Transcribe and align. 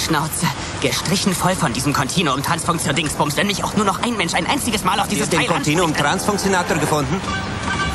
Schnauze. 0.00 0.46
Gestrichen 0.80 1.34
voll 1.34 1.54
von 1.54 1.72
diesem 1.72 1.92
Kontinuum-Transfunktion-Dingsbums, 1.92 3.36
wenn 3.36 3.46
mich 3.46 3.62
auch 3.64 3.74
nur 3.76 3.84
noch 3.84 4.02
ein 4.02 4.16
Mensch 4.16 4.34
ein 4.34 4.46
einziges 4.46 4.84
Mal 4.84 4.98
auf 5.00 5.08
dieses 5.08 5.24
habt 5.24 5.32
den 5.34 5.40
Teil 5.40 5.48
Kontinuum-Transfunktionator 5.48 6.78
gefunden? 6.78 7.20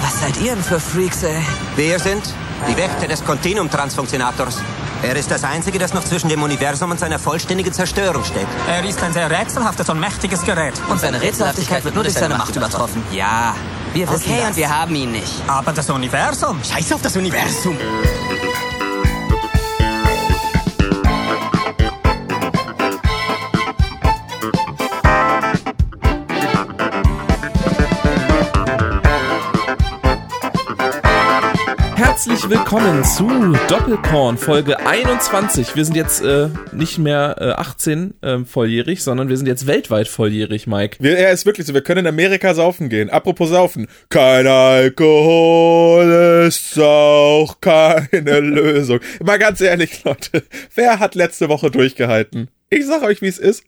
Was 0.02 0.22
seid 0.22 0.38
ihr 0.42 0.54
denn 0.56 0.64
für 0.64 0.80
Freaks, 0.80 1.24
ey? 1.24 1.42
Wir 1.76 2.00
sind 2.00 2.24
die 2.70 2.78
Wächter 2.78 3.08
des 3.08 3.24
Kontinuum-Transfunktionators. 3.26 4.58
Er 5.04 5.16
ist 5.16 5.30
das 5.30 5.44
Einzige, 5.44 5.78
das 5.78 5.94
noch 5.94 6.04
zwischen 6.04 6.30
dem 6.30 6.42
Universum 6.42 6.90
und 6.92 7.00
seiner 7.00 7.20
vollständigen 7.20 7.72
Zerstörung 7.74 8.24
steht. 8.24 8.48
Er 8.68 8.84
ist 8.86 9.02
ein 9.04 9.14
sehr 9.14 9.30
rätselhaftes 9.30 9.90
und 9.90 10.00
mächtiges 10.00 10.44
Gerät. 10.44 10.74
Und 10.90 11.00
seine 11.00 11.22
Rätselhaftigkeit 11.22 11.84
wird 11.84 11.96
nur 11.96 12.04
durch 12.04 12.16
seine 12.16 12.38
Macht 12.38 12.56
übertroffen. 12.56 13.04
Ja. 13.12 13.56
Wir 13.94 14.10
wissen 14.10 14.24
Okay, 14.26 14.38
das. 14.40 14.50
und 14.50 14.56
wir 14.58 14.70
haben 14.78 14.96
ihn 14.96 15.12
nicht. 15.12 15.32
Aber 15.48 15.72
das 15.74 15.90
Universum. 15.90 16.60
Scheiß 16.64 16.94
auf 16.94 17.02
das 17.02 17.16
Universum. 17.16 17.78
Herzlich 32.46 32.60
willkommen 32.60 33.04
zu 33.04 33.28
Doppelkorn 33.68 34.38
Folge 34.38 34.86
21. 34.86 35.76
Wir 35.76 35.84
sind 35.84 35.96
jetzt 35.96 36.22
äh, 36.22 36.50
nicht 36.74 37.00
mehr 37.00 37.38
äh, 37.40 37.50
18 37.54 38.22
äh, 38.22 38.38
volljährig, 38.46 39.04
sondern 39.04 39.30
wir 39.30 39.38
sind 39.38 39.48
jetzt 39.48 39.66
weltweit 39.66 40.08
volljährig, 40.08 40.68
Mike. 40.68 40.98
Wir, 41.00 41.18
er 41.18 41.32
ist 41.32 41.48
wirklich 41.48 41.66
so, 41.66 41.74
wir 41.74 41.82
können 41.82 42.02
in 42.02 42.08
Amerika 42.08 42.54
saufen 42.54 42.90
gehen. 42.90 43.10
Apropos 43.10 43.50
saufen. 43.50 43.88
Kein 44.10 44.46
Alkohol 44.46 46.04
ist 46.48 46.78
auch 46.78 47.60
keine 47.62 48.12
Lösung. 48.42 49.00
Mal 49.24 49.40
ganz 49.40 49.60
ehrlich, 49.60 50.04
Leute, 50.04 50.44
wer 50.76 51.00
hat 51.00 51.16
letzte 51.16 51.50
Woche 51.50 51.72
durchgehalten? 51.72 52.52
Ich 52.70 52.86
sag 52.86 53.02
euch, 53.02 53.24
wie 53.24 53.28
es 53.28 53.40
ist. 53.40 53.64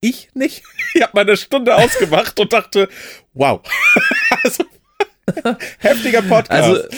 Ich 0.00 0.28
nicht. 0.34 0.62
Ich 0.94 1.02
habe 1.02 1.12
mal 1.14 1.22
eine 1.22 1.36
Stunde 1.36 1.74
ausgemacht 1.74 2.38
und 2.38 2.52
dachte, 2.52 2.88
wow. 3.34 3.60
also, 4.44 4.62
heftiger 5.78 6.22
Podcast. 6.22 6.88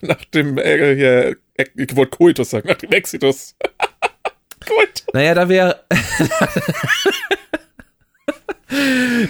nach 0.00 0.24
dem, 0.26 0.58
äh, 0.58 0.94
hier, 0.96 1.36
äh, 1.56 1.64
ich 1.76 1.94
wollte 1.96 2.16
Coitus 2.16 2.50
sagen, 2.50 2.68
nach 2.68 2.76
dem 2.76 2.92
Exitus. 2.92 3.54
Coitus. 4.66 5.06
Naja, 5.12 5.34
da 5.34 5.48
wir 5.48 5.80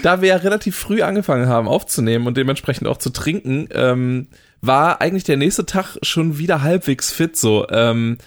da 0.03 0.21
wir 0.21 0.29
ja 0.29 0.37
relativ 0.37 0.77
früh 0.77 1.03
angefangen 1.03 1.49
haben 1.49 1.69
aufzunehmen 1.69 2.27
und 2.27 2.37
dementsprechend 2.37 2.89
auch 2.89 2.99
zu 2.99 3.11
trinken, 3.11 3.69
ähm, 3.73 4.29
war 4.61 5.01
eigentlich 5.01 5.25
der 5.25 5.37
nächste 5.37 5.67
Tag 5.67 5.97
schon 6.03 6.39
wieder 6.39 6.63
halbwegs 6.63 7.13
fit 7.13 7.37
so. 7.37 7.67
Ähm, 7.69 8.19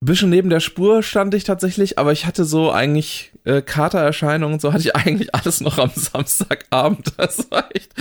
bisschen 0.00 0.30
neben 0.30 0.50
der 0.50 0.60
Spur 0.60 1.02
stand 1.02 1.34
ich 1.34 1.44
tatsächlich, 1.44 1.98
aber 1.98 2.12
ich 2.12 2.26
hatte 2.26 2.44
so 2.44 2.70
eigentlich 2.70 3.32
äh, 3.44 3.62
Katererscheinungen 3.62 4.54
und 4.54 4.60
so 4.60 4.72
hatte 4.72 4.82
ich 4.82 4.94
eigentlich 4.94 5.34
alles 5.34 5.60
noch 5.60 5.78
am 5.78 5.90
Samstagabend. 5.94 7.12
Das 7.16 7.50
war 7.50 7.68
echt, 7.74 7.92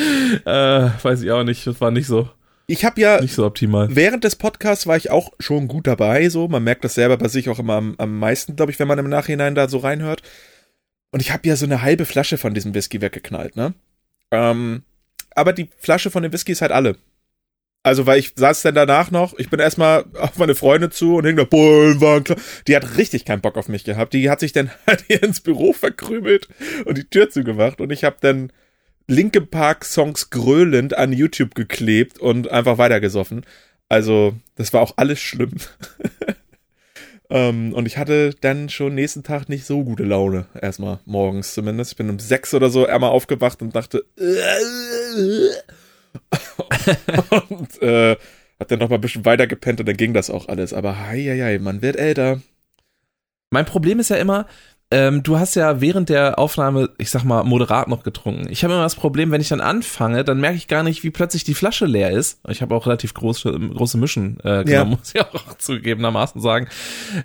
äh, 0.46 0.90
weiß 1.02 1.22
ich 1.22 1.32
auch 1.32 1.44
nicht, 1.44 1.66
das 1.66 1.80
war 1.80 1.92
nicht 1.92 2.08
so, 2.08 2.30
Ich 2.68 2.84
habe 2.84 3.00
ja 3.00 3.22
nicht 3.22 3.36
so 3.36 3.46
optimal. 3.46 3.96
während 3.96 4.24
des 4.24 4.36
Podcasts 4.36 4.88
war 4.88 4.98
ich 4.98 5.12
auch 5.12 5.32
schon 5.40 5.68
gut 5.68 5.88
dabei, 5.88 6.30
so. 6.30 6.48
Man 6.48 6.64
merkt 6.64 6.84
das 6.84 6.96
selber 6.96 7.18
bei 7.18 7.28
sich 7.28 7.50
auch 7.50 7.60
immer 7.60 7.76
am, 7.76 7.96
am 7.98 8.20
meisten, 8.20 8.56
glaube 8.56 8.72
ich, 8.72 8.80
wenn 8.80 8.88
man 8.88 9.00
im 9.00 9.10
Nachhinein 9.10 9.56
da 9.56 9.70
so 9.70 9.78
reinhört. 9.78 10.24
Und 11.14 11.22
ich 11.22 11.32
habe 11.32 11.48
ja 11.48 11.56
so 11.56 11.66
eine 11.66 11.84
halbe 11.84 12.06
Flasche 12.06 12.40
von 12.40 12.56
diesem 12.56 12.74
Whisky 12.74 13.00
weggeknallt, 13.00 13.56
ne? 13.56 13.76
Ähm, 14.32 14.82
aber 15.36 15.54
die 15.54 15.70
Flasche 15.78 16.10
von 16.10 16.24
dem 16.24 16.34
Whisky 16.34 16.54
ist 16.54 16.64
halt 16.64 16.72
alle. 16.72 16.98
Also, 17.84 18.08
weil 18.08 18.18
ich 18.18 18.34
saß 18.36 18.64
dann 18.64 18.74
danach 18.74 19.12
noch, 19.12 19.38
ich 19.38 19.52
bin 19.52 19.60
erstmal 19.60 20.06
auf 20.18 20.40
meine 20.40 20.56
Freunde 20.56 20.90
zu 20.90 21.18
und 21.18 21.26
hing 21.26 21.36
da, 21.36 21.44
Bullen 21.44 22.02
waren 22.02 22.24
klar. 22.24 22.40
Die 22.68 22.76
hat 22.76 22.98
richtig 22.98 23.26
keinen 23.26 23.42
Bock 23.42 23.58
auf 23.58 23.68
mich 23.68 23.84
gehabt. 23.84 24.14
Die 24.14 24.28
hat 24.28 24.40
sich 24.40 24.54
dann 24.54 24.72
halt 24.88 25.04
hier 25.06 25.22
ins 25.22 25.40
Büro 25.42 25.72
verkrümelt 25.72 26.48
und 26.86 26.98
die 26.98 27.08
Tür 27.08 27.30
zugemacht 27.30 27.80
und 27.80 27.92
ich 27.92 28.04
habe 28.04 28.16
dann 28.20 28.52
Linkin 29.06 29.48
Park 29.48 29.86
Songs 29.86 30.32
gröhlend 30.32 30.98
an 30.98 31.14
YouTube 31.14 31.54
geklebt 31.54 32.18
und 32.18 32.50
einfach 32.50 32.80
weitergesoffen. 32.80 33.46
Also, 33.88 34.34
das 34.56 34.74
war 34.74 34.82
auch 34.82 34.94
alles 34.96 35.20
schlimm. 35.20 35.52
ähm, 37.34 37.74
und 37.74 37.88
ich 37.88 37.98
hatte 37.98 38.36
dann 38.42 38.70
schon 38.70 38.94
nächsten 38.94 39.24
Tag 39.24 39.50
nicht 39.50 39.66
so 39.66 39.84
gute 39.84 40.04
Laune. 40.04 40.46
Erstmal 40.62 41.00
morgens 41.06 41.56
zumindest. 41.56 41.94
Ich 41.94 41.98
bin 41.98 42.12
um 42.12 42.20
sechs 42.20 42.54
oder 42.54 42.70
so 42.70 42.86
einmal 42.86 43.10
aufgewacht 43.10 43.64
und 43.64 43.76
dachte. 43.76 44.06
und 47.50 47.82
äh, 47.82 48.16
hab 48.60 48.68
dann 48.68 48.78
noch 48.78 48.90
mal 48.90 48.96
ein 48.96 49.02
bisschen 49.02 49.26
weiter 49.26 49.48
gepennt 49.48 49.80
und 49.80 49.88
dann 49.88 49.98
ging 49.98 50.14
das 50.14 50.30
auch 50.30 50.48
alles. 50.48 50.74
Aber 50.74 51.08
hei, 51.08 51.24
hei, 51.24 51.40
hei, 51.40 51.58
man 51.58 51.82
wird 51.82 51.96
älter. 51.96 52.40
Mein 53.50 53.66
Problem 53.66 54.00
ist 54.00 54.10
ja 54.10 54.18
immer, 54.18 54.46
ähm, 54.94 55.24
du 55.24 55.40
hast 55.40 55.56
ja 55.56 55.82
während 55.82 56.10
der 56.10 56.38
Aufnahme, 56.38 56.92
ich 57.00 57.10
sag 57.10 57.24
mal, 57.24 57.44
moderat 57.44 57.88
noch 57.88 58.04
getrunken. 58.04 58.48
Ich 58.52 58.64
habe 58.64 58.76
immer 58.76 58.84
das 58.84 58.94
Problem, 58.94 59.32
wenn 59.32 59.42
ich 59.42 59.50
dann 59.50 59.60
anfange, 59.60 60.24
dann 60.24 60.40
merke 60.40 60.56
ich 60.56 60.68
gar 60.68 60.84
nicht, 60.84 61.04
wie 61.04 61.10
plötzlich 61.10 61.44
die 61.44 61.56
Flasche 61.56 61.88
leer 61.88 62.12
ist. 62.12 62.40
Ich 62.48 62.62
habe 62.62 62.76
auch 62.76 62.86
relativ 62.86 63.16
große, 63.16 63.52
große 63.52 63.98
Mischen 63.98 64.38
äh, 64.44 64.64
genommen, 64.64 64.68
Ja. 64.68 64.86
muss 64.86 65.16
ich 65.16 65.22
auch 65.22 65.58
zugegebenermaßen 65.58 66.40
sagen. 66.42 66.68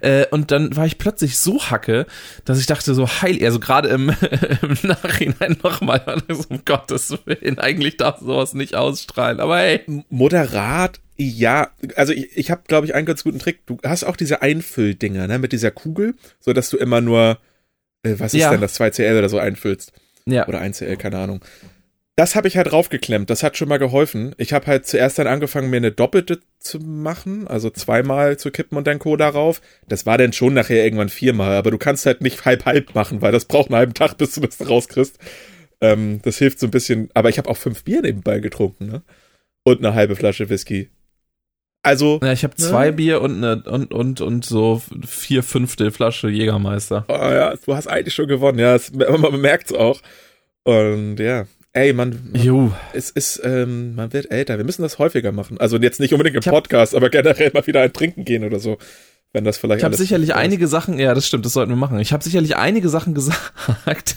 Äh, 0.01 0.25
und 0.31 0.51
dann 0.51 0.75
war 0.77 0.87
ich 0.87 0.97
plötzlich 0.97 1.37
so 1.37 1.61
hacke, 1.63 2.07
dass 2.47 2.59
ich 2.59 2.65
dachte 2.65 2.95
so, 2.95 3.07
heil, 3.07 3.39
also 3.45 3.61
gerade 3.61 3.89
im, 3.91 4.09
im 4.63 4.79
Nachhinein 4.85 5.59
nochmal, 5.63 6.23
um 6.49 6.63
Gottes 6.65 7.19
Willen, 7.27 7.59
eigentlich 7.59 7.99
darf 7.99 8.21
sowas 8.21 8.55
nicht 8.55 8.77
ausstrahlen. 8.77 9.41
Aber 9.41 9.59
hey, 9.59 9.83
Moderat, 10.09 11.01
ja. 11.19 11.69
Also 11.97 12.13
ich, 12.13 12.35
ich 12.35 12.51
habe, 12.51 12.63
glaube 12.67 12.87
ich, 12.87 12.95
einen 12.95 13.05
ganz 13.07 13.25
guten 13.25 13.41
Trick. 13.41 13.67
Du 13.67 13.79
hast 13.85 14.05
auch 14.05 14.17
diese 14.17 14.41
Einfülldinger, 14.41 15.27
ne, 15.27 15.39
mit 15.39 15.53
dieser 15.53 15.71
Kugel, 15.71 16.15
so 16.41 16.53
dass 16.53 16.71
du 16.71 16.77
immer 16.79 17.01
nur, 17.01 17.39
äh, 18.03 18.15
was 18.19 18.35
ist 18.35 18.41
Ja. 18.41 18.51
denn 18.51 18.61
das 18.61 18.75
2CL 18.79 19.19
oder 19.19 19.29
so 19.29 19.39
einfüllst. 19.39 19.93
ja. 20.27 20.47
Oder 20.49 20.61
1CL, 20.61 20.97
keine 20.97 21.19
Ahnung. 21.19 21.45
Das 22.17 22.35
habe 22.35 22.49
ich 22.49 22.57
halt 22.57 22.73
draufgeklemmt. 22.73 23.31
Das 23.31 23.45
hat 23.45 23.57
schon 23.57 23.69
mal 23.69 23.79
geholfen. 23.79 24.35
Ich 24.39 24.53
habe 24.53 24.67
halt 24.67 24.87
zuerst 24.89 25.21
dann 25.21 25.29
angefangen, 25.29 25.71
mir 25.71 25.77
eine 25.77 25.93
doppelte 25.93 26.41
zu 26.59 26.81
machen, 26.81 27.47
also 27.47 27.71
zweimal 27.71 28.37
zu 28.37 28.51
kippen 28.51 28.77
und 28.77 28.89
dann 28.89 28.99
Co. 28.99 29.17
darauf. 29.17 29.61
Das 29.87 30.05
war 30.05 30.19
dann 30.19 30.33
schon 30.33 30.53
nachher 30.55 30.83
irgendwann 30.83 31.11
viermal, 31.11 31.57
aber 31.57 31.71
du 31.71 31.79
kannst 31.79 32.07
halt 32.07 32.21
nicht 32.21 32.45
halb-halb 32.45 32.93
machen, 32.97 33.23
weil 33.23 33.31
das 33.31 33.45
braucht 33.45 33.69
einen 33.69 33.77
halben 33.77 33.95
Tag, 33.95 34.19
bis 34.19 34.35
du 34.35 34.41
das 34.41 34.69
rauskriegst. 34.69 35.17
Ähm, 35.81 36.19
das 36.23 36.39
hilft 36.39 36.59
so 36.59 36.67
ein 36.67 36.73
bisschen. 36.73 37.09
Aber 37.15 37.29
ich 37.29 37.39
habe 37.39 37.49
auch 37.49 37.57
fünf 37.57 37.85
Bier 37.85 38.03
nebenbei 38.03 38.41
getrunken, 38.41 38.87
ne? 38.87 39.03
Und 39.63 39.79
eine 39.79 39.95
halbe 39.95 40.17
Flasche 40.17 40.51
Whisky. 40.51 40.91
Also, 41.83 42.19
Ja, 42.23 42.33
ich 42.33 42.45
habe 42.45 42.57
zwei 42.57 42.91
Bier 42.91 43.21
und, 43.23 43.43
eine, 43.43 43.63
und, 43.63 43.93
und, 43.93 44.21
und 44.21 44.45
so 44.45 44.83
vier 45.07 45.43
Fünftel 45.43 45.91
Flasche 45.91 46.29
Jägermeister. 46.29 47.05
oh 47.09 47.13
ja, 47.13 47.55
du 47.55 47.75
hast 47.75 47.87
eigentlich 47.87 48.15
schon 48.15 48.29
gewonnen. 48.29 48.59
Ja, 48.59 48.75
es, 48.75 48.93
man 48.93 49.41
merkt's 49.41 49.73
auch. 49.73 50.01
Und 50.65 51.19
ja, 51.19 51.47
ey, 51.73 51.93
man, 51.93 52.31
man 52.33 52.75
es 52.93 53.11
ist, 53.11 53.41
ähm, 53.45 53.95
man 53.95 54.13
wird 54.13 54.31
älter. 54.31 54.59
Wir 54.59 54.65
müssen 54.65 54.83
das 54.83 54.99
häufiger 54.99 55.33
machen. 55.33 55.59
Also 55.59 55.79
jetzt 55.79 56.01
nicht 56.01 56.13
unbedingt 56.13 56.37
im 56.37 56.51
Podcast, 56.51 56.95
aber 56.95 57.11
generell 57.11 57.51
mal 57.55 57.67
wieder 57.67 57.81
ein 57.81 57.93
Trinken 57.93 58.25
gehen 58.25 58.45
oder 58.45 58.59
so. 58.59 58.79
Wenn 59.33 59.45
das 59.45 59.59
vielleicht 59.59 59.81
Ich 59.81 59.85
habe 59.85 59.97
sicherlich 59.97 60.31
ist. 60.31 60.37
einige 60.37 60.69
Sachen, 60.69 60.99
ja, 60.99 61.13
das 61.15 61.27
stimmt, 61.27 61.45
das 61.45 61.53
sollten 61.53 61.71
wir 61.71 61.77
machen. 61.77 61.99
Ich 62.01 62.13
habe 62.13 62.25
sicherlich 62.25 62.57
einige 62.57 62.89
Sachen 62.89 63.15
gesagt, 63.15 64.17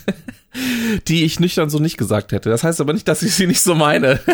die 1.08 1.24
ich 1.24 1.38
nüchtern 1.38 1.68
so 1.68 1.78
nicht 1.78 1.98
gesagt 1.98 2.32
hätte. 2.32 2.48
Das 2.48 2.64
heißt 2.64 2.80
aber 2.80 2.94
nicht, 2.94 3.08
dass 3.08 3.22
ich 3.22 3.34
sie 3.34 3.46
nicht 3.46 3.60
so 3.62 3.74
meine. 3.74 4.20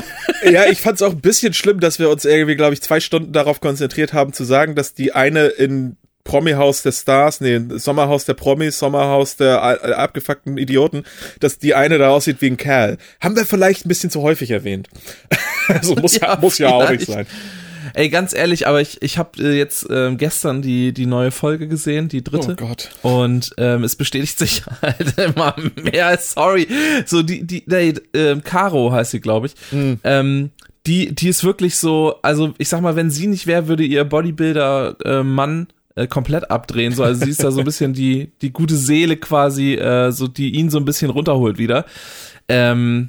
Ja, 0.48 0.66
ich 0.66 0.80
fand's 0.80 1.02
auch 1.02 1.10
ein 1.10 1.20
bisschen 1.20 1.52
schlimm, 1.52 1.80
dass 1.80 1.98
wir 1.98 2.08
uns 2.10 2.24
irgendwie, 2.24 2.54
glaube 2.54 2.72
ich, 2.72 2.80
zwei 2.80 3.00
Stunden 3.00 3.32
darauf 3.32 3.60
konzentriert 3.60 4.12
haben, 4.12 4.32
zu 4.32 4.44
sagen, 4.44 4.76
dass 4.76 4.94
die 4.94 5.12
eine 5.12 5.46
in 5.46 5.96
Promi-Haus 6.22 6.82
der 6.82 6.92
Stars, 6.92 7.40
nee, 7.40 7.60
Sommerhaus 7.70 8.24
der 8.24 8.34
Promis, 8.34 8.78
Sommerhaus 8.78 9.36
der 9.36 9.80
äh, 9.82 9.92
abgefuckten 9.94 10.58
Idioten, 10.58 11.02
dass 11.40 11.58
die 11.58 11.74
eine 11.74 11.98
da 11.98 12.10
aussieht 12.10 12.36
wie 12.40 12.46
ein 12.46 12.56
Kerl. 12.56 12.98
Haben 13.20 13.34
wir 13.34 13.46
vielleicht 13.46 13.84
ein 13.84 13.88
bisschen 13.88 14.10
zu 14.10 14.22
häufig 14.22 14.52
erwähnt. 14.52 14.88
also 15.68 15.96
muss 15.96 16.20
ja, 16.20 16.34
Ja, 16.34 16.38
muss 16.40 16.58
ja 16.58 16.68
auch 16.68 16.88
nicht 16.88 17.06
sein. 17.06 17.26
Ey, 17.98 18.10
ganz 18.10 18.32
ehrlich, 18.32 18.68
aber 18.68 18.80
ich, 18.80 19.02
ich 19.02 19.18
habe 19.18 19.42
äh, 19.42 19.58
jetzt 19.58 19.84
ähm, 19.90 20.18
gestern 20.18 20.62
die, 20.62 20.92
die 20.92 21.06
neue 21.06 21.32
Folge 21.32 21.66
gesehen, 21.66 22.08
die 22.08 22.22
dritte. 22.22 22.52
Oh 22.52 22.54
Gott. 22.54 22.90
Und 23.02 23.50
ähm, 23.58 23.82
es 23.82 23.96
bestätigt 23.96 24.38
sich 24.38 24.62
halt 24.82 25.18
immer 25.18 25.56
mehr 25.82 26.06
als 26.06 26.34
sorry. 26.34 26.68
So 27.06 27.24
die, 27.24 27.44
die, 27.44 27.64
nee, 27.66 27.94
ähm, 28.14 28.44
Caro 28.44 28.92
heißt 28.92 29.10
sie, 29.10 29.20
glaube 29.20 29.48
ich. 29.48 29.54
Hm. 29.70 29.98
Ähm, 30.04 30.50
die, 30.86 31.12
die 31.12 31.26
ist 31.26 31.42
wirklich 31.42 31.74
so, 31.74 32.14
also 32.22 32.54
ich 32.58 32.68
sag 32.68 32.82
mal, 32.82 32.94
wenn 32.94 33.10
sie 33.10 33.26
nicht 33.26 33.48
wäre, 33.48 33.66
würde 33.66 33.82
ihr 33.82 34.04
Bodybuilder-Mann 34.04 35.66
äh, 35.96 36.06
komplett 36.06 36.52
abdrehen. 36.52 36.92
So, 36.92 37.02
also 37.02 37.24
sie 37.24 37.32
ist 37.32 37.42
da 37.42 37.50
so 37.50 37.58
ein 37.58 37.64
bisschen 37.64 37.94
die, 37.94 38.30
die 38.42 38.52
gute 38.52 38.76
Seele 38.76 39.16
quasi, 39.16 39.74
äh, 39.74 40.12
so 40.12 40.28
die 40.28 40.54
ihn 40.54 40.70
so 40.70 40.78
ein 40.78 40.84
bisschen 40.84 41.10
runterholt 41.10 41.58
wieder. 41.58 41.84
Ähm, 42.48 43.08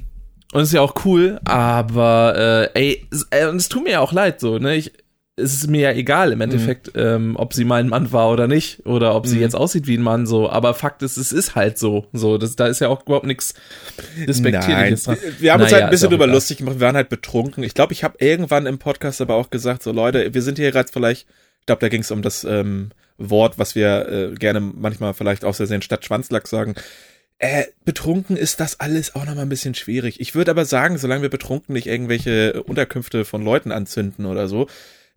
und 0.52 0.62
ist 0.62 0.72
ja 0.72 0.80
auch 0.80 0.94
cool, 1.04 1.40
aber 1.44 2.68
äh, 2.74 2.78
ey, 2.78 3.06
es, 3.12 3.26
äh, 3.30 3.46
und 3.46 3.56
es 3.56 3.68
tut 3.68 3.84
mir 3.84 3.90
ja 3.92 4.00
auch 4.00 4.12
leid, 4.12 4.40
so, 4.40 4.58
ne? 4.58 4.74
Ich, 4.76 4.92
es 5.36 5.54
ist 5.54 5.68
mir 5.70 5.80
ja 5.80 5.92
egal 5.92 6.32
im 6.32 6.40
Endeffekt, 6.42 6.90
ähm, 6.96 7.34
ob 7.36 7.54
sie 7.54 7.64
mein 7.64 7.88
Mann 7.88 8.12
war 8.12 8.30
oder 8.30 8.46
nicht, 8.46 8.84
oder 8.84 9.14
ob 9.14 9.26
sie 9.26 9.36
Mhm. 9.36 9.40
jetzt 9.42 9.54
aussieht 9.56 9.86
wie 9.86 9.96
ein 9.96 10.02
Mann, 10.02 10.26
so. 10.26 10.50
Aber 10.50 10.74
Fakt 10.74 11.02
ist, 11.02 11.16
es 11.16 11.32
ist 11.32 11.54
halt 11.54 11.78
so. 11.78 12.06
So, 12.12 12.36
das, 12.36 12.56
da 12.56 12.66
ist 12.66 12.80
ja 12.80 12.88
auch 12.88 13.02
überhaupt 13.06 13.24
nichts 13.26 13.54
Respektierliches 14.26 15.06
Nein, 15.06 15.16
dran. 15.18 15.32
wir 15.38 15.52
haben 15.52 15.62
uns 15.62 15.70
Naja, 15.70 15.82
halt 15.82 15.84
ein 15.84 15.90
bisschen 15.92 16.10
drüber 16.10 16.26
lustig 16.26 16.58
gemacht. 16.58 16.76
Wir 16.76 16.86
waren 16.86 16.96
halt 16.96 17.08
betrunken. 17.08 17.62
Ich 17.64 17.72
glaube, 17.74 17.92
ich 17.92 18.04
habe 18.04 18.16
irgendwann 18.18 18.66
im 18.66 18.78
Podcast 18.78 19.20
aber 19.20 19.34
auch 19.36 19.50
gesagt, 19.50 19.82
so 19.82 19.92
Leute, 19.92 20.34
wir 20.34 20.42
sind 20.42 20.58
hier 20.58 20.70
gerade 20.72 20.90
vielleicht, 20.92 21.26
ich 21.60 21.66
glaube, 21.66 21.80
da 21.80 21.88
ging 21.88 22.02
es 22.02 22.10
um 22.10 22.20
das 22.22 22.44
ähm, 22.44 22.90
Wort, 23.16 23.58
was 23.58 23.74
wir 23.74 24.08
äh, 24.08 24.34
gerne 24.34 24.60
manchmal 24.60 25.14
vielleicht 25.14 25.44
auch 25.44 25.54
sehr 25.54 25.66
sehen, 25.66 25.82
statt 25.82 26.04
Schwanzlack 26.04 26.48
sagen. 26.48 26.74
Äh, 27.42 27.64
betrunken 27.86 28.36
ist 28.36 28.60
das 28.60 28.80
alles 28.80 29.14
auch 29.14 29.24
nochmal 29.24 29.46
ein 29.46 29.48
bisschen 29.48 29.74
schwierig. 29.74 30.20
Ich 30.20 30.34
würde 30.34 30.50
aber 30.50 30.66
sagen, 30.66 30.98
solange 30.98 31.22
wir 31.22 31.30
betrunken 31.30 31.72
nicht 31.72 31.86
irgendwelche 31.86 32.62
Unterkünfte 32.64 33.24
von 33.24 33.42
Leuten 33.42 33.72
anzünden 33.72 34.26
oder 34.26 34.46
so, 34.46 34.68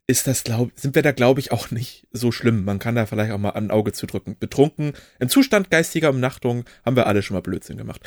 ist 0.08 0.26
das, 0.26 0.46
glaub, 0.46 0.72
sind 0.76 0.96
wir 0.96 1.02
da, 1.02 1.12
glaube 1.12 1.42
ich, 1.42 1.52
auch 1.52 1.70
nicht 1.70 2.08
so 2.14 2.32
schlimm. 2.32 2.64
Man 2.64 2.80
kann 2.80 2.96
da 2.96 3.06
vielleicht 3.06 3.34
auch 3.34 3.38
mal 3.38 3.50
ein 3.52 3.72
Auge 3.72 3.92
zudrücken. 3.92 4.38
Betrunken, 4.40 4.94
im 5.20 5.28
Zustand 5.28 5.70
geistiger 5.70 6.12
Umnachtung, 6.12 6.64
haben 6.86 6.96
wir 6.96 7.08
alle 7.08 7.24
schon 7.24 7.36
mal 7.36 7.42
Blödsinn 7.42 7.76
gemacht. 7.76 8.02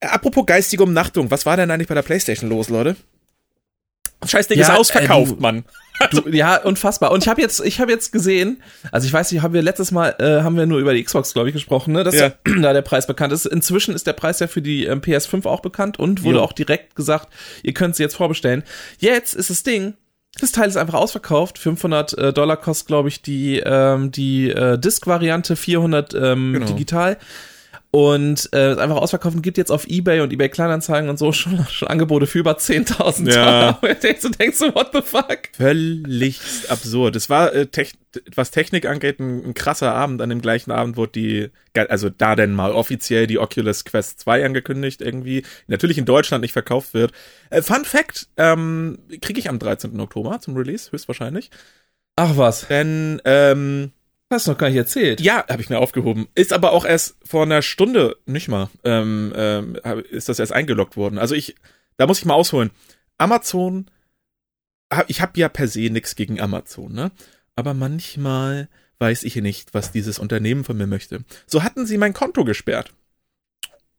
Äh, 0.00 0.06
Apropos 0.06 0.46
geistige 0.46 0.82
Umnachtung, 0.82 1.30
was 1.30 1.44
war 1.44 1.58
denn 1.58 1.70
eigentlich 1.70 1.88
bei 1.88 1.94
der 1.94 2.02
Playstation 2.02 2.48
los, 2.48 2.70
Leute? 2.70 2.96
Scheiß 4.24 4.48
Ding 4.48 4.58
Ja, 4.58 4.68
ist 4.68 4.78
ausverkauft, 4.78 5.32
äh, 5.32 5.42
Mann. 5.42 5.64
Du, 6.10 6.28
ja, 6.30 6.56
unfassbar. 6.62 7.12
Und 7.12 7.22
ich 7.22 7.28
habe 7.28 7.40
jetzt, 7.40 7.64
ich 7.64 7.80
habe 7.80 7.90
jetzt 7.92 8.12
gesehen, 8.12 8.62
also 8.90 9.06
ich 9.06 9.12
weiß 9.12 9.30
nicht, 9.32 9.42
haben 9.42 9.54
wir 9.54 9.62
letztes 9.62 9.90
Mal, 9.92 10.14
äh, 10.18 10.42
haben 10.42 10.56
wir 10.56 10.66
nur 10.66 10.78
über 10.78 10.92
die 10.94 11.02
Xbox, 11.04 11.32
glaube 11.32 11.48
ich, 11.48 11.54
gesprochen, 11.54 11.92
ne, 11.92 12.04
dass 12.04 12.14
Ja. 12.14 12.32
da 12.60 12.72
der 12.72 12.82
Preis 12.82 13.06
bekannt 13.06 13.32
ist. 13.32 13.46
Inzwischen 13.46 13.94
ist 13.94 14.06
der 14.06 14.12
Preis 14.12 14.40
ja 14.40 14.46
für 14.46 14.62
die 14.62 14.84
ähm, 14.86 15.00
PS5 15.00 15.46
auch 15.46 15.60
bekannt 15.60 15.98
und 15.98 16.22
wurde 16.24 16.38
Jo. 16.38 16.42
auch 16.44 16.52
direkt 16.52 16.96
gesagt, 16.96 17.28
ihr 17.62 17.72
könnt 17.74 17.96
sie 17.96 18.02
jetzt 18.02 18.16
vorbestellen. 18.16 18.62
Jetzt 18.98 19.34
ist 19.34 19.50
das 19.50 19.62
Ding, 19.62 19.94
das 20.40 20.50
Teil 20.52 20.68
ist 20.68 20.76
einfach 20.76 20.94
ausverkauft. 20.94 21.58
500 21.58 22.16
äh, 22.16 22.32
Dollar 22.32 22.56
kostet, 22.56 22.86
glaube 22.88 23.08
ich, 23.08 23.20
die 23.22 23.58
ähm, 23.64 24.10
die 24.12 24.50
äh, 24.50 24.78
Disc-Variante, 24.78 25.56
400 25.56 26.14
ähm, 26.14 26.52
Genau. 26.54 26.66
digital. 26.66 27.18
Und 27.94 28.48
äh, 28.54 28.74
einfach 28.76 28.96
ausverkauft 28.96 29.36
und 29.36 29.42
gibt 29.42 29.58
jetzt 29.58 29.70
auf 29.70 29.86
Ebay 29.86 30.20
und 30.22 30.32
Ebay 30.32 30.48
Kleinanzeigen 30.48 31.10
und 31.10 31.18
so 31.18 31.30
schon, 31.30 31.66
schon 31.70 31.88
Angebote 31.88 32.26
für 32.26 32.38
über 32.38 32.56
10.000 32.56 33.30
Ja. 33.30 33.72
Dollar. 33.72 33.82
Und 33.82 34.24
du 34.24 34.30
denkst 34.30 34.56
so, 34.56 34.74
what 34.74 34.92
the 34.94 35.02
fuck? 35.02 35.50
Völlig 35.52 36.40
absurd. 36.68 37.16
Es 37.16 37.28
war, 37.28 37.52
äh, 37.52 37.66
tech, 37.66 37.92
was 38.34 38.50
Technik 38.50 38.86
angeht, 38.86 39.20
ein, 39.20 39.44
ein 39.44 39.52
krasser 39.54 39.92
Abend. 39.94 40.22
An 40.22 40.30
dem 40.30 40.40
gleichen 40.40 40.70
Abend 40.70 40.96
wurde 40.96 41.12
die, 41.12 41.50
also 41.74 42.08
da 42.08 42.34
denn 42.34 42.54
mal 42.54 42.72
offiziell 42.72 43.26
die 43.26 43.38
Oculus 43.38 43.84
Quest 43.84 44.20
2 44.20 44.42
angekündigt 44.46 45.02
irgendwie. 45.02 45.42
Natürlich 45.66 45.98
in 45.98 46.06
Deutschland 46.06 46.40
nicht 46.40 46.52
verkauft 46.52 46.94
wird. 46.94 47.12
Äh, 47.50 47.60
Fun 47.60 47.84
Fact, 47.84 48.26
ähm, 48.38 49.00
kriege 49.20 49.38
ich 49.38 49.50
am 49.50 49.58
13. 49.58 50.00
Oktober 50.00 50.40
zum 50.40 50.56
Release, 50.56 50.90
höchstwahrscheinlich. 50.92 51.50
Ach 52.16 52.38
was, 52.38 52.68
Denn, 52.68 53.20
ähm, 53.26 53.92
hast 54.32 54.46
du 54.46 54.52
noch 54.52 54.58
gar 54.58 54.68
nicht 54.68 54.76
erzählt. 54.76 55.20
Ja, 55.20 55.44
habe 55.48 55.62
ich 55.62 55.70
mir 55.70 55.78
aufgehoben. 55.78 56.28
Ist 56.34 56.52
aber 56.52 56.72
auch 56.72 56.84
erst 56.84 57.16
vor 57.24 57.42
einer 57.42 57.62
Stunde, 57.62 58.16
nicht 58.26 58.48
mal, 58.48 58.68
ähm, 58.84 59.32
ähm, 59.36 59.76
ist 60.10 60.28
das 60.28 60.38
erst 60.38 60.52
eingeloggt 60.52 60.96
worden. 60.96 61.18
Also 61.18 61.34
ich, 61.34 61.54
da 61.96 62.06
muss 62.06 62.18
ich 62.18 62.24
mal 62.24 62.34
ausholen. 62.34 62.70
Amazon, 63.18 63.86
ich 65.06 65.20
habe 65.20 65.38
ja 65.38 65.48
per 65.48 65.68
se 65.68 65.90
nichts 65.90 66.16
gegen 66.16 66.40
Amazon, 66.40 66.92
ne? 66.92 67.12
Aber 67.54 67.74
manchmal 67.74 68.68
weiß 68.98 69.24
ich 69.24 69.36
nicht, 69.36 69.74
was 69.74 69.92
dieses 69.92 70.18
Unternehmen 70.18 70.64
von 70.64 70.76
mir 70.76 70.86
möchte. 70.86 71.24
So 71.46 71.62
hatten 71.62 71.86
sie 71.86 71.98
mein 71.98 72.12
Konto 72.14 72.44
gesperrt. 72.44 72.92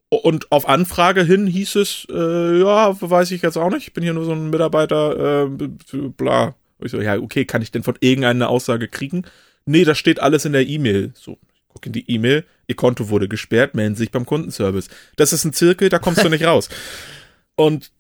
Und 0.10 0.52
auf 0.52 0.70
Anfrage 0.70 1.24
hin 1.24 1.48
hieß 1.48 1.76
es, 1.76 2.08
äh, 2.10 2.60
ja, 2.60 2.96
weiß 3.02 3.32
ich 3.32 3.42
jetzt 3.42 3.58
auch 3.58 3.70
nicht, 3.70 3.88
ich 3.88 3.94
bin 3.94 4.04
hier 4.04 4.14
nur 4.14 4.26
so 4.26 4.32
ein 4.32 4.50
Mitarbeiter, 4.50 5.46
äh, 5.46 5.68
bla. 6.10 6.56
Ich 6.80 6.92
so, 6.92 7.02
ja, 7.02 7.18
okay, 7.18 7.46
kann 7.46 7.62
ich 7.62 7.72
denn 7.72 7.84
von 7.84 7.98
irgendeiner 8.00 8.50
Aussage 8.50 8.88
kriegen? 8.88 9.24
Nee, 9.66 9.84
das 9.84 9.98
steht 9.98 10.20
alles 10.20 10.46
in 10.46 10.54
der 10.54 10.68
E-Mail. 10.68 11.12
So, 11.16 11.38
ich 11.54 11.68
gucke 11.68 11.88
in 11.88 11.94
die 11.94 12.10
E-Mail, 12.10 12.46
ihr 12.68 12.76
Konto 12.76 13.10
wurde 13.10 13.28
gesperrt, 13.28 13.76
melden 13.76 13.96
Sie 13.96 14.04
sich 14.04 14.12
beim 14.12 14.26
Kundenservice. 14.26 14.90
Das 15.16 15.34
ist 15.34 15.46
ein 15.46 15.54
Zirkel, 15.54 15.90
da 15.90 16.00
kommst 16.00 16.24
du 16.24 16.30
nicht 16.30 16.46
raus. 16.46 16.70
Und 17.56 17.92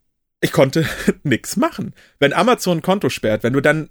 ich 0.41 0.51
konnte 0.51 0.85
nix 1.23 1.55
machen. 1.55 1.93
Wenn 2.19 2.33
Amazon 2.33 2.79
ein 2.79 2.81
Konto 2.81 3.09
sperrt, 3.09 3.43
wenn 3.43 3.53
du 3.53 3.61
dann 3.61 3.89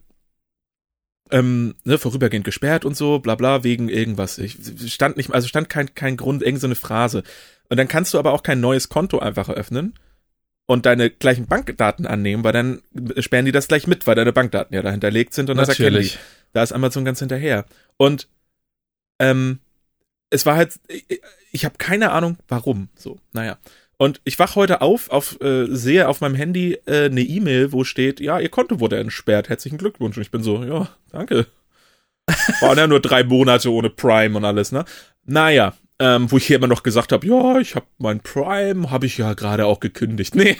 ähm, 1.30 1.74
ne, 1.84 1.98
vorübergehend 1.98 2.44
gesperrt 2.44 2.84
und 2.84 2.96
so, 2.96 3.18
bla 3.18 3.34
bla, 3.34 3.64
wegen 3.64 3.88
irgendwas. 3.88 4.38
Ich 4.38 4.58
stand 4.92 5.16
nicht, 5.16 5.32
also 5.32 5.48
stand 5.48 5.70
kein, 5.70 5.94
kein 5.94 6.16
Grund, 6.16 6.42
irgendeine 6.42 6.60
so 6.60 6.66
eine 6.66 6.74
Phrase. 6.74 7.22
Und 7.70 7.78
dann 7.78 7.88
kannst 7.88 8.12
du 8.12 8.18
aber 8.18 8.32
auch 8.32 8.42
kein 8.42 8.60
neues 8.60 8.90
Konto 8.90 9.18
einfach 9.18 9.48
eröffnen 9.48 9.94
und 10.66 10.84
deine 10.84 11.10
gleichen 11.10 11.46
Bankdaten 11.46 12.06
annehmen, 12.06 12.44
weil 12.44 12.52
dann 12.52 12.82
sperren 13.18 13.46
die 13.46 13.52
das 13.52 13.66
gleich 13.66 13.86
mit, 13.86 14.06
weil 14.06 14.14
deine 14.14 14.32
Bankdaten 14.32 14.74
ja 14.74 14.82
da 14.82 14.90
hinterlegt 14.90 15.32
sind 15.32 15.48
und 15.48 15.56
das 15.56 15.70
erkennen 15.70 16.02
die. 16.02 16.10
Da 16.52 16.62
ist 16.62 16.72
Amazon 16.72 17.04
ganz 17.04 17.18
hinterher. 17.18 17.64
Und 17.96 18.28
ähm, 19.18 19.60
es 20.30 20.46
war 20.46 20.56
halt, 20.56 20.80
ich, 20.88 21.20
ich 21.52 21.64
habe 21.64 21.76
keine 21.78 22.10
Ahnung, 22.12 22.38
warum. 22.48 22.88
So, 22.96 23.18
naja. 23.32 23.58
Und 23.98 24.20
ich 24.24 24.38
wach 24.38 24.56
heute 24.56 24.80
auf, 24.80 25.10
auf 25.10 25.40
äh, 25.40 25.66
sehe 25.68 26.08
auf 26.08 26.20
meinem 26.20 26.34
Handy 26.34 26.74
äh, 26.86 27.04
eine 27.04 27.20
E-Mail, 27.20 27.72
wo 27.72 27.84
steht, 27.84 28.20
ja, 28.20 28.40
ihr 28.40 28.48
Konto 28.48 28.80
wurde 28.80 28.98
entsperrt, 28.98 29.48
herzlichen 29.48 29.78
Glückwunsch. 29.78 30.16
Und 30.16 30.22
ich 30.22 30.30
bin 30.30 30.42
so, 30.42 30.64
ja, 30.64 30.88
danke. 31.10 31.46
Waren 32.60 32.78
ja 32.78 32.86
nur 32.86 33.00
drei 33.00 33.22
Monate 33.22 33.70
ohne 33.72 33.90
Prime 33.90 34.36
und 34.36 34.44
alles, 34.44 34.72
ne? 34.72 34.84
Naja, 35.24 35.74
ähm, 35.98 36.30
wo 36.30 36.36
ich 36.36 36.46
hier 36.46 36.56
immer 36.56 36.66
noch 36.66 36.82
gesagt 36.82 37.12
habe, 37.12 37.26
ja, 37.26 37.58
ich 37.58 37.74
habe 37.74 37.86
mein 37.98 38.20
Prime, 38.20 38.90
habe 38.90 39.06
ich 39.06 39.18
ja 39.18 39.34
gerade 39.34 39.66
auch 39.66 39.80
gekündigt. 39.80 40.34
Nee, 40.42 40.56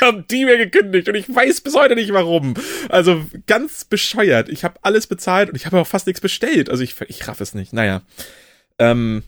haben 0.00 0.26
die 0.28 0.44
mir 0.44 0.58
gekündigt 0.58 1.08
und 1.08 1.14
ich 1.14 1.32
weiß 1.32 1.60
bis 1.60 1.74
heute 1.76 1.94
nicht 1.94 2.12
warum. 2.12 2.54
Also 2.88 3.24
ganz 3.46 3.84
bescheuert. 3.84 4.48
Ich 4.48 4.64
habe 4.64 4.74
alles 4.82 5.06
bezahlt 5.06 5.48
und 5.50 5.54
ich 5.56 5.64
habe 5.66 5.78
auch 5.78 5.86
fast 5.86 6.06
nichts 6.08 6.20
bestellt. 6.20 6.68
Also 6.70 6.82
ich, 6.82 7.00
ich 7.08 7.26
raff 7.28 7.40
es 7.40 7.54
nicht. 7.54 7.72
Naja. 7.72 8.02
Ähm, 8.80 9.22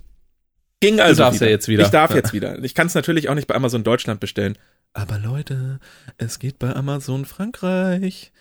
ging 0.80 0.98
also 1.00 1.22
darfst 1.22 1.40
ja 1.40 1.46
jetzt 1.46 1.68
wieder. 1.68 1.84
Ich 1.84 1.90
darf 1.90 2.10
Ja. 2.10 2.16
jetzt 2.16 2.32
wieder. 2.32 2.62
Ich 2.64 2.74
kann 2.74 2.88
es 2.88 2.94
natürlich 2.94 3.28
auch 3.28 3.34
nicht 3.34 3.46
bei 3.46 3.54
Amazon 3.54 3.84
Deutschland 3.84 4.18
bestellen. 4.20 4.58
Aber 4.92 5.18
Leute, 5.18 5.78
es 6.18 6.38
geht 6.40 6.58
bei 6.58 6.74
Amazon 6.74 7.24
Frankreich. 7.24 8.32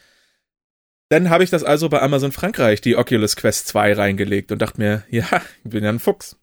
Dann 1.09 1.29
habe 1.29 1.43
ich 1.43 1.51
das 1.51 1.63
also 1.63 1.89
bei 1.89 2.01
Amazon 2.01 2.31
Frankreich, 2.31 2.81
die 2.81 2.95
Oculus 2.97 3.35
Quest 3.35 3.67
2 3.67 3.93
reingelegt 3.93 4.51
und 4.51 4.59
dachte 4.59 4.79
mir, 4.81 5.03
ja, 5.09 5.27
ich 5.63 5.69
bin 5.69 5.83
ja 5.83 5.89
ein 5.91 5.99
Fuchs. 5.99 6.37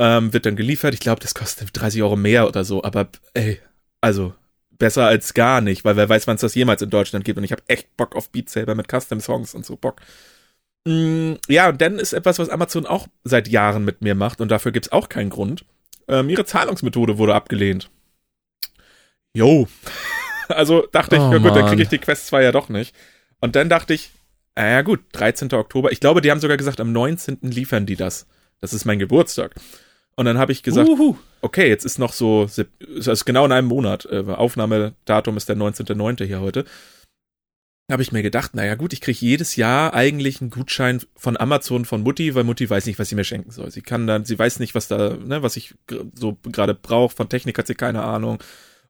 Ähm, 0.00 0.32
wird 0.32 0.46
dann 0.46 0.56
geliefert. 0.56 0.94
Ich 0.94 1.00
glaube, 1.00 1.20
das 1.20 1.34
kostet 1.34 1.70
30 1.72 2.02
Euro 2.02 2.16
mehr 2.16 2.46
oder 2.46 2.64
so, 2.64 2.84
aber 2.84 3.08
ey, 3.34 3.60
also 4.00 4.34
besser 4.78 5.06
als 5.06 5.34
gar 5.34 5.60
nicht, 5.60 5.84
weil 5.84 5.96
wer 5.96 6.08
weiß, 6.08 6.26
wann 6.26 6.36
es 6.36 6.40
das 6.40 6.54
jemals 6.54 6.82
in 6.82 6.90
Deutschland 6.90 7.24
gibt 7.24 7.36
und 7.36 7.44
ich 7.44 7.52
habe 7.52 7.62
echt 7.66 7.96
Bock 7.96 8.14
auf 8.14 8.30
Beat 8.30 8.48
Saber 8.48 8.74
mit 8.74 8.88
Custom 8.88 9.20
Songs 9.20 9.54
und 9.54 9.66
so 9.66 9.76
Bock. 9.76 10.00
Mm, 10.84 11.34
ja, 11.48 11.68
und 11.68 11.80
dann 11.80 11.98
ist 11.98 12.12
etwas, 12.12 12.38
was 12.38 12.48
Amazon 12.48 12.86
auch 12.86 13.08
seit 13.24 13.48
Jahren 13.48 13.84
mit 13.84 14.00
mir 14.02 14.14
macht 14.14 14.40
und 14.40 14.50
dafür 14.50 14.72
gibt's 14.72 14.92
auch 14.92 15.08
keinen 15.08 15.30
Grund. 15.30 15.64
Ähm, 16.06 16.30
ihre 16.30 16.44
Zahlungsmethode 16.44 17.18
wurde 17.18 17.34
abgelehnt. 17.34 17.90
Jo. 19.34 19.68
Also 20.50 20.88
dachte 20.92 21.16
ich, 21.16 21.20
Oh, 21.20 21.30
ja 21.30 21.36
gut, 21.36 21.54
dann 21.54 21.66
kriege 21.66 21.82
ich 21.82 21.90
die 21.90 21.98
Quest 21.98 22.28
2 22.28 22.42
ja 22.42 22.52
doch 22.52 22.70
nicht. 22.70 22.94
Und 23.38 23.54
dann 23.54 23.68
dachte 23.68 23.92
ich, 23.92 24.12
ah 24.54 24.66
ja 24.66 24.80
gut, 24.80 25.00
13. 25.12 25.52
Oktober. 25.52 25.92
Ich 25.92 26.00
glaube, 26.00 26.22
die 26.22 26.30
haben 26.30 26.40
sogar 26.40 26.56
gesagt, 26.56 26.80
am 26.80 26.90
19. 26.90 27.40
liefern 27.42 27.84
die 27.84 27.96
das. 27.96 28.26
Das 28.62 28.72
ist 28.72 28.86
mein 28.86 28.98
Geburtstag. 28.98 29.54
Und 30.18 30.24
dann 30.24 30.36
habe 30.36 30.50
ich 30.50 30.64
gesagt, 30.64 30.88
Uhu. 30.88 31.16
okay, 31.42 31.68
jetzt 31.68 31.84
ist 31.84 32.00
noch 32.00 32.12
so, 32.12 32.42
es 32.42 32.58
ist 32.58 33.24
genau 33.24 33.44
in 33.44 33.52
einem 33.52 33.68
Monat. 33.68 34.04
Äh, 34.10 34.24
Aufnahmedatum 34.26 35.36
ist 35.36 35.48
der 35.48 35.56
19.09. 35.56 36.24
hier 36.24 36.40
heute. 36.40 36.64
Habe 37.88 38.02
ich 38.02 38.10
mir 38.10 38.24
gedacht, 38.24 38.52
naja 38.52 38.74
gut, 38.74 38.92
ich 38.92 39.00
kriege 39.00 39.20
jedes 39.20 39.54
Jahr 39.54 39.94
eigentlich 39.94 40.40
einen 40.40 40.50
Gutschein 40.50 41.00
von 41.14 41.36
Amazon 41.36 41.84
von 41.84 42.02
Mutti, 42.02 42.34
weil 42.34 42.42
Mutti 42.42 42.68
weiß 42.68 42.86
nicht, 42.86 42.98
was 42.98 43.08
sie 43.08 43.14
mir 43.14 43.22
schenken 43.22 43.52
soll. 43.52 43.70
Sie 43.70 43.80
kann 43.80 44.08
dann, 44.08 44.24
sie 44.24 44.36
weiß 44.36 44.58
nicht, 44.58 44.74
was 44.74 44.88
da, 44.88 45.14
ne, 45.14 45.44
was 45.44 45.56
ich 45.56 45.76
so 46.16 46.36
gerade 46.42 46.74
brauche. 46.74 47.14
Von 47.14 47.28
Technik 47.28 47.56
hat 47.56 47.68
sie 47.68 47.76
keine 47.76 48.02
Ahnung. 48.02 48.42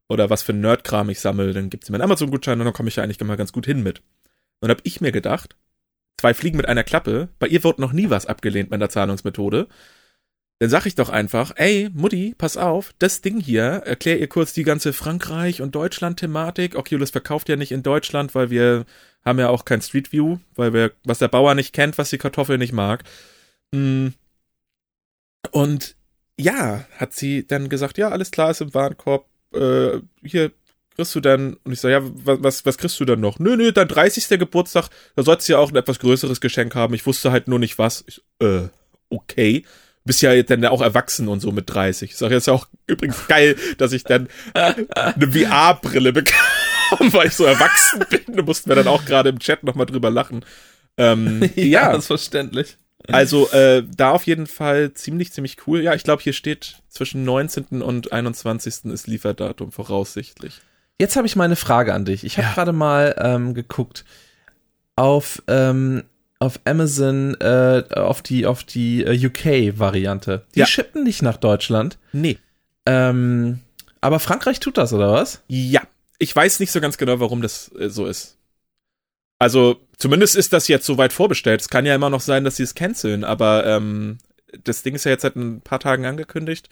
Oder 0.09 0.31
was 0.31 0.43
für 0.43 0.55
Nerdkram 0.55 1.11
ich 1.11 1.21
sammle. 1.21 1.53
Dann 1.53 1.69
gibt 1.69 1.85
sie 1.85 1.93
mir 1.93 1.97
einen 1.97 2.05
Amazon-Gutschein 2.05 2.59
und 2.59 2.65
dann 2.65 2.73
komme 2.73 2.89
ich 2.89 2.97
ja 2.97 3.03
eigentlich 3.05 3.21
immer 3.21 3.37
ganz 3.37 3.53
gut 3.53 3.67
hin 3.67 3.83
mit. 3.83 4.01
Und 4.61 4.71
habe 4.71 4.81
ich 4.85 5.03
mir 5.03 5.13
gedacht, 5.13 5.57
zwei 6.19 6.33
Fliegen 6.33 6.57
mit 6.57 6.69
einer 6.69 6.85
Klappe. 6.85 7.29
Bei 7.39 7.49
ihr 7.49 7.63
wird 7.65 7.79
noch 7.79 7.93
nie 7.93 8.09
was 8.09 8.25
abgelehnt 8.25 8.71
mit 8.71 8.81
der 8.81 8.89
Zahlungsmethode. 8.89 9.69
Dann 10.59 10.71
sag 10.71 10.87
ich 10.87 10.97
doch 10.97 11.09
einfach, 11.09 11.53
ey, 11.57 11.89
Mutti, 11.95 12.35
pass 12.37 12.57
auf, 12.57 12.93
das 12.99 13.21
Ding 13.21 13.41
hier, 13.41 13.63
erklär 13.63 14.19
ihr 14.19 14.29
kurz 14.29 14.53
die 14.53 14.65
ganze 14.65 14.93
Frankreich- 14.93 15.63
und 15.63 15.75
Deutschland-Thematik. 15.75 16.75
Oculus 16.75 17.11
verkauft 17.11 17.49
ja 17.49 17.57
nicht 17.57 17.71
in 17.71 17.85
Deutschland, 17.85 18.35
weil 18.35 18.51
wir 18.51 18.85
haben 19.25 19.39
ja 19.39 19.51
auch 19.51 19.65
kein 19.65 19.83
Street 19.83 20.13
View, 20.13 20.39
weil 20.57 20.73
wir, 20.73 20.93
was 21.05 21.19
der 21.21 21.29
Bauer 21.29 21.55
nicht 21.55 21.73
kennt, 21.73 21.97
was 21.97 22.11
die 22.11 22.19
Kartoffel 22.19 22.59
nicht 22.59 22.73
mag. 22.73 23.05
Mm. 23.73 24.09
Und 25.53 25.97
ja, 26.37 26.85
hat 26.97 27.13
sie 27.13 27.47
dann 27.47 27.69
gesagt, 27.69 27.99
ja, 27.99 28.09
alles 28.09 28.31
klar, 28.33 28.51
ist 28.51 28.61
im 28.61 28.75
Warenkorb, 28.75 29.27
äh, 29.55 30.01
hier 30.23 30.53
kriegst 30.97 31.15
du 31.15 31.21
dann, 31.21 31.55
und 31.63 31.73
ich 31.73 31.81
sage, 31.81 31.95
ja, 31.95 32.01
was, 32.03 32.67
was, 32.67 32.79
kriegst 32.79 32.99
du 32.99 33.05
dann 33.05 33.21
noch? 33.21 33.39
Nö, 33.39 33.57
nö, 33.57 33.71
dein 33.71 33.87
30. 33.87 34.29
Geburtstag, 34.41 34.89
da 35.15 35.23
sollst 35.23 35.49
du 35.49 35.53
ja 35.53 35.59
auch 35.61 35.71
ein 35.71 35.77
etwas 35.77 36.01
größeres 36.01 36.41
Geschenk 36.41 36.75
haben. 36.75 36.95
Ich 36.95 37.07
wusste 37.07 37.31
halt 37.31 37.47
nur 37.47 37.61
nicht 37.61 37.79
was. 37.79 38.05
Ich, 38.09 38.21
äh, 38.41 38.69
okay. 39.09 39.65
Bist 40.09 40.23
ja 40.23 40.43
dann 40.43 40.65
auch 40.65 40.81
erwachsen 40.83 41.29
und 41.29 41.39
so 41.41 41.53
mit 41.53 41.71
30. 41.73 42.11
Ich 42.11 42.17
sage 42.17 42.35
jetzt 42.35 42.49
ja 42.49 42.53
auch 42.55 42.67
übrigens 42.89 43.29
geil, 43.29 43.55
dass 43.79 43.93
ich 43.93 44.03
dann 44.03 44.27
eine 44.55 45.31
VR-Brille 45.31 46.13
bekam, 46.13 46.43
weil 47.13 47.29
ich 47.29 47.35
so 47.35 47.45
erwachsen 47.45 48.05
bin. 48.11 48.35
Da 48.37 48.43
mussten 48.43 48.69
wir 48.71 48.75
dann 48.75 48.89
auch 48.89 49.05
gerade 49.05 49.29
im 49.29 49.39
Chat 49.39 49.63
nochmal 49.63 49.87
drüber 49.87 50.11
lachen. 50.11 50.45
Ähm, 50.97 51.49
ja, 51.55 51.63
ja, 51.65 51.89
das 51.93 52.01
ist 52.01 52.07
verständlich. 52.09 52.77
also 53.07 53.49
äh, 53.51 53.85
da 53.97 54.11
auf 54.11 54.27
jeden 54.27 54.47
Fall 54.49 54.93
ziemlich, 54.95 55.33
ziemlich 55.33 55.57
cool. 55.69 55.83
Ja, 55.83 55.95
ich 55.95 56.03
glaube, 56.03 56.23
hier 56.23 56.33
steht 56.33 56.77
zwischen 56.89 57.25
19. 57.25 57.83
und 57.83 58.11
21. 58.13 58.87
ist 58.87 59.07
Lieferdatum 59.07 59.71
voraussichtlich. 59.71 60.61
Jetzt 60.99 61.15
habe 61.15 61.27
ich 61.29 61.37
mal 61.37 61.45
eine 61.45 61.55
Frage 61.57 61.95
an 61.95 62.05
dich. 62.05 62.25
Ich 62.25 62.39
habe 62.39 62.49
Ja. 62.49 62.55
gerade 62.55 62.73
mal 62.73 63.15
ähm, 63.21 63.55
geguckt 63.55 64.05
auf 64.97 65.43
ähm, 65.47 66.03
auf 66.41 66.61
Amazon 66.65 67.35
äh, 67.41 67.83
auf 67.95 68.23
die 68.23 68.47
auf 68.47 68.63
die 68.65 69.03
äh, 69.05 69.27
UK-Variante. 69.27 70.45
Die 70.55 70.61
Ja. 70.61 70.67
shippen 70.67 71.03
nicht 71.05 71.23
nach 71.23 71.37
Deutschland. 71.37 71.99
Nee. 72.13 72.39
Ähm, 72.87 73.61
aber 74.01 74.21
Frankreich 74.21 74.61
tut 74.61 74.79
das 74.79 74.93
oder 74.93 75.13
was? 75.13 75.43
Ja, 75.49 75.83
ich 76.19 76.35
weiß 76.35 76.61
nicht 76.61 76.71
so 76.71 76.81
ganz 76.81 76.97
genau, 76.99 77.21
warum 77.21 77.43
das 77.43 77.71
äh, 77.79 77.89
so 77.91 78.07
ist. 78.07 78.37
Also, 79.41 79.81
zumindest 79.97 80.35
ist 80.37 80.53
das 80.53 80.67
jetzt 80.69 80.87
soweit 80.87 81.13
vorbestellt. 81.13 81.61
Es 81.61 81.69
kann 81.69 81.87
ja 81.87 81.95
immer 81.95 82.11
noch 82.11 82.21
sein, 82.21 82.45
dass 82.45 82.57
sie 82.57 82.65
es 82.65 82.75
canceln, 82.75 83.23
aber 83.25 83.65
ähm, 83.67 84.19
das 84.65 84.83
Ding 84.83 84.95
ist 84.95 85.05
ja 85.05 85.13
jetzt 85.13 85.23
seit 85.23 85.37
ein 85.37 85.61
paar 85.61 85.79
Tagen 85.79 86.07
angekündigt. 86.07 86.69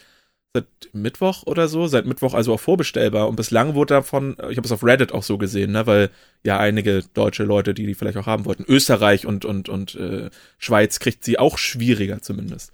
Seit 0.56 0.94
Mittwoch 0.94 1.42
oder 1.44 1.68
so, 1.68 1.86
seit 1.86 2.06
Mittwoch 2.06 2.32
also 2.32 2.54
auch 2.54 2.60
vorbestellbar. 2.60 3.28
Und 3.28 3.36
bislang 3.36 3.74
wurde 3.74 3.94
davon, 3.94 4.36
ich 4.48 4.56
habe 4.56 4.66
es 4.66 4.72
auf 4.72 4.82
Reddit 4.82 5.12
auch 5.12 5.22
so 5.22 5.36
gesehen, 5.36 5.72
ne, 5.72 5.86
weil 5.86 6.10
ja 6.44 6.58
einige 6.58 7.02
deutsche 7.12 7.44
Leute, 7.44 7.74
die 7.74 7.86
die 7.86 7.94
vielleicht 7.94 8.16
auch 8.16 8.26
haben 8.26 8.46
wollten, 8.46 8.64
Österreich 8.66 9.26
und 9.26 9.44
und 9.44 9.68
und 9.68 9.94
äh, 9.96 10.30
Schweiz 10.56 10.98
kriegt 10.98 11.24
sie 11.24 11.38
auch 11.38 11.58
schwieriger 11.58 12.22
zumindest. 12.22 12.72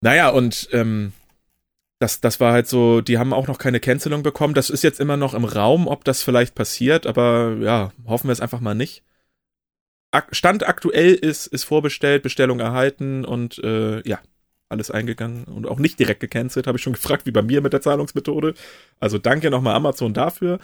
Naja, 0.00 0.30
und 0.30 0.68
ähm, 0.72 1.12
das, 2.00 2.20
das 2.20 2.40
war 2.40 2.52
halt 2.52 2.66
so, 2.66 3.00
die 3.00 3.18
haben 3.18 3.32
auch 3.32 3.46
noch 3.46 3.58
keine 3.58 3.78
Cancelung 3.78 4.24
bekommen. 4.24 4.54
Das 4.54 4.70
ist 4.70 4.82
jetzt 4.82 4.98
immer 4.98 5.16
noch 5.16 5.34
im 5.34 5.44
Raum, 5.44 5.86
ob 5.86 6.04
das 6.04 6.24
vielleicht 6.24 6.56
passiert, 6.56 7.06
aber 7.06 7.56
ja, 7.60 7.92
hoffen 8.06 8.26
wir 8.26 8.32
es 8.32 8.40
einfach 8.40 8.60
mal 8.60 8.74
nicht. 8.74 9.04
Stand 10.32 10.68
aktuell 10.68 11.14
ist, 11.14 11.46
ist 11.46 11.62
vorbestellt, 11.62 12.24
Bestellung 12.24 12.58
erhalten 12.58 13.24
und 13.24 13.58
äh, 13.60 14.06
ja, 14.06 14.18
alles 14.72 14.90
eingegangen 14.90 15.44
und 15.44 15.66
auch 15.66 15.78
nicht 15.78 15.98
direkt 16.00 16.20
gecancelt, 16.20 16.66
habe 16.66 16.78
ich 16.78 16.82
schon 16.82 16.94
gefragt, 16.94 17.26
wie 17.26 17.30
bei 17.30 17.42
mir 17.42 17.60
mit 17.60 17.72
der 17.72 17.80
Zahlungsmethode. 17.80 18.54
Also 18.98 19.18
danke 19.18 19.50
nochmal 19.50 19.76
Amazon 19.76 20.14
dafür. 20.14 20.58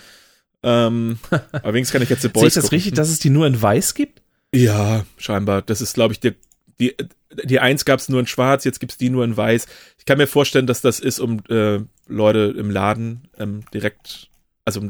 Ähm, 0.62 1.18
wenigstens 1.62 1.92
kann 1.92 2.02
ich 2.02 2.10
jetzt 2.10 2.22
The 2.22 2.28
Boys 2.28 2.40
Sehe 2.40 2.48
ich 2.48 2.54
das 2.54 2.64
gucken. 2.64 2.76
richtig, 2.76 2.94
dass 2.94 3.08
es 3.10 3.20
die 3.20 3.30
nur 3.30 3.46
in 3.46 3.60
Weiß 3.60 3.94
gibt? 3.94 4.22
Ja, 4.54 5.04
scheinbar. 5.16 5.62
Das 5.62 5.80
ist, 5.80 5.94
glaube 5.94 6.14
ich, 6.14 6.20
die, 6.20 6.34
die, 6.80 6.94
die 7.44 7.60
eins 7.60 7.84
gab 7.84 8.00
es 8.00 8.08
nur 8.08 8.20
in 8.20 8.26
schwarz, 8.26 8.64
jetzt 8.64 8.80
gibt's 8.80 8.96
die 8.96 9.10
nur 9.10 9.24
in 9.24 9.36
weiß. 9.36 9.66
Ich 9.98 10.04
kann 10.04 10.18
mir 10.18 10.26
vorstellen, 10.26 10.66
dass 10.66 10.80
das 10.80 11.00
ist, 11.00 11.20
um 11.20 11.40
äh, 11.48 11.80
Leute 12.06 12.54
im 12.56 12.70
Laden 12.70 13.28
ähm, 13.38 13.64
direkt, 13.72 14.30
also 14.64 14.80
um 14.80 14.88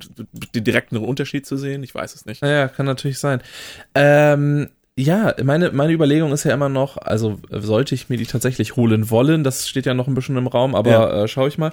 den 0.54 0.64
direkten 0.64 0.96
Unterschied 0.96 1.46
zu 1.46 1.56
sehen. 1.56 1.82
Ich 1.82 1.94
weiß 1.94 2.14
es 2.14 2.24
nicht. 2.26 2.42
Naja, 2.42 2.68
kann 2.68 2.86
natürlich 2.86 3.18
sein. 3.18 3.42
Ähm, 3.94 4.70
ja, 4.98 5.32
meine, 5.44 5.70
meine 5.70 5.92
Überlegung 5.92 6.32
ist 6.32 6.42
ja 6.44 6.52
immer 6.52 6.68
noch, 6.68 6.96
also 6.98 7.38
sollte 7.50 7.94
ich 7.94 8.08
mir 8.08 8.16
die 8.16 8.26
tatsächlich 8.26 8.74
holen 8.76 9.10
wollen, 9.10 9.44
das 9.44 9.68
steht 9.68 9.86
ja 9.86 9.94
noch 9.94 10.08
ein 10.08 10.14
bisschen 10.14 10.36
im 10.36 10.48
Raum, 10.48 10.74
aber 10.74 10.90
Ja. 10.90 11.22
äh, 11.24 11.28
schaue 11.28 11.48
ich 11.48 11.56
mal, 11.56 11.72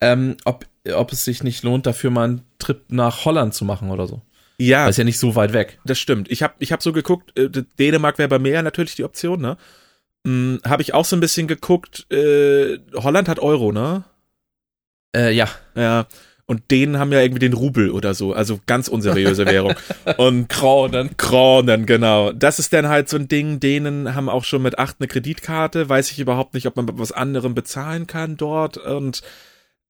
ähm, 0.00 0.36
ob, 0.44 0.64
ob 0.94 1.12
es 1.12 1.24
sich 1.24 1.42
nicht 1.42 1.64
lohnt, 1.64 1.86
dafür 1.86 2.10
mal 2.10 2.24
einen 2.24 2.42
Trip 2.60 2.80
nach 2.88 3.24
Holland 3.24 3.54
zu 3.54 3.64
machen 3.64 3.90
oder 3.90 4.06
so. 4.06 4.22
Ja, 4.58 4.84
Das 4.86 4.94
ist 4.94 4.98
ja 4.98 5.04
nicht 5.04 5.18
so 5.18 5.34
weit 5.34 5.52
weg. 5.52 5.80
das 5.84 5.98
stimmt. 5.98 6.30
Ich 6.30 6.42
habe 6.42 6.54
ich 6.58 6.70
hab 6.70 6.82
so 6.82 6.92
geguckt, 6.92 7.36
äh, 7.38 7.48
Dänemark 7.78 8.18
wäre 8.18 8.28
bei 8.28 8.38
mir 8.38 8.52
ja 8.52 8.62
natürlich 8.62 8.94
die 8.94 9.04
Option, 9.04 9.40
ne? 9.40 9.56
Hm, 10.26 10.60
habe 10.66 10.82
ich 10.82 10.92
auch 10.94 11.06
so 11.06 11.16
ein 11.16 11.20
bisschen 11.20 11.48
geguckt, 11.48 12.06
äh, 12.12 12.78
Holland 12.94 13.28
hat 13.28 13.38
Euro, 13.40 13.72
ne? 13.72 14.04
Äh, 15.16 15.32
ja, 15.34 15.48
Ja. 15.74 16.06
Und 16.50 16.72
denen 16.72 16.98
haben 16.98 17.12
ja 17.12 17.20
irgendwie 17.20 17.38
den 17.38 17.52
Rubel 17.52 17.92
oder 17.92 18.12
so, 18.12 18.32
also 18.32 18.58
ganz 18.66 18.88
unseriöse 18.88 19.46
Währung. 19.46 19.74
Und 20.16 20.48
Kronen. 20.48 21.16
Kronen, 21.16 21.86
genau. 21.86 22.32
Das 22.32 22.58
ist 22.58 22.72
dann 22.72 22.88
halt 22.88 23.08
so 23.08 23.18
ein 23.18 23.28
Ding, 23.28 23.60
denen 23.60 24.16
haben 24.16 24.28
auch 24.28 24.42
schon 24.42 24.62
mit 24.62 24.76
acht 24.76 24.96
eine 24.98 25.06
Kreditkarte, 25.06 25.88
weiß 25.88 26.10
ich 26.10 26.18
überhaupt 26.18 26.54
nicht, 26.54 26.66
ob 26.66 26.74
man 26.74 26.88
was 26.98 27.12
anderem 27.12 27.54
bezahlen 27.54 28.08
kann 28.08 28.36
dort 28.36 28.78
und 28.78 29.22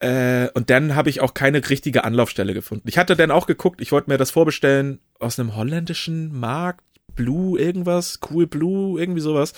äh, 0.00 0.50
und 0.52 0.68
dann 0.68 0.94
habe 0.94 1.08
ich 1.08 1.22
auch 1.22 1.32
keine 1.32 1.66
richtige 1.66 2.04
Anlaufstelle 2.04 2.52
gefunden. 2.52 2.88
Ich 2.88 2.98
hatte 2.98 3.16
dann 3.16 3.30
auch 3.30 3.46
geguckt, 3.46 3.80
ich 3.80 3.90
wollte 3.90 4.10
mir 4.10 4.18
das 4.18 4.30
vorbestellen 4.30 4.98
aus 5.18 5.40
einem 5.40 5.56
holländischen 5.56 6.38
Markt, 6.38 6.84
Blue 7.14 7.58
irgendwas, 7.58 8.20
Cool 8.30 8.46
Blue, 8.46 9.00
irgendwie 9.00 9.22
sowas. 9.22 9.54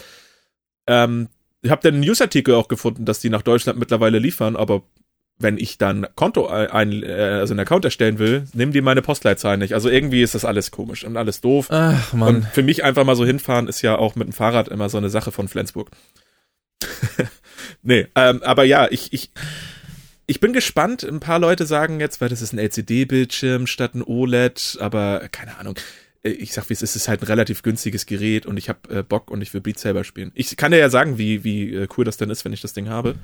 Ähm, 0.87 1.31
ich 1.63 1.73
habe 1.73 1.83
dann 1.83 1.95
einen 1.95 2.05
Newsartikel 2.05 2.55
auch 2.55 2.69
gefunden, 2.69 3.05
dass 3.05 3.19
die 3.19 3.31
nach 3.31 3.43
Deutschland 3.43 3.81
mittlerweile 3.81 4.21
liefern, 4.21 4.55
aber 4.55 4.85
wenn 5.39 5.59
ich 5.59 5.77
dann 5.79 6.07
Konto 6.15 6.47
ein, 6.47 7.03
äh, 7.03 7.13
also 7.13 7.53
einen 7.53 7.61
Account 7.61 7.85
erstellen 7.85 8.19
will, 8.19 8.45
nehmen 8.53 8.73
die 8.73 8.81
meine 8.81 9.03
Postleitzahl 9.03 9.57
nicht. 9.59 9.75
Also 9.75 9.89
irgendwie 9.89 10.23
ist 10.23 10.35
das 10.35 10.45
alles 10.45 10.71
komisch 10.71 11.05
und 11.05 11.17
alles 11.17 11.41
doof. 11.41 11.67
Ach 11.71 12.13
Und 12.13 12.19
man. 12.19 12.43
für 12.53 12.63
mich 12.63 12.85
einfach 12.85 13.05
mal 13.05 13.17
so 13.17 13.25
hinfahren 13.25 13.67
ist 13.69 13.83
ja 13.83 13.97
auch 13.97 14.15
mit 14.15 14.29
dem 14.29 14.33
Fahrrad 14.33 14.69
immer 14.69 14.89
so 14.89 14.99
eine 14.99 15.11
Sache 15.11 15.33
von 15.33 15.49
Flensburg. 15.49 15.91
nee, 17.83 18.07
ähm, 18.15 18.43
aber 18.43 18.65
ja, 18.65 18.89
ich, 18.91 19.13
ich, 19.13 19.31
ich 20.27 20.41
bin 20.41 20.53
gespannt. 20.53 21.03
Ein 21.05 21.21
paar 21.21 21.39
Leute 21.39 21.67
sagen 21.67 22.01
jetzt, 22.01 22.21
weil 22.21 22.29
das 22.29 22.43
ist 22.43 22.53
ein 22.53 22.59
LCD-Bildschirm 22.59 23.67
statt 23.67 23.95
ein 23.95 24.03
OLED, 24.03 24.79
aber 24.81 25.29
keine 25.33 25.59
Ahnung. 25.59 25.75
Äh, 26.23 26.31
Ich 26.31 26.53
sag, 26.53 26.69
wie 26.69 26.75
es 26.75 26.83
ist, 26.83 26.91
es 26.91 27.03
ist 27.03 27.09
halt 27.09 27.23
ein 27.23 27.27
relativ 27.27 27.63
günstiges 27.63 28.07
Gerät 28.07 28.47
und 28.47 28.57
ich 28.57 28.69
habe 28.69 28.99
äh, 28.99 29.03
Bock 29.03 29.31
und 29.31 29.41
ich 29.43 29.53
will 29.55 29.61
Beat 29.61 29.79
selber 29.79 30.05
spielen. 30.05 30.31
Ich 30.35 30.57
kann 30.57 30.73
dir 30.73 30.79
ja 30.79 30.91
sagen, 30.91 31.19
wie, 31.19 31.45
wie 31.45 31.75
äh, 31.75 31.89
cool 31.97 32.05
das 32.05 32.17
denn 32.17 32.31
ist, 32.31 32.45
wenn 32.45 32.53
ich 32.53 32.61
das 32.61 32.73
Ding 32.73 32.89
habe. 32.89 33.17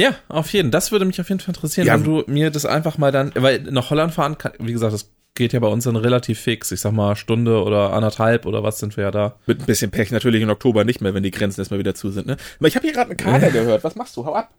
Ja, 0.00 0.14
auf 0.28 0.52
jeden. 0.52 0.70
Das 0.70 0.92
würde 0.92 1.04
mich 1.06 1.20
auf 1.20 1.28
jeden 1.28 1.40
Fall 1.40 1.54
interessieren, 1.54 1.86
Ja. 1.86 1.94
wenn 1.94 2.04
du 2.04 2.24
mir 2.26 2.50
das 2.50 2.66
einfach 2.66 2.98
mal 2.98 3.12
dann, 3.12 3.32
weil 3.34 3.60
nach 3.62 3.90
Holland 3.90 4.12
fahren, 4.12 4.36
kann, 4.36 4.52
wie 4.58 4.72
gesagt, 4.72 4.92
das 4.92 5.10
geht 5.34 5.52
ja 5.52 5.60
bei 5.60 5.68
uns 5.68 5.84
dann 5.84 5.96
relativ 5.96 6.38
fix. 6.40 6.70
Ich 6.72 6.80
sag 6.80 6.92
mal 6.92 7.16
Stunde 7.16 7.62
oder 7.62 7.92
anderthalb 7.92 8.46
oder 8.46 8.62
was 8.62 8.78
sind 8.78 8.96
wir 8.96 9.04
ja 9.04 9.10
da. 9.10 9.38
Mit 9.46 9.60
ein 9.60 9.66
bisschen 9.66 9.90
Pech 9.90 10.10
natürlich 10.10 10.42
im 10.42 10.50
Oktober 10.50 10.84
nicht 10.84 11.00
mehr, 11.00 11.14
wenn 11.14 11.22
die 11.22 11.30
Grenzen 11.30 11.60
erstmal 11.60 11.78
wieder 11.80 11.94
zu 11.94 12.10
sind. 12.10 12.26
Ne? 12.26 12.36
Aber 12.58 12.68
ich 12.68 12.76
habe 12.76 12.84
hier 12.86 12.94
gerade 12.94 13.10
einen 13.10 13.18
Kater 13.18 13.50
gehört. 13.52 13.84
Was 13.84 13.94
machst 13.96 14.16
du? 14.16 14.24
Hau 14.26 14.34
ab. 14.34 14.52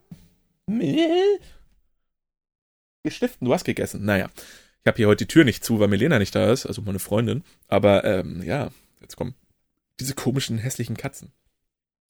Gestiften, 3.04 3.46
du 3.46 3.54
hast 3.54 3.64
gegessen. 3.66 4.06
Naja, 4.06 4.30
ich 4.84 4.88
habe 4.88 4.98
hier 4.98 5.08
heute 5.08 5.26
die 5.26 5.32
Tür 5.34 5.46
nicht 5.46 5.64
zu, 5.64 5.80
weil 5.80 5.88
Milena 5.88 6.20
nicht 6.20 6.36
da 6.36 6.52
ist, 6.52 6.66
also 6.66 6.82
meine 6.82 7.00
Freundin. 7.00 7.44
Aber 7.68 8.04
ähm, 8.04 8.42
ja, 8.44 8.70
jetzt 9.02 9.16
kommen 9.16 9.36
diese 10.00 10.14
komischen, 10.14 10.58
hässlichen 10.58 10.98
Katzen. 10.98 11.32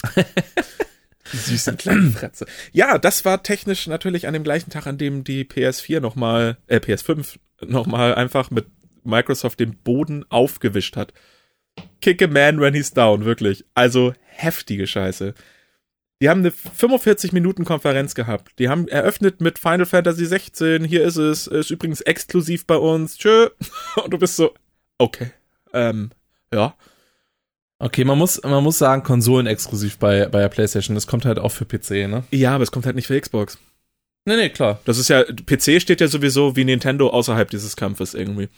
Die 1.34 1.38
süßen 1.38 1.78
kleinen 1.78 2.12
Fratze. 2.18 2.46
Ja, 2.72 2.98
das 2.98 3.26
war 3.26 3.44
technisch 3.44 3.88
natürlich 3.88 4.28
an 4.28 4.34
dem 4.34 4.44
gleichen 4.44 4.70
Tag, 4.70 4.88
an 4.88 4.98
dem 4.98 5.24
die 5.24 5.46
PS4 5.46 6.00
nochmal, 6.00 6.58
äh, 6.68 6.78
PS5 6.78 7.38
nochmal 7.66 8.16
einfach 8.16 8.52
mit 8.52 8.68
Microsoft 9.04 9.60
den 9.60 9.78
Boden 9.78 10.26
aufgewischt 10.30 10.96
hat. 10.96 11.14
Kick 12.02 12.22
a 12.22 12.28
man 12.28 12.60
when 12.60 12.74
he's 12.74 12.92
down, 12.92 13.26
wirklich. 13.26 13.66
Also 13.74 14.14
heftige 14.26 14.88
Scheiße. 14.88 15.34
Die 16.20 16.30
haben 16.30 16.40
eine 16.40 16.52
45 16.52 17.32
Minuten 17.32 17.64
Konferenz 17.64 18.16
gehabt. 18.16 18.58
Die 18.58 18.70
haben 18.70 18.88
eröffnet 18.88 19.40
mit 19.40 19.60
Final 19.60 19.86
Fantasy 19.86 20.26
16. 20.26 20.84
Hier 20.84 21.04
ist 21.04 21.18
es. 21.18 21.46
Ist 21.46 21.70
übrigens 21.70 22.02
exklusiv 22.02 22.66
bei 22.66 22.76
uns. 22.76 23.18
Tschö. 23.18 23.50
Und 24.04 24.12
du 24.12 24.18
bist 24.18 24.36
so, 24.36 24.56
okay. 24.98 25.32
Ähm, 25.74 26.10
ja. 26.52 26.76
Okay, 27.80 28.04
man 28.04 28.18
muss, 28.18 28.42
man 28.44 28.64
muss 28.64 28.80
sagen, 28.80 29.04
Konsolen 29.04 29.46
exklusiv 29.46 29.98
bei, 29.98 30.26
bei 30.28 30.40
der 30.40 30.50
PlayStation. 30.50 30.96
Das 30.96 31.06
kommt 31.06 31.26
halt 31.26 31.38
auch 31.38 31.52
für 31.52 31.66
PC, 31.66 32.10
ne? 32.10 32.24
Ja, 32.32 32.56
aber 32.56 32.64
es 32.64 32.72
kommt 32.72 32.86
halt 32.86 32.96
nicht 32.96 33.08
für 33.08 33.20
Xbox. 33.20 33.60
Nee, 34.26 34.36
nee, 34.36 34.50
klar. 34.50 34.80
Das 34.86 34.98
ist 34.98 35.10
ja, 35.10 35.24
PC 35.24 35.82
steht 35.82 36.02
ja 36.02 36.08
sowieso 36.08 36.56
wie 36.56 36.66
Nintendo 36.66 37.10
außerhalb 37.10 37.50
dieses 37.50 37.76
Kampfes 37.76 38.14
irgendwie. 38.14 38.50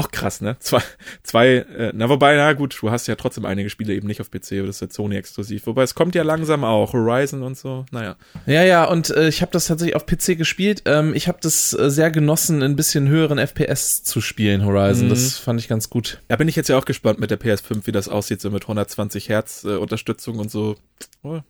Auch 0.00 0.10
krass, 0.10 0.40
ne? 0.40 0.56
Zwei, 0.60 0.82
zwei, 1.22 1.46
äh, 1.48 1.92
na 1.94 2.08
wobei, 2.08 2.36
na 2.36 2.52
gut, 2.54 2.76
du 2.80 2.90
hast 2.90 3.06
ja 3.06 3.16
trotzdem 3.16 3.44
einige 3.44 3.70
Spiele 3.70 3.94
eben 3.94 4.06
nicht 4.06 4.20
auf 4.20 4.30
PC, 4.30 4.52
aber 4.52 4.66
das 4.66 4.76
ist 4.76 4.80
ja 4.80 4.90
Sony 4.90 5.16
exklusiv. 5.16 5.66
Wobei 5.66 5.82
es 5.82 5.94
kommt 5.94 6.14
ja 6.14 6.22
langsam 6.22 6.64
auch, 6.64 6.92
Horizon 6.92 7.42
und 7.42 7.56
so, 7.56 7.84
naja. 7.90 8.16
Ja, 8.46 8.62
ja, 8.64 8.84
und 8.84 9.10
äh, 9.10 9.28
ich 9.28 9.42
habe 9.42 9.52
das 9.52 9.66
tatsächlich 9.66 9.96
auf 9.96 10.06
PC 10.06 10.38
gespielt. 10.38 10.82
Ähm, 10.86 11.14
ich 11.14 11.28
habe 11.28 11.38
das 11.42 11.72
äh, 11.72 11.90
sehr 11.90 12.10
genossen, 12.10 12.62
ein 12.62 12.76
bisschen 12.76 13.08
höheren 13.08 13.38
FPS 13.38 14.02
zu 14.02 14.20
spielen, 14.20 14.64
Horizon. 14.64 15.06
Mhm. 15.06 15.10
Das 15.10 15.36
fand 15.36 15.60
ich 15.60 15.68
ganz 15.68 15.90
gut. 15.90 16.20
Da 16.28 16.36
bin 16.36 16.48
ich 16.48 16.56
jetzt 16.56 16.68
ja 16.68 16.78
auch 16.78 16.84
gespannt 16.84 17.20
mit 17.20 17.30
der 17.30 17.40
PS5, 17.40 17.86
wie 17.86 17.92
das 17.92 18.08
aussieht, 18.08 18.40
so 18.40 18.50
mit 18.50 18.62
120 18.62 19.28
Hertz 19.28 19.64
äh, 19.64 19.76
Unterstützung 19.76 20.38
und 20.38 20.50
so. 20.50 20.76
Oh, 21.22 21.40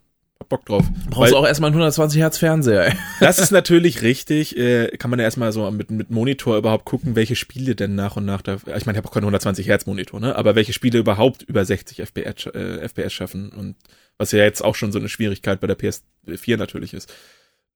Hab 0.41 0.49
Bock 0.49 0.65
drauf. 0.65 0.85
Brauchst 1.11 1.33
du 1.33 1.37
Weil- 1.37 1.43
auch 1.43 1.47
erstmal 1.47 1.69
einen 1.69 1.75
120 1.77 2.21
Hertz 2.21 2.39
Fernseher, 2.39 2.87
ey. 2.87 2.93
Das 3.21 3.39
ist 3.39 3.51
natürlich 3.51 4.03
richtig. 4.03 4.57
Äh, 4.57 4.89
kann 4.97 5.11
man 5.11 5.19
ja 5.21 5.25
erstmal 5.27 5.53
so 5.53 5.71
mit, 5.71 5.91
mit 5.91 6.11
Monitor 6.11 6.57
überhaupt 6.57 6.87
gucken, 6.87 7.15
welche 7.15 7.37
Spiele 7.37 7.75
denn 7.77 7.95
nach 7.95 8.17
und 8.17 8.25
nach 8.25 8.41
da. 8.43 8.55
Ich 8.55 8.65
meine, 8.87 8.93
ich 8.93 8.97
habe 8.97 9.09
auch 9.09 9.13
keinen 9.13 9.25
120 9.25 9.67
Hertz 9.69 9.87
Monitor, 9.87 10.19
ne? 10.19 10.35
Aber 10.37 10.55
welche 10.55 10.73
Spiele 10.73 10.99
überhaupt 10.99 11.43
über 11.43 11.65
60 11.65 12.01
FPS, 12.01 12.47
äh, 12.47 12.89
FPS 12.89 13.13
schaffen 13.13 13.51
und 13.51 13.77
was 14.19 14.33
ja 14.33 14.39
jetzt 14.41 14.63
auch 14.63 14.75
schon 14.75 14.93
so 14.93 14.99
eine 14.99 15.09
Schwierigkeit 15.09 15.61
bei 15.61 15.67
der 15.67 15.79
PS4 15.79 16.57
natürlich 16.57 16.95
ist. 16.95 17.13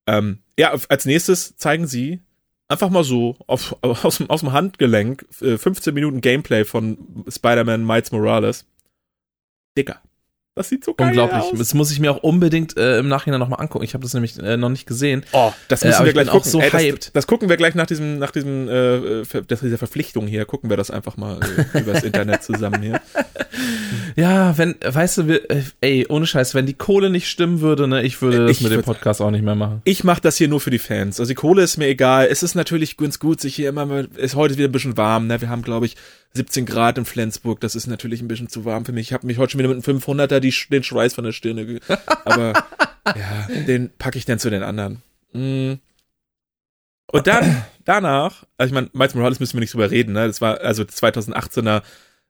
Ähm, 0.07 0.39
ja, 0.59 0.75
als 0.89 1.05
nächstes 1.05 1.55
zeigen 1.57 1.87
sie 1.87 2.19
einfach 2.67 2.89
mal 2.89 3.03
so 3.03 3.37
auf, 3.47 3.75
aus, 3.83 4.17
dem- 4.17 4.29
aus 4.29 4.39
dem 4.41 4.53
Handgelenk 4.53 5.25
äh, 5.41 5.57
15 5.57 5.93
Minuten 5.93 6.21
Gameplay 6.21 6.65
von 6.65 7.25
Spider-Man 7.29 7.85
Miles 7.85 8.11
Morales. 8.11 8.65
Dicker. 9.77 10.01
Das 10.57 10.69
sieht 10.69 10.85
so 10.85 10.93
geil 10.93 11.09
Unglaublich. 11.09 11.37
aus. 11.41 11.57
Das 11.57 11.73
muss 11.73 11.91
ich 11.91 11.99
mir 11.99 12.09
auch 12.11 12.23
unbedingt 12.23 12.77
äh, 12.77 12.99
im 12.99 13.09
Nachhinein 13.09 13.41
nochmal 13.41 13.59
angucken. 13.59 13.83
Ich 13.83 13.93
habe 13.93 14.03
das 14.03 14.13
nämlich 14.13 14.39
äh, 14.39 14.55
noch 14.55 14.69
nicht 14.69 14.87
gesehen. 14.87 15.25
Oh, 15.33 15.51
das 15.67 15.81
Äh, 15.83 15.87
müssen 15.87 15.97
aber 15.97 16.05
wir 16.05 16.09
ich 16.11 16.13
gleich 16.13 16.27
gucken. 16.29 16.49
so 16.49 16.61
Ey, 16.61 16.69
das, 16.71 16.81
hyped. 16.81 17.11
das 17.13 17.27
gucken 17.27 17.49
wir 17.49 17.57
gleich 17.57 17.75
nach 17.75 17.85
diesem, 17.87 18.19
nach 18.19 18.31
diesem, 18.31 18.69
äh, 18.69 19.25
Ver- 19.25 19.41
dieser 19.41 19.77
Verpflichtung 19.77 20.27
hier, 20.27 20.45
gucken 20.45 20.69
wir 20.69 20.77
das 20.77 20.91
einfach 20.91 21.17
mal 21.17 21.39
äh, 21.73 21.79
übers 21.81 22.03
Internet 22.03 22.41
zusammen 22.43 22.81
hier. 22.81 23.01
Ja, 24.17 24.57
wenn, 24.57 24.75
weißt 24.85 25.17
du, 25.17 25.27
wir, 25.27 25.49
äh, 25.51 25.61
ey, 25.81 26.05
ohne 26.07 26.25
Scheiß, 26.25 26.55
wenn 26.55 26.65
die 26.65 26.73
Kohle 26.73 27.09
nicht 27.09 27.27
stimmen 27.27 27.59
würde, 27.59 27.85
ne, 27.87 28.01
ich 28.03 28.21
würde 28.21 28.37
Äh, 28.43 28.47
das 28.47 28.51
ich 28.57 28.61
mit 28.63 28.71
dem 28.71 28.81
Podcast 28.81 29.21
auch 29.21 29.31
nicht 29.31 29.43
mehr 29.43 29.55
machen. 29.55 29.81
Ich 29.83 30.05
mache 30.05 30.21
das 30.21 30.37
hier 30.37 30.47
nur 30.47 30.61
für 30.61 30.69
die 30.69 30.79
Fans. 30.79 31.19
Also 31.19 31.29
die 31.29 31.35
Kohle 31.35 31.63
ist 31.63 31.75
mir 31.77 31.87
egal. 31.87 32.27
Es 32.31 32.41
ist 32.43 32.55
natürlich 32.55 32.95
ganz 32.95 33.19
gut, 33.19 33.41
sich 33.41 33.55
hier 33.55 33.67
immer, 33.69 33.85
mal- 33.85 34.07
ist 34.15 34.35
heute 34.35 34.57
wieder 34.57 34.69
ein 34.69 34.71
bisschen 34.71 34.95
warm. 34.95 35.27
Ne? 35.27 35.41
Wir 35.41 35.49
haben, 35.49 35.63
glaube 35.63 35.85
ich, 35.85 35.95
17 36.33 36.65
Grad 36.65 36.97
in 36.97 37.03
Flensburg. 37.05 37.59
Das 37.59 37.75
ist 37.75 37.87
natürlich 37.87 38.21
ein 38.21 38.27
bisschen 38.29 38.47
zu 38.49 38.63
warm 38.63 38.85
für 38.85 38.91
mich. 38.93 39.07
Ich 39.07 39.13
habe 39.13 39.27
mich 39.27 39.37
heute 39.37 39.51
schon 39.51 39.59
wieder 39.59 39.73
mit 39.73 39.85
einem 39.87 39.97
500er 39.99 40.39
die, 40.45 40.53
den 40.69 40.83
Schweiß 40.83 41.13
von 41.13 41.25
der 41.25 41.31
Stirne. 41.31 41.79
Aber 42.25 42.53
ja, 43.05 43.47
den 43.67 43.91
packe 43.97 44.17
ich 44.17 44.25
dann 44.25 44.39
zu 44.39 44.49
den 44.49 44.63
anderen. 44.63 45.01
Mm. 45.33 45.73
Und 47.11 47.27
dann, 47.27 47.63
danach, 47.85 48.45
also 48.57 48.69
ich 48.69 48.73
meine, 48.73 48.89
Miles 48.93 49.13
Morales 49.13 49.39
müssen 49.39 49.53
wir 49.53 49.61
nicht 49.61 49.73
drüber 49.73 49.91
reden, 49.91 50.13
ne? 50.13 50.27
Das 50.27 50.41
war, 50.41 50.59
also 50.61 50.83
2018er 50.83 51.83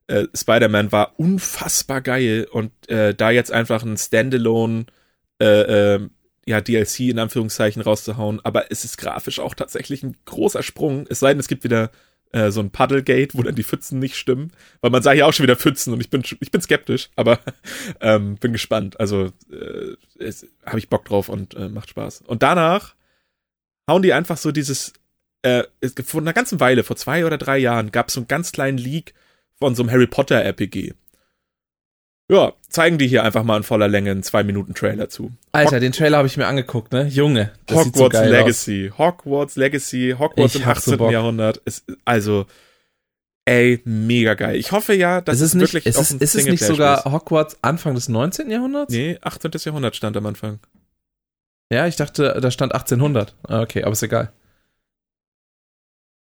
äh, 0.08 0.28
Spider-Man 0.36 0.92
war 0.92 1.18
unfassbar 1.18 2.02
geil 2.02 2.48
und 2.52 2.72
äh, 2.90 3.16
da 3.16 3.32
jetzt 3.32 3.52
einfach 3.52 3.84
ein 3.84 3.98
Standalone 3.98 4.86
äh, 5.42 5.96
äh, 5.96 6.10
ja, 6.46 6.62
DLC 6.62 7.00
in 7.02 7.20
Anführungszeichen 7.20 7.82
rauszuhauen, 7.82 8.40
aber 8.44 8.72
es 8.72 8.86
ist 8.86 8.98
grafisch 8.98 9.40
auch 9.40 9.56
tatsächlich 9.56 10.04
ein 10.04 10.16
großer 10.26 10.62
Sprung. 10.62 11.08
Es 11.10 11.20
sei 11.20 11.30
denn, 11.30 11.40
es 11.40 11.48
gibt 11.48 11.64
wieder 11.64 11.90
äh, 12.36 12.52
so 12.52 12.60
ein 12.60 12.70
Puddlegate, 12.70 13.34
wo 13.34 13.44
dann 13.44 13.56
die 13.56 13.64
Pfützen 13.64 14.00
nicht 14.00 14.18
stimmen, 14.18 14.52
weil 14.82 14.92
man 14.92 15.02
sah 15.02 15.12
hier 15.12 15.26
auch 15.26 15.32
schon 15.32 15.44
wieder 15.44 15.56
Pfützen 15.56 15.94
und 15.94 16.02
ich 16.02 16.10
bin 16.10 16.22
ich 16.22 16.52
bin 16.52 16.62
skeptisch, 16.62 17.10
aber 17.16 17.40
ähm, 18.02 18.36
bin 18.36 18.52
gespannt. 18.52 19.00
Also 19.00 19.32
äh, 19.50 20.32
habe 20.66 20.80
ich 20.80 20.90
Bock 20.90 21.06
drauf 21.06 21.30
und 21.30 21.56
äh, 21.56 21.70
macht 21.70 21.90
Spaß. 21.90 22.24
Und 22.28 22.44
danach 22.44 22.96
hauen 23.90 24.02
die 24.02 24.12
einfach 24.12 24.36
so 24.36 24.52
dieses 24.52 24.92
äh, 25.44 25.64
vor 26.04 26.20
einer 26.20 26.34
ganzen 26.34 26.60
Weile, 26.60 26.84
vor 26.84 26.98
zwei 26.98 27.26
oder 27.26 27.38
drei 27.38 27.58
Jahren, 27.58 27.92
gab 27.92 28.10
es 28.10 28.16
so 28.16 28.20
einen 28.20 28.28
ganz 28.28 28.52
kleinen 28.52 28.78
Leak 28.78 29.14
von 29.58 29.74
so 29.74 29.84
einem 29.84 29.92
Harry 29.92 30.08
Potter 30.08 30.44
RPG. 30.44 30.94
Ja, 32.30 32.54
zeigen 32.70 32.98
die 32.98 33.08
hier 33.08 33.24
einfach 33.24 33.44
mal 33.44 33.58
in 33.58 33.64
voller 33.64 33.88
Länge 33.88 34.10
einen 34.12 34.24
zwei 34.24 34.44
Minuten 34.44 34.74
Trailer 34.74 35.10
zu. 35.10 35.32
Alter, 35.52 35.80
den 35.80 35.92
Trailer 35.92 36.18
habe 36.18 36.28
ich 36.28 36.38
mir 36.38 36.48
angeguckt, 36.48 36.92
ne? 36.92 37.06
Junge, 37.06 37.52
das 37.68 37.78
so 37.78 37.86
Hogwarts 37.86 38.14
geil 38.14 38.32
Legacy. 38.32 38.92
Hogwarts 38.98 39.56
Legacy, 39.56 40.16
Hogwarts 40.18 40.56
Ich 40.56 40.62
im 40.62 40.66
hab 40.68 40.78
so 40.80 40.92
18. 40.94 40.98
Bock. 40.98 41.12
Jahrhundert. 41.12 41.58
Ist, 41.58 41.86
also, 42.04 42.48
ey, 43.46 43.80
mega 43.86 44.34
geil. 44.34 44.56
Ich 44.56 44.72
hoffe 44.72 44.96
ja, 44.96 45.22
dass 45.22 45.36
aus. 45.36 45.42
Ist 45.42 45.48
es 45.50 45.54
nicht, 45.54 45.74
wirklich 45.74 45.86
ist 45.86 46.00
es, 46.00 46.12
ist 46.12 46.36
es 46.36 46.46
nicht 46.46 46.64
sogar 46.64 47.04
Hogwarts 47.06 47.58
Anfang 47.62 47.94
des 47.94 48.10
19. 48.10 48.50
Jahrhunderts? 48.50 48.92
Nee, 48.92 49.20
18. 49.22 49.52
Jahrhundert 49.64 49.96
stand 49.96 50.18
am 50.18 50.26
Anfang. 50.26 50.60
Ja, 51.72 51.86
ich 51.86 51.96
dachte, 51.96 52.40
da 52.42 52.50
stand 52.50 52.74
1800. 52.74 53.36
Ah, 53.48 53.62
Okay, 53.62 53.84
aber 53.84 53.94
ist 53.94 54.02
egal. 54.04 54.32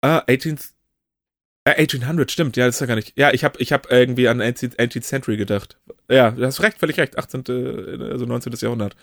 Ah, 0.01 0.23
18th. 0.29 0.71
Äh, 1.69 1.81
1800, 1.81 2.31
stimmt, 2.31 2.57
ja, 2.57 2.67
das 2.67 2.77
ist 2.77 2.81
ja 2.81 2.87
gar 2.87 2.97
nicht. 2.97 3.13
Ja, 3.17 3.33
ich 3.33 3.45
habe 3.45 3.61
ich 3.61 3.73
hab 3.73 3.91
irgendwie 3.91 4.29
an 4.29 4.41
18th, 4.41 4.77
18th 4.77 5.03
Century 5.03 5.37
gedacht. 5.37 5.77
Ja, 6.11 6.31
du 6.31 6.45
hast 6.45 6.63
recht, 6.63 6.79
völlig 6.79 6.99
recht. 6.99 7.19
18., 7.19 7.45
äh, 7.49 8.11
also 8.11 8.25
19. 8.25 8.53
Jahrhundert. 8.61 8.97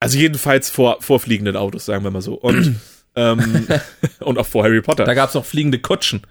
Also 0.00 0.18
jedenfalls 0.18 0.70
vor, 0.70 1.00
vor 1.00 1.20
fliegenden 1.20 1.56
Autos, 1.56 1.84
sagen 1.84 2.04
wir 2.04 2.10
mal 2.10 2.22
so. 2.22 2.34
Und, 2.34 2.76
ähm, 3.16 3.66
und 4.20 4.38
auch 4.38 4.46
vor 4.46 4.64
Harry 4.64 4.80
Potter. 4.80 5.04
Da 5.04 5.14
gab's 5.14 5.34
noch 5.34 5.44
fliegende 5.44 5.78
Kutschen. 5.78 6.22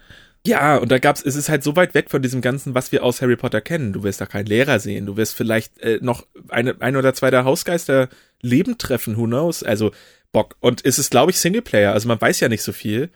Ja, 0.44 0.76
und 0.76 0.90
da 0.90 0.98
gab's, 0.98 1.24
es 1.24 1.36
ist 1.36 1.48
halt 1.48 1.62
so 1.62 1.76
weit 1.76 1.94
weg 1.94 2.10
von 2.10 2.20
diesem 2.20 2.40
Ganzen, 2.40 2.74
was 2.74 2.90
wir 2.90 3.04
aus 3.04 3.22
Harry 3.22 3.36
Potter 3.36 3.60
kennen. 3.60 3.92
Du 3.92 4.02
wirst 4.02 4.20
da 4.20 4.26
keinen 4.26 4.46
Lehrer 4.46 4.80
sehen, 4.80 5.06
du 5.06 5.16
wirst 5.16 5.36
vielleicht 5.36 5.78
äh, 5.80 6.00
noch 6.02 6.26
eine, 6.48 6.80
ein 6.80 6.96
oder 6.96 7.14
zwei 7.14 7.30
der 7.30 7.44
Hausgeister 7.44 8.08
Leben 8.40 8.76
treffen, 8.76 9.16
who 9.16 9.26
knows? 9.26 9.62
Also 9.62 9.92
Bock. 10.32 10.56
Und 10.58 10.84
es 10.84 10.98
ist, 10.98 11.12
glaube 11.12 11.30
ich, 11.30 11.38
Singleplayer. 11.38 11.92
Also 11.92 12.08
man 12.08 12.20
weiß 12.20 12.40
ja 12.40 12.48
nicht 12.48 12.62
so 12.62 12.72
viel. 12.72 13.10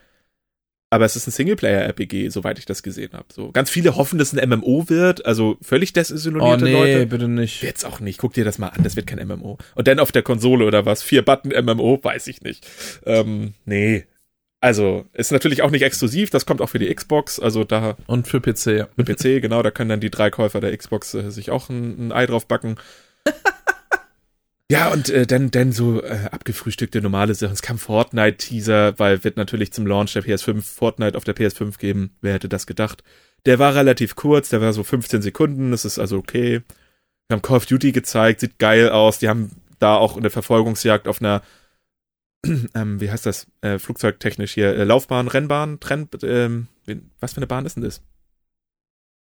Aber 0.96 1.04
es 1.04 1.14
ist 1.14 1.26
ein 1.26 1.30
Singleplayer-RPG, 1.30 2.30
soweit 2.30 2.58
ich 2.58 2.64
das 2.64 2.82
gesehen 2.82 3.12
habe. 3.12 3.26
So 3.30 3.52
ganz 3.52 3.68
viele 3.68 3.96
hoffen, 3.96 4.18
dass 4.18 4.32
es 4.32 4.38
ein 4.38 4.48
MMO 4.48 4.88
wird. 4.88 5.26
Also 5.26 5.58
völlig 5.60 5.90
Oh 5.90 5.92
desillusionierte 5.92 6.64
nee, 6.64 6.72
Leute. 6.72 7.06
bitte 7.06 7.28
nicht. 7.28 7.62
Jetzt 7.62 7.84
auch 7.84 8.00
nicht. 8.00 8.18
Guck 8.18 8.32
dir 8.32 8.46
das 8.46 8.56
mal 8.56 8.68
an. 8.68 8.82
Das 8.82 8.96
wird 8.96 9.06
kein 9.06 9.18
MMO. 9.28 9.58
Und 9.74 9.88
dann 9.88 9.98
auf 9.98 10.10
der 10.10 10.22
Konsole 10.22 10.64
oder 10.64 10.86
was? 10.86 11.02
Vier 11.02 11.22
Button 11.22 11.52
MMO? 11.66 12.00
Weiß 12.02 12.26
ich 12.28 12.40
nicht. 12.40 12.66
Ähm, 13.04 13.52
nee. 13.66 14.06
Also, 14.62 15.04
ist 15.12 15.32
natürlich 15.32 15.60
auch 15.60 15.70
nicht 15.70 15.82
exklusiv. 15.82 16.30
Das 16.30 16.46
kommt 16.46 16.62
auch 16.62 16.70
für 16.70 16.78
die 16.78 16.92
Xbox. 16.94 17.38
Also 17.38 17.64
da 17.64 17.98
Und 18.06 18.26
für 18.26 18.40
PC, 18.40 18.66
ja. 18.68 18.88
mit 18.96 19.06
PC, 19.06 19.42
genau, 19.42 19.62
da 19.62 19.70
können 19.70 19.90
dann 19.90 20.00
die 20.00 20.10
drei 20.10 20.30
Käufer 20.30 20.62
der 20.62 20.74
Xbox 20.74 21.12
äh, 21.12 21.30
sich 21.30 21.50
auch 21.50 21.68
ein, 21.68 22.08
ein 22.08 22.12
Ei 22.12 22.24
drauf 22.24 22.46
backen. 22.46 22.76
ja, 24.70 24.92
und 24.92 25.10
äh, 25.10 25.26
dann, 25.26 25.50
dann 25.50 25.70
so 25.70 26.02
äh, 26.02 26.28
abgefrühstückte 26.30 27.00
normale 27.00 27.34
Sachen. 27.34 27.52
Es 27.52 27.62
kam 27.62 27.78
Fortnite-Teaser, 27.78 28.98
weil 28.98 29.22
wird 29.22 29.36
natürlich 29.36 29.72
zum 29.72 29.86
Launch 29.86 30.14
der 30.14 30.24
PS5 30.24 30.62
Fortnite 30.62 31.16
auf 31.16 31.24
der 31.24 31.36
PS5 31.36 31.78
geben. 31.78 32.16
Wer 32.20 32.34
hätte 32.34 32.48
das 32.48 32.66
gedacht? 32.66 33.04
Der 33.44 33.60
war 33.60 33.76
relativ 33.76 34.16
kurz, 34.16 34.48
der 34.48 34.60
war 34.60 34.72
so 34.72 34.82
15 34.82 35.22
Sekunden, 35.22 35.70
das 35.70 35.84
ist 35.84 36.00
also 36.00 36.16
okay. 36.16 36.62
Wir 37.28 37.36
haben 37.36 37.42
Call 37.42 37.58
of 37.58 37.66
Duty 37.66 37.92
gezeigt, 37.92 38.40
sieht 38.40 38.58
geil 38.58 38.90
aus. 38.90 39.20
Die 39.20 39.28
haben 39.28 39.50
da 39.78 39.96
auch 39.96 40.16
eine 40.16 40.30
Verfolgungsjagd 40.30 41.06
auf 41.06 41.20
einer, 41.20 41.42
ähm, 42.74 43.00
wie 43.00 43.10
heißt 43.10 43.24
das, 43.24 43.46
äh, 43.60 43.78
flugzeugtechnisch 43.78 44.52
hier, 44.52 44.74
äh, 44.74 44.82
Laufbahn, 44.82 45.28
Rennbahn, 45.28 45.78
Trenn, 45.78 46.08
ähm, 46.22 46.66
was 47.20 47.34
für 47.34 47.38
eine 47.38 47.46
Bahn 47.46 47.66
ist 47.66 47.76
denn 47.76 47.84
das? 47.84 48.02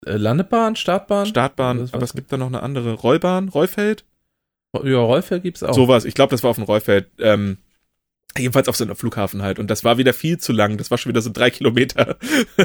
Äh, 0.05 0.17
Landebahn, 0.17 0.77
Startbahn? 0.77 1.27
Startbahn, 1.27 1.89
aber 1.93 2.03
es 2.03 2.13
gibt 2.13 2.31
da 2.31 2.37
noch 2.37 2.47
eine 2.47 2.63
andere. 2.63 2.93
Rollbahn, 2.93 3.49
Rollfeld? 3.49 4.05
Ja, 4.73 4.99
Rollfeld 4.99 5.43
gibt's 5.43 5.63
auch. 5.63 5.75
Sowas. 5.75 6.05
Ich 6.05 6.15
glaube, 6.15 6.31
das 6.31 6.43
war 6.43 6.51
auf 6.51 6.57
dem 6.57 6.65
Rollfeld. 6.65 7.09
Ähm, 7.19 7.59
jedenfalls 8.39 8.69
auf 8.69 8.77
so 8.77 8.85
einem 8.85 8.95
Flughafen 8.95 9.43
halt. 9.43 9.59
Und 9.59 9.69
das 9.69 9.83
war 9.83 9.99
wieder 9.99 10.13
viel 10.13 10.39
zu 10.39 10.53
lang. 10.53 10.77
Das 10.77 10.91
war 10.91 10.99
schon 10.99 11.11
wieder 11.11 11.23
so 11.23 11.31
ein 11.31 11.35
drei 11.35 11.51
Kilometer 11.51 12.17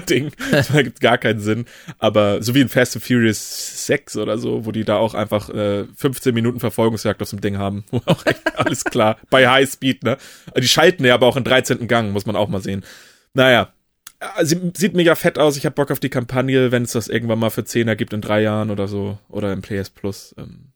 Ding. 0.09 0.31
Das 0.51 0.71
gibt 0.71 0.99
gar 0.99 1.17
keinen 1.17 1.39
Sinn. 1.39 1.65
Aber 1.97 2.43
so 2.43 2.53
wie 2.53 2.61
in 2.61 2.69
Fast 2.69 2.95
and 2.95 3.03
Furious 3.03 3.85
6 3.87 4.17
oder 4.17 4.37
so, 4.37 4.65
wo 4.65 4.71
die 4.71 4.83
da 4.83 4.97
auch 4.97 5.15
einfach 5.15 5.49
äh, 5.49 5.85
15 5.95 6.33
Minuten 6.33 6.59
Verfolgungsjagd 6.59 7.21
auf 7.21 7.29
so 7.29 7.35
einem 7.35 7.41
Ding 7.41 7.57
haben. 7.57 7.83
Auch 8.05 8.25
echt 8.25 8.41
alles 8.59 8.83
klar. 8.83 9.17
Bei 9.29 9.47
Highspeed, 9.47 10.03
ne? 10.03 10.17
Die 10.55 10.67
schalten 10.67 11.03
ja 11.03 11.15
aber 11.15 11.25
auch 11.25 11.37
in 11.37 11.43
13. 11.43 11.87
Gang, 11.87 12.11
muss 12.11 12.25
man 12.25 12.35
auch 12.35 12.49
mal 12.49 12.61
sehen. 12.61 12.83
Naja. 13.33 13.73
Äh, 14.19 14.45
Sie, 14.45 14.71
sieht 14.75 14.93
mega 14.93 15.15
fett 15.15 15.39
aus. 15.39 15.57
Ich 15.57 15.65
hab 15.65 15.75
Bock 15.75 15.89
auf 15.89 15.99
die 15.99 16.09
Kampagne, 16.09 16.71
wenn 16.71 16.83
es 16.83 16.91
das 16.91 17.07
irgendwann 17.07 17.39
mal 17.39 17.49
für 17.49 17.61
10er 17.61 17.95
gibt 17.95 18.13
in 18.13 18.21
drei 18.21 18.41
Jahren 18.41 18.69
oder 18.69 18.87
so. 18.87 19.17
Oder 19.29 19.51
im 19.51 19.61
PS 19.61 19.89
Plus. 19.89 20.35
Ähm, 20.37 20.71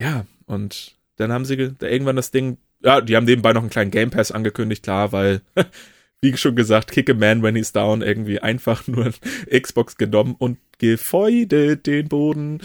ja, 0.00 0.26
und 0.46 0.96
dann 1.16 1.32
haben 1.32 1.44
sie 1.44 1.56
da 1.78 1.86
irgendwann 1.86 2.16
das 2.16 2.30
Ding, 2.30 2.58
ja, 2.82 3.00
die 3.00 3.16
haben 3.16 3.24
nebenbei 3.24 3.52
noch 3.52 3.62
einen 3.62 3.70
kleinen 3.70 3.90
Game 3.90 4.10
Pass 4.10 4.32
angekündigt, 4.32 4.82
klar, 4.82 5.12
weil, 5.12 5.40
wie 6.20 6.36
schon 6.36 6.56
gesagt, 6.56 6.90
kick 6.92 7.10
a 7.10 7.14
man 7.14 7.42
when 7.42 7.56
he's 7.56 7.72
down, 7.72 8.02
irgendwie 8.02 8.40
einfach 8.40 8.86
nur 8.86 9.12
Xbox 9.50 9.96
genommen 9.96 10.34
und 10.38 10.58
gefeudet 10.78 11.86
den 11.86 12.08
Boden. 12.08 12.60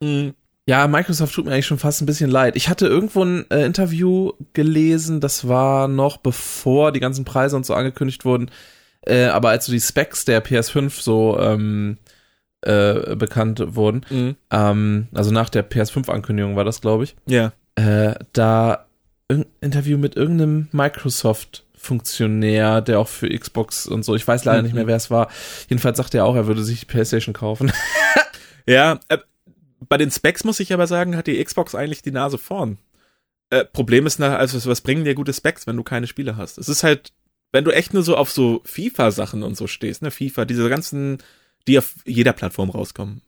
Mhm. 0.00 0.34
Ja, 0.64 0.86
Microsoft 0.86 1.34
tut 1.34 1.44
mir 1.44 1.52
eigentlich 1.52 1.66
schon 1.66 1.78
fast 1.78 2.00
ein 2.02 2.06
bisschen 2.06 2.30
leid. 2.30 2.54
Ich 2.54 2.68
hatte 2.68 2.86
irgendwo 2.86 3.24
ein 3.24 3.50
äh, 3.50 3.64
Interview 3.64 4.32
gelesen, 4.52 5.20
das 5.20 5.48
war 5.48 5.88
noch 5.88 6.18
bevor 6.18 6.92
die 6.92 7.00
ganzen 7.00 7.24
Preise 7.24 7.56
und 7.56 7.66
so 7.66 7.74
angekündigt 7.74 8.24
wurden. 8.24 8.48
Äh, 9.04 9.24
aber 9.24 9.48
als 9.48 9.66
so 9.66 9.72
die 9.72 9.80
Specs 9.80 10.24
der 10.24 10.44
PS5 10.44 11.02
so 11.02 11.36
ähm, 11.40 11.98
äh, 12.62 13.14
bekannt 13.16 13.62
wurden, 13.74 14.04
Mhm. 14.10 14.36
ähm, 14.50 15.08
also 15.12 15.30
nach 15.30 15.48
der 15.50 15.68
PS5-Ankündigung 15.68 16.56
war 16.56 16.64
das, 16.64 16.80
glaube 16.80 17.04
ich, 17.04 17.14
Ja. 17.26 17.52
äh, 17.76 18.14
da 18.32 18.86
irgendein 19.28 19.52
Interview 19.60 19.98
mit 19.98 20.16
irgendeinem 20.16 20.68
Microsoft-Funktionär, 21.52 22.80
der 22.80 23.00
auch 23.00 23.08
für 23.08 23.28
Xbox 23.28 23.86
und 23.86 24.04
so, 24.04 24.14
ich 24.14 24.26
weiß 24.26 24.44
leider 24.44 24.62
nicht 24.62 24.74
mehr, 24.74 24.86
wer 24.86 24.96
es 24.96 25.10
war. 25.10 25.28
Jedenfalls 25.68 25.96
sagte 25.96 26.18
er 26.18 26.24
auch, 26.24 26.36
er 26.36 26.46
würde 26.46 26.62
sich 26.62 26.80
die 26.80 26.86
PlayStation 26.86 27.32
kaufen. 27.34 27.72
Ja, 28.64 29.00
äh, 29.08 29.18
bei 29.88 29.96
den 29.98 30.12
Specs 30.12 30.44
muss 30.44 30.60
ich 30.60 30.72
aber 30.72 30.86
sagen, 30.86 31.16
hat 31.16 31.26
die 31.26 31.42
Xbox 31.42 31.74
eigentlich 31.74 32.00
die 32.02 32.12
Nase 32.12 32.38
vorn. 32.38 32.78
Äh, 33.50 33.64
Problem 33.64 34.06
ist, 34.06 34.20
also 34.20 34.70
was 34.70 34.82
bringen 34.82 35.04
dir 35.04 35.16
gute 35.16 35.32
Specs, 35.32 35.66
wenn 35.66 35.76
du 35.76 35.82
keine 35.82 36.06
Spiele 36.06 36.36
hast? 36.36 36.58
Es 36.58 36.68
ist 36.68 36.84
halt, 36.84 37.12
wenn 37.50 37.64
du 37.64 37.72
echt 37.72 37.92
nur 37.92 38.04
so 38.04 38.16
auf 38.16 38.30
so 38.30 38.62
FIFA-Sachen 38.64 39.42
und 39.42 39.56
so 39.56 39.66
stehst, 39.66 40.02
ne, 40.02 40.12
FIFA, 40.12 40.44
diese 40.44 40.68
ganzen, 40.68 41.18
die 41.66 41.78
auf 41.78 41.94
jeder 42.04 42.32
Plattform 42.32 42.70
rauskommen, 42.70 43.22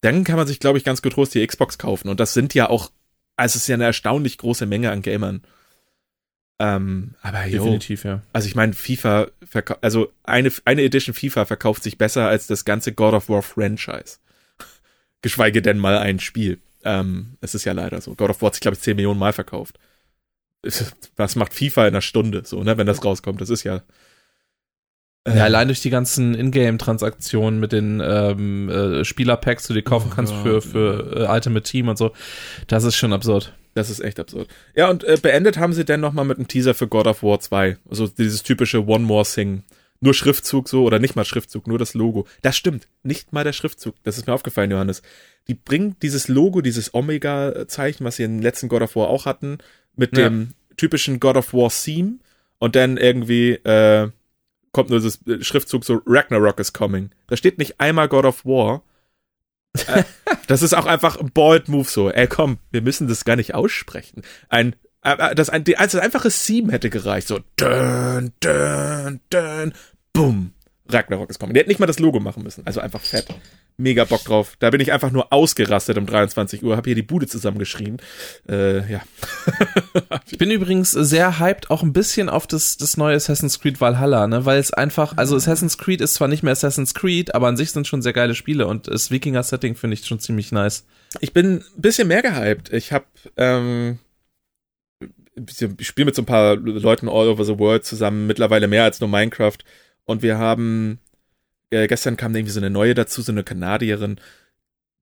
dann 0.00 0.24
kann 0.24 0.36
man 0.36 0.46
sich, 0.46 0.60
glaube 0.60 0.78
ich, 0.78 0.84
ganz 0.84 1.02
getrost 1.02 1.34
die 1.34 1.46
Xbox 1.46 1.78
kaufen. 1.78 2.08
Und 2.08 2.20
das 2.20 2.34
sind 2.34 2.54
ja 2.54 2.68
auch 2.68 2.90
Also 3.36 3.56
es 3.56 3.62
ist 3.62 3.68
ja 3.68 3.74
eine 3.74 3.84
erstaunlich 3.84 4.38
große 4.38 4.66
Menge 4.66 4.90
an 4.90 5.02
Gamern. 5.02 5.42
Ähm, 6.58 7.14
aber 7.20 7.44
jo, 7.46 7.64
Definitiv, 7.64 8.04
ja. 8.04 8.22
also 8.32 8.48
ich 8.48 8.54
meine, 8.54 8.72
FIFA, 8.72 9.26
also 9.82 10.10
eine, 10.22 10.50
eine 10.64 10.82
Edition 10.82 11.14
FIFA 11.14 11.44
verkauft 11.44 11.82
sich 11.82 11.98
besser 11.98 12.28
als 12.28 12.46
das 12.46 12.64
ganze 12.64 12.92
God 12.92 13.12
of 13.12 13.28
War 13.28 13.42
Franchise. 13.42 14.18
Geschweige 15.22 15.60
denn 15.60 15.78
mal 15.78 15.98
ein 15.98 16.18
Spiel. 16.18 16.58
Ähm, 16.82 17.36
es 17.42 17.54
ist 17.54 17.64
ja 17.64 17.72
leider 17.72 18.00
so. 18.00 18.14
God 18.14 18.30
of 18.30 18.40
War 18.40 18.48
hat 18.48 18.54
sich, 18.54 18.62
glaube 18.62 18.76
ich, 18.76 18.82
10 18.82 18.96
Millionen 18.96 19.18
Mal 19.18 19.34
verkauft. 19.34 19.78
Was 21.16 21.36
macht 21.36 21.52
FIFA 21.52 21.82
in 21.82 21.94
einer 21.94 22.00
Stunde, 22.00 22.42
so, 22.44 22.62
ne, 22.62 22.78
wenn 22.78 22.86
das 22.86 23.04
rauskommt? 23.04 23.40
Das 23.40 23.50
ist 23.50 23.64
ja. 23.64 23.82
Ja, 25.26 25.44
allein 25.44 25.68
durch 25.68 25.80
die 25.80 25.90
ganzen 25.90 26.34
Ingame-Transaktionen 26.34 27.58
mit 27.58 27.72
den 27.72 28.00
ähm, 28.04 28.68
äh, 28.68 29.04
Spielerpacks, 29.04 29.64
die 29.66 29.72
du 29.74 29.80
dir 29.80 29.84
kaufen 29.84 30.10
Oh 30.12 30.14
kannst 30.14 30.32
Gott, 30.32 30.42
für, 30.42 30.62
für 30.62 31.16
äh, 31.28 31.32
Ultimate 31.32 31.62
Team 31.68 31.88
und 31.88 31.98
so, 31.98 32.12
das 32.68 32.84
ist 32.84 32.96
schon 32.96 33.12
absurd. 33.12 33.52
Das 33.74 33.90
ist 33.90 34.00
echt 34.00 34.18
absurd. 34.20 34.48
Ja, 34.74 34.88
und 34.88 35.04
äh, 35.04 35.18
beendet 35.20 35.58
haben 35.58 35.72
sie 35.72 35.84
dann 35.84 36.00
nochmal 36.00 36.24
mit 36.24 36.38
einem 36.38 36.48
Teaser 36.48 36.74
für 36.74 36.86
God 36.88 37.06
of 37.06 37.22
War 37.22 37.40
2. 37.40 37.76
Also 37.90 38.06
dieses 38.06 38.42
typische 38.42 38.86
One 38.86 39.04
More 39.04 39.24
Thing. 39.24 39.62
Nur 40.00 40.14
Schriftzug 40.14 40.68
so, 40.68 40.84
oder 40.84 40.98
nicht 40.98 41.16
mal 41.16 41.24
Schriftzug, 41.24 41.66
nur 41.66 41.78
das 41.78 41.94
Logo. 41.94 42.26
Das 42.42 42.56
stimmt, 42.56 42.86
nicht 43.02 43.32
mal 43.32 43.44
der 43.44 43.52
Schriftzug. 43.54 43.94
Das 44.02 44.18
ist 44.18 44.26
mir 44.26 44.34
aufgefallen, 44.34 44.70
Johannes. 44.70 45.02
Die 45.48 45.54
bringen 45.54 45.96
dieses 46.02 46.28
Logo, 46.28 46.60
dieses 46.60 46.92
Omega-Zeichen, 46.94 48.04
was 48.04 48.16
sie 48.16 48.24
im 48.24 48.40
letzten 48.40 48.68
God 48.68 48.82
of 48.82 48.94
War 48.96 49.08
auch 49.08 49.24
hatten, 49.26 49.58
mit 49.96 50.16
Ja. 50.16 50.28
dem 50.28 50.52
typischen 50.76 51.18
God 51.20 51.36
of 51.36 51.52
War 51.54 51.70
Theme 51.70 52.18
und 52.58 52.76
dann 52.76 52.96
irgendwie 52.98 53.52
äh, 53.52 54.08
kommt 54.76 54.90
nur 54.90 55.00
das 55.00 55.18
Schriftzug 55.40 55.86
so 55.86 56.02
Ragnarok 56.04 56.60
is 56.60 56.74
coming. 56.74 57.08
Da 57.28 57.36
steht 57.38 57.56
nicht 57.56 57.80
einmal 57.80 58.08
God 58.08 58.26
of 58.26 58.44
War. 58.44 58.82
Äh, 59.86 60.04
das 60.48 60.60
ist 60.60 60.74
auch 60.74 60.84
einfach 60.84 61.16
ein 61.16 61.30
Bold 61.30 61.68
Move 61.68 61.88
so. 61.88 62.10
Ey, 62.10 62.26
komm, 62.26 62.58
wir 62.72 62.82
müssen 62.82 63.08
das 63.08 63.24
gar 63.24 63.36
nicht 63.36 63.54
aussprechen. 63.54 64.20
Ein 64.50 64.76
äh, 65.02 65.30
äh, 65.30 65.34
das, 65.34 65.48
ein, 65.48 65.64
das 65.64 65.94
einfache 65.94 66.28
Theme 66.28 66.72
hätte 66.72 66.90
gereicht. 66.90 67.26
So 67.26 67.40
dun, 67.56 68.32
dun, 68.40 69.20
dun, 69.30 69.72
bumm. 70.12 70.52
Ragnarok 70.88 71.30
ist 71.30 71.38
coming. 71.38 71.54
Die 71.54 71.60
hätten 71.60 71.68
nicht 71.68 71.80
mal 71.80 71.86
das 71.86 71.98
Logo 71.98 72.20
machen 72.20 72.42
müssen. 72.42 72.66
Also 72.66 72.80
einfach 72.80 73.00
fett. 73.00 73.26
Mega 73.78 74.04
Bock 74.04 74.24
drauf. 74.24 74.56
Da 74.58 74.70
bin 74.70 74.80
ich 74.80 74.92
einfach 74.92 75.10
nur 75.10 75.32
ausgerastet 75.32 75.98
um 75.98 76.06
23 76.06 76.62
Uhr, 76.62 76.76
hab 76.76 76.86
hier 76.86 76.94
die 76.94 77.02
Bude 77.02 77.26
zusammengeschrien. 77.26 77.98
Äh, 78.48 78.90
ja. 78.90 79.00
Ich 80.30 80.38
bin 80.38 80.50
übrigens 80.50 80.90
sehr 80.90 81.38
hyped 81.38 81.70
auch 81.70 81.82
ein 81.82 81.92
bisschen 81.92 82.28
auf 82.28 82.46
das, 82.46 82.76
das 82.76 82.96
neue 82.96 83.16
Assassin's 83.16 83.60
Creed 83.60 83.80
Valhalla, 83.80 84.26
ne, 84.26 84.44
weil 84.44 84.58
es 84.58 84.72
einfach, 84.72 85.16
also 85.16 85.36
Assassin's 85.36 85.78
Creed 85.78 86.00
ist 86.00 86.14
zwar 86.14 86.28
nicht 86.28 86.42
mehr 86.42 86.52
Assassin's 86.52 86.94
Creed, 86.94 87.34
aber 87.34 87.48
an 87.48 87.56
sich 87.56 87.70
sind 87.70 87.86
schon 87.86 88.02
sehr 88.02 88.12
geile 88.12 88.34
Spiele 88.34 88.66
und 88.66 88.88
das 88.88 89.10
Wikinger-Setting 89.10 89.76
finde 89.76 89.94
ich 89.94 90.04
schon 90.04 90.18
ziemlich 90.20 90.52
nice. 90.52 90.84
Ich 91.20 91.32
bin 91.32 91.58
ein 91.58 91.80
bisschen 91.80 92.08
mehr 92.08 92.22
gehypt. 92.22 92.72
Ich 92.72 92.92
hab, 92.92 93.06
ähm, 93.36 93.98
ich 95.36 95.86
spiele 95.86 96.06
mit 96.06 96.14
so 96.14 96.22
ein 96.22 96.26
paar 96.26 96.56
Leuten 96.56 97.08
all 97.08 97.28
over 97.28 97.44
the 97.44 97.58
world 97.58 97.84
zusammen, 97.84 98.26
mittlerweile 98.26 98.68
mehr 98.68 98.84
als 98.84 99.00
nur 99.00 99.08
Minecraft. 99.08 99.58
Und 100.06 100.22
wir 100.22 100.38
haben, 100.38 101.00
äh, 101.70 101.86
gestern 101.86 102.16
kam 102.16 102.34
irgendwie 102.34 102.52
so 102.52 102.60
eine 102.60 102.70
neue 102.70 102.94
dazu, 102.94 103.22
so 103.22 103.32
eine 103.32 103.44
Kanadierin. 103.44 104.18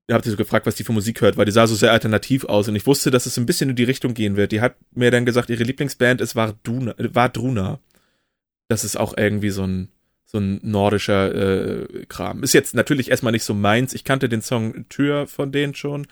Ich 0.06 0.14
habe 0.14 0.24
sie 0.24 0.30
so 0.30 0.36
gefragt, 0.36 0.66
was 0.66 0.74
die 0.74 0.84
für 0.84 0.92
Musik 0.92 1.20
hört, 1.20 1.36
weil 1.36 1.46
die 1.46 1.52
sah 1.52 1.66
so 1.66 1.74
sehr 1.74 1.92
alternativ 1.92 2.44
aus 2.44 2.68
und 2.68 2.76
ich 2.76 2.86
wusste, 2.86 3.10
dass 3.10 3.26
es 3.26 3.38
ein 3.38 3.46
bisschen 3.46 3.70
in 3.70 3.76
die 3.76 3.84
Richtung 3.84 4.14
gehen 4.14 4.36
wird. 4.36 4.52
Die 4.52 4.60
hat 4.60 4.76
mir 4.92 5.10
dann 5.10 5.24
gesagt, 5.24 5.48
ihre 5.50 5.64
Lieblingsband 5.64 6.20
ist 6.20 6.36
Varduna. 6.36 6.94
Vardruna. 6.98 7.80
Das 8.68 8.84
ist 8.84 8.96
auch 8.96 9.16
irgendwie 9.16 9.50
so 9.50 9.66
ein, 9.66 9.88
so 10.24 10.38
ein 10.38 10.60
nordischer 10.62 11.34
äh, 11.34 12.06
Kram. 12.06 12.42
Ist 12.42 12.54
jetzt 12.54 12.74
natürlich 12.74 13.10
erstmal 13.10 13.32
nicht 13.32 13.44
so 13.44 13.54
meins. 13.54 13.94
Ich 13.94 14.04
kannte 14.04 14.28
den 14.28 14.42
Song 14.42 14.88
Tür 14.88 15.26
von 15.26 15.52
denen 15.52 15.74
schon 15.74 16.06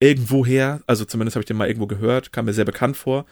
irgendwoher, 0.00 0.82
also 0.86 1.04
zumindest 1.04 1.36
habe 1.36 1.42
ich 1.42 1.46
den 1.46 1.56
mal 1.56 1.68
irgendwo 1.68 1.86
gehört, 1.86 2.32
kam 2.32 2.46
mir 2.46 2.54
sehr 2.54 2.64
bekannt 2.64 2.96
vor. 2.96 3.26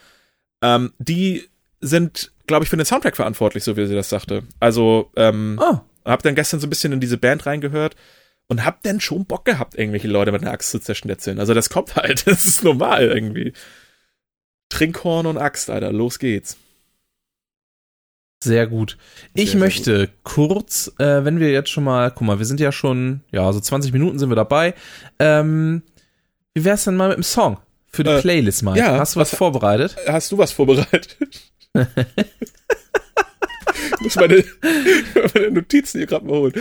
Ähm, 0.62 0.92
die 0.98 1.48
sind, 1.80 2.32
glaube 2.46 2.64
ich, 2.64 2.70
für 2.70 2.76
den 2.76 2.86
Soundtrack 2.86 3.16
verantwortlich, 3.16 3.64
so 3.64 3.76
wie 3.76 3.86
sie 3.86 3.94
das 3.94 4.08
sagte. 4.08 4.42
Also, 4.60 5.10
ähm, 5.16 5.58
Oh, 5.62 5.78
hab 6.04 6.22
dann 6.22 6.34
gestern 6.34 6.60
so 6.60 6.66
ein 6.66 6.70
bisschen 6.70 6.92
in 6.92 7.00
diese 7.00 7.18
Band 7.18 7.46
reingehört 7.46 7.94
und 8.48 8.64
hab 8.64 8.82
dann 8.82 9.00
schon 9.00 9.26
Bock 9.26 9.44
gehabt, 9.44 9.74
irgendwelche 9.76 10.08
Leute 10.08 10.32
mit 10.32 10.42
einer 10.42 10.52
Axt 10.52 10.70
zu 10.70 10.78
zerschnetzeln. 10.80 11.38
Also 11.38 11.54
das 11.54 11.68
kommt 11.70 11.96
halt, 11.96 12.26
das 12.26 12.46
ist 12.46 12.64
normal 12.64 13.04
irgendwie. 13.06 13.52
Trinkhorn 14.70 15.26
und 15.26 15.38
Axt, 15.38 15.70
Alter, 15.70 15.92
los 15.92 16.18
geht's. 16.18 16.56
sehr 18.42 18.66
gut. 18.66 18.96
Ich 19.34 19.50
sehr 19.52 19.60
möchte 19.60 20.08
kurz, 20.22 20.92
äh, 20.98 21.24
wenn 21.24 21.40
wir 21.40 21.50
jetzt 21.50 21.70
schon 21.70 21.84
mal, 21.84 22.10
guck 22.10 22.22
mal, 22.26 22.38
wir 22.38 22.46
sind 22.46 22.60
ja 22.60 22.70
schon, 22.72 23.22
ja, 23.32 23.52
so 23.52 23.60
20 23.60 23.92
Minuten 23.92 24.18
sind 24.18 24.28
wir 24.30 24.36
dabei. 24.36 24.74
Ähm, 25.18 25.82
wie 26.54 26.64
wär's 26.64 26.84
denn 26.84 26.96
mal 26.96 27.08
mit 27.08 27.18
dem 27.18 27.22
Song? 27.24 27.58
Für 27.90 28.04
die 28.04 28.10
Äh, 28.10 28.20
Playlist 28.20 28.62
mal. 28.62 28.76
ja, 28.76 28.98
Hast 28.98 29.16
du 29.16 29.20
was, 29.20 29.32
was- 29.32 29.38
vorbereitet? 29.38 29.96
Hast 30.06 30.30
du 30.32 30.38
was 30.38 30.52
vorbereitet? 30.52 31.16
Ich 31.74 31.87
muss 34.00 34.16
meine, 34.16 34.44
meine 35.35 35.50
Notizen 35.50 35.98
hier 35.98 36.07
gerade 36.07 36.24
mal 36.24 36.37
holen. 36.37 36.52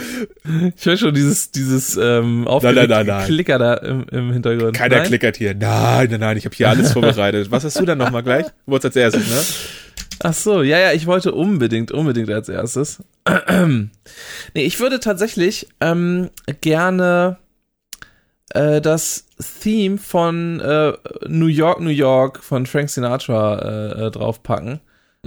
Ich 0.75 0.85
höre 0.85 0.97
schon 0.97 1.13
dieses, 1.13 1.51
dieses 1.51 1.97
ähm, 1.97 2.43
nein, 2.43 2.87
nein, 2.87 3.05
nein. 3.05 3.25
Klicker 3.25 3.57
da 3.57 3.75
im, 3.75 4.05
im 4.09 4.33
Hintergrund. 4.33 4.75
Keiner 4.75 5.01
klickert 5.01 5.37
hier. 5.37 5.53
Nein, 5.53 6.09
nein, 6.11 6.19
nein, 6.19 6.37
ich 6.37 6.45
habe 6.45 6.55
hier 6.55 6.69
alles 6.69 6.91
vorbereitet. 6.93 7.51
Was 7.51 7.63
hast 7.63 7.79
du 7.79 7.85
dann 7.85 7.97
nochmal 7.97 8.23
gleich? 8.23 8.45
Du 8.45 8.71
wolltest 8.71 8.97
als 8.97 9.13
erstes, 9.13 9.29
ne? 9.29 9.41
Ach 10.23 10.33
so, 10.33 10.63
ja, 10.63 10.79
ja, 10.79 10.93
ich 10.93 11.05
wollte 11.05 11.31
unbedingt, 11.31 11.91
unbedingt 11.91 12.29
als 12.31 12.49
erstes. 12.49 13.03
nee, 13.59 13.89
ich 14.53 14.79
würde 14.79 14.99
tatsächlich 14.99 15.67
ähm, 15.79 16.31
gerne 16.61 17.37
äh, 18.49 18.81
das 18.81 19.25
Theme 19.61 19.97
von 19.97 20.59
äh, 20.59 20.93
New 21.27 21.47
York, 21.47 21.79
New 21.81 21.89
York 21.89 22.43
von 22.43 22.65
Frank 22.65 22.89
Sinatra 22.89 23.59
äh, 23.59 24.07
äh, 24.07 24.11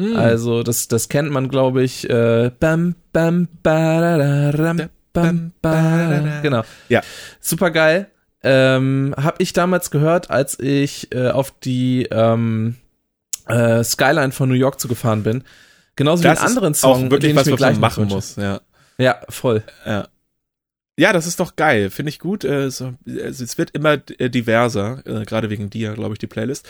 draufpacken. 0.00 0.16
Also, 0.16 0.62
das, 0.62 0.88
das 0.88 1.08
kennt 1.08 1.30
man, 1.30 1.48
glaube 1.48 1.82
ich. 1.82 2.08
Äh, 2.08 2.50
bam, 2.58 2.94
bam, 3.12 3.48
badadaram, 3.62 4.88
bam, 5.12 5.52
badada. 5.60 6.40
Genau. 6.42 6.62
Ja. 6.88 7.02
Super 7.40 7.70
geil. 7.70 8.10
Ähm, 8.42 9.14
hab 9.16 9.40
ich 9.40 9.52
damals 9.52 9.90
gehört, 9.90 10.30
als 10.30 10.58
ich 10.58 11.14
äh, 11.14 11.28
auf 11.30 11.52
die 11.60 12.08
ähm, 12.10 12.76
äh, 13.46 13.84
Skyline 13.84 14.32
von 14.32 14.48
New 14.48 14.54
York 14.54 14.80
zugefahren 14.80 15.22
bin. 15.22 15.44
Genauso 15.96 16.24
wie 16.24 16.28
einen 16.28 16.38
anderen 16.38 16.74
Song, 16.74 17.06
auch 17.06 17.10
wirklich 17.10 17.32
den 17.32 17.36
was, 17.36 17.46
ich 17.46 17.50
mir 17.50 17.58
gleich 17.58 17.78
machen 17.78 18.06
muss. 18.06 18.36
Ja. 18.36 18.60
Ja, 18.96 19.20
voll. 19.28 19.62
Ja. 19.84 20.08
Ja, 20.96 21.12
das 21.12 21.26
ist 21.26 21.40
doch 21.40 21.56
geil. 21.56 21.90
Finde 21.90 22.10
ich 22.10 22.18
gut. 22.18 22.44
Äh, 22.44 22.70
so, 22.70 22.94
also 23.06 23.44
es 23.44 23.56
wird 23.58 23.70
immer 23.70 23.98
äh, 24.18 24.28
diverser, 24.28 25.02
äh, 25.06 25.24
gerade 25.24 25.48
wegen 25.50 25.70
dir, 25.70 25.94
glaube 25.94 26.14
ich, 26.14 26.18
die 26.18 26.26
Playlist. 26.26 26.68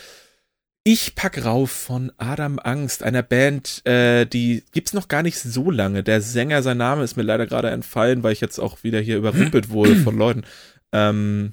Ich 0.82 1.14
pack 1.14 1.44
rauf 1.44 1.70
von 1.70 2.10
Adam 2.16 2.58
Angst, 2.58 3.02
einer 3.02 3.22
Band, 3.22 3.84
äh, 3.86 4.24
die 4.24 4.64
gibt's 4.72 4.94
noch 4.94 5.08
gar 5.08 5.22
nicht 5.22 5.38
so 5.38 5.70
lange. 5.70 6.02
Der 6.02 6.22
Sänger, 6.22 6.62
sein 6.62 6.78
Name 6.78 7.04
ist 7.04 7.16
mir 7.16 7.22
leider 7.22 7.46
gerade 7.46 7.68
entfallen, 7.70 8.22
weil 8.22 8.32
ich 8.32 8.40
jetzt 8.40 8.58
auch 8.58 8.82
wieder 8.82 8.98
hier 8.98 9.18
überrumpelt 9.18 9.68
wurde 9.70 9.96
von 9.96 10.16
Leuten. 10.16 10.44
Ähm, 10.92 11.52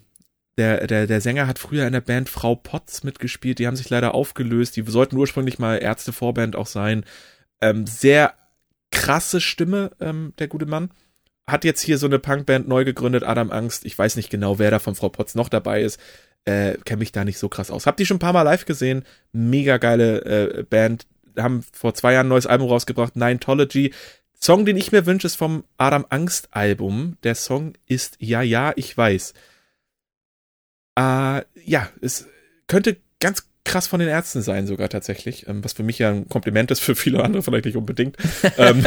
der, 0.58 0.88
der, 0.88 1.08
der 1.08 1.20
Sänger 1.20 1.46
hat 1.46 1.60
früher 1.60 1.86
in 1.86 1.94
der 1.94 2.02
Band 2.02 2.30
Frau 2.30 2.56
Potts 2.56 3.04
mitgespielt, 3.04 3.60
die 3.60 3.68
haben 3.68 3.76
sich 3.76 3.90
leider 3.90 4.16
aufgelöst. 4.16 4.78
Die 4.78 4.84
sollten 4.84 5.18
ursprünglich 5.18 5.60
mal 5.60 5.76
Ärzte-Vorband 5.76 6.56
auch 6.56 6.68
sein. 6.68 7.04
Ähm, 7.60 7.86
sehr 7.86 8.34
krasse 8.92 9.42
Stimme, 9.42 9.92
ähm, 10.00 10.34
der 10.40 10.48
gute 10.48 10.66
Mann 10.66 10.90
hat 11.50 11.64
jetzt 11.64 11.82
hier 11.82 11.98
so 11.98 12.08
eine 12.08 12.20
Punkband 12.20 12.68
neu 12.68 12.84
gegründet, 12.84 13.24
Adam 13.24 13.52
Angst. 13.52 13.86
Ich 13.86 13.98
weiß 13.98 14.18
nicht 14.18 14.30
genau, 14.30 14.60
wer 14.60 14.70
da 14.70 14.80
von 14.80 14.96
Frau 14.96 15.10
Potts 15.10 15.34
noch 15.34 15.48
dabei 15.48 15.82
ist. 15.82 16.00
Äh, 16.46 16.78
Kenne 16.86 17.00
mich 17.00 17.12
da 17.12 17.26
nicht 17.26 17.40
so 17.40 17.50
krass 17.50 17.72
aus. 17.72 17.86
Hab 17.86 17.98
die 17.98 18.06
schon 18.06 18.18
ein 18.18 18.22
paar 18.22 18.34
Mal 18.34 18.44
live 18.44 18.66
gesehen. 18.66 19.04
Mega 19.32 19.78
geile 19.78 20.24
äh, 20.26 20.64
Band. 20.64 21.06
Haben 21.38 21.64
vor 21.74 21.94
zwei 21.94 22.14
Jahren 22.14 22.28
ein 22.28 22.30
neues 22.30 22.48
Album 22.48 22.70
rausgebracht, 22.70 23.16
Nine'tology. 23.16 23.94
Song, 24.40 24.66
den 24.66 24.78
ich 24.78 24.92
mir 24.92 25.06
wünsche, 25.06 25.28
ist 25.28 25.36
vom 25.36 25.64
Adam 25.78 26.06
Angst 26.10 26.50
Album. 26.52 27.18
Der 27.24 27.36
Song 27.36 27.74
ist 27.88 28.18
Ja, 28.20 28.42
ja, 28.42 28.72
ich 28.76 28.96
weiß. 28.96 29.34
Äh, 30.98 31.42
ja, 31.66 31.90
es 32.02 32.28
könnte 32.68 32.98
ganz 33.20 33.48
krass 33.68 33.88
von 33.88 34.00
den 34.00 34.10
Ärzten 34.10 34.42
sein 34.42 34.66
sogar 34.66 34.90
tatsächlich, 34.90 35.48
ähm, 35.48 35.64
was 35.64 35.74
für 35.74 35.84
mich 35.84 36.00
ja 36.00 36.10
ein 36.10 36.30
Kompliment 36.30 36.72
ist, 36.72 36.80
für 36.80 36.96
viele 36.96 37.24
andere 37.24 37.44
vielleicht 37.44 37.66
nicht 37.66 37.78
unbedingt. 37.78 38.18
ähm, 38.58 38.86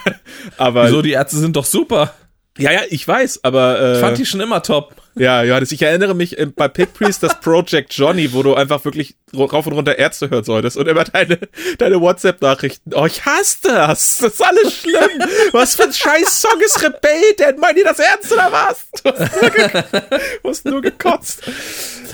aber 0.56 0.86
Wieso, 0.86 1.02
die 1.02 1.12
Ärzte 1.12 1.38
sind 1.38 1.56
doch 1.56 1.64
super. 1.64 2.14
ja, 2.58 2.72
ja, 2.72 2.80
ich 2.90 3.06
weiß, 3.06 3.44
aber 3.44 3.80
äh, 3.80 3.94
Ich 3.94 4.00
fand 4.00 4.18
die 4.18 4.26
schon 4.26 4.40
immer 4.40 4.62
top. 4.62 4.96
Ja, 5.16 5.42
Johannes, 5.42 5.72
ich 5.72 5.82
erinnere 5.82 6.14
mich 6.14 6.38
äh, 6.38 6.46
bei 6.46 6.68
Pig 6.68 6.92
Priest 6.92 7.22
das 7.22 7.40
Project 7.40 7.92
Johnny, 7.94 8.32
wo 8.32 8.42
du 8.42 8.54
einfach 8.54 8.84
wirklich 8.84 9.16
rauf 9.34 9.66
und 9.66 9.72
runter 9.72 9.98
Ärzte 9.98 10.30
hören 10.30 10.44
solltest 10.44 10.76
und 10.76 10.86
immer 10.86 11.04
deine, 11.04 11.38
deine 11.78 12.00
WhatsApp-Nachrichten. 12.00 12.92
Oh, 12.94 13.06
ich 13.06 13.24
hasse 13.24 13.58
das. 13.64 14.18
Das 14.18 14.34
ist 14.34 14.42
alles 14.42 14.80
schlimm. 14.80 15.28
Was 15.52 15.76
für 15.76 15.84
ein 15.84 15.92
scheiß 15.92 16.42
Song 16.42 16.60
ist 16.64 16.82
Rebellion? 16.82 17.60
Meint 17.60 17.78
ihr 17.78 17.84
das 17.84 17.98
ernst 17.98 18.32
oder 18.32 18.50
was? 18.52 18.86
Du 19.02 19.10
hast 19.10 19.42
nur, 19.42 19.50
ge 19.50 19.82
du 20.42 20.48
hast 20.48 20.64
nur 20.64 20.82
gekotzt. 20.82 21.42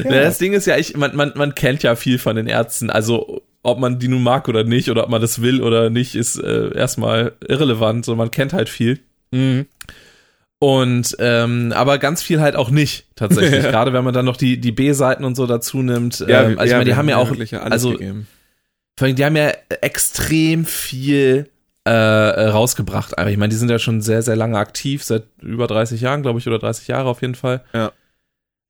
Ja. 0.04 0.10
Das 0.10 0.38
Ding 0.38 0.52
ist 0.52 0.66
ja, 0.66 0.76
ich, 0.76 0.96
man, 0.96 1.14
man, 1.16 1.32
man 1.34 1.54
kennt 1.54 1.82
ja 1.82 1.96
viel 1.96 2.18
von 2.18 2.36
den 2.36 2.46
Ärzten. 2.46 2.90
Also, 2.90 3.42
ob 3.62 3.78
man 3.78 3.98
die 3.98 4.08
nun 4.08 4.22
mag 4.22 4.48
oder 4.48 4.64
nicht, 4.64 4.90
oder 4.90 5.04
ob 5.04 5.10
man 5.10 5.20
das 5.20 5.42
will 5.42 5.62
oder 5.62 5.90
nicht, 5.90 6.14
ist 6.14 6.36
äh, 6.36 6.74
erstmal 6.76 7.32
irrelevant. 7.46 8.04
So, 8.04 8.16
man 8.16 8.30
kennt 8.30 8.52
halt 8.52 8.68
viel. 8.68 9.00
Mhm. 9.30 9.66
Und 10.62 11.16
ähm, 11.18 11.72
aber 11.74 11.98
ganz 11.98 12.22
viel 12.22 12.40
halt 12.40 12.54
auch 12.54 12.70
nicht 12.70 13.06
tatsächlich. 13.16 13.62
Gerade 13.64 13.92
wenn 13.92 14.04
man 14.04 14.14
dann 14.14 14.24
noch 14.24 14.36
die 14.36 14.60
die 14.60 14.70
B-Seiten 14.70 15.24
und 15.24 15.34
so 15.34 15.48
dazu 15.48 15.82
nimmt. 15.82 16.20
Ja, 16.20 16.44
ähm, 16.44 16.56
also 16.56 16.62
ich 16.62 16.70
ja, 16.70 16.76
meine, 16.76 16.88
die 16.88 16.94
haben 16.94 17.08
ja 17.08 17.16
auch 17.16 17.34
ja 17.34 17.62
also 17.62 17.90
gegeben. 17.90 18.28
vor 18.96 19.08
allem, 19.08 19.16
die 19.16 19.24
haben 19.24 19.34
ja 19.34 19.50
extrem 19.80 20.64
viel 20.64 21.48
äh, 21.82 21.90
rausgebracht. 21.90 23.18
Aber 23.18 23.28
ich 23.28 23.38
meine, 23.38 23.50
die 23.50 23.56
sind 23.56 23.72
ja 23.72 23.80
schon 23.80 24.02
sehr 24.02 24.22
sehr 24.22 24.36
lange 24.36 24.56
aktiv, 24.56 25.02
seit 25.02 25.24
über 25.40 25.66
30 25.66 26.00
Jahren, 26.00 26.22
glaube 26.22 26.38
ich, 26.38 26.46
oder 26.46 26.60
30 26.60 26.86
Jahre 26.86 27.08
auf 27.08 27.22
jeden 27.22 27.34
Fall. 27.34 27.64
Ja. 27.74 27.90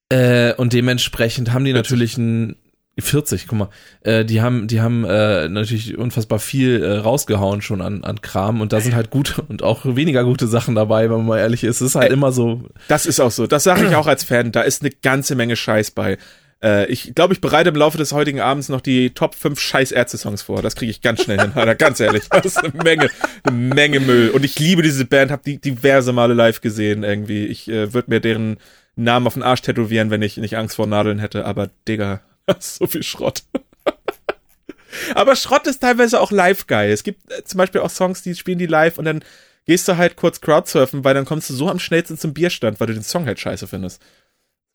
Äh, 0.09 0.55
und 0.55 0.73
dementsprechend 0.73 1.53
haben 1.53 1.67
die 1.67 1.73
40. 1.73 1.91
natürlich 1.91 2.17
ein 2.17 2.57
40, 2.99 3.47
guck 3.47 3.59
mal, 3.59 3.69
äh, 4.03 4.25
die 4.25 4.43
haben, 4.43 4.69
die 4.69 4.81
haben 4.81 5.05
äh, 5.05 5.49
natürlich 5.49 5.97
unfassbar 5.97 6.39
viel 6.39 6.83
äh, 6.83 6.99
rausgehauen 6.99 7.63
schon 7.63 7.81
an, 7.81 8.05
an 8.05 8.21
Kram 8.21 8.61
und 8.61 8.73
da 8.73 8.81
sind 8.81 8.95
halt 8.95 9.11
gute 9.11 9.41
und 9.43 9.63
auch 9.63 9.81
weniger 9.85 10.25
gute 10.25 10.47
Sachen 10.47 10.75
dabei, 10.75 11.05
wenn 11.05 11.19
man 11.19 11.27
mal 11.27 11.39
ehrlich 11.39 11.65
ist. 11.65 11.81
Es 11.81 11.89
ist 11.89 11.95
halt 11.95 12.09
Ey. 12.09 12.13
immer 12.15 12.33
so, 12.33 12.69
Das 12.89 13.07
ist 13.07 13.21
auch 13.21 13.31
so. 13.31 13.47
Das 13.47 13.65
sage 13.65 13.87
ich 13.87 13.97
auch 13.97 14.07
als 14.07 14.25
Fan. 14.25 14.53
Da 14.53 14.63
ist 14.63 14.83
eine 14.83 14.91
ganze 14.91 15.35
Menge 15.35 15.57
Scheiß 15.57 15.93
bei. 15.93 16.19
Äh, 16.63 16.87
ich 16.87 17.15
glaube, 17.15 17.33
ich 17.33 17.41
bereite 17.41 17.71
im 17.71 17.77
Laufe 17.77 17.99
des 17.99 18.13
heutigen 18.13 18.41
Abends 18.41 18.69
noch 18.69 18.81
die 18.81 19.11
Top 19.11 19.35
5 19.35 19.59
Scheiß-Ärzte-Songs 19.59 20.43
vor. 20.43 20.61
Das 20.63 20.77
kriege 20.77 20.91
ich 20.91 21.01
ganz 21.01 21.23
schnell 21.23 21.41
hin. 21.41 21.53
Alter, 21.55 21.75
ganz 21.75 21.99
ehrlich. 22.01 22.29
Das 22.29 22.45
ist 22.45 22.59
eine 22.59 22.73
Menge, 22.83 23.09
eine 23.43 23.57
Menge 23.57 24.01
Müll. 24.01 24.31
Und 24.31 24.45
ich 24.45 24.59
liebe 24.59 24.83
diese 24.83 25.05
Band, 25.05 25.31
habe 25.31 25.43
die 25.45 25.59
diverse 25.59 26.13
Male 26.13 26.35
live 26.35 26.61
gesehen 26.61 27.03
irgendwie. 27.03 27.47
Ich 27.47 27.69
äh, 27.69 27.93
würde 27.93 28.11
mir 28.11 28.21
deren 28.21 28.59
Namen 28.97 29.27
auf 29.27 29.35
den 29.35 29.43
Arsch 29.43 29.63
tätowieren, 29.63 30.11
wenn 30.11 30.23
ich 30.23 30.37
nicht 30.37 30.57
Angst 30.57 30.77
vor 30.77 30.87
Nadeln 30.87 31.19
hätte. 31.19 31.47
Aber 31.47 31.71
Digga, 31.89 32.21
so 32.59 32.87
viel 32.87 33.03
Schrott. 33.03 33.43
Aber 35.15 35.37
Schrott 35.37 35.67
ist 35.67 35.81
teilweise 35.81 36.21
auch 36.21 36.31
live 36.31 36.67
geil. 36.67 36.93
Es 36.93 37.03
gibt 37.03 37.33
äh, 37.33 37.45
zum 37.45 37.59
Beispiel 37.59 37.81
auch 37.81 37.91
Songs, 37.91 38.23
die 38.23 38.35
spielen 38.35 38.59
die 38.59 38.67
live 38.67 38.99
und 38.99 39.05
dann 39.05 39.25
gehst 39.67 39.89
du 39.89 39.97
halt 39.97 40.17
kurz 40.17 40.41
Crowdsurfen, 40.41 41.05
weil 41.05 41.15
dann 41.15 41.25
kommst 41.25 41.49
du 41.51 41.55
so 41.55 41.69
am 41.69 41.79
schnellsten 41.79 42.19
zum 42.19 42.35
Bierstand, 42.35 42.81
weil 42.81 42.89
du 42.89 42.95
den 42.95 43.03
Song 43.03 43.27
halt 43.27 43.41
scheiße 43.41 43.67
findest. 43.67 44.03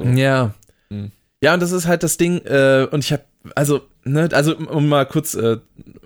ja. 0.02 0.54
Mhm. 0.90 1.12
Ja, 1.42 1.54
und 1.54 1.60
das 1.60 1.72
ist 1.72 1.86
halt 1.86 2.02
das 2.02 2.18
Ding, 2.18 2.40
äh, 2.46 2.88
und 2.90 3.04
ich 3.04 3.14
habe, 3.14 3.24
also, 3.54 3.82
ne, 4.04 4.28
also 4.32 4.58
um 4.58 4.90
mal 4.90 5.06
kurz 5.06 5.36
äh, 5.36 5.58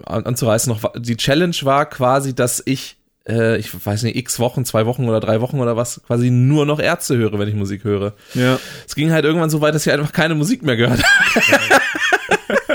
an, 0.04 0.26
anzureißen, 0.26 0.74
noch, 0.74 0.91
die 0.97 1.15
Challenge 1.15 1.56
war 1.62 1.86
quasi, 1.86 2.36
dass 2.36 2.62
ich, 2.65 2.97
äh, 3.28 3.58
ich 3.58 3.86
weiß 3.86 4.04
nicht, 4.04 4.16
x 4.16 4.40
Wochen, 4.40 4.66
zwei 4.66 4.86
Wochen 4.86 5.08
oder 5.08 5.20
drei 5.20 5.42
Wochen 5.42 5.60
oder 5.60 5.76
was, 5.78 6.02
quasi 6.06 6.30
nur 6.30 6.66
noch 6.66 6.80
Ärzte 6.80 7.18
höre, 7.18 7.38
wenn 7.40 7.48
ich 7.48 7.56
Musik 7.56 7.84
höre. 7.84 8.14
Ja. 8.34 8.60
Es 8.88 8.96
ging 8.96 9.12
halt 9.12 9.26
irgendwann 9.26 9.50
so 9.50 9.62
weit, 9.62 9.76
dass 9.76 9.86
ich 9.86 9.94
einfach 9.94 10.12
keine 10.12 10.36
Musik 10.36 10.64
mehr 10.64 10.76
gehört 10.76 11.02
habe. 11.04 11.82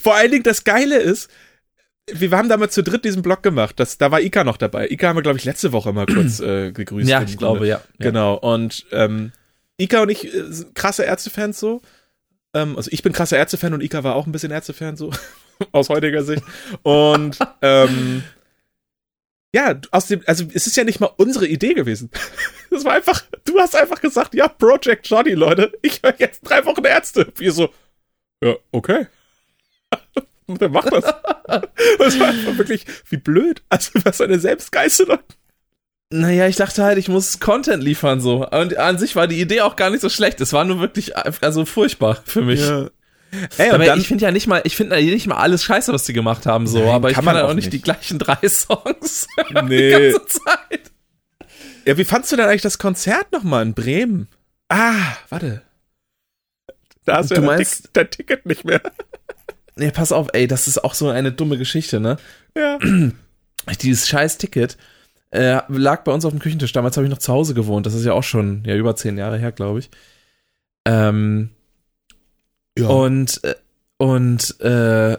Vor 0.00 0.14
allen 0.14 0.30
Dingen 0.30 0.44
das 0.44 0.64
Geile 0.64 0.98
ist, 0.98 1.30
wir 2.12 2.30
haben 2.32 2.48
damals 2.48 2.74
zu 2.74 2.82
dritt 2.82 3.04
diesen 3.04 3.22
Blog 3.22 3.42
gemacht. 3.42 3.78
Das, 3.78 3.98
da 3.98 4.10
war 4.10 4.20
Ika 4.20 4.42
noch 4.42 4.56
dabei. 4.56 4.88
Ika 4.88 5.08
haben 5.08 5.16
wir, 5.16 5.22
glaube 5.22 5.38
ich, 5.38 5.44
letzte 5.44 5.72
Woche 5.72 5.92
mal 5.92 6.06
kurz 6.06 6.40
äh, 6.40 6.72
gegrüßt. 6.72 7.08
Ja, 7.08 7.22
ich 7.22 7.36
glaube, 7.36 7.66
ja. 7.66 7.76
ja. 7.76 7.82
Genau. 7.98 8.34
Und 8.34 8.86
ähm, 8.90 9.32
Ika 9.76 10.02
und 10.02 10.08
ich 10.08 10.34
äh, 10.34 10.44
sind 10.48 10.74
krasse 10.74 11.04
Ärztefans 11.04 11.60
so. 11.60 11.82
Ähm, 12.54 12.76
also 12.76 12.90
ich 12.92 13.02
bin 13.02 13.12
krasser 13.12 13.36
Ärztefan 13.36 13.74
und 13.74 13.82
Ika 13.82 14.02
war 14.02 14.16
auch 14.16 14.26
ein 14.26 14.32
bisschen 14.32 14.50
Ärztefan 14.50 14.96
so. 14.96 15.12
aus 15.72 15.88
heutiger 15.88 16.22
Sicht. 16.22 16.42
Und 16.82 17.38
ähm, 17.62 18.22
ja, 19.54 19.80
aus 19.90 20.06
dem, 20.06 20.22
also 20.26 20.44
es 20.54 20.66
ist 20.66 20.76
ja 20.76 20.84
nicht 20.84 21.00
mal 21.00 21.10
unsere 21.16 21.46
Idee 21.46 21.74
gewesen. 21.74 22.10
Das 22.72 22.84
war 22.84 22.92
einfach, 22.92 23.24
du 23.44 23.58
hast 23.58 23.74
einfach 23.74 24.00
gesagt, 24.00 24.32
ja, 24.32 24.46
Project 24.46 25.08
Johnny, 25.08 25.32
Leute, 25.32 25.72
ich 25.82 26.04
höre 26.04 26.14
jetzt 26.18 26.42
drei 26.42 26.64
Wochen 26.64 26.84
Ärzte. 26.84 27.32
Wir 27.34 27.50
so, 27.50 27.70
ja, 28.40 28.54
okay. 28.70 29.08
Wer 30.46 30.68
macht 30.68 30.92
das? 30.92 31.04
Das 31.98 32.20
war 32.20 32.28
einfach 32.28 32.58
wirklich, 32.58 32.86
wie 33.08 33.16
blöd. 33.16 33.62
Also, 33.70 33.90
was 34.04 34.20
eine 34.20 34.38
Selbstgeißelung. 34.38 35.18
Naja, 36.10 36.46
ich 36.46 36.54
dachte 36.54 36.84
halt, 36.84 36.96
ich 36.98 37.08
muss 37.08 37.40
Content 37.40 37.82
liefern 37.82 38.20
so. 38.20 38.48
Und 38.48 38.76
an 38.76 38.98
sich 38.98 39.16
war 39.16 39.26
die 39.26 39.40
Idee 39.40 39.62
auch 39.62 39.74
gar 39.74 39.90
nicht 39.90 40.00
so 40.00 40.08
schlecht. 40.08 40.40
Es 40.40 40.52
war 40.52 40.64
nur 40.64 40.78
wirklich, 40.78 41.16
also 41.16 41.64
furchtbar 41.64 42.22
für 42.24 42.42
mich. 42.42 42.60
Ja. 42.60 42.88
Ey, 43.58 43.70
aber 43.70 43.84
dann, 43.84 44.00
ich 44.00 44.08
finde 44.08 44.24
ja 44.24 44.30
nicht 44.32 44.46
mal, 44.46 44.60
ich 44.64 44.74
finde 44.76 44.96
nicht 44.96 45.26
mal 45.26 45.36
alles 45.36 45.62
scheiße, 45.64 45.92
was 45.92 46.04
die 46.04 46.12
gemacht 46.12 46.46
haben, 46.46 46.66
so. 46.66 46.80
Nein, 46.80 46.88
aber 46.88 47.10
ich 47.10 47.14
kann 47.16 47.26
halt 47.26 47.44
auch 47.44 47.54
nicht, 47.54 47.72
die 47.72 47.80
gleichen 47.80 48.18
drei 48.18 48.36
Songs 48.48 49.26
die 49.50 49.62
nee. 49.62 49.90
ganze 49.90 50.26
Zeit. 50.26 50.90
Ja, 51.86 51.96
wie 51.96 52.04
fandst 52.04 52.32
du 52.32 52.36
denn 52.36 52.46
eigentlich 52.46 52.62
das 52.62 52.78
Konzert 52.78 53.30
nochmal 53.32 53.62
in 53.64 53.74
Bremen? 53.74 54.28
Ah, 54.68 54.94
warte. 55.28 55.62
Da 57.04 57.16
hast 57.18 57.30
du, 57.30 57.34
Du 57.36 57.40
ja 57.42 57.46
dein, 57.48 57.56
meinst- 57.56 57.82
Tick, 57.84 57.92
dein 57.94 58.10
Ticket 58.10 58.46
nicht 58.46 58.64
mehr. 58.64 58.80
Nee, 59.76 59.92
pass 59.92 60.12
auf, 60.12 60.28
ey, 60.34 60.46
das 60.46 60.68
ist 60.68 60.84
auch 60.84 60.92
so 60.92 61.08
eine 61.08 61.32
dumme 61.32 61.56
Geschichte, 61.56 62.00
ne? 62.00 62.18
Ja. 62.54 62.78
Dieses 63.80 64.08
scheiß 64.08 64.36
Ticket 64.36 64.76
äh, 65.30 65.60
lag 65.68 66.02
bei 66.04 66.12
uns 66.12 66.26
auf 66.26 66.32
dem 66.32 66.38
Küchentisch. 66.40 66.72
Damals 66.72 66.96
habe 66.98 67.06
ich 67.06 67.10
noch 67.10 67.18
zu 67.20 67.32
Hause 67.32 67.54
gewohnt. 67.54 67.86
Das 67.86 67.94
ist 67.94 68.04
ja 68.04 68.12
auch 68.12 68.24
schon 68.24 68.62
ja 68.66 68.74
über 68.74 68.94
zehn 68.96 69.16
Jahre 69.16 69.38
her, 69.38 69.52
glaube 69.52 69.78
ich. 69.78 69.88
Ähm, 70.84 71.50
ja. 72.80 72.88
Und, 72.88 73.42
äh, 73.44 73.54
und, 73.98 74.60
äh, 74.60 75.16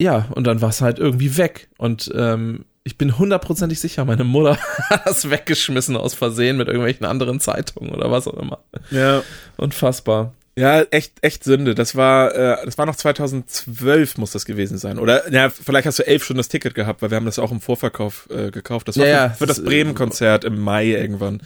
ja, 0.00 0.28
und 0.34 0.46
dann 0.46 0.60
war 0.60 0.70
es 0.70 0.80
halt 0.80 0.98
irgendwie 0.98 1.36
weg. 1.36 1.68
Und 1.76 2.10
ähm, 2.14 2.64
ich 2.84 2.96
bin 2.96 3.18
hundertprozentig 3.18 3.80
sicher, 3.80 4.04
meine 4.04 4.24
Mutter 4.24 4.56
hat 4.90 5.06
das 5.06 5.30
weggeschmissen 5.30 5.96
aus 5.96 6.14
Versehen 6.14 6.56
mit 6.56 6.68
irgendwelchen 6.68 7.06
anderen 7.06 7.40
Zeitungen 7.40 7.94
oder 7.94 8.10
was 8.10 8.26
auch 8.26 8.38
immer. 8.38 8.60
ja. 8.90 9.22
Unfassbar. 9.56 10.34
Ja, 10.56 10.82
echt, 10.90 11.14
echt 11.22 11.44
Sünde. 11.44 11.74
Das 11.74 11.96
war, 11.96 12.34
äh, 12.34 12.64
das 12.64 12.76
war 12.76 12.84
noch 12.84 12.96
2012 12.96 14.18
muss 14.18 14.32
das 14.32 14.44
gewesen 14.44 14.78
sein. 14.78 14.98
Oder, 14.98 15.32
ja, 15.32 15.48
vielleicht 15.48 15.86
hast 15.86 15.98
du 16.00 16.06
elf 16.06 16.24
schon 16.24 16.36
das 16.36 16.48
Ticket 16.48 16.74
gehabt, 16.74 17.02
weil 17.02 17.10
wir 17.10 17.16
haben 17.16 17.24
das 17.24 17.38
auch 17.38 17.52
im 17.52 17.60
Vorverkauf 17.60 18.28
äh, 18.30 18.50
gekauft. 18.50 18.88
Das 18.88 18.98
war 18.98 19.06
Ja, 19.06 19.30
für, 19.30 19.38
für 19.38 19.46
das 19.46 19.56
das, 19.56 19.64
äh, 19.64 19.68
Bremen-Konzert 19.68 20.44
im 20.44 20.58
Mai 20.58 20.88
irgendwann. 20.88 21.42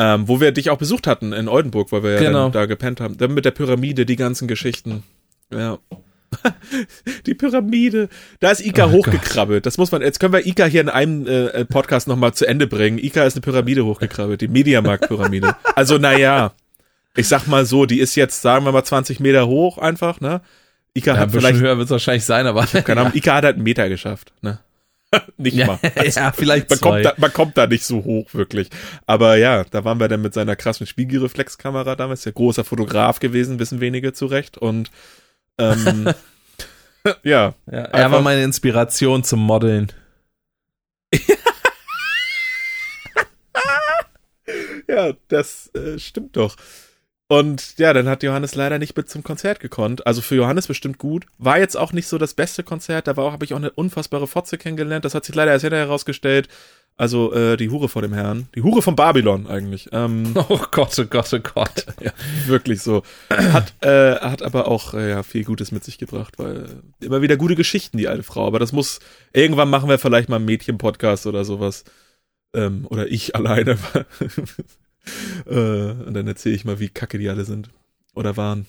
Ähm, 0.00 0.28
wo 0.28 0.40
wir 0.40 0.52
dich 0.52 0.70
auch 0.70 0.78
besucht 0.78 1.08
hatten 1.08 1.32
in 1.32 1.48
Oldenburg, 1.48 1.90
weil 1.90 2.04
wir 2.04 2.12
ja 2.12 2.18
Genau. 2.20 2.44
dann 2.44 2.52
da 2.52 2.66
gepennt 2.66 3.00
haben. 3.00 3.18
Dann 3.18 3.34
mit 3.34 3.44
der 3.44 3.50
Pyramide, 3.50 4.06
die 4.06 4.14
ganzen 4.14 4.46
Geschichten. 4.46 5.02
Ja. 5.52 5.78
die 7.26 7.34
Pyramide. 7.34 8.08
Da 8.38 8.50
ist 8.52 8.64
Ika 8.64 8.86
Oh 8.86 8.92
hochgekrabbelt. 8.92 9.66
Das 9.66 9.76
muss 9.76 9.90
man, 9.90 10.02
jetzt 10.02 10.20
können 10.20 10.32
wir 10.32 10.46
Ika 10.46 10.66
hier 10.66 10.82
in 10.82 10.88
einem 10.88 11.26
äh, 11.26 11.64
Podcast 11.64 12.06
nochmal 12.06 12.32
zu 12.32 12.46
Ende 12.46 12.68
bringen. 12.68 12.98
Ika 12.98 13.24
ist 13.24 13.34
eine 13.34 13.40
Pyramide 13.40 13.84
hochgekrabbelt, 13.84 14.40
die 14.40 14.46
Mediamarkt-Pyramide. 14.48 15.56
also, 15.74 15.98
naja. 15.98 16.52
Ich 17.16 17.26
sag 17.26 17.48
mal 17.48 17.64
so, 17.66 17.84
die 17.84 17.98
ist 17.98 18.14
jetzt, 18.14 18.40
sagen 18.42 18.64
wir 18.64 18.70
mal, 18.70 18.84
20 18.84 19.18
Meter 19.18 19.48
hoch 19.48 19.78
einfach, 19.78 20.20
ne? 20.20 20.40
Ika 20.94 21.14
Ja, 21.14 21.20
hat 21.20 21.32
vielleicht, 21.32 21.58
höher 21.58 21.76
wird 21.76 21.86
es 21.86 21.90
wahrscheinlich 21.90 22.24
sein, 22.24 22.46
aber. 22.46 22.66
keine 22.66 23.00
Ahnung, 23.00 23.12
Ika 23.16 23.34
hat 23.34 23.44
halt 23.44 23.54
einen 23.56 23.64
Meter 23.64 23.88
geschafft, 23.88 24.32
ne? 24.42 24.60
Nicht 25.36 25.56
ja, 25.56 25.66
mal. 25.66 25.78
Also, 25.96 26.20
ja, 26.20 26.32
vielleicht 26.32 26.68
man, 26.70 26.78
zwei. 26.78 26.88
kommt 26.90 27.04
da, 27.04 27.14
man 27.16 27.32
kommt 27.32 27.56
da 27.58 27.66
nicht 27.66 27.84
so 27.84 28.04
hoch, 28.04 28.34
wirklich. 28.34 28.68
Aber 29.06 29.36
ja, 29.36 29.64
da 29.64 29.84
waren 29.84 29.98
wir 30.00 30.08
dann 30.08 30.22
mit 30.22 30.34
seiner 30.34 30.56
krassen 30.56 30.86
Spiegelreflexkamera 30.86 31.96
damals, 31.96 32.22
der 32.22 32.32
großer 32.32 32.64
Fotograf 32.64 33.18
gewesen, 33.20 33.58
wissen 33.58 33.80
wenige 33.80 34.12
zurecht. 34.12 34.58
Und 34.58 34.90
ähm, 35.58 36.12
ja, 37.04 37.14
ja, 37.24 37.54
er 37.66 37.94
einfach- 37.94 38.12
war 38.12 38.20
meine 38.22 38.42
Inspiration 38.42 39.24
zum 39.24 39.40
Modeln. 39.40 39.92
ja, 44.88 45.12
das 45.28 45.70
äh, 45.74 45.98
stimmt 45.98 46.36
doch. 46.36 46.56
Und 47.30 47.78
ja, 47.78 47.92
dann 47.92 48.08
hat 48.08 48.22
Johannes 48.22 48.54
leider 48.54 48.78
nicht 48.78 48.96
mit 48.96 49.10
zum 49.10 49.22
Konzert 49.22 49.60
gekonnt. 49.60 50.06
Also 50.06 50.22
für 50.22 50.34
Johannes 50.34 50.66
bestimmt 50.66 50.96
gut. 50.96 51.26
War 51.36 51.58
jetzt 51.58 51.76
auch 51.76 51.92
nicht 51.92 52.08
so 52.08 52.16
das 52.16 52.32
beste 52.32 52.62
Konzert. 52.62 53.06
Da 53.06 53.18
war 53.18 53.24
auch, 53.26 53.32
habe 53.32 53.44
ich 53.44 53.52
auch 53.52 53.58
eine 53.58 53.70
unfassbare 53.70 54.26
Fotze 54.26 54.56
kennengelernt. 54.56 55.04
Das 55.04 55.14
hat 55.14 55.26
sich 55.26 55.34
leider 55.34 55.52
erst 55.52 55.62
hinterher 55.62 55.86
herausgestellt. 55.86 56.48
Also 56.96 57.32
äh, 57.34 57.58
die 57.58 57.68
Hure 57.68 57.90
vor 57.90 58.00
dem 58.00 58.14
Herrn. 58.14 58.48
Die 58.54 58.62
Hure 58.62 58.80
von 58.80 58.96
Babylon 58.96 59.46
eigentlich. 59.46 59.90
Ähm, 59.92 60.34
Oh 60.48 60.58
Gott, 60.70 60.98
oh 60.98 61.04
Gott, 61.04 61.32
oh 61.34 61.38
Gott. 61.38 61.86
ja, 62.00 62.12
wirklich 62.46 62.80
so. 62.80 63.02
Hat, 63.30 63.74
äh, 63.82 64.16
hat 64.16 64.42
aber 64.42 64.66
auch 64.66 64.94
äh, 64.94 65.10
ja, 65.10 65.22
viel 65.22 65.44
Gutes 65.44 65.70
mit 65.70 65.84
sich 65.84 65.98
gebracht, 65.98 66.38
weil 66.38 66.82
immer 67.00 67.20
wieder 67.20 67.36
gute 67.36 67.56
Geschichten, 67.56 67.98
die 67.98 68.08
alte 68.08 68.22
Frau. 68.22 68.46
Aber 68.46 68.58
das 68.58 68.72
muss, 68.72 69.00
irgendwann 69.34 69.68
machen 69.68 69.90
wir 69.90 69.98
vielleicht 69.98 70.30
mal 70.30 70.36
einen 70.36 70.46
Mädchen-Podcast 70.46 71.26
oder 71.26 71.44
sowas. 71.44 71.84
Ähm, 72.54 72.86
oder 72.88 73.06
ich 73.06 73.36
alleine. 73.36 73.76
äh, 75.46 75.52
und 75.52 76.14
dann 76.14 76.26
erzähle 76.26 76.54
ich 76.54 76.64
mal, 76.64 76.80
wie 76.80 76.88
kacke 76.88 77.18
die 77.18 77.28
alle 77.28 77.44
sind. 77.44 77.70
Oder 78.14 78.36
waren. 78.36 78.66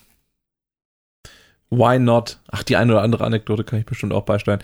Why 1.72 2.00
not? 2.00 2.40
Ach, 2.48 2.64
die 2.64 2.78
eine 2.78 2.94
oder 2.94 3.04
andere 3.04 3.24
Anekdote 3.24 3.64
kann 3.64 3.80
ich 3.80 3.86
bestimmt 3.86 4.12
auch 4.12 4.26
beisteuern. 4.26 4.60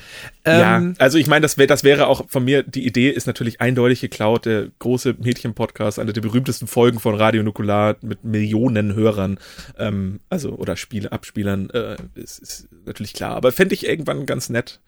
ja, 0.45 0.77
Ähm, 0.77 0.95
also 0.97 1.19
ich 1.19 1.27
meine, 1.27 1.41
das, 1.43 1.57
wär, 1.57 1.67
das 1.67 1.83
wäre 1.83 2.07
auch 2.07 2.27
von 2.27 2.43
mir, 2.43 2.63
die 2.63 2.85
Idee 2.85 3.11
ist 3.11 3.27
natürlich 3.27 3.61
eindeutig 3.61 4.01
geklaut. 4.01 4.45
Der 4.45 4.69
große 4.79 5.15
Mädchen-Podcast, 5.19 5.99
eine 5.99 6.13
der 6.13 6.21
berühmtesten 6.21 6.65
Folgen 6.65 6.99
von 6.99 7.13
Radio 7.13 7.43
Nukular 7.43 7.97
mit 8.01 8.23
Millionen 8.23 8.95
Hörern, 8.95 9.37
ähm, 9.77 10.19
also 10.29 10.53
oder 10.53 10.75
Spiele, 10.77 11.11
Abspielern, 11.11 11.69
äh, 11.69 11.95
ist, 12.15 12.39
ist 12.39 12.69
natürlich 12.85 13.13
klar. 13.13 13.35
Aber 13.35 13.51
fände 13.51 13.75
ich 13.75 13.85
irgendwann 13.87 14.25
ganz 14.25 14.49
nett, 14.49 14.79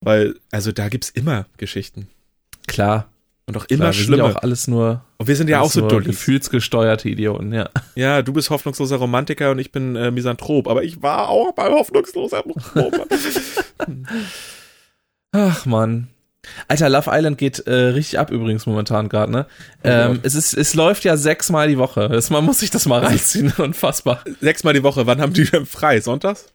weil, 0.00 0.36
also 0.52 0.70
da 0.70 0.88
gibt's 0.88 1.10
immer 1.10 1.46
Geschichten. 1.56 2.06
klar. 2.68 3.10
Und 3.48 3.56
auch 3.56 3.66
klar, 3.66 3.78
immer 3.78 3.86
wir 3.86 3.92
sind 3.94 4.04
schlimmer. 4.04 4.28
ja 4.28 4.34
auch 4.36 4.42
alles 4.42 4.68
nur, 4.68 5.02
und 5.16 5.26
wir 5.26 5.34
sind 5.34 5.48
ja 5.48 5.60
auch 5.60 5.70
so 5.70 5.88
Dullis. 5.88 6.06
gefühlsgesteuerte 6.06 7.08
Idioten, 7.08 7.52
ja. 7.52 7.68
Ja, 7.94 8.20
du 8.22 8.32
bist 8.34 8.50
hoffnungsloser 8.50 8.96
Romantiker 8.96 9.50
und 9.50 9.58
ich 9.58 9.72
bin 9.72 9.96
äh, 9.96 10.10
Misanthrop. 10.10 10.68
Aber 10.68 10.84
ich 10.84 11.02
war 11.02 11.28
auch 11.30 11.56
mal 11.56 11.70
hoffnungsloser 11.70 12.44
Romantiker. 12.76 13.08
Ach 15.32 15.66
man. 15.66 16.08
Alter, 16.66 16.88
Love 16.88 17.10
Island 17.12 17.36
geht 17.36 17.58
äh, 17.66 17.72
richtig 17.72 18.18
ab 18.18 18.30
übrigens 18.30 18.64
momentan 18.66 19.08
gerade, 19.08 19.30
ne? 19.30 19.46
Ähm, 19.84 20.20
es, 20.22 20.34
ist, 20.34 20.54
es 20.54 20.74
läuft 20.74 21.04
ja 21.04 21.16
sechsmal 21.16 21.68
die 21.68 21.76
Woche. 21.78 22.08
Das, 22.08 22.30
man 22.30 22.44
muss 22.44 22.60
sich 22.60 22.70
das 22.70 22.86
mal 22.86 23.04
reinziehen, 23.04 23.52
unfassbar. 23.58 24.22
Sechsmal 24.40 24.72
die 24.74 24.82
Woche, 24.82 25.06
wann 25.06 25.20
haben 25.20 25.32
die 25.34 25.44
denn 25.44 25.66
frei? 25.66 26.00
Sonntags? 26.00 26.46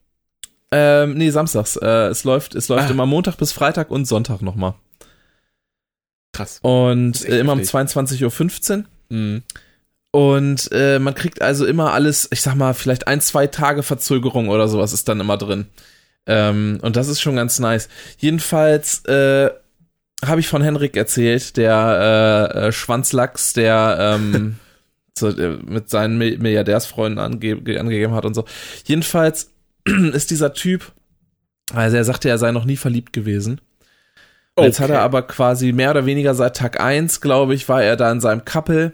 Ähm, 0.71 1.13
nee, 1.13 1.29
samstags. 1.29 1.75
Äh, 1.75 2.07
es 2.07 2.23
läuft, 2.23 2.55
es 2.55 2.69
läuft 2.69 2.87
Ah. 2.87 2.91
immer 2.91 3.05
Montag 3.05 3.37
bis 3.37 3.51
Freitag 3.51 3.91
und 3.91 4.05
Sonntag 4.05 4.41
nochmal. 4.41 4.73
Krass. 6.33 6.59
Und 6.61 7.23
äh, 7.25 7.39
immer 7.39 7.53
um 7.53 7.59
heftig. 7.59 7.75
22.15 7.75 8.77
Uhr. 8.79 8.83
Mhm. 9.09 9.43
Und 10.11 10.69
äh, 10.71 10.99
man 10.99 11.15
kriegt 11.15 11.41
also 11.41 11.65
immer 11.65 11.93
alles, 11.93 12.27
ich 12.31 12.41
sag 12.41 12.55
mal, 12.55 12.73
vielleicht 12.73 13.07
ein, 13.07 13.21
zwei 13.21 13.47
Tage 13.47 13.81
Verzögerung 13.81 14.49
oder 14.49 14.67
sowas 14.67 14.93
ist 14.93 15.07
dann 15.09 15.19
immer 15.19 15.37
drin. 15.37 15.67
Ähm, 16.27 16.79
und 16.81 16.95
das 16.95 17.07
ist 17.07 17.21
schon 17.21 17.35
ganz 17.35 17.59
nice. 17.59 17.89
Jedenfalls 18.17 19.03
äh, 19.05 19.49
habe 20.23 20.39
ich 20.39 20.47
von 20.47 20.61
Henrik 20.61 20.95
erzählt, 20.95 21.57
der 21.57 22.49
äh, 22.55 22.67
äh, 22.67 22.71
Schwanzlachs, 22.71 23.53
der 23.53 23.97
ähm, 23.99 24.57
so, 25.17 25.29
äh, 25.29 25.57
mit 25.65 25.89
seinen 25.89 26.17
Mi- 26.21 26.37
Milliardärsfreunden 26.37 27.19
ange 27.19 27.79
angegeben 27.79 28.13
hat 28.13 28.25
und 28.25 28.35
so. 28.35 28.45
Jedenfalls 28.85 29.51
ist 30.13 30.31
dieser 30.31 30.53
Typ, 30.53 30.91
also 31.73 31.97
er 31.97 32.05
sagte, 32.05 32.29
er 32.29 32.37
sei 32.37 32.51
noch 32.51 32.65
nie 32.65 32.77
verliebt 32.77 33.13
gewesen. 33.13 33.61
Und 34.55 34.65
Jetzt 34.65 34.79
hat 34.79 34.91
er 34.91 35.01
aber 35.01 35.23
quasi 35.23 35.71
mehr 35.71 35.91
oder 35.91 36.05
weniger 36.05 36.35
seit 36.35 36.57
Tag 36.57 36.79
eins, 36.79 37.21
glaube 37.21 37.55
ich, 37.55 37.67
war 37.69 37.81
er 37.81 37.95
da 37.95 38.11
in 38.11 38.19
seinem 38.19 38.45
Couple 38.45 38.93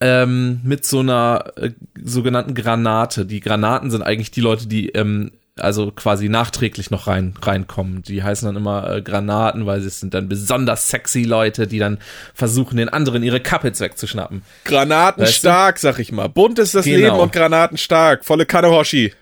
ähm, 0.00 0.60
mit 0.64 0.84
so 0.84 1.00
einer 1.00 1.52
äh, 1.56 1.70
sogenannten 2.02 2.54
Granate. 2.54 3.26
Die 3.26 3.40
Granaten 3.40 3.90
sind 3.90 4.02
eigentlich 4.02 4.32
die 4.32 4.40
Leute, 4.40 4.66
die 4.66 4.88
ähm, 4.90 5.30
also 5.58 5.90
quasi 5.90 6.28
nachträglich 6.28 6.90
noch 6.90 7.06
rein 7.06 7.34
reinkommen. 7.40 8.02
Die 8.02 8.22
heißen 8.22 8.46
dann 8.46 8.56
immer 8.56 8.90
äh, 8.90 9.02
Granaten, 9.02 9.66
weil 9.66 9.80
es 9.80 10.00
sind 10.00 10.12
dann 10.14 10.28
besonders 10.28 10.88
sexy 10.88 11.22
Leute, 11.22 11.66
die 11.66 11.78
dann 11.78 11.98
versuchen, 12.34 12.76
den 12.76 12.88
anderen 12.88 13.22
ihre 13.22 13.40
Couples 13.40 13.80
wegzuschnappen. 13.80 14.42
Granatenstark, 14.64 15.78
sag 15.78 15.98
ich 15.98 16.12
mal. 16.12 16.28
Bunt 16.28 16.58
ist 16.58 16.74
das 16.74 16.84
Genau. 16.84 16.98
Leben 16.98 17.16
und 17.20 17.32
granatenstark. 17.32 18.24
Volle 18.24 18.46
Kanne 18.46 18.70
Hoshi. 18.70 19.14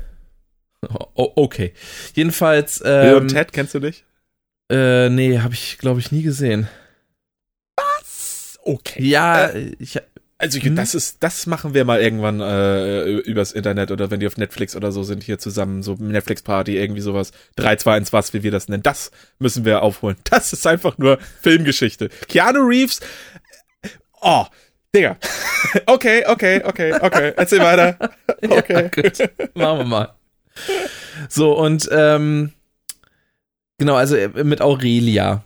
Oh, 1.15 1.33
okay. 1.37 1.73
Jedenfalls, 2.15 2.81
Bill 2.81 3.13
ähm, 3.13 3.17
und 3.23 3.29
Ted, 3.29 3.53
kennst 3.53 3.75
du 3.75 3.81
dich? 3.81 4.05
Äh, 4.71 5.09
nee, 5.09 5.39
habe 5.41 5.55
ich, 5.55 5.79
glaube 5.79 6.01
ich, 6.01 6.13
nie 6.13 6.23
gesehen. 6.23 6.69
Okay. 8.63 9.03
Ja, 9.03 9.51
ich, 9.79 10.01
Also 10.39 10.59
Hm? 10.59 10.75
das 10.75 10.95
ist, 10.95 11.23
das 11.23 11.47
machen 11.47 11.75
wir 11.75 11.85
mal 11.85 12.01
irgendwann 12.01 12.41
äh, 12.41 13.05
übers 13.19 13.53
Internet 13.53 13.91
oder 13.91 14.11
wenn 14.11 14.21
die 14.21 14.27
auf 14.27 14.37
Netflix 14.37 14.75
oder 14.75 14.91
so 14.91 15.03
sind, 15.03 15.23
hier 15.23 15.39
zusammen, 15.39 15.83
so 15.83 15.95
Netflix-Party, 15.95 16.77
irgendwie 16.77 17.01
sowas. 17.03 17.31
3, 17.57 17.77
2, 17.77 17.93
1, 17.97 18.13
was, 18.13 18.33
wie 18.35 18.43
wir 18.43 18.51
das 18.51 18.69
nennen. 18.69 18.83
Das 18.83 19.11
müssen 19.39 19.65
wir 19.65 19.83
aufholen. 19.83 20.17
Das 20.31 20.53
ist 20.53 20.67
einfach 20.67 20.99
nur 20.99 21.19
Filmgeschichte. 21.43 22.09
Keanu 22.29 22.61
Reeves. 22.67 23.01
Oh, 24.21 24.47
Digga. 24.95 25.17
Okay, 25.87 26.25
okay, 26.27 26.63
okay, 26.65 26.93
okay. 27.01 27.33
Erzähl 27.37 27.61
weiter. 27.61 27.99
Okay. 28.43 28.91
Ja, 28.95 29.03
gut. 29.03 29.19
Machen 29.55 29.79
wir 29.79 29.85
mal. 29.85 30.15
So, 31.31 31.57
und 31.59 31.89
ähm, 31.91 32.53
genau, 33.85 33.97
also 33.97 34.17
äh, 34.17 34.45
mit 34.45 34.61
Aurelia. 34.61 35.45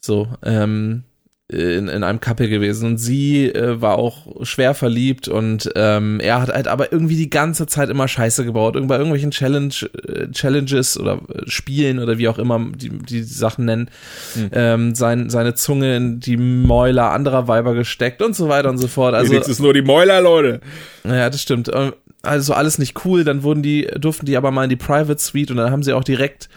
So, 0.00 0.28
ähm, 0.44 1.02
in, 1.50 1.88
in 1.88 2.04
einem 2.04 2.20
Couple 2.20 2.48
gewesen. 2.50 2.86
Und 2.90 2.98
sie 2.98 3.46
äh, 3.46 3.80
war 3.80 3.96
auch 3.98 4.44
schwer 4.44 4.74
verliebt 4.74 5.28
und 5.28 5.70
ähm, 5.76 6.20
er 6.20 6.42
hat 6.42 6.50
halt 6.50 6.68
aber 6.68 6.92
irgendwie 6.92 7.16
die 7.16 7.30
ganze 7.30 7.66
Zeit 7.66 7.88
immer 7.88 8.06
Scheiße 8.06 8.44
gebaut. 8.44 8.74
Irgend 8.74 8.90
bei 8.90 8.96
irgendwelchen 8.96 9.30
Challenge, 9.30 9.72
äh, 10.06 10.30
Challenges 10.30 11.00
oder 11.00 11.14
äh, 11.32 11.48
Spielen 11.48 12.00
oder 12.00 12.18
wie 12.18 12.28
auch 12.28 12.38
immer 12.38 12.60
die, 12.76 12.90
die 12.90 13.22
Sachen 13.22 13.64
nennen, 13.64 13.88
Hm. 14.34 14.50
ähm, 14.52 14.94
sein, 14.94 15.30
seine 15.30 15.54
Zunge 15.54 15.96
in 15.96 16.20
die 16.20 16.36
Mäuler 16.36 17.12
anderer 17.12 17.48
Weiber 17.48 17.72
gesteckt 17.74 18.20
und 18.20 18.36
so 18.36 18.50
weiter 18.50 18.68
und 18.68 18.76
so 18.76 18.86
fort. 18.86 19.14
Also 19.14 19.30
Felix 19.30 19.48
ist 19.48 19.60
nur 19.60 19.72
die 19.72 19.80
Mäuler, 19.82 20.20
Leute. 20.20 20.60
ja, 21.04 21.30
das 21.30 21.40
stimmt. 21.40 21.70
Ähm, 21.74 21.94
Also 22.20 22.52
alles 22.52 22.76
nicht 22.78 23.06
cool. 23.06 23.24
Dann 23.24 23.42
wurden 23.42 23.62
die, 23.62 23.88
durften 23.98 24.26
die 24.26 24.36
aber 24.36 24.50
mal 24.50 24.64
in 24.64 24.70
die 24.70 24.76
Private 24.76 25.18
Suite 25.18 25.50
und 25.50 25.56
dann 25.56 25.70
haben 25.70 25.82
sie 25.82 25.94
auch 25.94 26.04
direkt 26.04 26.50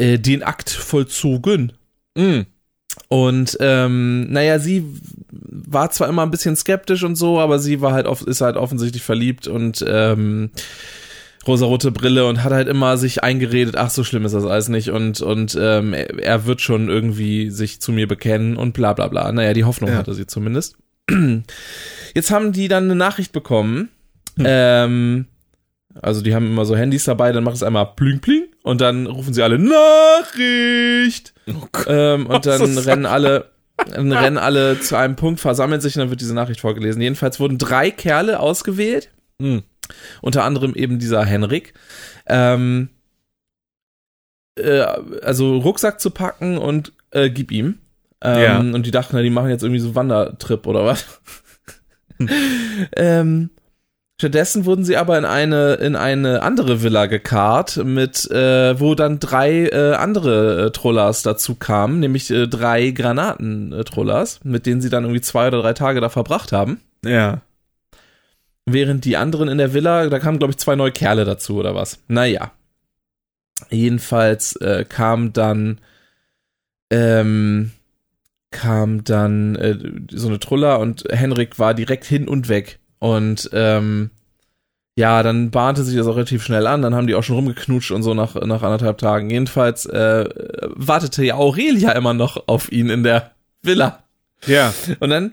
äh, 0.00 0.18
den 0.18 0.42
Akt 0.42 0.70
vollzogen. 0.70 1.72
Mm. 2.16 2.40
Und 3.08 3.56
ähm, 3.60 4.32
naja, 4.32 4.58
sie 4.58 4.84
war 5.30 5.90
zwar 5.90 6.08
immer 6.08 6.22
ein 6.22 6.30
bisschen 6.30 6.56
skeptisch 6.56 7.04
und 7.04 7.16
so, 7.16 7.38
aber 7.38 7.58
sie 7.58 7.80
war 7.80 7.92
halt 7.92 8.06
off 8.06 8.22
ist 8.22 8.40
halt 8.40 8.56
offensichtlich 8.56 9.02
verliebt 9.02 9.46
und 9.46 9.84
ähm, 9.86 10.50
rosarote 11.46 11.92
Brille 11.92 12.26
und 12.26 12.42
hat 12.42 12.52
halt 12.52 12.68
immer 12.68 12.96
sich 12.96 13.22
eingeredet, 13.22 13.76
ach 13.76 13.90
so 13.90 14.04
schlimm 14.04 14.24
ist 14.24 14.32
das 14.32 14.44
alles 14.44 14.68
nicht 14.68 14.90
und 14.90 15.20
und 15.20 15.56
ähm, 15.60 15.94
er, 15.94 16.46
wird 16.46 16.60
schon 16.60 16.88
irgendwie 16.88 17.50
sich 17.50 17.80
zu 17.80 17.92
mir 17.92 18.08
bekennen 18.08 18.56
und 18.56 18.72
bla 18.72 18.92
bla 18.92 19.08
bla. 19.08 19.30
Naja, 19.32 19.54
die 19.54 19.64
Hoffnung 19.64 19.90
Ja. 19.90 19.96
hatte 19.96 20.14
sie 20.14 20.26
zumindest. 20.26 20.76
Jetzt 22.14 22.30
haben 22.30 22.52
die 22.52 22.68
dann 22.68 22.84
eine 22.84 22.96
Nachricht 22.96 23.32
bekommen. 23.32 23.88
Ähm, 24.38 25.26
also 26.00 26.22
die 26.22 26.34
haben 26.34 26.46
immer 26.46 26.64
so 26.64 26.76
Handys 26.76 27.04
dabei, 27.04 27.32
dann 27.32 27.44
macht 27.44 27.56
es 27.56 27.62
einmal 27.62 27.86
pling 27.96 28.20
pling 28.20 28.44
und 28.62 28.80
dann 28.80 29.06
rufen 29.06 29.34
sie 29.34 29.42
alle 29.42 29.58
Nachricht. 29.58 31.34
ähm, 31.86 32.26
und 32.26 32.46
dann 32.46 32.78
rennen 32.78 33.06
alle 33.06 33.50
dann 33.94 34.12
rennen 34.12 34.36
alle 34.36 34.78
zu 34.80 34.94
einem 34.96 35.16
Punkt, 35.16 35.40
versammeln 35.40 35.80
sich 35.80 35.96
und 35.96 36.00
dann 36.00 36.10
wird 36.10 36.20
diese 36.20 36.34
Nachricht 36.34 36.60
vorgelesen. 36.60 37.00
Jedenfalls 37.00 37.40
wurden 37.40 37.56
drei 37.56 37.90
Kerle 37.90 38.38
ausgewählt, 38.40 39.10
Mm. 39.38 39.60
unter 40.20 40.44
anderem 40.44 40.74
eben 40.74 40.98
dieser 40.98 41.24
Henrik. 41.24 41.72
Ähm, 42.26 42.90
äh, 44.58 44.80
also 45.22 45.56
Rucksack 45.56 45.98
zu 45.98 46.10
packen 46.10 46.58
und 46.58 46.92
äh, 47.10 47.30
gib 47.30 47.50
ihm. 47.50 47.78
Ähm, 48.22 48.42
Ja. 48.42 48.58
Und 48.58 48.84
die 48.84 48.90
dachten, 48.90 49.16
na, 49.16 49.22
die 49.22 49.30
machen 49.30 49.48
jetzt 49.48 49.62
irgendwie 49.62 49.80
so 49.80 49.94
Wandertrip 49.94 50.66
oder 50.66 50.84
was. 50.84 51.06
ähm, 52.96 53.48
stattdessen 54.20 54.66
wurden 54.66 54.84
sie 54.84 54.98
aber 54.98 55.16
in 55.16 55.24
eine 55.24 55.74
in 55.74 55.96
eine 55.96 56.42
andere 56.42 56.82
Villa 56.82 57.06
gekarrt, 57.06 57.80
mit 57.82 58.30
äh, 58.30 58.78
wo 58.78 58.94
dann 58.94 59.18
drei 59.18 59.66
äh, 59.66 59.94
andere 59.94 60.66
äh, 60.66 60.70
Trollers 60.72 61.22
dazu 61.22 61.54
kamen, 61.54 62.00
nämlich 62.00 62.30
äh, 62.30 62.46
drei 62.46 62.90
Granaten-Trollers, 62.90 64.40
mit 64.44 64.66
denen 64.66 64.82
sie 64.82 64.90
dann 64.90 65.04
irgendwie 65.04 65.22
zwei 65.22 65.48
oder 65.48 65.62
drei 65.62 65.72
Tage 65.72 66.02
da 66.02 66.10
verbracht 66.10 66.52
haben. 66.52 66.82
Ja. 67.02 67.40
Während 68.66 69.06
die 69.06 69.16
anderen 69.16 69.48
in 69.48 69.56
der 69.56 69.72
Villa, 69.72 70.06
da 70.10 70.18
kamen, 70.18 70.38
glaube 70.38 70.52
ich, 70.52 70.58
zwei 70.58 70.76
neue 70.76 70.92
Kerle 70.92 71.24
dazu 71.24 71.56
oder 71.56 71.74
was. 71.74 71.98
Naja. 72.06 72.52
Jedenfalls 73.70 74.56
äh, 74.56 74.84
kam 74.86 75.32
dann, 75.32 75.80
ähm, 76.90 77.72
kam 78.50 79.02
dann 79.02 79.56
äh, 79.56 79.78
so 80.10 80.28
eine 80.28 80.40
Truller 80.40 80.78
und 80.78 81.04
Henrik 81.10 81.58
war 81.58 81.72
direkt 81.72 82.04
hin 82.04 82.28
und 82.28 82.50
weg. 82.50 82.79
Und 83.00 83.50
ähm, 83.52 84.10
ja, 84.94 85.22
dann 85.22 85.50
bahnte 85.50 85.82
sich 85.82 85.96
das 85.96 86.06
auch 86.06 86.16
relativ 86.16 86.44
schnell 86.44 86.66
an, 86.66 86.82
dann 86.82 86.94
haben 86.94 87.06
die 87.06 87.14
auch 87.14 87.22
schon 87.22 87.36
rumgeknutscht 87.36 87.90
und 87.90 88.02
so 88.02 88.14
nach, 88.14 88.34
nach 88.34 88.62
anderthalb 88.62 88.98
Tagen. 88.98 89.30
Jedenfalls 89.30 89.86
äh, 89.86 90.28
wartete 90.74 91.24
ja 91.24 91.36
Aurelia 91.36 91.92
immer 91.92 92.14
noch 92.14 92.48
auf 92.48 92.70
ihn 92.70 92.90
in 92.90 93.02
der 93.02 93.32
Villa. 93.62 94.02
Ja. 94.46 94.72
Und 95.00 95.10
dann, 95.10 95.32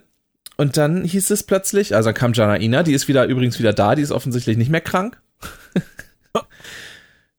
und 0.56 0.78
dann 0.78 1.04
hieß 1.04 1.30
es 1.32 1.44
plötzlich, 1.44 1.96
also 1.96 2.08
dann 2.08 2.16
kam 2.16 2.34
Janaina, 2.34 2.84
die 2.84 2.94
ist 2.94 3.08
wieder 3.08 3.26
übrigens 3.26 3.60
wieder 3.60 3.74
da, 3.74 3.96
die 3.96 4.02
ist 4.02 4.12
offensichtlich 4.12 4.58
nicht 4.58 4.72
mehr 4.72 4.82
krank. 4.82 5.20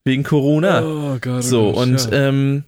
Wegen 0.04 0.22
Corona. 0.22 0.82
Oh 0.82 1.18
Gott. 1.20 1.44
so, 1.44 1.70
und 1.70 2.08
ähm, 2.12 2.64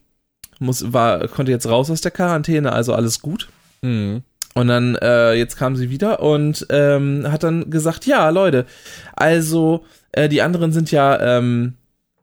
muss, 0.58 0.92
war, 0.92 1.28
konnte 1.28 1.52
jetzt 1.52 1.68
raus 1.68 1.90
aus 1.90 2.00
der 2.00 2.10
Quarantäne, 2.10 2.72
also 2.72 2.94
alles 2.94 3.20
gut. 3.20 3.48
Mhm. 3.82 4.22
Und 4.54 4.68
dann, 4.68 4.96
äh, 4.96 5.34
jetzt 5.34 5.56
kam 5.56 5.76
sie 5.76 5.90
wieder 5.90 6.20
und 6.20 6.66
ähm, 6.70 7.26
hat 7.30 7.44
dann 7.44 7.70
gesagt, 7.70 8.06
ja, 8.06 8.28
Leute, 8.30 8.66
also 9.14 9.84
äh, 10.12 10.28
die 10.28 10.42
anderen 10.42 10.72
sind 10.72 10.90
ja 10.90 11.38
ähm, 11.38 11.74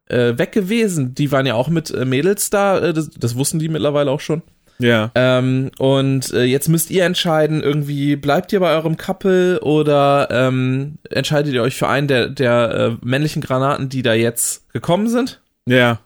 äh, 0.10 0.38
weg 0.38 0.52
gewesen. 0.52 1.16
Die 1.16 1.32
waren 1.32 1.46
ja 1.46 1.54
auch 1.54 1.70
mit 1.70 1.92
äh, 1.92 2.06
Mädels 2.06 2.50
da, 2.50 2.80
äh, 2.80 2.94
das, 2.94 3.10
das 3.12 3.36
wussten 3.36 3.60
die 3.60 3.70
mittlerweile 3.70 4.12
auch 4.12 4.20
schon. 4.20 4.42
Ja. 4.80 5.12
Ähm, 5.16 5.72
und 5.80 6.32
äh, 6.34 6.44
jetzt 6.44 6.68
müsst 6.70 6.92
ihr 6.92 7.04
entscheiden, 7.06 7.64
irgendwie 7.64 8.16
bleibt 8.16 8.54
ihr 8.54 8.60
bei 8.60 8.76
eurem 8.76 8.98
Couple 8.98 9.60
oder 9.62 10.28
ähm, 10.30 11.00
entscheidet 11.10 11.54
ihr 11.54 11.64
euch 11.64 11.76
für 11.76 11.88
einen 11.88 12.08
der, 12.08 12.30
der 12.30 12.98
äh, 13.02 13.06
männlichen 13.06 13.42
Granaten, 13.42 13.90
die 13.90 14.04
da 14.04 14.14
jetzt 14.14 14.72
gekommen 14.74 15.08
sind? 15.08 15.42
Ja. 15.66 16.00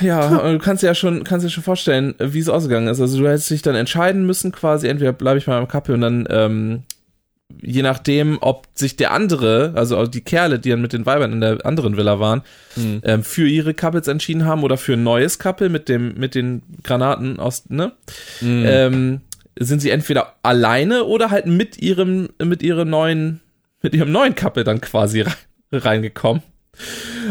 Ja, 0.00 0.52
du 0.52 0.58
kannst 0.58 0.82
dir 0.82 0.88
ja 0.88 0.94
schon, 0.94 1.24
kannst 1.24 1.46
dir 1.46 1.50
schon 1.50 1.62
vorstellen, 1.64 2.14
äh, 2.20 2.32
wie 2.32 2.40
es 2.40 2.48
ausgegangen 2.48 2.88
ist. 2.88 3.00
Also 3.00 3.18
du 3.18 3.26
hättest 3.28 3.50
dich 3.50 3.62
dann 3.62 3.74
entscheiden 3.74 4.26
müssen, 4.26 4.52
quasi, 4.52 4.86
entweder 4.88 5.12
bleibe 5.12 5.38
ich 5.38 5.46
bei 5.46 5.52
meinem 5.54 5.68
Couple 5.68 5.94
und 5.94 6.02
dann, 6.02 6.26
ähm, 6.30 6.82
je 7.62 7.82
nachdem, 7.82 8.38
ob 8.40 8.66
sich 8.74 8.96
der 8.96 9.12
andere, 9.12 9.72
also 9.76 10.06
die 10.06 10.20
Kerle, 10.20 10.58
die 10.58 10.68
dann 10.70 10.82
mit 10.82 10.92
den 10.92 11.06
Weibern 11.06 11.32
in 11.32 11.40
der 11.40 11.64
anderen 11.64 11.96
Villa 11.96 12.18
waren, 12.20 12.42
Mhm. 12.76 13.00
ähm, 13.04 13.22
für 13.22 13.48
ihre 13.48 13.72
Couples 13.72 14.08
entschieden 14.08 14.44
haben 14.44 14.62
oder 14.62 14.76
für 14.76 14.94
ein 14.94 15.02
neues 15.04 15.38
Couple 15.38 15.68
mit 15.68 15.88
dem, 15.88 16.14
mit 16.18 16.34
den 16.34 16.62
Granaten 16.82 17.38
aus, 17.38 17.70
ne? 17.70 17.92
Mhm. 18.40 18.64
ähm, 18.66 19.20
sind 19.58 19.80
sie 19.80 19.88
entweder 19.90 20.34
alleine 20.42 21.04
oder 21.04 21.30
halt 21.30 21.46
mit 21.46 21.80
ihrem, 21.80 22.28
mit 22.44 22.62
ihrem 22.62 22.90
neuen, 22.90 23.40
mit 23.80 23.94
ihrem 23.94 24.12
neuen 24.12 24.34
Couple 24.34 24.64
dann 24.64 24.82
quasi 24.82 25.22
rein, 25.22 25.32
reingekommen. 25.72 26.42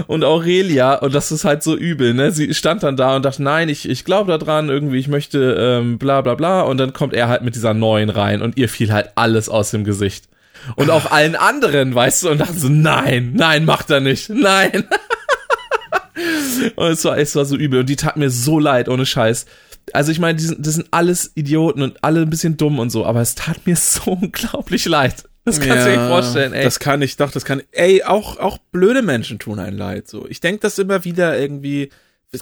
Und 0.08 0.24
Aurelia, 0.24 0.96
und 0.96 1.14
das 1.14 1.32
ist 1.32 1.46
halt 1.46 1.64
so 1.64 1.76
übel, 1.76 2.14
ne? 2.14 2.32
Sie 2.32 2.54
stand 2.54 2.84
dann 2.84 2.98
da 2.98 3.16
und 3.16 3.26
dachte, 3.26 3.44
nein, 3.44 3.70
ich, 3.70 3.88
ich 3.88 4.06
glaube 4.06 4.38
dran, 4.38 4.70
irgendwie, 4.70 4.98
ich 4.98 5.08
möchte 5.08 5.56
ähm, 5.60 5.98
bla 5.98 6.22
bla 6.22 6.36
bla. 6.36 6.62
Und 6.62 6.78
dann 6.78 6.94
kommt 6.94 7.14
er 7.14 7.28
halt 7.28 7.44
mit 7.44 7.56
dieser 7.56 7.74
neuen 7.74 8.10
rein 8.10 8.42
und 8.42 8.58
ihr 8.58 8.70
fiel 8.70 8.92
halt 8.92 9.12
alles 9.16 9.50
aus 9.50 9.72
dem 9.72 9.84
Gesicht. 9.84 10.26
Und 10.76 10.90
auch 10.90 11.12
allen 11.12 11.36
anderen, 11.36 11.94
weißt 11.94 12.24
du, 12.24 12.30
und 12.30 12.40
dachten 12.40 12.58
so, 12.58 12.70
nein, 12.70 13.34
nein, 13.36 13.66
macht 13.66 13.90
er 13.90 14.00
nicht, 14.00 14.30
nein. 14.30 14.86
und 16.76 16.88
es 16.88 17.06
war, 17.06 17.18
es 17.18 17.36
war 17.36 17.46
so 17.46 17.56
übel 17.56 17.82
und 17.82 17.90
die 17.90 17.96
tat 17.96 18.18
mir 18.18 18.30
so 18.30 18.60
leid, 18.60 18.90
ohne 18.90 19.06
Scheiß. 19.06 19.46
Also 19.94 20.12
ich 20.12 20.20
meine, 20.20 20.38
die 20.38 20.46
sind, 20.46 20.66
das 20.66 20.74
sind 20.74 20.88
alles 20.92 21.32
Idioten 21.36 21.84
und 21.84 22.04
alle 22.04 22.22
ein 22.22 22.30
bisschen 22.30 22.58
dumm 22.58 22.80
und 22.80 22.90
so, 22.90 23.06
aber 23.06 23.22
es 23.22 23.36
tat 23.36 23.66
mir 23.66 23.76
so 23.76 24.12
unglaublich 24.12 24.86
leid. 24.86 25.26
Das 25.46 25.60
kannst 25.60 25.86
du 25.86 25.92
dir 25.92 25.98
nicht 25.98 26.10
vorstellen, 26.10 26.54
ey. 26.54 26.64
Das 26.64 26.80
kann 26.80 27.02
ich, 27.02 27.18
doch, 27.18 27.32
das 27.32 27.46
kann, 27.46 27.62
ey, 27.72 28.04
auch, 28.04 28.38
auch 28.38 28.58
blöde 28.58 29.04
Menschen 29.04 29.38
tun 29.38 29.60
ein 29.60 29.78
leid, 29.78 30.08
so. 30.08 30.28
Ich 30.28 30.42
denke 30.42 30.62
das 30.62 30.80
immer 30.80 31.06
wieder 31.06 31.40
irgendwie, 31.40 31.92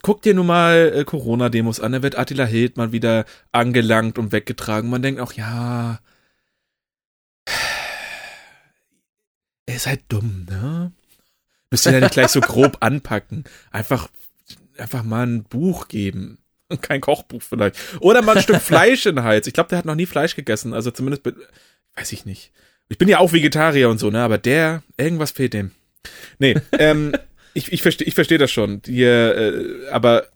guck 0.01 0.21
dir 0.21 0.33
nun 0.33 0.47
mal 0.47 0.91
äh, 0.95 1.03
Corona-Demos 1.03 1.79
an, 1.79 1.91
da 1.91 2.01
wird 2.01 2.17
Attila 2.17 2.45
Hildmann 2.45 2.91
wieder 2.91 3.25
angelangt 3.51 4.17
und 4.17 4.31
weggetragen. 4.31 4.89
Man 4.89 5.01
denkt 5.01 5.19
auch, 5.19 5.33
ja, 5.33 5.99
er 9.65 9.75
ist 9.75 9.87
halt 9.87 10.01
dumm, 10.09 10.45
ne? 10.49 10.91
Müsst 11.71 11.85
ihr 11.85 11.93
ja 11.93 11.99
nicht 11.99 12.13
gleich 12.13 12.29
so 12.29 12.41
grob 12.41 12.77
anpacken. 12.81 13.45
Einfach, 13.71 14.07
einfach 14.77 15.03
mal 15.03 15.25
ein 15.25 15.43
Buch 15.43 15.87
geben. 15.87 16.37
Kein 16.81 17.01
Kochbuch 17.01 17.41
vielleicht. 17.41 17.75
Oder 17.99 18.21
mal 18.21 18.37
ein 18.37 18.43
Stück 18.43 18.61
Fleisch 18.61 19.05
in 19.05 19.15
den 19.17 19.25
Hals. 19.25 19.47
Ich 19.47 19.53
glaube, 19.53 19.69
der 19.69 19.79
hat 19.79 19.85
noch 19.85 19.95
nie 19.95 20.05
Fleisch 20.05 20.35
gegessen. 20.35 20.73
Also 20.73 20.91
zumindest, 20.91 21.23
weiß 21.95 22.11
ich 22.11 22.25
nicht. 22.25 22.51
Ich 22.89 22.97
bin 22.97 23.07
ja 23.07 23.19
auch 23.19 23.33
Vegetarier 23.33 23.89
und 23.89 23.99
so, 23.99 24.09
ne? 24.09 24.21
Aber 24.21 24.37
der, 24.37 24.83
irgendwas 24.97 25.31
fehlt 25.31 25.53
dem. 25.53 25.71
Nee, 26.39 26.55
ähm, 26.79 27.13
ich, 27.53 27.71
ich 27.71 27.81
verstehe 27.81 28.07
ich 28.07 28.15
versteh 28.15 28.37
das 28.37 28.51
schon. 28.51 28.81
Die, 28.81 29.03
äh, 29.03 29.89
aber 29.89 30.27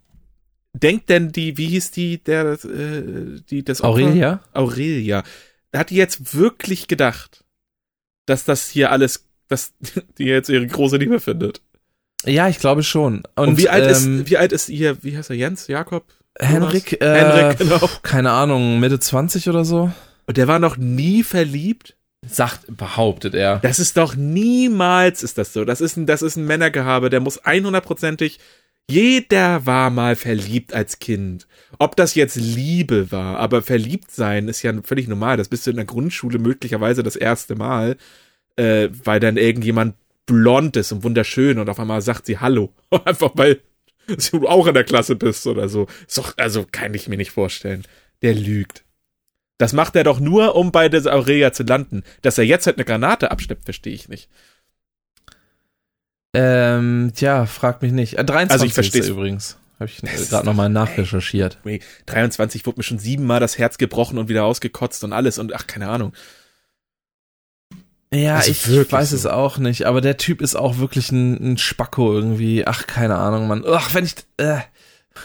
denkt 0.73 1.09
denn 1.09 1.31
die, 1.31 1.57
wie 1.57 1.67
hieß 1.67 1.91
die, 1.91 2.23
der, 2.23 2.57
äh, 2.63 3.41
die, 3.49 3.63
das 3.63 3.81
Opfer? 3.81 4.03
Aurelia? 4.03 4.43
Aurelia. 4.53 5.23
Hat 5.75 5.89
die 5.89 5.95
jetzt 5.95 6.35
wirklich 6.35 6.87
gedacht, 6.87 7.43
dass 8.25 8.45
das 8.45 8.69
hier 8.69 8.91
alles, 8.91 9.25
dass 9.47 9.73
die 10.17 10.25
jetzt 10.25 10.49
ihre 10.49 10.67
große 10.67 10.97
Liebe 10.97 11.19
findet? 11.19 11.61
Ja, 12.25 12.47
ich 12.47 12.59
glaube 12.59 12.83
schon. 12.83 13.23
Und, 13.35 13.49
Und, 13.49 13.57
wie 13.57 13.69
alt 13.69 13.85
ähm, 13.85 14.21
ist, 14.21 14.29
wie 14.29 14.37
alt 14.37 14.51
ist 14.51 14.69
ihr, 14.69 15.03
wie 15.03 15.17
heißt 15.17 15.29
er, 15.29 15.35
Jens, 15.35 15.67
Jakob? 15.67 16.05
Henrik, 16.39 17.01
äh, 17.01 17.15
Henrik, 17.15 17.57
genau. 17.57 17.89
keine 18.03 18.31
Ahnung, 18.31 18.79
Mitte 18.79 18.99
20 18.99 19.49
oder 19.49 19.65
so? 19.65 19.91
Und 20.27 20.37
der 20.37 20.47
war 20.47 20.59
noch 20.59 20.77
nie 20.77 21.23
verliebt? 21.23 21.96
Sagt, 22.27 22.65
behauptet 22.67 23.35
er. 23.35 23.59
Das 23.59 23.79
ist 23.79 23.97
doch 23.97 24.15
niemals 24.15 25.23
ist 25.23 25.37
das 25.37 25.53
so. 25.53 25.65
Das 25.65 25.81
ist 25.81 25.97
ein, 25.97 26.05
das 26.05 26.21
ist 26.21 26.35
ein 26.35 26.45
Männergehabe. 26.45 27.09
Der 27.09 27.19
muss 27.19 27.43
100%ig, 27.43 28.37
jeder 28.89 29.65
war 29.65 29.89
mal 29.89 30.15
verliebt 30.15 30.73
als 30.73 30.99
Kind. 30.99 31.47
Ob 31.77 31.95
das 31.95 32.15
jetzt 32.15 32.35
Liebe 32.35 33.11
war, 33.11 33.37
aber 33.37 33.61
verliebt 33.61 34.11
sein 34.11 34.47
ist 34.47 34.61
ja 34.63 34.73
völlig 34.83 35.07
normal. 35.07 35.35
Das 35.35 35.49
bist 35.49 35.67
du 35.67 35.71
in 35.71 35.75
der 35.75 35.85
Grundschule 35.85 36.39
möglicherweise 36.39 37.03
das 37.03 37.17
erste 37.17 37.55
Mal, 37.55 37.97
äh, 38.55 38.89
weil 39.03 39.19
dann 39.19 39.35
irgendjemand 39.35 39.95
blond 40.25 40.77
ist 40.77 40.91
und 40.91 41.03
wunderschön 41.03 41.59
und 41.59 41.69
auf 41.69 41.79
einmal 41.79 42.01
sagt 42.01 42.25
sie 42.25 42.39
Hallo. 42.39 42.73
Einfach 43.05 43.31
weil 43.35 43.61
du 44.31 44.47
auch 44.47 44.67
in 44.67 44.73
der 44.73 44.85
Klasse 44.85 45.15
bist 45.15 45.47
oder 45.47 45.67
so. 45.67 45.87
Ist 46.07 46.17
doch, 46.17 46.37
also 46.37 46.65
kann 46.71 46.93
ich 46.93 47.09
mir 47.09 47.17
nicht 47.17 47.31
vorstellen. 47.31 47.83
Der 48.21 48.33
lügt. 48.33 48.83
Das 49.57 49.73
macht 49.73 49.95
er 49.95 50.03
doch 50.03 50.19
nur, 50.19 50.55
um 50.55 50.71
bei 50.71 50.87
der 50.89 51.05
Aurelia 51.13 51.51
zu 51.51 51.63
landen. 51.63 52.03
Dass 52.21 52.37
er 52.37 52.43
jetzt 52.45 52.67
halt 52.67 52.77
eine 52.77 52.85
Granate 52.85 53.31
abschleppt, 53.31 53.65
verstehe 53.65 53.93
ich 53.93 54.07
nicht. 54.07 54.29
Ähm, 56.33 57.11
tja, 57.15 57.45
frag 57.45 57.81
mich 57.81 57.91
nicht. 57.91 58.17
Äh, 58.17 58.23
23 58.25 58.77
Also 58.77 58.97
ich 58.97 59.03
er 59.03 59.09
übrigens. 59.11 59.57
Habe 59.79 59.89
ich 59.89 60.01
gerade 60.29 60.45
nochmal 60.45 60.69
nachrecherchiert. 60.69 61.59
Ey, 61.63 61.81
23 62.07 62.65
wurde 62.65 62.79
mir 62.79 62.83
schon 62.83 62.99
siebenmal 62.99 63.39
das 63.39 63.57
Herz 63.57 63.77
gebrochen 63.77 64.17
und 64.17 64.27
wieder 64.27 64.43
ausgekotzt 64.43 65.03
und 65.03 65.13
alles 65.13 65.37
und 65.37 65.53
ach, 65.53 65.67
keine 65.67 65.89
Ahnung. 65.89 66.13
Ja, 68.11 68.35
Also 68.35 68.51
ich 68.51 68.91
weiß 68.91 69.09
so. 69.11 69.15
es 69.15 69.25
auch 69.25 69.57
nicht, 69.57 69.85
aber 69.85 70.01
der 70.01 70.17
Typ 70.17 70.41
ist 70.41 70.55
auch 70.55 70.77
wirklich 70.77 71.11
ein, 71.11 71.53
ein 71.53 71.57
Spacko 71.57 72.13
irgendwie. 72.13 72.65
Ach, 72.65 72.87
keine 72.87 73.17
Ahnung, 73.17 73.47
Mann. 73.47 73.63
Ach, 73.67 73.93
wenn 73.93 74.05
ich. 74.05 74.15
Äh, 74.37 74.59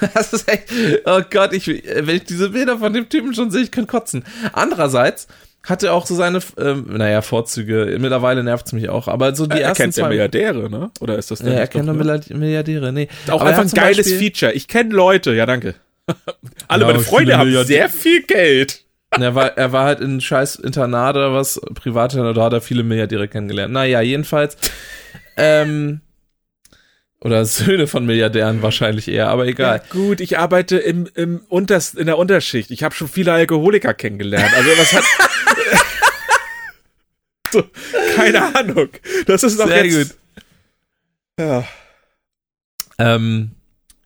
das 0.14 0.32
ist 0.32 0.48
echt. 0.50 0.64
Oh 1.04 1.20
Gott, 1.30 1.52
ich, 1.52 1.66
wenn 1.66 2.16
ich 2.16 2.24
diese 2.24 2.50
Bilder 2.50 2.78
von 2.78 2.92
dem 2.92 3.08
Typen 3.08 3.34
schon 3.34 3.50
sehe, 3.50 3.62
ich 3.62 3.70
kann 3.70 3.86
kotzen. 3.86 4.24
Andererseits 4.52 5.26
hat 5.64 5.82
er 5.84 5.94
auch 5.94 6.06
so 6.06 6.14
seine, 6.14 6.40
ähm, 6.58 6.86
naja, 6.88 7.22
Vorzüge. 7.22 7.96
Mittlerweile 8.00 8.42
nervt 8.42 8.66
es 8.66 8.72
mich 8.72 8.88
auch, 8.88 9.06
aber 9.06 9.34
so 9.34 9.46
die 9.46 9.58
er 9.58 9.68
ersten 9.68 9.82
kennt 9.84 9.96
ja. 9.96 10.08
Milliardäre, 10.08 10.68
ne? 10.68 10.90
Oder 11.00 11.16
ist 11.18 11.30
das 11.30 11.40
Ja, 11.40 11.50
er 11.52 11.66
kennt 11.68 11.86
nur 11.86 11.94
Milliard- 11.94 12.30
Milliardäre, 12.30 12.92
nee. 12.92 13.08
Auch 13.28 13.40
Aber 13.40 13.50
er 13.50 13.58
einfach 13.60 13.72
ein 13.72 13.80
geiles 13.80 13.98
Beispiel- 14.08 14.18
Feature. 14.18 14.52
Ich 14.52 14.66
kenne 14.66 14.92
Leute, 14.94 15.32
ja 15.34 15.46
danke. 15.46 15.74
Alle 16.68 16.82
Ja, 16.82 16.86
meine 16.92 16.98
Freunde 17.04 17.38
haben 17.38 17.64
sehr 17.64 17.88
viel 17.88 18.22
Geld. 18.22 18.84
Er 19.10 19.34
war, 19.34 19.56
er 19.58 19.72
war 19.72 19.84
halt 19.84 20.00
in 20.00 20.20
scheiß 20.20 20.56
Internat 20.56 21.14
oder 21.16 21.32
was, 21.34 21.60
Privatinternat, 21.74 22.36
da 22.36 22.44
hat 22.44 22.52
er 22.54 22.60
viele 22.60 22.82
Milliardäre 22.82 23.28
kennengelernt. 23.28 23.72
Naja, 23.72 24.00
jedenfalls, 24.00 24.56
ähm, 25.36 26.00
oder 27.22 27.44
Söhne 27.44 27.86
von 27.86 28.04
Milliardären 28.04 28.62
wahrscheinlich 28.62 29.06
eher, 29.06 29.28
aber 29.28 29.46
egal. 29.46 29.76
Ja, 29.78 29.84
gut, 29.90 30.20
ich 30.20 30.38
arbeite 30.38 30.76
im, 30.78 31.08
im 31.14 31.40
Unters, 31.48 31.94
in 31.94 32.06
der 32.06 32.18
Unterschicht. 32.18 32.72
Ich 32.72 32.82
habe 32.82 32.94
schon 32.94 33.06
viele 33.06 33.32
Alkoholiker 33.32 33.94
kennengelernt. 33.94 34.52
Also 34.52 34.70
was 34.70 34.92
hat. 34.92 35.04
so, 37.52 37.64
keine 38.16 38.56
Ahnung. 38.56 38.88
Das 39.26 39.44
ist 39.44 39.60
doch 39.60 39.68
Sehr 39.68 39.86
jetzt. 39.86 40.18
Ja. 41.38 41.64
Ähm, 42.98 43.52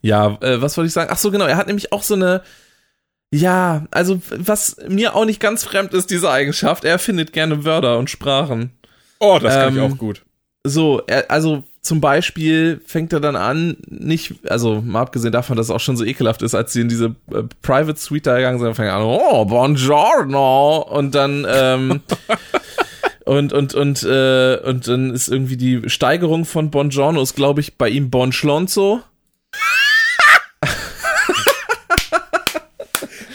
ja, 0.02 0.36
äh, 0.42 0.60
was 0.60 0.76
wollte 0.76 0.88
ich 0.88 0.92
sagen? 0.92 1.10
Ach 1.10 1.18
so, 1.18 1.30
genau, 1.30 1.46
er 1.46 1.56
hat 1.56 1.68
nämlich 1.68 1.92
auch 1.92 2.02
so 2.02 2.14
eine, 2.14 2.42
ja, 3.32 3.86
also 3.92 4.20
was 4.28 4.76
mir 4.88 5.14
auch 5.14 5.24
nicht 5.24 5.40
ganz 5.40 5.64
fremd 5.64 5.94
ist, 5.94 6.10
diese 6.10 6.30
Eigenschaft, 6.30 6.84
er 6.84 6.98
findet 6.98 7.32
gerne 7.32 7.64
Wörter 7.64 7.96
und 7.96 8.10
Sprachen. 8.10 8.72
Oh, 9.20 9.38
das 9.40 9.54
kann 9.54 9.74
ich 9.74 9.82
Ähm, 9.82 9.92
auch 9.92 9.96
gut. 9.96 10.22
So, 10.64 11.02
er, 11.06 11.30
also 11.30 11.64
zum 11.86 12.00
Beispiel 12.00 12.80
fängt 12.84 13.12
er 13.12 13.20
dann 13.20 13.36
an, 13.36 13.76
nicht, 13.86 14.34
also 14.48 14.80
mal 14.82 15.02
abgesehen 15.02 15.32
davon, 15.32 15.56
dass 15.56 15.66
es 15.66 15.70
auch 15.70 15.80
schon 15.80 15.96
so 15.96 16.04
ekelhaft 16.04 16.42
ist, 16.42 16.54
als 16.54 16.72
sie 16.72 16.80
in 16.80 16.88
diese 16.88 17.14
äh, 17.32 17.44
Private 17.62 17.98
Suite 17.98 18.26
da 18.26 18.36
gegangen 18.36 18.58
sind, 18.58 18.74
fängt 18.74 18.88
er 18.88 18.96
an, 18.96 19.02
oh, 19.02 19.44
buongiorno, 19.44 20.78
und 20.82 21.14
dann, 21.14 21.46
ähm, 21.48 22.00
und, 23.24 23.52
und, 23.52 23.74
und, 23.74 24.02
äh, 24.02 24.58
und 24.64 24.88
dann 24.88 25.14
ist 25.14 25.28
irgendwie 25.28 25.56
die 25.56 25.88
Steigerung 25.88 26.44
von 26.44 26.70
buongiorno 26.70 27.22
ist, 27.22 27.36
glaube 27.36 27.60
ich, 27.60 27.76
bei 27.78 27.88
ihm 27.88 28.10
bonschlonzo. 28.10 29.00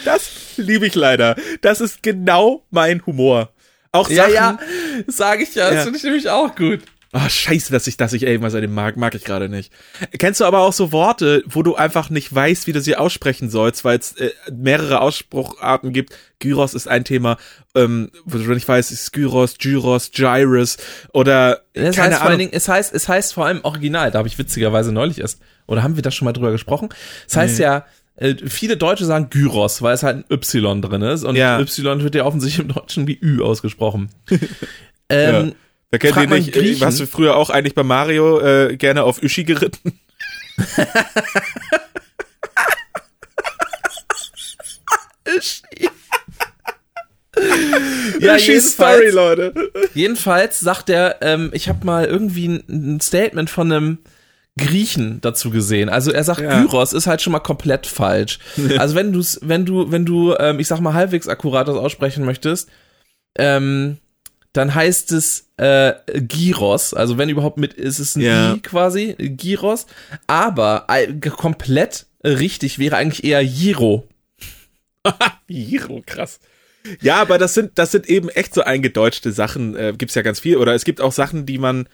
Das 0.04 0.30
liebe 0.56 0.86
ich 0.86 0.94
leider. 0.94 1.36
Das 1.60 1.80
ist 1.80 2.02
genau 2.02 2.64
mein 2.70 3.04
Humor. 3.06 3.50
Auch 3.92 4.10
Ja, 4.10 4.24
Sachen, 4.24 4.34
ja, 4.34 4.58
sage 5.06 5.42
ich 5.44 5.54
ja, 5.54 5.66
das 5.66 5.74
Ja. 5.76 5.82
finde 5.84 5.98
ich 5.98 6.04
nämlich 6.04 6.28
auch 6.28 6.54
gut. 6.54 6.80
Ah, 7.14 7.28
scheiße, 7.28 7.70
dass 7.72 7.86
ich, 7.86 7.98
dass 7.98 8.14
ich 8.14 8.22
irgendwas 8.22 8.54
an 8.54 8.62
dem 8.62 8.72
mag, 8.72 8.96
mag 8.96 9.14
ich 9.14 9.24
gerade 9.24 9.50
nicht. 9.50 9.70
Kennst 10.18 10.40
du 10.40 10.46
aber 10.46 10.60
auch 10.60 10.72
so 10.72 10.92
Worte, 10.92 11.42
wo 11.46 11.62
du 11.62 11.74
einfach 11.74 12.08
nicht 12.08 12.34
weißt, 12.34 12.66
wie 12.66 12.72
du 12.72 12.80
sie 12.80 12.96
aussprechen 12.96 13.50
sollst, 13.50 13.84
weil 13.84 13.98
es 13.98 14.12
äh, 14.12 14.30
mehrere 14.50 15.02
Aussprucharten 15.02 15.92
gibt. 15.92 16.14
Gyros 16.38 16.72
ist 16.72 16.88
ein 16.88 17.04
Thema, 17.04 17.36
ähm, 17.74 18.10
wo 18.24 18.38
du 18.38 18.54
nicht 18.54 18.66
weißt, 18.66 18.90
ist 18.92 19.12
Gyros, 19.12 19.58
Gyros, 19.58 20.10
Gyrus 20.10 20.78
oder 21.12 21.60
Das 21.74 21.96
keine 21.96 22.12
heißt 22.12 22.16
vor 22.16 22.22
allen 22.22 22.26
Ahnung. 22.28 22.38
Dingen, 22.38 22.52
es 22.54 22.68
heißt, 22.68 22.94
es 22.94 23.06
heißt 23.08 23.34
vor 23.34 23.44
allem 23.44 23.60
original, 23.62 24.10
da 24.10 24.18
habe 24.18 24.28
ich 24.28 24.38
witzigerweise 24.38 24.90
neulich 24.90 25.20
erst, 25.20 25.42
oder 25.66 25.82
haben 25.82 25.96
wir 25.96 26.02
da 26.02 26.10
schon 26.10 26.24
mal 26.24 26.32
drüber 26.32 26.50
gesprochen? 26.50 26.88
Es 27.28 27.36
heißt 27.36 27.58
ja, 27.58 27.84
äh, 28.16 28.36
viele 28.46 28.78
Deutsche 28.78 29.04
sagen 29.04 29.28
Gyros, 29.28 29.82
weil 29.82 29.94
es 29.94 30.02
halt 30.02 30.16
ein 30.16 30.24
Y 30.30 30.80
drin 30.80 31.02
ist 31.02 31.24
und 31.24 31.36
Ja. 31.36 31.60
Y 31.60 32.02
wird 32.02 32.14
ja 32.14 32.24
offensichtlich 32.24 32.66
im 32.66 32.72
Deutschen 32.72 33.06
wie 33.06 33.18
Ü 33.20 33.42
ausgesprochen. 33.42 34.08
ähm, 35.10 35.54
Da 35.92 35.98
kennt 35.98 36.16
ihr 36.16 36.26
nicht, 36.26 36.52
Griechen. 36.52 36.86
hast 36.86 36.98
du 37.00 37.06
früher 37.06 37.36
auch 37.36 37.50
eigentlich 37.50 37.74
bei 37.74 37.82
Mario 37.82 38.40
äh, 38.40 38.76
gerne 38.78 39.04
auf 39.04 39.22
Uschi 39.22 39.44
geritten? 39.44 40.00
ja, 48.20 48.34
Uschi 48.36 48.52
jedenfalls, 48.52 48.72
Story, 48.72 49.10
Leute. 49.10 49.54
jedenfalls 49.94 50.60
sagt 50.60 50.90
er, 50.90 51.16
ähm, 51.22 51.50
ich 51.52 51.68
habe 51.68 51.84
mal 51.84 52.04
irgendwie 52.04 52.48
ein, 52.48 52.64
ein 52.68 53.00
Statement 53.00 53.48
von 53.50 53.72
einem 53.72 53.98
Griechen 54.58 55.20
dazu 55.22 55.50
gesehen. 55.50 55.88
Also 55.88 56.12
er 56.12 56.24
sagt, 56.24 56.40
Ja. 56.40 56.60
Gyros 56.62 56.92
ist 56.92 57.06
halt 57.06 57.22
schon 57.22 57.32
mal 57.32 57.40
komplett 57.40 57.86
falsch. 57.86 58.38
also 58.78 58.94
wenn 58.94 59.12
du 59.12 59.22
wenn 59.40 59.64
du, 59.64 59.90
wenn 59.90 60.04
du, 60.04 60.34
ähm, 60.38 60.60
ich 60.60 60.68
sag 60.68 60.80
mal, 60.80 60.92
halbwegs 60.94 61.26
akkurat 61.28 61.68
das 61.68 61.76
aussprechen 61.76 62.24
möchtest, 62.24 62.68
ähm, 63.38 63.96
dann 64.52 64.74
heißt 64.74 65.12
es 65.12 65.48
äh, 65.56 65.94
Gyros. 66.06 66.94
Also 66.94 67.18
wenn 67.18 67.28
überhaupt 67.28 67.58
mit, 67.58 67.74
ist 67.74 67.98
es 67.98 68.16
ein 68.16 68.20
Ja. 68.20 68.54
I 68.54 68.60
quasi, 68.60 69.14
Gyros. 69.18 69.86
Aber 70.26 70.86
äh, 70.88 71.12
komplett 71.30 72.06
richtig 72.22 72.78
wäre 72.78 72.96
eigentlich 72.96 73.24
eher 73.24 73.44
Giro. 73.44 74.06
Giro, 75.48 76.02
krass. 76.06 76.40
Ja, 77.00 77.20
aber 77.20 77.38
das 77.38 77.54
sind, 77.54 77.78
das 77.78 77.92
sind 77.92 78.08
eben 78.08 78.28
echt 78.28 78.54
so 78.54 78.62
eingedeutschte 78.62 79.32
Sachen, 79.32 79.76
äh, 79.76 79.94
gibt's 79.96 80.14
ja 80.14 80.22
ganz 80.22 80.40
viel. 80.40 80.56
Oder 80.56 80.74
es 80.74 80.84
gibt 80.84 81.00
auch 81.00 81.12
Sachen, 81.12 81.46
die 81.46 81.58
man, 81.58 81.88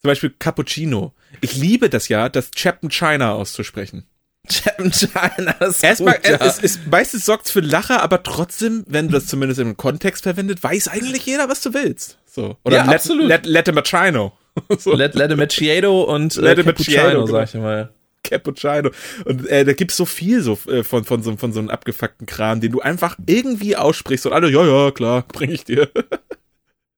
Zum 0.00 0.08
Beispiel 0.08 0.34
Cappuccino. 0.38 1.14
Ich 1.40 1.56
liebe 1.56 1.88
das 1.88 2.08
ja, 2.08 2.28
das 2.28 2.50
Chapman 2.52 2.90
China 2.90 3.32
auszusprechen. 3.32 4.04
Chapman 4.48 4.92
China, 4.92 5.56
das 5.58 5.76
ist 5.76 5.84
Erstmal, 5.84 6.14
gut, 6.16 6.28
ja. 6.28 6.36
es, 6.46 6.62
es, 6.62 6.78
meistens 6.90 7.24
sorgt 7.24 7.48
für 7.48 7.60
Lacher, 7.60 8.02
aber 8.02 8.22
trotzdem, 8.22 8.84
wenn 8.86 9.08
du 9.08 9.14
das 9.14 9.26
zumindest 9.26 9.60
im 9.60 9.76
Kontext 9.76 10.24
verwendet, 10.24 10.62
weiß 10.62 10.88
eigentlich 10.88 11.24
jeder, 11.24 11.48
was 11.48 11.62
du 11.62 11.72
willst. 11.72 12.18
So. 12.26 12.56
Oder 12.64 12.76
Ja, 12.76 12.84
let, 12.84 12.94
absolut. 12.96 13.26
Let, 13.26 13.46
let 13.46 13.68
a 13.68 13.72
Machino. 13.72 14.32
so. 14.78 14.94
Let, 14.94 15.14
let 15.14 15.32
a 15.32 15.36
Macchiato 15.36 16.02
und 16.02 16.36
äh, 16.36 16.40
Let 16.40 16.64
Cappuccino, 16.64 17.26
sag 17.26 17.48
ich 17.48 17.54
mal. 17.54 17.90
Cappuccino. 18.22 18.90
Und 19.24 19.46
äh, 19.48 19.64
da 19.64 19.72
gibt's 19.72 19.96
so 19.96 20.04
viel 20.04 20.42
so 20.42 20.58
äh, 20.68 20.82
von, 20.82 21.04
von, 21.04 21.22
so, 21.22 21.36
von 21.36 21.52
so 21.52 21.60
einem 21.60 21.70
abgefuckten 21.70 22.26
Kram, 22.26 22.60
den 22.60 22.72
du 22.72 22.80
einfach 22.80 23.16
irgendwie 23.26 23.76
aussprichst 23.76 24.26
und 24.26 24.32
alle, 24.32 24.50
ja, 24.50 24.64
ja, 24.64 24.90
klar, 24.90 25.24
bring 25.32 25.50
ich 25.50 25.64
dir. 25.64 25.88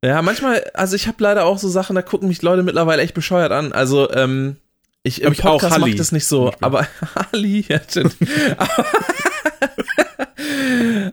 Ja, 0.05 0.21
manchmal, 0.23 0.65
also 0.75 0.97
ich 0.97 1.07
habe 1.09 1.23
leider 1.23 1.45
auch 1.45 1.59
so 1.59 1.69
Sachen, 1.69 1.97
da 1.97 2.03
gucken 2.03 2.29
mich 2.29 2.43
Leute 2.43 2.63
mittlerweile 2.63 3.03
echt 3.03 3.15
bescheuert 3.15 3.53
an. 3.53 3.73
Also, 3.73 4.11
ähm, 4.13 4.57
ich 5.07 5.23
im 5.23 5.33
ich 5.33 5.45
auch, 5.45 5.61
Podcast 5.61 5.79
macht 5.79 5.99
das 5.99 6.13
nicht 6.13 6.27
so, 6.27 6.53
aber 6.61 6.87
Halli, 7.33 7.65
ja, 7.69 7.81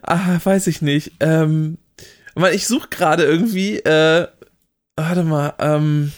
ah, 0.02 0.40
weiß 0.44 0.68
ich 0.68 0.82
nicht. 0.82 1.14
Ähm, 1.20 1.78
weil 2.36 2.56
ich 2.56 2.68
suche 2.68 2.90
gerade 2.90 3.24
irgendwie, 3.24 3.78
äh, 3.78 4.28
warte 4.96 5.24
mal, 5.24 5.54
ähm, 5.60 6.12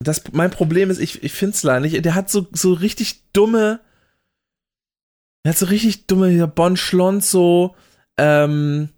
das, 0.00 0.24
mein 0.32 0.50
Problem 0.50 0.90
ist, 0.90 0.98
ich, 0.98 1.22
ich 1.22 1.32
find's 1.32 1.62
leider 1.62 1.80
nicht. 1.80 2.04
Der 2.04 2.14
hat 2.14 2.30
so, 2.30 2.46
so 2.52 2.72
richtig 2.72 3.22
dumme, 3.32 3.80
der 5.44 5.52
hat 5.52 5.58
so 5.58 5.66
richtig 5.66 6.06
dumme, 6.06 6.48
Bon 6.48 6.76
Schlonzo, 6.76 7.76
ähm, 8.16 8.88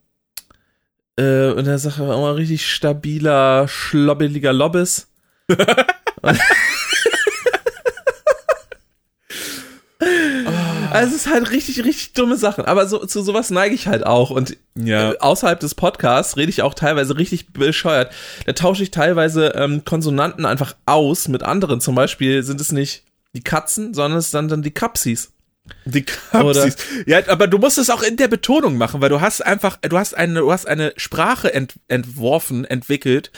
äh, 1.17 1.51
und 1.51 1.67
der 1.67 1.79
Sache 1.79 2.09
war 2.09 2.17
immer 2.17 2.37
richtig 2.37 2.67
stabiler, 2.67 3.69
schlobbeliger 3.69 4.53
Lobbes. 4.53 5.09
Also 10.93 11.15
es 11.17 11.27
ist 11.27 11.33
halt 11.33 11.51
richtig, 11.51 11.85
richtig 11.85 12.13
dumme 12.13 12.37
Sachen. 12.37 12.65
Aber 12.65 12.87
so, 12.87 13.05
zu 13.07 13.23
sowas 13.23 13.51
neige 13.51 13.75
ich 13.75 13.87
halt 13.87 14.05
auch. 14.07 14.31
Und 14.31 14.57
Ja. 14.75 15.13
äh, 15.13 15.19
außerhalb 15.19 15.59
des 15.61 15.75
Podcasts 15.75 16.37
rede 16.37 16.51
ich 16.51 16.63
auch 16.63 16.75
teilweise 16.75 17.17
richtig 17.17 17.53
bescheuert. 17.53 18.13
Da 18.47 18.53
tausche 18.53 18.83
ich 18.83 18.91
teilweise 18.91 19.49
ähm, 19.57 19.85
Konsonanten 19.85 20.45
einfach 20.47 20.75
aus 20.87 21.29
mit 21.29 21.43
anderen. 21.43 21.81
Zum 21.81 21.95
Beispiel 21.95 22.43
sind 22.43 22.61
es 22.61 22.73
nicht 22.73 23.05
die 23.35 23.43
Katzen, 23.43 23.95
sondern 23.95 24.19
es 24.19 24.31
sind 24.31 24.51
dann 24.51 24.63
die 24.63 24.71
Kapsis. 24.73 25.33
Die 25.85 26.03
Kapsis. 26.05 26.77
Ja, 27.07 27.21
aber 27.29 27.47
du 27.47 27.57
musst 27.59 27.79
es 27.79 27.89
auch 27.89 28.03
in 28.03 28.17
der 28.17 28.29
Betonung 28.29 28.77
machen, 28.77 29.01
weil 29.01 29.09
du 29.09 29.21
hast 29.21 29.41
einfach, 29.47 29.77
du 29.77 29.97
hast 29.97 30.15
eine, 30.17 30.41
du 30.41 30.53
hast 30.53 30.67
eine 30.67 30.93
Sprache 30.97 31.55
ent, 31.55 31.75
entworfen, 31.89 32.65
entwickelt, 32.65 33.31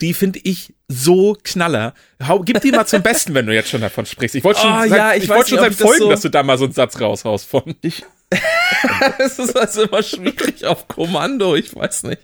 die 0.00 0.12
finde 0.14 0.40
ich 0.42 0.74
so 0.88 1.36
knaller. 1.42 1.94
Hau, 2.26 2.40
gib 2.40 2.60
die 2.60 2.72
mal 2.72 2.86
zum 2.86 3.02
Besten, 3.02 3.34
wenn 3.34 3.46
du 3.46 3.54
jetzt 3.54 3.70
schon 3.70 3.80
davon 3.80 4.06
sprichst. 4.06 4.34
Ich 4.34 4.44
wollte 4.44 4.60
schon, 4.60 4.72
Oh, 4.72 4.80
seit, 4.80 4.90
ja, 4.90 5.14
ich 5.14 5.24
ich 5.24 5.28
weiß 5.28 5.36
wollte 5.36 5.50
schon 5.50 5.58
nicht, 5.60 5.70
ich 5.70 5.76
das 5.78 5.86
Folgen, 5.86 6.02
so- 6.02 6.10
dass 6.10 6.20
du 6.22 6.28
da 6.30 6.42
mal 6.42 6.58
so 6.58 6.64
einen 6.64 6.72
Satz 6.74 7.00
raushaust 7.00 7.46
von. 7.48 7.74
Ich. 7.82 8.04
Es 9.18 9.38
ist 9.38 9.56
also 9.56 9.82
immer 9.84 10.02
schwierig 10.02 10.64
auf 10.66 10.88
Kommando, 10.88 11.54
ich 11.54 11.74
weiß 11.74 12.02
nicht. 12.04 12.22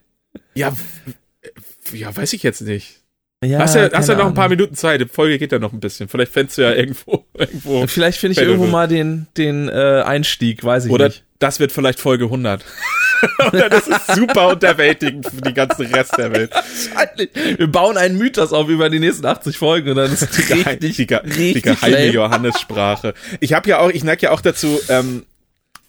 Ja, 0.54 0.72
ja, 1.92 2.14
weiß 2.16 2.32
ich 2.32 2.42
jetzt 2.42 2.60
nicht. 2.62 2.96
Ja, 3.44 3.60
hast 3.60 3.74
ja, 3.74 3.88
hast 3.92 4.08
ja 4.08 4.14
noch 4.16 4.26
ein 4.26 4.34
paar 4.34 4.44
Ahnung. 4.46 4.58
Minuten 4.58 4.74
Zeit. 4.74 5.00
Die 5.00 5.06
Folge 5.06 5.38
geht 5.38 5.52
ja 5.52 5.58
noch 5.58 5.72
ein 5.72 5.80
bisschen. 5.80 6.08
Vielleicht 6.08 6.32
fändest 6.32 6.58
du 6.58 6.62
ja 6.62 6.72
irgendwo, 6.72 7.24
irgendwo. 7.38 7.86
Vielleicht 7.86 8.18
finde 8.18 8.32
ich 8.32 8.38
irgendwo 8.46 8.66
mal 8.66 8.86
den, 8.88 9.28
den 9.36 9.68
äh, 9.68 10.02
Einstieg, 10.04 10.62
weiß 10.62 10.86
ich 10.86 10.90
Oder 10.92 11.06
nicht. 11.06 11.24
das 11.38 11.58
wird 11.60 11.72
vielleicht 11.72 12.00
Folge 12.00 12.24
100. 12.24 12.64
Das 13.52 13.86
ist 13.88 14.14
super 14.14 14.48
unterwältigend 14.48 15.26
für 15.28 15.40
die 15.40 15.54
ganze 15.54 15.82
Rest 15.92 16.16
der 16.18 16.32
Welt. 16.32 16.50
Wir 17.56 17.66
bauen 17.70 17.96
einen 17.96 18.16
Mythos 18.18 18.52
auf 18.52 18.68
über 18.68 18.88
die 18.90 19.00
nächsten 19.00 19.26
80 19.26 19.58
Folgen 19.58 19.90
und 19.90 19.96
dann 19.96 20.12
ist 20.12 20.22
es 20.22 20.30
Geheim- 20.48 20.66
richtig, 20.80 20.96
die, 20.96 21.06
ge- 21.06 21.20
die 21.24 21.30
richtig 21.30 21.62
geheime. 21.64 22.06
Johannessprache. 22.12 23.14
Ich 23.40 23.52
habe 23.52 23.68
ja 23.68 23.78
auch, 23.80 23.90
ich 23.90 24.04
neige 24.04 24.22
ja 24.26 24.30
auch 24.32 24.40
dazu, 24.40 24.80
ähm, 24.88 25.24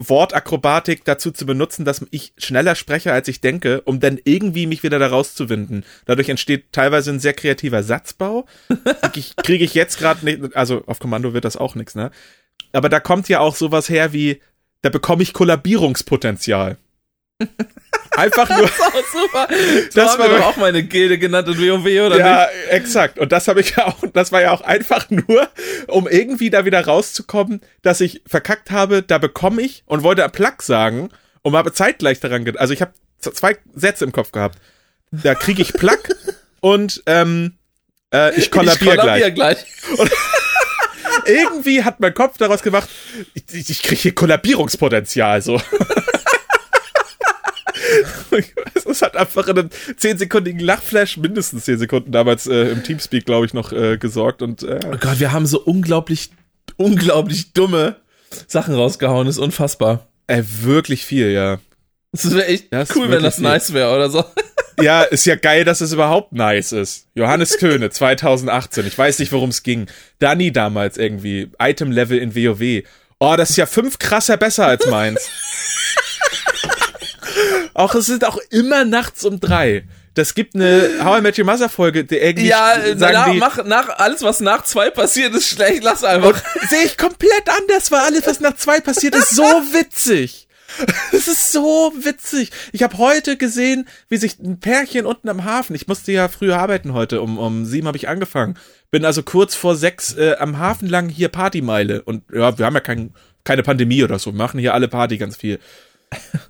Wortakrobatik 0.04 1.06
dazu 1.06 1.30
zu 1.32 1.46
benutzen, 1.46 1.86
dass 1.86 2.04
ich 2.10 2.34
schneller 2.38 2.74
spreche, 2.76 3.14
als 3.14 3.28
ich 3.28 3.40
denke, 3.40 3.82
um 3.82 4.00
dann 4.00 4.18
irgendwie 4.24 4.66
mich 4.66 4.82
wieder 4.82 4.98
da 4.98 5.08
rauszuwinden. 5.08 5.86
Dadurch 6.06 6.28
entsteht 6.30 6.72
teilweise 6.72 7.12
ein 7.12 7.20
sehr 7.20 7.34
kreativer 7.34 7.84
Satzbau. 7.84 8.48
ich, 9.16 9.36
kriege 9.36 9.64
ich 9.64 9.76
jetzt 9.76 10.00
gerade 10.00 10.26
nicht, 10.26 10.56
also 10.56 10.84
auf 10.88 11.00
Kommando 11.00 11.34
wird 11.36 11.46
das 11.46 11.56
auch 11.56 11.76
nichts, 11.76 11.94
ne? 11.94 12.10
Aber 12.74 12.90
da 12.90 13.00
kommt 13.00 13.30
ja 13.30 13.42
auch 13.42 13.56
sowas 13.56 13.90
her 13.90 14.12
wie, 14.12 14.42
da 14.82 14.90
bekomme 14.90 15.22
ich 15.24 15.34
Kollabierungspotenzial. 15.34 16.78
Einfach 18.12 18.50
nur, 18.50 18.62
Das 18.68 18.80
auch 18.82 18.94
super. 19.12 19.48
Das 19.96 20.10
haben 20.12 20.20
war- 20.20 20.30
wir 20.32 20.38
doch 20.40 20.46
auch 20.48 20.58
meine 20.58 20.84
Gilde 20.84 21.18
genannt 21.18 21.48
in 21.48 21.58
WoW, 21.58 21.86
oder 22.08 22.18
ja, 22.20 22.48
nicht? 22.48 22.72
exakt. 22.74 23.18
Und 23.20 23.32
das 23.32 23.48
habe 23.48 23.62
ich 23.62 23.76
ja 23.78 23.88
auch, 23.88 23.98
das 24.14 24.32
war 24.32 24.42
ja 24.42 24.52
auch 24.52 24.62
einfach 24.62 25.10
nur, 25.10 25.48
um 25.88 26.08
irgendwie 26.08 26.50
da 26.50 26.66
wieder 26.66 26.86
rauszukommen, 26.86 27.62
dass 27.84 28.02
ich 28.02 28.22
verkackt 28.28 28.70
habe, 28.72 29.02
da 29.02 29.18
bekomme 29.18 29.62
ich 29.62 29.84
und 29.86 30.04
wollte 30.04 30.28
Plug 30.30 30.62
sagen 30.62 31.10
und 31.42 31.56
habe 31.56 31.72
zeitgleich 31.74 32.20
daran 32.20 32.44
gedacht. 32.44 32.60
Also 32.62 32.74
ich 32.74 32.82
habe 32.82 32.92
zwei 33.20 33.58
Sätze 33.74 34.04
im 34.04 34.12
Kopf 34.12 34.32
gehabt. 34.32 34.58
Da 35.12 35.34
kriege 35.36 35.62
ich 35.62 35.74
Plug 35.74 35.98
und 36.60 37.02
ähm, 37.06 37.54
äh, 38.14 38.34
ich 38.38 38.52
kollabiere 38.52 38.94
ich 38.96 39.00
kollabier 39.00 39.32
gleich. 39.32 39.66
gleich. 39.88 40.10
Irgendwie 41.26 41.84
hat 41.84 42.00
mein 42.00 42.14
Kopf 42.14 42.38
daraus 42.38 42.62
gemacht, 42.62 42.90
ich, 43.34 43.44
ich, 43.54 43.70
ich 43.70 43.84
kriege 43.84 44.02
hier 44.02 44.16
Kollabierungspotenzial 44.16 45.42
so. 45.42 45.62
Es 48.86 49.02
hat 49.02 49.16
einfach 49.18 49.48
in 49.48 49.58
einem 49.60 49.70
10-sekündigen 50.00 50.62
Lachflash, 50.62 51.18
mindestens 51.18 51.66
10 51.66 51.80
Sekunden 51.80 52.12
damals 52.12 52.48
äh, 52.48 52.70
im 52.70 52.84
Teamspeak, 52.84 53.26
glaube 53.26 53.46
ich, 53.46 53.54
noch 53.54 53.72
äh, 53.72 53.98
gesorgt. 53.98 54.42
Und 54.42 54.64
äh, 54.64 54.80
Oh 54.86 54.98
Gott, 55.00 55.20
wir 55.20 55.32
haben 55.32 55.46
so 55.46 55.60
unglaublich, 55.62 56.32
unglaublich 56.78 57.54
dumme 57.54 57.98
Sachen 58.48 58.76
rausgehauen, 58.76 59.28
ist 59.28 59.38
unfassbar. 59.38 60.08
äh, 60.28 60.44
wirklich 60.62 61.06
viel, 61.06 61.32
ja. 61.32 61.60
Das 62.14 62.30
wäre 62.34 62.46
echt 62.48 62.74
Das 62.74 62.96
cool, 62.96 63.10
wenn 63.10 63.24
das 63.24 63.36
viel. 63.36 63.44
nice 63.46 63.74
wäre 63.74 63.94
oder 63.96 64.10
so. 64.10 64.24
Ja, 64.82 65.04
ist 65.04 65.26
ja 65.26 65.36
geil, 65.36 65.64
dass 65.64 65.80
es 65.82 65.94
überhaupt 65.94 66.32
nice 66.32 66.72
ist. 66.72 67.06
Johannes 67.14 67.58
Köhne, 67.60 67.92
2018. 67.92 68.88
Ich 68.88 68.98
weiß 68.98 69.20
nicht, 69.20 69.32
worum 69.32 69.50
es 69.52 69.62
ging. 69.62 69.86
Dani 70.18 70.52
damals 70.52 70.98
irgendwie. 70.98 71.52
Item-Level 71.60 72.18
in 72.18 72.34
WoW. 72.36 72.82
Oh, 73.20 73.36
das 73.38 73.52
ist 73.52 73.58
ja 73.58 73.68
fünf 73.68 74.00
krasser 74.00 74.38
besser 74.38 74.66
als 74.66 74.88
meins. 74.88 75.30
Auch 77.74 77.96
es 77.96 78.06
sind 78.06 78.26
auch 78.26 78.38
immer 78.50 78.86
nachts 78.86 79.26
um 79.26 79.40
drei. 79.40 79.86
Das 80.14 80.36
gibt 80.36 80.56
eine 80.56 80.90
How 81.04 81.20
I 81.20 81.22
Met 81.22 81.40
Your 81.40 81.46
Mother 81.46 81.70
Folge, 81.70 82.04
die 82.04 82.18
irgendwie 82.18 82.48
Ja, 82.48 82.76
sagen 82.98 83.14
nach, 83.14 83.32
die, 83.32 83.38
mach, 83.38 83.64
nach, 83.64 83.90
alles, 83.98 84.22
was 84.24 84.42
nach 84.42 84.64
zwei 84.64 84.90
passiert, 84.90 85.34
ist 85.34 85.48
schlecht. 85.48 85.84
Lass 85.84 86.04
einfach. 86.04 86.42
sehe 86.70 86.84
ich 86.86 86.98
komplett 86.98 87.48
anders, 87.48 87.92
weil 87.92 88.02
alles, 88.02 88.28
was 88.28 88.42
nach 88.42 88.56
zwei 88.58 88.82
passiert, 88.82 89.16
ist 89.16 89.36
so 89.36 89.44
witzig. 89.74 90.48
Es 91.12 91.28
ist 91.28 91.52
so 91.52 91.94
witzig. 91.98 92.52
Ich 92.72 92.84
habe 92.84 92.98
heute 92.98 93.38
gesehen, 93.38 93.88
wie 94.10 94.18
sich 94.18 94.40
ein 94.40 94.60
Pärchen 94.60 95.06
unten 95.06 95.30
am 95.30 95.44
Hafen, 95.44 95.76
ich 95.76 95.88
musste 95.88 96.12
ja 96.12 96.28
früher 96.28 96.58
arbeiten 96.58 96.94
heute, 96.94 97.22
um, 97.22 97.38
um 97.38 97.66
sieben 97.66 97.88
habe 97.88 97.98
ich 97.98 98.08
angefangen, 98.08 98.58
bin 98.90 99.06
also 99.06 99.24
kurz 99.24 99.56
vor 99.56 99.76
sechs 99.76 100.14
äh, 100.16 100.36
am 100.40 100.60
Hafen 100.60 100.88
lang 100.88 101.10
hier 101.10 101.30
Partymeile 101.30 102.02
und 102.04 102.24
ja, 102.34 102.58
wir 102.58 102.66
haben 102.66 102.74
ja 102.74 102.80
kein, 102.80 103.14
keine 103.44 103.64
Pandemie 103.64 104.04
oder 104.04 104.18
so, 104.20 104.32
wir 104.32 104.38
machen 104.38 104.60
hier 104.60 104.74
alle 104.74 104.88
Party 104.88 105.18
ganz 105.18 105.36
viel. 105.36 105.60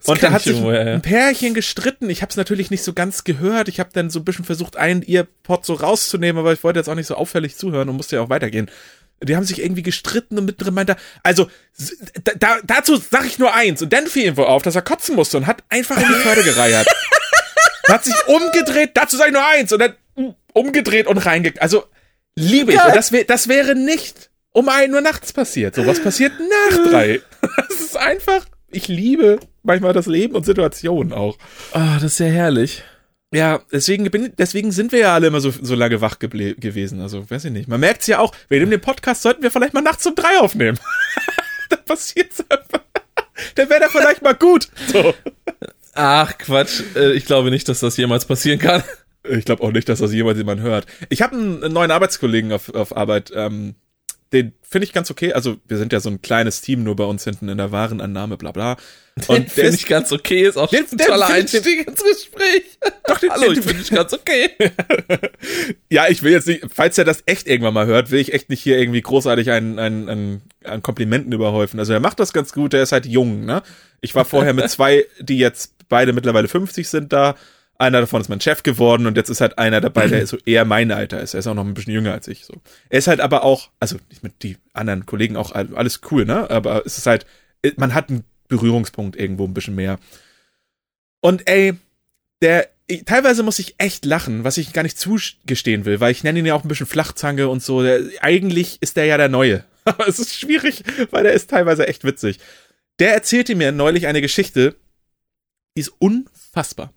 Und 0.05 0.23
da 0.23 0.31
hat 0.31 0.45
ich 0.45 0.55
sich 0.55 0.63
ja. 0.63 0.71
ein 0.71 1.01
Pärchen 1.01 1.53
gestritten. 1.53 2.09
Ich 2.09 2.21
habe 2.21 2.31
es 2.31 2.37
natürlich 2.37 2.71
nicht 2.71 2.83
so 2.83 2.93
ganz 2.93 3.23
gehört. 3.23 3.67
Ich 3.67 3.79
habe 3.79 3.91
dann 3.93 4.09
so 4.09 4.19
ein 4.19 4.25
bisschen 4.25 4.45
versucht, 4.45 4.75
einen 4.75 5.03
Earpod 5.03 5.65
so 5.65 5.75
rauszunehmen, 5.75 6.39
aber 6.39 6.53
ich 6.53 6.63
wollte 6.63 6.79
jetzt 6.79 6.89
auch 6.89 6.95
nicht 6.95 7.07
so 7.07 7.15
auffällig 7.15 7.55
zuhören 7.55 7.87
und 7.89 7.97
musste 7.97 8.15
ja 8.15 8.21
auch 8.23 8.29
weitergehen. 8.29 8.69
Die 9.23 9.35
haben 9.35 9.45
sich 9.45 9.61
irgendwie 9.61 9.83
gestritten 9.83 10.39
und 10.39 10.45
mittendrin 10.45 10.73
meinte, 10.73 10.95
also 11.21 11.47
da, 12.23 12.31
da, 12.39 12.57
dazu 12.63 12.95
sag 12.95 13.25
ich 13.27 13.37
nur 13.37 13.53
eins. 13.53 13.83
Und 13.83 13.93
dann 13.93 14.07
fiel 14.07 14.25
ihm 14.25 14.37
wohl 14.37 14.45
auf, 14.45 14.63
dass 14.63 14.75
er 14.75 14.81
kotzen 14.81 15.15
musste 15.15 15.37
und 15.37 15.45
hat 15.45 15.63
einfach 15.69 15.97
in 15.97 16.07
die 16.07 16.21
Pferde 16.21 16.43
gereiert. 16.43 16.87
hat 17.87 18.03
sich 18.03 18.15
umgedreht, 18.25 18.91
dazu 18.95 19.17
sag 19.17 19.27
ich 19.27 19.33
nur 19.33 19.45
eins. 19.45 19.71
Und 19.71 19.79
dann 19.79 19.95
umgedreht 20.53 21.05
und 21.05 21.19
reinge... 21.19 21.53
Also 21.59 21.83
liebe 22.35 22.73
ich. 22.73 22.83
Und 22.83 22.95
das, 22.95 23.11
wär, 23.11 23.25
das 23.25 23.47
wäre 23.47 23.75
nicht 23.75 24.31
um 24.53 24.69
ein 24.69 24.93
Uhr 24.93 25.01
nachts 25.01 25.33
passiert. 25.33 25.75
Sowas 25.75 26.01
passiert 26.01 26.33
nach 26.39 26.77
drei. 26.89 27.21
Das 27.57 27.79
ist 27.79 27.97
einfach... 27.97 28.45
Ich 28.71 28.87
liebe 28.87 29.39
manchmal 29.63 29.93
das 29.93 30.05
Leben 30.07 30.35
und 30.35 30.45
Situationen 30.45 31.13
auch. 31.13 31.37
Ah, 31.73 31.95
das 31.95 32.13
ist 32.13 32.19
ja 32.19 32.27
herrlich. 32.27 32.83
Ja, 33.33 33.61
deswegen, 33.71 34.09
bin, 34.11 34.33
deswegen 34.37 34.71
sind 34.71 34.91
wir 34.91 34.99
ja 34.99 35.13
alle 35.13 35.27
immer 35.27 35.39
so, 35.39 35.51
so 35.61 35.73
lange 35.75 36.01
wach 36.01 36.19
gewesen. 36.19 36.99
Also, 36.99 37.29
weiß 37.29 37.45
ich 37.45 37.51
nicht. 37.51 37.69
Man 37.69 37.79
merkt's 37.79 38.07
ja 38.07 38.19
auch, 38.19 38.33
wegen 38.49 38.69
dem 38.69 38.81
Podcast 38.81 39.21
sollten 39.21 39.41
wir 39.41 39.51
vielleicht 39.51 39.73
mal 39.73 39.81
nachts 39.81 40.05
um 40.05 40.15
drei 40.15 40.39
aufnehmen. 40.39 40.77
Dann 41.69 41.85
passiert's 41.85 42.43
einfach. 42.49 42.81
Dann 43.55 43.69
wäre 43.69 43.79
der 43.79 43.89
vielleicht 43.89 44.21
mal 44.21 44.35
gut. 44.35 44.67
So. 44.91 45.13
Ach, 45.93 46.37
Quatsch. 46.37 46.81
Äh, 46.95 47.13
Ich 47.13 47.25
glaube 47.25 47.51
nicht, 47.51 47.69
dass 47.69 47.79
das 47.79 47.95
jemals 47.97 48.25
passieren 48.25 48.59
kann. 48.59 48.83
Ich 49.23 49.45
glaube 49.45 49.63
auch 49.63 49.71
nicht, 49.71 49.87
dass 49.87 49.99
das 49.99 50.11
jemals 50.11 50.37
jemand 50.37 50.61
hört. 50.61 50.85
Ich 51.09 51.21
habe 51.21 51.35
einen, 51.35 51.63
einen 51.63 51.73
neuen 51.73 51.91
Arbeitskollegen 51.91 52.51
auf, 52.51 52.73
auf 52.73 52.95
Arbeit, 52.97 53.31
ähm, 53.35 53.75
den 54.33 54.53
finde 54.61 54.85
ich 54.85 54.93
ganz 54.93 55.11
okay. 55.11 55.33
Also 55.33 55.57
wir 55.67 55.77
sind 55.77 55.91
ja 55.91 55.99
so 55.99 56.09
ein 56.09 56.21
kleines 56.21 56.61
Team 56.61 56.83
nur 56.83 56.95
bei 56.95 57.03
uns 57.03 57.23
hinten 57.25 57.49
in 57.49 57.57
der 57.57 57.71
Warenannahme, 57.71 58.37
bla 58.37 58.51
bla. 58.51 58.77
Und 59.27 59.39
der 59.39 59.49
finde 59.49 59.75
ich 59.75 59.85
ganz 59.87 60.11
okay, 60.13 60.47
ist 60.47 60.55
auch 60.57 60.69
Den- 60.69 60.85
ein 60.85 60.97
den 60.97 61.07
toller 61.07 61.27
Einstieg 61.27 61.85
ins 61.87 62.01
Gespräch. 62.03 62.63
Doch, 63.07 63.17
den- 63.19 63.29
Hallo, 63.31 63.51
den- 63.51 63.59
ich 63.59 63.65
finde 63.65 63.81
ich 63.83 63.89
ganz 63.91 64.13
okay. 64.13 64.49
Ja, 65.89 66.07
ich 66.07 66.23
will 66.23 66.31
jetzt 66.31 66.47
nicht, 66.47 66.63
falls 66.73 66.97
er 66.97 67.03
das 67.05 67.23
echt 67.25 67.47
irgendwann 67.47 67.73
mal 67.73 67.85
hört, 67.85 68.11
will 68.11 68.19
ich 68.19 68.33
echt 68.33 68.49
nicht 68.49 68.61
hier 68.61 68.77
irgendwie 68.79 69.01
großartig 69.01 69.51
einen, 69.51 69.79
einen, 69.79 70.07
einen, 70.09 70.41
einen 70.63 70.81
Komplimenten 70.83 71.33
überhäufen. 71.33 71.79
Also 71.79 71.91
er 71.93 71.99
macht 71.99 72.19
das 72.19 72.31
ganz 72.33 72.53
gut, 72.53 72.73
er 72.73 72.83
ist 72.83 72.91
halt 72.93 73.05
jung, 73.05 73.45
ne? 73.45 73.61
Ich 73.99 74.15
war 74.15 74.23
vorher 74.25 74.53
mit 74.53 74.69
zwei, 74.69 75.05
die 75.19 75.37
jetzt 75.37 75.73
beide 75.89 76.13
mittlerweile 76.13 76.47
50 76.47 76.87
sind 76.87 77.11
da. 77.11 77.35
Einer 77.81 77.99
davon 78.01 78.21
ist 78.21 78.29
mein 78.29 78.39
Chef 78.41 78.63
geworden 78.63 79.07
und 79.07 79.17
jetzt 79.17 79.29
ist 79.29 79.41
halt 79.41 79.57
einer 79.57 79.81
dabei, 79.81 80.07
der 80.07 80.25
so 80.27 80.37
eher 80.45 80.65
mein 80.65 80.91
Alter 80.91 81.19
ist. 81.19 81.33
Er 81.33 81.39
ist 81.39 81.47
auch 81.47 81.53
noch 81.55 81.65
ein 81.65 81.73
bisschen 81.73 81.93
jünger 81.93 82.13
als 82.13 82.27
ich. 82.27 82.45
So. 82.45 82.53
Er 82.89 82.99
ist 82.99 83.07
halt 83.07 83.19
aber 83.19 83.43
auch, 83.43 83.69
also 83.79 83.97
nicht 84.09 84.23
mit 84.23 84.43
die 84.43 84.57
anderen 84.73 85.05
Kollegen 85.05 85.35
auch 85.35 85.51
all- 85.51 85.75
alles 85.75 86.01
cool, 86.11 86.25
ne? 86.25 86.49
Aber 86.49 86.85
es 86.85 86.97
ist 86.97 87.07
halt, 87.07 87.25
man 87.77 87.93
hat 87.93 88.09
einen 88.09 88.23
Berührungspunkt 88.47 89.15
irgendwo 89.15 89.45
ein 89.45 89.53
bisschen 89.53 89.75
mehr. 89.75 89.99
Und 91.21 91.47
ey, 91.47 91.73
der, 92.41 92.69
ich, 92.87 93.05
teilweise 93.05 93.43
muss 93.43 93.59
ich 93.59 93.75
echt 93.77 94.05
lachen, 94.05 94.43
was 94.43 94.57
ich 94.57 94.73
gar 94.73 94.83
nicht 94.83 94.99
zugestehen 94.99 95.85
will, 95.85 95.99
weil 95.99 96.11
ich 96.11 96.23
nenne 96.23 96.39
ihn 96.39 96.45
ja 96.45 96.55
auch 96.55 96.63
ein 96.63 96.67
bisschen 96.67 96.87
Flachzange 96.87 97.47
und 97.49 97.61
so. 97.63 97.81
Der, 97.83 98.01
eigentlich 98.21 98.77
ist 98.81 98.97
der 98.97 99.05
ja 99.05 99.17
der 99.17 99.29
Neue. 99.29 99.63
Aber 99.85 100.07
es 100.07 100.19
ist 100.19 100.35
schwierig, 100.37 100.83
weil 101.11 101.23
der 101.23 101.33
ist 101.33 101.49
teilweise 101.49 101.87
echt 101.87 102.03
witzig. 102.03 102.39
Der 102.99 103.13
erzählte 103.13 103.55
mir 103.55 103.71
neulich 103.71 104.05
eine 104.07 104.21
Geschichte, 104.21 104.75
die 105.75 105.81
ist 105.81 105.93
unfassbar. 105.99 106.93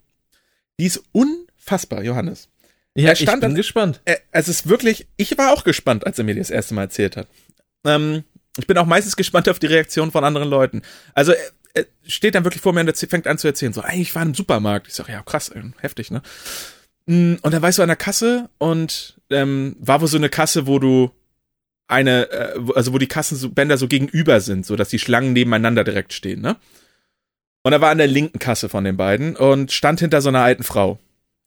Die 0.79 0.85
ist 0.85 1.03
unfassbar, 1.11 2.03
Johannes. 2.03 2.49
Ja, 2.95 3.07
Er 3.07 3.13
ich 3.13 3.19
stand 3.19 3.41
bin 3.41 3.49
dann- 3.51 3.55
gespannt. 3.55 4.01
Äh, 4.05 4.17
Es 4.31 4.47
ist 4.47 4.67
wirklich, 4.69 5.07
ich 5.17 5.37
war 5.37 5.51
auch 5.53 5.63
gespannt, 5.63 6.05
als 6.05 6.17
er 6.17 6.23
mir 6.25 6.35
das 6.35 6.49
erste 6.49 6.73
Mal 6.73 6.83
erzählt 6.83 7.17
hat. 7.17 7.27
Ähm, 7.85 8.23
ich 8.57 8.67
bin 8.67 8.77
auch 8.77 8.85
meistens 8.85 9.15
gespannt 9.15 9.49
auf 9.49 9.59
die 9.59 9.65
Reaktion 9.67 10.11
von 10.11 10.23
anderen 10.23 10.49
Leuten. 10.49 10.81
Also 11.13 11.33
er, 11.33 11.43
er 11.73 11.85
steht 12.07 12.35
dann 12.35 12.45
wirklich 12.45 12.61
vor 12.61 12.71
mir 12.73 12.81
und 12.81 12.95
fängt 12.97 13.27
an 13.27 13.37
zu 13.37 13.47
erzählen, 13.47 13.73
so, 13.73 13.81
ey, 13.81 14.01
ich 14.01 14.15
war 14.15 14.21
im 14.23 14.33
Supermarkt. 14.33 14.87
Ich 14.87 14.93
sag, 14.93 15.09
ja, 15.09 15.21
krass, 15.23 15.49
ey, 15.49 15.61
heftig, 15.79 16.09
ne? 16.11 16.21
Mm, 17.05 17.35
Und 17.41 17.53
dann 17.53 17.61
war 17.61 17.69
ich 17.69 17.75
so 17.75 17.81
an 17.81 17.89
der 17.89 17.97
Kasse 17.97 18.49
und 18.57 19.19
ähm, 19.29 19.75
war 19.79 19.99
wohl 20.01 20.07
so 20.07 20.17
eine 20.17 20.29
Kasse, 20.29 20.65
wo 20.67 20.79
du 20.79 21.11
eine, 21.87 22.29
äh, 22.31 22.59
also 22.75 22.93
wo 22.93 22.97
die 22.97 23.07
Kassenbänder 23.07 23.77
so 23.77 23.87
gegenüber 23.87 24.39
sind, 24.39 24.65
so 24.65 24.75
dass 24.77 24.89
die 24.89 24.99
Schlangen 24.99 25.33
nebeneinander 25.33 25.83
direkt 25.83 26.13
stehen, 26.13 26.41
ne? 26.41 26.55
Und 27.65 27.73
er 27.73 27.81
war 27.81 27.89
an 27.89 27.97
der 27.97 28.05
linken 28.05 28.37
Kasse 28.37 28.69
von 28.69 28.83
den 28.83 28.95
beiden 28.95 29.35
und 29.35 29.71
stand 29.71 29.99
hinter 29.99 30.21
so 30.21 30.29
einer 30.29 30.43
alten 30.43 30.61
Frau. 30.61 30.99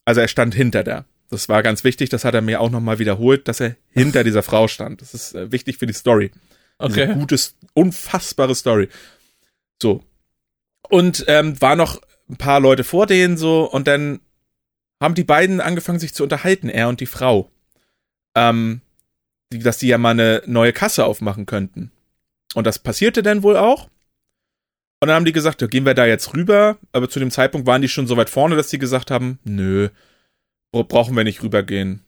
Also 0.04 0.20
er 0.20 0.26
stand 0.26 0.52
hinter 0.52 0.82
der. 0.82 1.04
Das 1.30 1.48
war 1.48 1.62
ganz 1.62 1.84
wichtig, 1.84 2.08
das 2.08 2.24
hat 2.24 2.34
er 2.34 2.40
mir 2.40 2.60
auch 2.60 2.70
nochmal 2.70 2.98
wiederholt, 2.98 3.46
dass 3.46 3.60
er 3.60 3.76
hinter 3.90 4.24
dieser 4.24 4.42
Frau 4.42 4.66
stand. 4.66 5.00
Das 5.00 5.14
ist 5.14 5.36
äh, 5.36 5.52
wichtig 5.52 5.78
für 5.78 5.86
die 5.86 5.92
Story. 5.92 6.32
Okay. 6.78 7.14
gute, 7.14 7.38
unfassbare 7.72 8.56
Story. 8.56 8.88
So. 9.80 10.02
Und 10.88 11.24
ähm, 11.28 11.60
war 11.60 11.76
noch 11.76 12.02
ein 12.28 12.36
paar 12.36 12.58
Leute 12.58 12.82
vor 12.82 13.06
denen 13.06 13.36
so 13.36 13.70
und 13.70 13.86
dann 13.86 14.18
haben 15.00 15.14
die 15.14 15.22
beiden 15.22 15.60
angefangen, 15.60 16.00
sich 16.00 16.14
zu 16.14 16.24
unterhalten, 16.24 16.68
er 16.68 16.88
und 16.88 16.98
die 16.98 17.06
Frau. 17.06 17.48
Ähm, 18.34 18.80
dass 19.50 19.78
die 19.78 19.86
ja 19.86 19.98
mal 19.98 20.10
eine 20.10 20.42
neue 20.46 20.72
Kasse 20.72 21.04
aufmachen 21.04 21.46
könnten. 21.46 21.92
Und 22.54 22.66
das 22.66 22.80
passierte 22.80 23.22
dann 23.22 23.44
wohl 23.44 23.56
auch. 23.56 23.88
Und 25.01 25.07
dann 25.09 25.14
haben 25.16 25.24
die 25.24 25.32
gesagt, 25.32 25.61
ja, 25.62 25.68
gehen 25.68 25.86
wir 25.86 25.94
da 25.94 26.07
jetzt 26.07 26.34
rüber. 26.34 26.78
Aber 26.92 27.09
zu 27.09 27.20
dem 27.20 27.30
Zeitpunkt 27.30 27.66
waren 27.66 27.82
die 27.82 27.88
schon 27.88 28.07
so 28.07 28.16
weit 28.16 28.30
vorne, 28.30 28.57
dass 28.57 28.68
die 28.68 28.78
gesagt 28.78 29.11
haben, 29.11 29.38
nö, 29.44 29.88
bra- 30.72 30.82
brauchen 30.82 31.16
wir 31.16 31.24
nicht 31.24 31.42
rübergehen. 31.42 32.05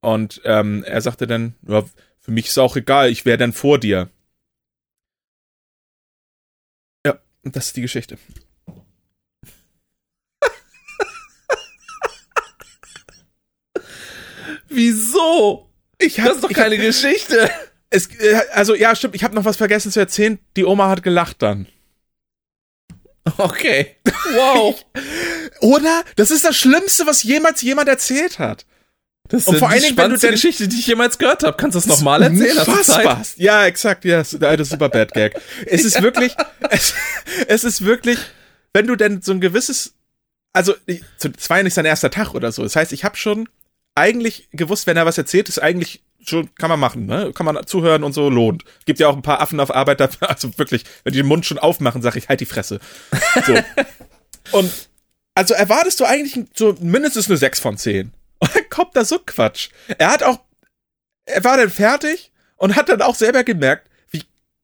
Und 0.00 0.40
ähm, 0.44 0.82
er 0.84 1.00
sagte 1.00 1.26
dann, 1.26 1.54
ja, 1.66 1.84
für 2.20 2.30
mich 2.32 2.46
ist 2.48 2.58
auch 2.58 2.76
egal, 2.76 3.10
ich 3.10 3.24
wäre 3.24 3.38
dann 3.38 3.52
vor 3.52 3.78
dir. 3.78 4.10
Ja, 7.06 7.18
und 7.42 7.54
das 7.56 7.66
ist 7.66 7.76
die 7.76 7.82
Geschichte. 7.82 8.18
Wieso? 14.68 15.70
Ich 15.98 16.16
Das 16.16 16.36
ist 16.36 16.44
doch 16.44 16.52
keine 16.52 16.76
Geschichte. 16.78 17.48
Es, 17.90 18.06
äh, 18.18 18.40
also 18.52 18.74
ja, 18.74 18.94
stimmt, 18.94 19.14
ich 19.14 19.24
habe 19.24 19.34
noch 19.34 19.44
was 19.44 19.56
vergessen 19.56 19.92
zu 19.92 20.00
erzählen. 20.00 20.38
Die 20.56 20.64
Oma 20.64 20.88
hat 20.88 21.02
gelacht 21.02 21.42
dann. 21.42 21.66
Okay. 23.38 23.96
Wow. 24.34 24.82
Oder? 25.60 26.02
Das 26.16 26.30
ist 26.30 26.44
das 26.44 26.56
Schlimmste, 26.56 27.06
was 27.06 27.22
jemals 27.22 27.60
jemand 27.62 27.88
erzählt 27.88 28.38
hat. 28.38 28.64
Das 29.28 29.42
ist 29.42 29.48
Und 29.48 29.58
vor 29.58 29.68
die 29.68 29.74
allen 29.74 29.82
Dingen, 29.84 29.96
wenn 29.98 30.10
du 30.10 30.16
denn- 30.18 30.30
Geschichte, 30.32 30.66
die 30.66 30.78
ich 30.78 30.86
jemals 30.86 31.18
gehört 31.18 31.42
habe. 31.44 31.56
Kannst 31.56 31.74
du 31.74 31.78
das 31.80 31.86
nochmal 31.86 32.22
erzählen? 32.22 32.58
Hast? 32.58 32.68
Unfassbar. 32.68 33.22
Ja, 33.36 33.66
exakt, 33.66 34.04
ja, 34.06 34.22
der 34.22 34.48
alte 34.48 34.64
Superbad 34.64 35.12
Gag. 35.12 35.34
Es 35.66 35.84
ist 35.84 36.00
wirklich, 36.02 36.34
es, 36.70 36.94
es 37.46 37.64
ist 37.64 37.84
wirklich, 37.84 38.18
wenn 38.72 38.86
du 38.86 38.96
denn 38.96 39.20
so 39.22 39.32
ein 39.32 39.40
gewisses, 39.40 39.94
also 40.52 40.74
es 40.86 41.50
war 41.50 41.58
ja 41.58 41.62
nicht 41.62 41.74
sein 41.74 41.84
erster 41.84 42.10
Tag 42.10 42.34
oder 42.34 42.50
so. 42.50 42.62
Das 42.62 42.76
heißt, 42.76 42.92
ich 42.92 43.04
habe 43.04 43.16
schon 43.16 43.48
eigentlich 43.94 44.48
gewusst, 44.52 44.86
wenn 44.86 44.96
er 44.96 45.06
was 45.06 45.18
erzählt, 45.18 45.48
ist 45.48 45.62
eigentlich 45.62 46.02
schon 46.24 46.54
kann 46.54 46.70
man 46.70 46.80
machen, 46.80 47.06
ne? 47.06 47.32
Kann 47.34 47.46
man 47.46 47.66
zuhören 47.66 48.04
und 48.04 48.12
so 48.12 48.28
lohnt. 48.28 48.64
Gibt 48.86 48.98
ja 48.98 49.08
auch 49.08 49.16
ein 49.16 49.22
paar 49.22 49.40
Affen 49.40 49.60
auf 49.60 49.74
Arbeit, 49.74 50.00
da- 50.00 50.08
also 50.20 50.56
wirklich, 50.58 50.84
wenn 51.04 51.12
die 51.12 51.18
den 51.20 51.26
Mund 51.26 51.46
schon 51.46 51.58
aufmachen, 51.58 52.02
sag 52.02 52.16
ich 52.16 52.28
halt 52.28 52.40
die 52.40 52.46
Fresse. 52.46 52.80
So. 53.46 53.54
und 54.58 54.70
also 55.34 55.54
erwartest 55.54 56.00
du 56.00 56.04
eigentlich 56.04 56.44
so 56.54 56.74
mindestens 56.80 57.28
eine 57.28 57.36
6 57.36 57.60
von 57.60 57.76
10. 57.76 58.12
Und 58.38 58.54
dann 58.54 58.68
kommt 58.68 58.94
da 58.96 59.04
so 59.04 59.18
Quatsch. 59.24 59.70
Er 59.98 60.10
hat 60.12 60.22
auch 60.22 60.38
er 61.26 61.42
war 61.44 61.56
dann 61.56 61.70
fertig 61.70 62.32
und 62.56 62.76
hat 62.76 62.88
dann 62.90 63.00
auch 63.00 63.14
selber 63.14 63.44
gemerkt, 63.44 63.88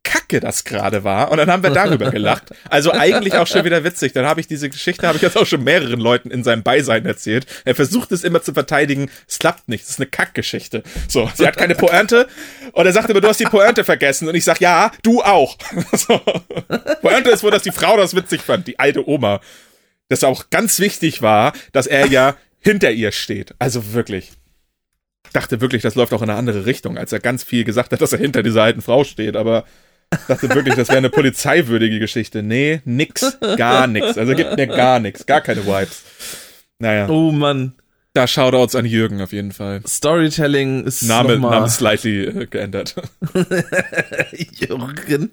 kacke 0.03 0.41
das 0.41 0.65
gerade 0.65 1.05
war. 1.05 1.31
Und 1.31 1.39
dann 1.39 1.51
haben 1.51 1.63
wir 1.63 1.71
darüber 1.71 2.11
gelacht. 2.13 2.45
Also 2.69 2.93
eigentlich 2.93 3.35
auch 3.35 3.47
schon 3.47 3.65
wieder 3.65 3.85
witzig. 3.85 4.13
Dann 4.13 4.27
habe 4.27 4.41
ich 4.41 4.47
diese 4.47 4.71
Geschichte, 4.71 5.07
habe 5.07 5.17
ich 5.17 5.23
jetzt 5.23 5.37
auch 5.37 5.47
schon 5.47 5.63
mehreren 5.63 6.01
Leuten 6.01 6.31
in 6.31 6.43
seinem 6.43 6.63
Beisein 6.63 7.05
erzählt. 7.07 7.47
Er 7.65 7.75
versucht 7.75 8.13
es 8.13 8.25
immer 8.25 8.43
zu 8.43 8.53
verteidigen. 8.53 9.11
Es 9.29 9.39
klappt 9.39 9.69
nicht. 9.69 9.85
Es 9.85 9.91
ist 9.91 10.01
eine 10.01 10.07
Kackgeschichte. 10.07 10.83
So, 11.09 11.31
sie 11.35 11.47
hat 11.47 11.57
keine 11.57 11.75
Pointe. 11.75 12.29
Und 12.73 12.87
er 12.87 12.93
sagt 12.93 13.11
immer, 13.11 13.21
du 13.21 13.29
hast 13.29 13.41
die 13.41 13.45
Pointe 13.45 13.85
vergessen. 13.85 14.29
Und 14.29 14.35
ich 14.35 14.45
sag, 14.45 14.61
ja, 14.61 14.91
du 15.03 15.23
auch. 15.23 15.57
So. 15.93 16.19
Pointe 17.03 17.31
ist 17.31 17.43
wohl, 17.43 17.51
dass 17.51 17.63
die 17.63 17.73
Frau 17.73 17.97
das 17.97 18.15
witzig 18.15 18.41
fand, 18.41 18.67
die 18.67 18.79
alte 18.79 19.07
Oma. 19.09 19.41
Dass 20.09 20.25
auch 20.25 20.49
ganz 20.51 20.79
wichtig 20.79 21.21
war, 21.21 21.53
dass 21.73 21.87
er 21.87 22.07
ja 22.07 22.37
hinter 22.61 22.91
ihr 22.91 23.13
steht. 23.13 23.55
Also 23.59 23.93
wirklich 23.93 24.33
dachte 25.33 25.61
wirklich, 25.61 25.83
das 25.83 25.95
läuft 25.95 26.13
auch 26.13 26.23
in 26.23 26.31
eine 26.31 26.39
andere 26.39 26.67
Richtung, 26.67 26.99
als 26.99 27.13
er 27.13 27.21
ganz 27.21 27.45
viel 27.45 27.65
gesagt 27.65 27.93
hat, 27.93 28.01
dass 28.01 28.13
er 28.13 28.19
hinter 28.19 28.43
dieser 28.43 28.63
alten 28.63 28.83
Frau 28.83 29.05
steht, 29.05 29.37
aber 29.37 29.65
dachte 30.29 30.49
wirklich, 30.55 30.75
das 30.75 30.89
wäre 30.89 30.99
eine 30.99 31.11
polizeiwürdige 31.11 31.99
Geschichte. 31.99 32.43
Nee, 32.43 32.81
nix, 32.85 33.39
gar 33.57 33.87
nix. 33.87 34.19
Also 34.19 34.35
gibt 34.35 34.57
mir 34.57 34.67
gar 34.67 34.99
nix, 35.01 35.25
gar 35.27 35.41
keine 35.41 35.65
Vibes. 35.67 36.03
Naja, 36.79 37.09
Oh 37.09 37.31
Mann. 37.31 37.75
da 38.15 38.27
Shoutouts 38.27 38.75
an 38.75 38.87
Jürgen 38.87 39.21
auf 39.21 39.33
jeden 39.33 39.53
Fall. 39.53 39.83
Storytelling 39.87 40.85
ist 40.85 41.03
Name, 41.03 41.39
Name 41.39 41.69
slightly 41.69 42.25
äh, 42.25 42.47
geändert. 42.47 42.95
Jürgen. 44.33 45.31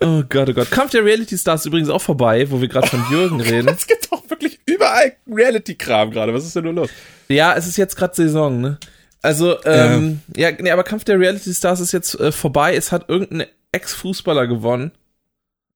Oh 0.00 0.22
Gott, 0.28 0.48
oh 0.48 0.52
Gott. 0.52 0.70
Kampf 0.70 0.90
der 0.92 1.04
Reality 1.04 1.36
Stars 1.36 1.62
ist 1.62 1.66
übrigens 1.66 1.88
auch 1.88 2.02
vorbei, 2.02 2.50
wo 2.50 2.60
wir 2.60 2.68
gerade 2.68 2.86
von 2.86 3.04
Jürgen 3.10 3.40
reden. 3.40 3.68
Es 3.68 3.86
gibt 3.86 4.12
doch 4.12 4.28
wirklich 4.30 4.58
überall 4.66 5.12
Reality-Kram 5.30 6.10
gerade. 6.10 6.32
Was 6.34 6.44
ist 6.44 6.54
denn 6.56 6.64
nur 6.64 6.74
los? 6.74 6.90
Ja, 7.28 7.54
es 7.56 7.66
ist 7.66 7.76
jetzt 7.76 7.96
gerade 7.96 8.14
Saison, 8.14 8.60
ne? 8.60 8.78
Also, 9.20 9.56
ähm, 9.64 10.20
ja, 10.36 10.50
nee, 10.52 10.70
aber 10.70 10.84
Kampf 10.84 11.04
der 11.04 11.18
Reality 11.18 11.52
Stars 11.52 11.80
ist 11.80 11.92
jetzt 11.92 12.18
äh, 12.20 12.30
vorbei. 12.30 12.76
Es 12.76 12.92
hat 12.92 13.08
irgendein 13.08 13.48
Ex-Fußballer 13.72 14.46
gewonnen. 14.46 14.92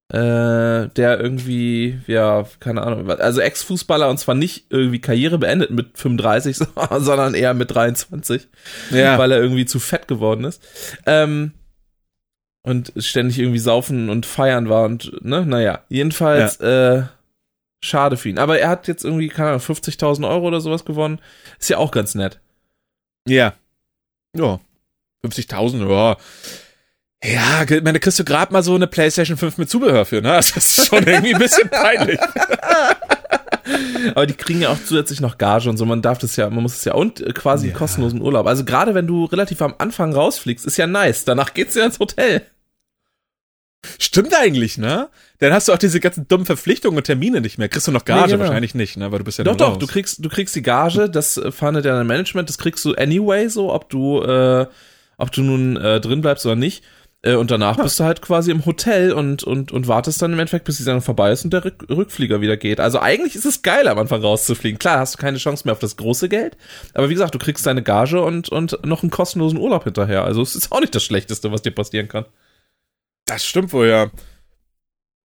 Äh, 0.09 0.88
der 0.90 1.18
irgendwie, 1.20 1.99
ja, 2.07 2.45
keine 2.61 2.82
Ahnung, 2.82 3.11
also 3.11 3.40
Ex-Fußballer 3.40 4.11
und 4.11 4.18
zwar 4.18 4.34
nicht 4.34 4.66
irgendwie 4.68 5.01
Karriere 5.01 5.38
beendet 5.38 5.70
mit 5.70 5.97
35, 5.97 6.59
sondern 6.99 7.32
eher 7.34 7.55
mit 7.55 7.74
23, 7.74 8.47
Ja. 8.90 9.16
weil 9.16 9.32
er 9.32 9.40
irgendwie 9.40 9.64
zu 9.64 9.80
fett 9.80 10.09
geworden 10.09 10.45
ist. 10.45 10.62
Ähm, 11.07 11.53
und 12.62 12.93
ständig 12.99 13.38
irgendwie 13.38 13.59
saufen 13.59 14.11
und 14.11 14.26
feiern 14.26 14.68
war 14.68 14.84
und, 14.84 15.24
ne, 15.24 15.47
naja, 15.47 15.82
jedenfalls, 15.88 16.61
äh, 16.61 17.05
schade 17.82 18.16
für 18.18 18.28
ihn. 18.28 18.38
Aber 18.38 18.59
er 18.59 18.68
hat 18.68 18.88
jetzt 18.88 19.05
irgendwie, 19.05 19.28
keine 19.28 19.49
Ahnung, 19.49 19.61
50.000 19.62 20.28
Euro 20.28 20.47
oder 20.47 20.61
sowas 20.61 20.84
gewonnen. 20.84 21.20
Ist 21.59 21.70
ja 21.70 21.78
auch 21.78 21.90
ganz 21.90 22.14
nett. 22.14 22.38
Ja. 23.26 23.55
Ja. 24.36 24.61
50.000, 25.26 25.88
ja. 25.90 26.16
Ja, 27.25 27.62
ich 27.68 27.83
meine, 27.83 28.01
kriegst 28.01 28.18
du 28.18 28.25
gerade 28.25 28.53
mal 28.53 28.62
so 28.64 28.75
eine 28.75 28.87
PlayStation 28.89 29.37
5 29.37 29.59
mit 29.59 29.70
Zubehör 29.70 30.05
für, 30.05 30.20
ne? 30.20 30.33
Das 30.37 30.57
ist 30.57 30.87
schon 30.87 31.07
irgendwie 31.07 31.35
ein 31.35 31.41
bisschen 31.41 31.68
peinlich. 31.68 32.18
Aber 34.14 34.27
die 34.27 34.35
kriegen 34.35 34.61
ja 34.62 34.70
auch 34.70 34.79
zusätzlich 34.85 35.20
noch 35.20 35.39
Gage 35.39 35.70
und 35.70 35.77
so. 35.77 35.85
Man 35.85 36.03
darf 36.03 36.18
das 36.18 36.35
ja, 36.35 36.51
man 36.51 36.62
muss 36.64 36.75
es 36.77 36.85
ja 36.85 36.95
und 36.95 37.20
äh, 37.20 37.33
quasi 37.33 37.68
Ja. 37.68 37.75
kostenlosen 37.75 38.20
Urlaub. 38.20 38.47
Also 38.49 38.64
gerade 38.64 38.95
wenn 38.95 39.07
du 39.07 39.25
relativ 39.27 39.62
am 39.62 39.75
Anfang 39.79 40.12
rausfliegst, 40.12 40.66
ist 40.66 40.77
ja 40.79 40.89
nice. 40.89 41.25
Danach 41.25 41.55
geht's 41.55 41.77
ja 41.77 41.85
ins 41.85 42.01
Hotel. 42.01 42.43
Stimmt 43.99 44.35
eigentlich, 44.35 44.79
ne? 44.79 45.09
Dann 45.39 45.53
hast 45.53 45.68
du 45.68 45.73
auch 45.73 45.79
diese 45.79 46.01
ganzen 46.01 46.27
dummen 46.29 46.47
Verpflichtungen 46.47 46.97
und 46.97 47.05
Termine 47.05 47.41
nicht 47.41 47.59
mehr. 47.59 47.68
Kriegst 47.68 47.87
du 47.89 47.93
noch 47.93 48.05
Gage? 48.05 48.23
Nee, 48.23 48.33
genau. 48.33 48.45
Wahrscheinlich 48.45 48.75
nicht, 48.75 48.97
ne? 48.97 49.11
Weil 49.12 49.18
du 49.18 49.25
bist 49.25 49.39
ja 49.39 49.45
Doch, 49.45 49.57
doch, 49.57 49.70
raus. 49.75 49.79
du 49.79 49.87
kriegst, 49.87 50.25
du 50.25 50.29
kriegst 50.29 50.55
die 50.57 50.62
Gage, 50.62 51.09
das 51.09 51.37
äh, 51.37 51.51
fahndet 51.53 51.85
ja 51.85 51.97
dein 51.97 52.07
Management, 52.07 52.49
das 52.49 52.59
kriegst 52.59 52.85
du 52.85 52.95
anyway 52.95 53.49
so, 53.49 53.73
ob 53.73 53.89
du, 53.91 54.23
äh, 54.23 54.66
ob 55.18 55.31
du 55.33 55.43
nun 55.43 55.77
äh, 55.77 56.01
drin 56.01 56.20
bleibst 56.20 56.47
oder 56.47 56.57
nicht. 56.57 56.85
Äh, 57.23 57.35
und 57.35 57.51
danach 57.51 57.77
bist 57.77 57.99
du 58.01 58.05
halt 58.05 58.20
quasi 58.20 58.51
im 58.51 58.66
Hotel 58.66 59.12
und, 59.12 59.45
und, 59.45 59.73
und 59.73 59.89
wartest 59.89 60.20
dann 60.20 60.33
im 60.33 60.39
Endeffekt, 60.39 60.64
bis 60.64 60.77
die 60.77 60.83
Sendung 60.83 61.03
vorbei 61.03 61.33
ist 61.33 61.45
und 61.45 61.53
der 61.53 61.64
Rück 61.64 61.89
Rückflieger 61.89 62.41
wieder 62.41 62.57
geht. 62.57 62.81
Also 62.81 62.99
eigentlich 62.99 63.37
ist 63.37 63.47
es 63.47 63.62
geil, 63.62 63.89
am 63.89 63.99
Anfang 63.99 64.20
rauszufliegen. 64.20 64.79
Klar, 64.79 64.99
hast 64.99 65.14
du 65.14 65.18
keine 65.18 65.39
Chance 65.39 65.62
mehr 65.64 65.73
auf 65.73 65.79
das 65.79 65.97
große 65.97 66.29
Geld, 66.29 66.57
aber 66.95 67.09
wie 67.09 67.14
gesagt, 67.14 67.35
du 67.35 67.39
kriegst 67.39 67.66
deine 67.66 67.83
Gage 67.83 68.20
und, 68.20 68.49
und 68.49 68.85
noch 68.85 69.03
einen 69.03 69.11
kostenlosen 69.11 69.59
Urlaub 69.59 69.85
hinterher. 69.85 70.25
Also 70.25 70.43
es 70.43 70.57
ist 70.57 70.73
auch 70.73 70.81
nicht 70.81 70.95
das 70.95 71.05
Schlechteste, 71.05 71.53
was 71.53 71.62
dir 71.62 71.73
passieren 71.73 72.09
kann. 72.09 72.27
Das 73.25 73.45
stimmt 73.47 73.73
wohl, 73.73 73.87
ja. 73.87 74.11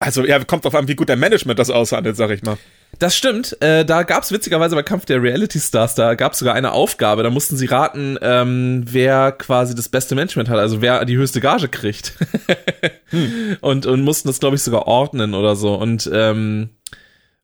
Also, 0.02 0.24
ja, 0.24 0.42
kommt 0.42 0.64
drauf 0.64 0.74
an, 0.74 0.88
wie 0.88 0.94
gut 0.94 1.10
der 1.10 1.16
Management 1.16 1.58
das 1.58 1.68
aushandelt, 1.68 2.16
sag 2.16 2.30
ich 2.30 2.42
mal. 2.42 2.56
Das 2.98 3.14
stimmt. 3.14 3.60
Äh, 3.60 3.84
da 3.84 4.02
gab's 4.02 4.32
witzigerweise 4.32 4.74
bei 4.74 4.82
Kampf 4.82 5.04
der 5.04 5.22
Reality 5.22 5.60
Stars, 5.60 5.94
da 5.94 6.14
gab's 6.14 6.38
sogar 6.38 6.54
eine 6.54 6.72
Aufgabe. 6.72 7.22
Da 7.22 7.28
mussten 7.28 7.58
sie 7.58 7.66
raten, 7.66 8.18
ähm, 8.22 8.82
wer 8.86 9.30
quasi 9.32 9.74
das 9.74 9.90
beste 9.90 10.14
Management 10.14 10.48
hat, 10.48 10.58
also 10.58 10.80
wer 10.80 11.04
die 11.04 11.18
höchste 11.18 11.42
Gage 11.42 11.68
kriegt. 11.68 12.14
hm. 13.10 13.58
und, 13.60 13.84
und 13.84 14.00
mussten 14.00 14.28
das, 14.28 14.40
glaube 14.40 14.56
ich, 14.56 14.62
sogar 14.62 14.86
ordnen 14.86 15.34
oder 15.34 15.54
so. 15.54 15.74
Und, 15.74 16.10
ähm, 16.12 16.70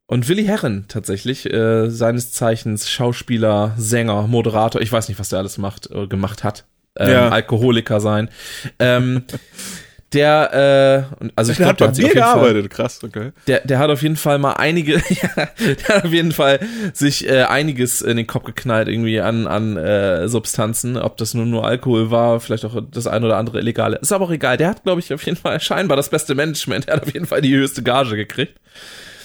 und 0.07 0.27
Willi 0.29 0.45
Herren 0.45 0.87
tatsächlich, 0.89 1.53
äh, 1.53 1.91
seines 1.91 2.33
Zeichens 2.33 2.91
Schauspieler, 2.91 3.75
Sänger, 3.77 4.29
Moderator, 4.29 4.81
ich 4.81 4.91
weiß 4.91 5.09
nicht, 5.09 5.19
was 5.19 5.29
der 5.29 5.41
alles 5.41 5.59
macht, 5.59 5.91
äh, 5.91 6.07
gemacht 6.07 6.43
hat. 6.43 6.65
Ähm, 6.99 7.11
ja. 7.11 7.29
Alkoholiker 7.29 8.01
sein. 8.01 8.31
Ähm, 8.79 9.25
der, 10.13 11.09
äh, 11.21 11.29
also 11.35 11.51
ich 11.51 11.59
glaube, 11.59 11.75
der 11.75 11.89
hat 11.89 11.97
bei 11.97 12.03
mir 12.03 12.15
gearbeitet, 12.15 12.63
Fall, 12.63 12.69
krass, 12.69 13.03
okay. 13.03 13.33
Der, 13.49 13.61
der 13.61 13.79
hat 13.81 13.91
auf 13.91 14.03
jeden 14.03 14.17
Fall 14.17 14.39
mal 14.39 14.53
einige, 14.53 14.95
ja, 15.09 15.49
der 15.59 15.89
hat 15.89 16.05
auf 16.05 16.13
jeden 16.13 16.33
Fall 16.33 16.61
sich 16.93 17.29
äh, 17.29 17.43
einiges 17.43 18.03
in 18.03 18.17
den 18.17 18.27
Kopf 18.27 18.45
geknallt, 18.45 18.89
irgendwie 18.89 19.21
an, 19.21 19.49
an 19.49 19.77
äh, 19.77 20.29
Substanzen, 20.29 20.97
ob 20.97 21.17
das 21.17 21.35
nun 21.35 21.51
nur 21.51 21.67
Alkohol 21.67 22.11
war, 22.13 22.39
vielleicht 22.39 22.65
auch 22.65 22.81
das 22.89 23.09
ein 23.09 23.25
oder 23.25 23.37
andere 23.37 23.59
Illegale. 23.59 23.97
Ist 23.97 24.13
aber 24.13 24.27
auch 24.27 24.31
egal. 24.31 24.57
Der 24.57 24.69
hat, 24.69 24.85
glaube 24.85 25.01
ich, 25.01 25.13
auf 25.13 25.25
jeden 25.25 25.37
Fall 25.37 25.59
scheinbar 25.61 25.97
das 25.97 26.09
beste 26.09 26.37
Management. 26.37 26.87
Er 26.87 26.97
hat 26.97 27.03
auf 27.03 27.13
jeden 27.13 27.27
Fall 27.27 27.41
die 27.41 27.55
höchste 27.57 27.83
Gage 27.83 28.15
gekriegt. 28.15 28.61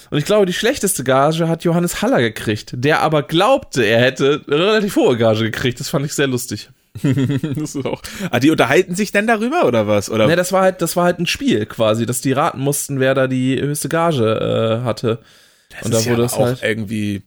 Und 0.09 0.17
ich 0.17 0.25
glaube, 0.25 0.45
die 0.45 0.53
schlechteste 0.53 1.03
Gage 1.03 1.47
hat 1.47 1.63
Johannes 1.63 2.01
Haller 2.01 2.19
gekriegt, 2.19 2.73
der 2.75 3.01
aber 3.01 3.23
glaubte, 3.23 3.83
er 3.83 4.01
hätte 4.01 4.41
eine 4.45 4.57
relativ 4.57 4.95
hohe 4.97 5.15
Gage 5.15 5.45
gekriegt. 5.45 5.79
Das 5.79 5.89
fand 5.89 6.05
ich 6.05 6.13
sehr 6.13 6.27
lustig. 6.27 6.69
das 7.03 7.75
ist 7.75 7.85
auch. 7.85 8.01
Ah, 8.29 8.39
die 8.39 8.51
unterhalten 8.51 8.95
sich 8.95 9.11
denn 9.11 9.27
darüber 9.27 9.65
oder 9.65 9.87
was? 9.87 10.09
Oder? 10.09 10.27
Ne, 10.27 10.35
das 10.35 10.51
war 10.51 10.61
halt, 10.63 10.81
das 10.81 10.95
war 10.95 11.05
halt 11.05 11.19
ein 11.19 11.25
Spiel 11.25 11.65
quasi, 11.65 12.05
dass 12.05 12.21
die 12.21 12.33
raten 12.33 12.59
mussten, 12.59 12.99
wer 12.99 13.13
da 13.13 13.27
die 13.27 13.61
höchste 13.61 13.89
Gage 13.89 14.81
äh, 14.81 14.85
hatte. 14.85 15.19
Das 15.69 15.83
und 15.83 15.93
da 15.93 16.05
wurde 16.05 16.21
ja 16.21 16.25
es 16.25 16.33
auch 16.33 16.45
halt 16.45 16.63
irgendwie 16.63 17.23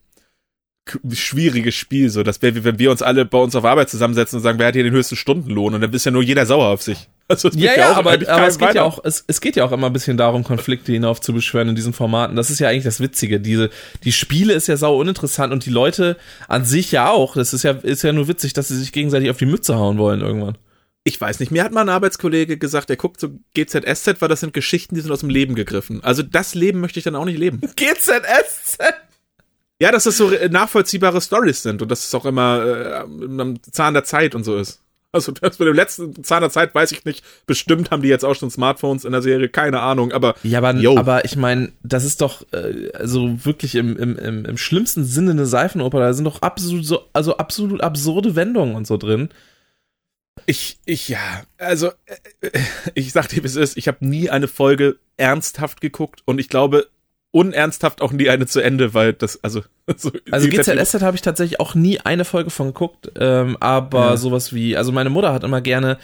schwieriges 1.12 1.74
Spiel, 1.74 2.10
so 2.10 2.22
dass 2.22 2.42
wir, 2.42 2.62
wenn 2.62 2.78
wir 2.78 2.90
uns 2.90 3.00
alle 3.00 3.24
bei 3.24 3.38
uns 3.38 3.56
auf 3.56 3.64
Arbeit 3.64 3.88
zusammensetzen 3.88 4.38
und 4.38 4.42
sagen, 4.42 4.58
wer 4.58 4.66
hat 4.66 4.74
hier 4.74 4.84
den 4.84 4.92
höchsten 4.92 5.16
Stundenlohn 5.16 5.74
und 5.74 5.80
dann 5.80 5.92
ist 5.92 6.04
ja 6.04 6.10
nur 6.10 6.22
jeder 6.22 6.46
sauer 6.46 6.68
auf 6.68 6.82
sich. 6.82 7.08
Also 7.26 7.48
ja, 7.48 7.72
ja, 7.72 7.78
ja 7.78 7.92
aber, 7.94 8.12
aber 8.12 8.46
es 8.46 8.58
geht 8.58 8.74
ja 8.74 8.82
auch, 8.82 9.02
es, 9.02 9.24
es 9.26 9.40
geht 9.40 9.56
ja 9.56 9.64
auch 9.64 9.72
immer 9.72 9.86
ein 9.86 9.94
bisschen 9.94 10.18
darum, 10.18 10.44
Konflikte 10.44 10.92
hinaufzubeschwören 10.92 11.70
in 11.70 11.74
diesen 11.74 11.94
Formaten. 11.94 12.36
Das 12.36 12.50
ist 12.50 12.58
ja 12.58 12.68
eigentlich 12.68 12.84
das 12.84 13.00
Witzige. 13.00 13.40
Diese, 13.40 13.70
die 14.04 14.12
Spiele 14.12 14.52
ist 14.52 14.66
ja 14.66 14.76
sau 14.76 14.98
uninteressant 14.98 15.50
und 15.50 15.64
die 15.64 15.70
Leute 15.70 16.18
an 16.48 16.66
sich 16.66 16.92
ja 16.92 17.08
auch. 17.08 17.34
Das 17.34 17.54
ist 17.54 17.62
ja, 17.62 17.70
ist 17.70 18.02
ja 18.02 18.12
nur 18.12 18.28
witzig, 18.28 18.52
dass 18.52 18.68
sie 18.68 18.76
sich 18.76 18.92
gegenseitig 18.92 19.30
auf 19.30 19.38
die 19.38 19.46
Mütze 19.46 19.74
hauen 19.76 19.96
wollen 19.96 20.20
irgendwann. 20.20 20.58
Ich 21.02 21.18
weiß 21.18 21.40
nicht. 21.40 21.50
Mir 21.50 21.64
hat 21.64 21.72
mal 21.72 21.80
ein 21.80 21.88
Arbeitskollege 21.88 22.58
gesagt, 22.58 22.90
er 22.90 22.96
guckt 22.96 23.20
so 23.20 23.30
GZSZ, 23.54 24.20
weil 24.20 24.28
das 24.28 24.40
sind 24.40 24.52
Geschichten, 24.52 24.94
die 24.94 25.00
sind 25.00 25.10
aus 25.10 25.20
dem 25.20 25.30
Leben 25.30 25.54
gegriffen. 25.54 26.04
Also 26.04 26.22
das 26.22 26.54
Leben 26.54 26.80
möchte 26.80 26.98
ich 26.98 27.04
dann 27.04 27.14
auch 27.14 27.24
nicht 27.24 27.38
leben. 27.38 27.60
GZSZ? 27.76 28.78
Ja, 29.80 29.90
dass 29.90 30.04
das 30.04 30.16
so 30.16 30.30
nachvollziehbare 30.50 31.20
Stories 31.20 31.62
sind 31.62 31.82
und 31.82 31.90
dass 31.90 32.06
es 32.06 32.14
auch 32.14 32.24
immer 32.26 32.64
äh, 32.64 32.94
am 32.94 33.60
Zahn 33.62 33.94
der 33.94 34.04
Zeit 34.04 34.34
und 34.34 34.44
so 34.44 34.56
ist. 34.56 34.80
Also 35.14 35.32
das 35.40 35.58
mit 35.58 35.68
dem 35.68 35.74
letzten 35.74 36.24
Zahn 36.24 36.42
der 36.42 36.50
Zeit 36.50 36.74
weiß 36.74 36.92
ich 36.92 37.04
nicht. 37.04 37.24
Bestimmt 37.46 37.90
haben 37.90 38.02
die 38.02 38.08
jetzt 38.08 38.24
auch 38.24 38.34
schon 38.34 38.50
Smartphones 38.50 39.04
in 39.04 39.12
der 39.12 39.22
Serie, 39.22 39.48
keine 39.48 39.80
Ahnung, 39.80 40.12
aber. 40.12 40.34
Ja, 40.42 40.58
aber, 40.58 40.74
aber 40.98 41.24
ich 41.24 41.36
meine, 41.36 41.72
das 41.82 42.04
ist 42.04 42.20
doch 42.20 42.44
äh, 42.52 42.90
also 42.92 43.44
wirklich 43.44 43.76
im, 43.76 43.96
im, 43.96 44.18
im, 44.18 44.44
im 44.44 44.58
schlimmsten 44.58 45.04
Sinne 45.04 45.30
eine 45.30 45.46
Seifenoper. 45.46 46.00
Da 46.00 46.12
sind 46.12 46.24
doch 46.24 46.42
absolut 46.42 46.84
so, 46.84 47.04
also 47.12 47.36
absolut 47.36 47.80
absurde 47.80 48.36
Wendungen 48.36 48.74
und 48.74 48.86
so 48.86 48.96
drin. 48.96 49.30
Ich, 50.46 50.78
ich, 50.84 51.08
ja, 51.08 51.44
also 51.58 51.90
äh, 52.40 52.48
äh 52.48 52.60
ich 52.94 53.12
sag 53.12 53.28
dir, 53.28 53.42
wie 53.42 53.46
es 53.46 53.56
ist, 53.56 53.76
ich 53.76 53.88
habe 53.88 54.04
nie 54.04 54.30
eine 54.30 54.48
Folge 54.48 54.96
ernsthaft 55.16 55.80
geguckt 55.80 56.22
und 56.24 56.38
ich 56.38 56.48
glaube, 56.48 56.88
unernsthaft 57.34 58.00
auch 58.00 58.12
nie 58.12 58.30
eine 58.30 58.46
zu 58.46 58.60
Ende, 58.60 58.94
weil 58.94 59.12
das, 59.12 59.42
also. 59.42 59.62
So 59.98 60.10
also 60.30 60.48
GZSZ 60.48 61.02
habe 61.02 61.14
ich 61.14 61.20
tatsächlich 61.20 61.60
auch 61.60 61.74
nie 61.74 62.00
eine 62.00 62.24
Folge 62.24 62.48
von 62.48 62.68
geguckt, 62.68 63.12
ähm, 63.16 63.58
aber 63.60 64.06
ja. 64.06 64.16
sowas 64.16 64.54
wie, 64.54 64.78
also 64.78 64.92
meine 64.92 65.10
Mutter 65.10 65.34
hat 65.34 65.44
immer 65.44 65.60
gerne 65.60 65.98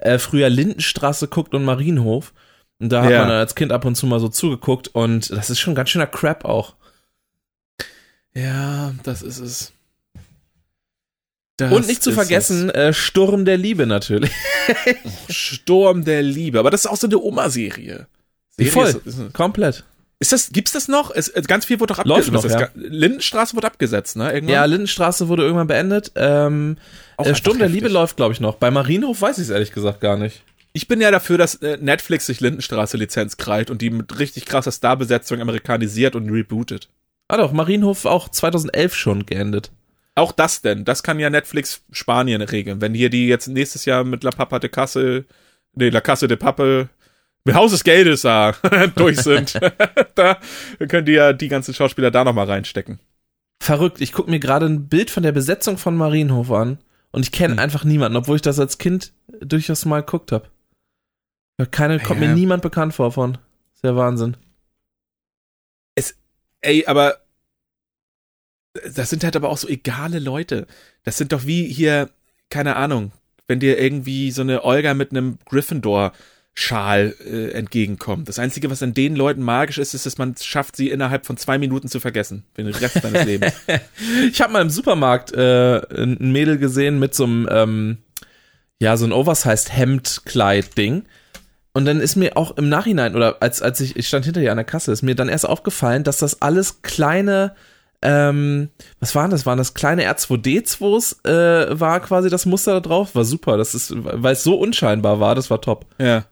äh, 0.00 0.18
früher 0.18 0.50
Lindenstraße 0.50 1.28
guckt 1.28 1.54
und 1.54 1.64
Marienhof. 1.64 2.34
Und 2.78 2.90
da 2.90 3.04
hat 3.04 3.10
ja. 3.10 3.20
man 3.20 3.30
als 3.30 3.54
Kind 3.54 3.72
ab 3.72 3.86
und 3.86 3.94
zu 3.94 4.06
mal 4.06 4.20
so 4.20 4.28
zugeguckt 4.28 4.88
und 4.88 5.30
das 5.30 5.48
ist 5.48 5.60
schon 5.60 5.74
ganz 5.74 5.88
schöner 5.88 6.06
Crap 6.06 6.44
auch. 6.44 6.74
Ja, 8.34 8.92
das 9.02 9.22
ist 9.22 9.38
es. 9.38 9.72
Das 11.56 11.72
und 11.72 11.86
nicht 11.86 12.02
zu 12.02 12.12
vergessen, 12.12 12.68
äh, 12.68 12.92
Sturm 12.92 13.46
der 13.46 13.56
Liebe 13.56 13.86
natürlich. 13.86 14.30
Sturm 15.30 16.04
der 16.04 16.22
Liebe, 16.22 16.58
aber 16.58 16.70
das 16.70 16.84
ist 16.84 16.90
auch 16.90 16.96
so 16.96 17.06
eine 17.06 17.18
Oma-Serie. 17.18 18.08
Voll, 18.60 18.88
ist, 18.88 19.06
ist, 19.06 19.32
komplett. 19.32 19.84
Ist 20.22 20.30
das, 20.30 20.50
gibt's 20.50 20.70
das 20.70 20.86
noch? 20.86 21.10
Es, 21.12 21.32
ganz 21.48 21.64
viel 21.64 21.80
wurde 21.80 21.94
doch 21.94 21.98
abgesetzt. 21.98 22.30
Läuft 22.30 22.48
noch, 22.48 22.60
ja. 22.60 22.68
Lindenstraße 22.76 23.56
wurde 23.56 23.66
abgesetzt, 23.66 24.14
ne? 24.14 24.32
Irgendwann? 24.32 24.54
Ja, 24.54 24.64
Lindenstraße 24.66 25.26
wurde 25.26 25.42
irgendwann 25.42 25.66
beendet. 25.66 26.12
Ähm, 26.14 26.76
äh, 27.18 27.34
Sturm 27.34 27.58
der 27.58 27.68
Liebe 27.68 27.88
läuft, 27.88 28.18
glaube 28.18 28.32
ich, 28.32 28.38
noch. 28.38 28.54
Bei 28.54 28.70
Marienhof 28.70 29.20
weiß 29.20 29.38
ich 29.38 29.44
es 29.46 29.50
ehrlich 29.50 29.72
gesagt 29.72 30.00
gar 30.00 30.16
nicht. 30.16 30.44
Ich 30.74 30.86
bin 30.86 31.00
ja 31.00 31.10
dafür, 31.10 31.38
dass 31.38 31.56
äh, 31.56 31.76
Netflix 31.80 32.26
sich 32.26 32.38
Lindenstraße 32.40 32.96
Lizenz 32.96 33.36
krallt 33.36 33.68
und 33.68 33.82
die 33.82 33.90
mit 33.90 34.16
richtig 34.20 34.46
krasser 34.46 34.70
Starbesetzung 34.70 35.40
amerikanisiert 35.40 36.14
und 36.14 36.30
rebootet. 36.30 36.88
Ah 37.26 37.38
doch, 37.38 37.50
Marienhof 37.50 38.04
auch 38.04 38.28
2011 38.28 38.94
schon 38.94 39.26
geendet. 39.26 39.72
Auch 40.14 40.30
das 40.30 40.62
denn? 40.62 40.84
Das 40.84 41.02
kann 41.02 41.18
ja 41.18 41.30
Netflix 41.30 41.82
Spanien 41.90 42.42
regeln. 42.42 42.80
Wenn 42.80 42.94
hier 42.94 43.10
die 43.10 43.26
jetzt 43.26 43.48
nächstes 43.48 43.86
Jahr 43.86 44.04
mit 44.04 44.22
La 44.22 44.30
Papa 44.30 44.60
de 44.60 44.70
Casse, 44.70 45.24
nee, 45.74 45.88
La 45.88 46.00
Casse 46.00 46.28
de 46.28 46.36
Pappe 46.36 46.90
Haus 47.50 47.72
des 47.72 47.84
Geldes 47.84 48.22
da 48.22 48.52
durch 48.94 49.20
sind. 49.20 49.58
da 50.14 50.38
könnt 50.88 51.08
ihr 51.08 51.14
ja 51.14 51.32
die 51.32 51.48
ganzen 51.48 51.74
Schauspieler 51.74 52.10
da 52.10 52.24
nochmal 52.24 52.46
reinstecken. 52.46 53.00
Verrückt. 53.60 54.00
Ich 54.00 54.12
gucke 54.12 54.30
mir 54.30 54.40
gerade 54.40 54.66
ein 54.66 54.88
Bild 54.88 55.10
von 55.10 55.22
der 55.22 55.32
Besetzung 55.32 55.78
von 55.78 55.96
Marienhof 55.96 56.50
an 56.50 56.78
und 57.10 57.22
ich 57.22 57.32
kenne 57.32 57.54
hm. 57.54 57.60
einfach 57.60 57.84
niemanden, 57.84 58.16
obwohl 58.16 58.36
ich 58.36 58.42
das 58.42 58.58
als 58.58 58.78
Kind 58.78 59.12
durchaus 59.40 59.84
mal 59.84 60.00
geguckt 60.00 60.32
habe. 60.32 60.48
Keine, 61.70 62.00
kommt 62.00 62.20
ja. 62.20 62.28
mir 62.28 62.34
niemand 62.34 62.62
bekannt 62.62 62.94
vor 62.94 63.12
von. 63.12 63.38
Sehr 63.74 63.96
Wahnsinn. 63.96 64.36
Es, 65.94 66.16
ey, 66.60 66.86
aber 66.86 67.18
das 68.94 69.10
sind 69.10 69.24
halt 69.24 69.36
aber 69.36 69.50
auch 69.50 69.58
so 69.58 69.68
egale 69.68 70.18
Leute. 70.18 70.66
Das 71.04 71.18
sind 71.18 71.32
doch 71.32 71.46
wie 71.46 71.66
hier, 71.66 72.10
keine 72.48 72.76
Ahnung, 72.76 73.12
wenn 73.46 73.60
dir 73.60 73.78
irgendwie 73.78 74.30
so 74.30 74.42
eine 74.42 74.64
Olga 74.64 74.94
mit 74.94 75.10
einem 75.10 75.38
Gryffindor 75.44 76.12
Schal 76.54 77.14
äh, 77.24 77.50
entgegenkommt. 77.52 78.28
Das 78.28 78.38
Einzige, 78.38 78.70
was 78.70 78.82
an 78.82 78.92
den 78.92 79.16
Leuten 79.16 79.42
magisch 79.42 79.78
ist, 79.78 79.94
ist, 79.94 80.04
dass 80.04 80.18
man 80.18 80.32
es 80.32 80.44
schafft, 80.44 80.76
sie 80.76 80.90
innerhalb 80.90 81.24
von 81.24 81.38
zwei 81.38 81.56
Minuten 81.56 81.88
zu 81.88 81.98
vergessen. 81.98 82.44
Für 82.54 82.62
den 82.62 82.74
Rest 82.74 83.02
deines 83.02 83.24
Lebens. 83.24 83.54
ich 84.30 84.40
habe 84.42 84.52
mal 84.52 84.60
im 84.60 84.68
Supermarkt 84.68 85.32
äh, 85.32 85.78
ein 85.78 86.32
Mädel 86.32 86.58
gesehen 86.58 86.98
mit 86.98 87.14
so 87.14 87.24
einem, 87.24 87.48
ähm, 87.50 87.98
ja, 88.78 88.98
so 88.98 89.06
ein 89.06 89.12
Oversized 89.12 89.72
Hemd-Kleid-Ding. 89.72 91.04
Und 91.72 91.86
dann 91.86 92.00
ist 92.00 92.16
mir 92.16 92.36
auch 92.36 92.58
im 92.58 92.68
Nachhinein, 92.68 93.16
oder 93.16 93.38
als, 93.40 93.62
als 93.62 93.80
ich, 93.80 93.96
ich 93.96 94.06
stand 94.06 94.26
hinter 94.26 94.42
ihr 94.42 94.50
an 94.50 94.58
der 94.58 94.66
Kasse, 94.66 94.92
ist 94.92 95.00
mir 95.00 95.14
dann 95.14 95.30
erst 95.30 95.48
aufgefallen, 95.48 96.04
dass 96.04 96.18
das 96.18 96.42
alles 96.42 96.82
kleine, 96.82 97.54
ähm, 98.02 98.68
was 99.00 99.14
waren 99.14 99.30
das? 99.30 99.46
Waren 99.46 99.56
das 99.56 99.72
kleine 99.72 100.04
R2D2s, 100.04 101.26
äh, 101.26 101.80
war 101.80 102.00
quasi 102.00 102.28
das 102.28 102.44
Muster 102.44 102.74
da 102.74 102.80
drauf? 102.80 103.14
War 103.14 103.24
super. 103.24 103.56
Das 103.56 103.74
ist, 103.74 103.94
weil 103.96 104.34
es 104.34 104.44
so 104.44 104.56
unscheinbar 104.56 105.18
war, 105.18 105.34
das 105.34 105.48
war 105.48 105.62
top. 105.62 105.86
Ja. 105.98 106.26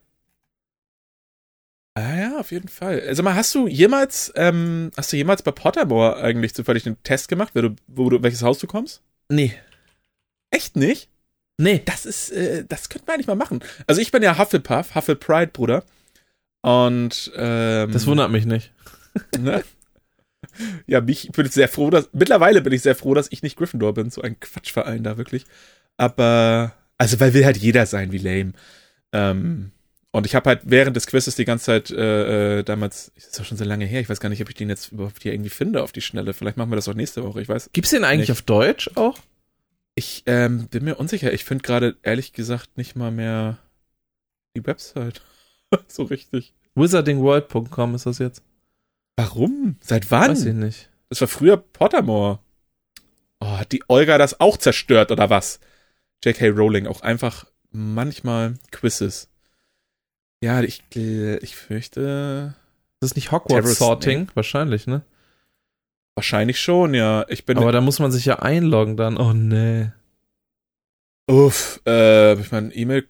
Ah 1.95 2.17
ja, 2.17 2.39
auf 2.39 2.53
jeden 2.53 2.69
Fall. 2.69 3.01
Also 3.01 3.23
mal, 3.23 3.35
hast 3.35 3.55
du 3.55 3.67
jemals, 3.67 4.33
ähm, 4.37 4.91
hast 4.97 5.13
du 5.13 5.17
jemals 5.17 5.43
bei 5.43 5.51
Pottermore 5.51 6.17
eigentlich 6.23 6.55
zufällig 6.55 6.87
einen 6.87 7.03
Test 7.03 7.29
gemacht, 7.29 7.55
wo 7.55 7.63
du, 7.63 7.77
wo 7.89 8.09
du, 8.11 8.23
welches 8.23 8.43
Haus 8.43 8.59
du 8.59 8.67
kommst? 8.67 9.03
Nee. 9.29 9.55
Echt 10.51 10.77
nicht? 10.77 11.09
Nee. 11.59 11.83
Das 11.85 12.07
ist, 12.07 12.31
äh, 12.31 12.65
das 12.67 12.89
könnte 12.89 13.07
man 13.07 13.15
eigentlich 13.15 13.27
mal 13.27 13.35
machen. 13.35 13.61
Also 13.87 14.01
ich 14.01 14.13
bin 14.13 14.23
ja 14.23 14.39
Hufflepuff, 14.39 14.95
Hufflepride, 14.95 15.49
Bruder. 15.49 15.85
Und, 16.63 17.33
ähm, 17.37 17.91
Das 17.93 18.07
wundert 18.07 18.31
mich 18.31 18.47
nicht. 18.47 18.73
Ne? 19.39 19.65
Ja, 20.87 21.01
mich 21.01 21.27
ich 21.27 21.33
bin 21.33 21.49
sehr 21.49 21.69
froh, 21.69 21.91
dass, 21.91 22.09
mittlerweile 22.13 22.63
bin 22.63 22.73
ich 22.73 22.83
sehr 22.83 22.95
froh, 22.95 23.13
dass 23.15 23.27
ich 23.33 23.43
nicht 23.43 23.57
Gryffindor 23.57 23.93
bin. 23.93 24.11
So 24.11 24.23
ein 24.23 24.39
Quatschverein 24.39 25.03
da 25.03 25.17
wirklich. 25.17 25.47
Aber, 25.97 26.73
also, 26.97 27.19
weil 27.19 27.35
will 27.35 27.45
halt 27.45 27.57
jeder 27.57 27.87
sein 27.87 28.13
wie 28.13 28.19
lame. 28.19 28.53
Ähm, 29.13 29.73
und 30.13 30.27
ich 30.27 30.35
habe 30.35 30.49
halt 30.49 30.63
während 30.65 30.97
des 30.97 31.07
Quizzes 31.07 31.37
die 31.37 31.45
ganze 31.45 31.67
Zeit 31.67 31.91
äh, 31.91 32.59
äh, 32.59 32.63
damals, 32.65 33.13
das 33.15 33.27
ist 33.27 33.41
auch 33.41 33.45
schon 33.45 33.59
so 33.59 33.65
lange 33.65 33.85
her, 33.85 34.01
ich 34.01 34.09
weiß 34.09 34.21
gar 34.21 34.29
nicht, 34.29 34.43
ob 34.43 34.49
ich 34.49 34.57
den 34.57 34.69
jetzt 34.69 34.93
überhaupt 34.93 35.23
hier 35.23 35.33
irgendwie 35.33 35.51
finde 35.51 35.83
auf 35.83 35.93
die 35.93 36.01
Schnelle. 36.01 36.33
Vielleicht 36.35 36.57
machen 36.57 36.71
wir 36.71 36.77
das 36.77 36.89
auch 36.89 36.95
nächste 36.95 37.23
Woche, 37.23 37.41
ich 37.41 37.49
weiß. 37.49 37.71
Gibt's 37.73 37.91
den 37.91 38.05
eigentlich 38.05 38.29
nicht. 38.29 38.33
auf 38.33 38.43
Deutsch 38.43 38.91
auch? 38.97 39.19
Ich 39.95 40.23
ähm, 40.27 40.67
bin 40.69 40.85
mir 40.85 40.97
unsicher. 40.97 41.33
Ich 41.33 41.45
finde 41.45 41.63
gerade 41.63 41.97
ehrlich 42.03 42.33
gesagt 42.33 42.77
nicht 42.77 42.97
mal 42.97 43.11
mehr 43.11 43.59
die 44.57 44.67
Website. 44.67 45.23
so 45.89 46.05
richtig. 46.05 46.55
Wizardingworld.com 46.75 47.95
ist 47.95 48.07
das 48.07 48.19
jetzt? 48.19 48.43
Warum? 49.17 49.77
Seit 49.81 50.11
wann? 50.11 50.31
Weiß 50.31 50.45
ich 50.45 50.55
nicht. 50.55 50.91
Das 51.09 51.21
war 51.21 51.29
früher 51.29 51.57
Pottermore. 51.57 52.39
Oh, 53.41 53.59
hat 53.59 53.73
die 53.73 53.83
Olga 53.89 54.19
das 54.19 54.41
auch 54.41 54.57
zerstört 54.57 55.11
oder 55.11 55.31
was? 55.31 55.61
J.K. 56.25 56.49
Rowling 56.49 56.87
auch 56.87 57.01
einfach 57.01 57.47
manchmal 57.71 58.55
Quizzes. 58.71 59.30
Ja, 60.43 60.63
ich, 60.63 60.83
ich 60.95 61.57
fürchte. 61.57 62.55
Das 63.01 63.11
ist 63.11 63.17
nicht 63.17 63.31
Hogwarts 63.33 63.67
Terrace- 63.67 63.79
Sorting? 63.79 64.21
nee. 64.23 64.29
Wahrscheinlich, 64.35 64.87
ne? 64.87 65.03
Wahrscheinlich 66.15 66.61
schon, 66.61 66.95
ja. 66.95 67.25
Ich 67.29 67.45
bin. 67.47 67.59
Aber 67.59 67.73
da 67.73 67.81
muss 67.81 67.99
man 67.99 68.11
sich 68.13 68.25
ja 68.25 68.39
einloggen 68.41 68.97
dann. 68.97 69.17
Oh 69.17 69.33
nee. 69.33 69.91
Uff, 71.31 71.81
äh, 71.87 72.35
ich 72.41 72.51
meine 72.53 72.75
E-Mail. 72.75 73.07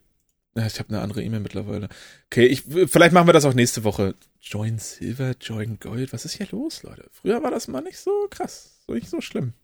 Ja, 0.56 0.66
Ich 0.66 0.78
habe 0.78 0.88
eine 0.90 1.00
andere 1.00 1.22
E-Mail 1.22 1.40
mittlerweile. 1.40 1.88
Okay, 2.26 2.46
ich, 2.46 2.62
vielleicht 2.62 3.12
machen 3.12 3.28
wir 3.28 3.32
das 3.32 3.44
auch 3.44 3.54
nächste 3.54 3.84
Woche. 3.84 4.14
Join 4.40 4.78
Silver, 4.78 5.34
Join 5.40 5.78
Gold. 5.78 6.12
Was 6.12 6.24
ist 6.24 6.34
hier 6.34 6.48
los, 6.50 6.82
Leute? 6.82 7.08
Früher 7.12 7.42
war 7.42 7.50
das 7.50 7.68
mal 7.68 7.80
nicht 7.82 7.98
so 7.98 8.26
krass, 8.30 8.80
so 8.86 8.92
nicht 8.94 9.08
so 9.08 9.20
schlimm. 9.20 9.54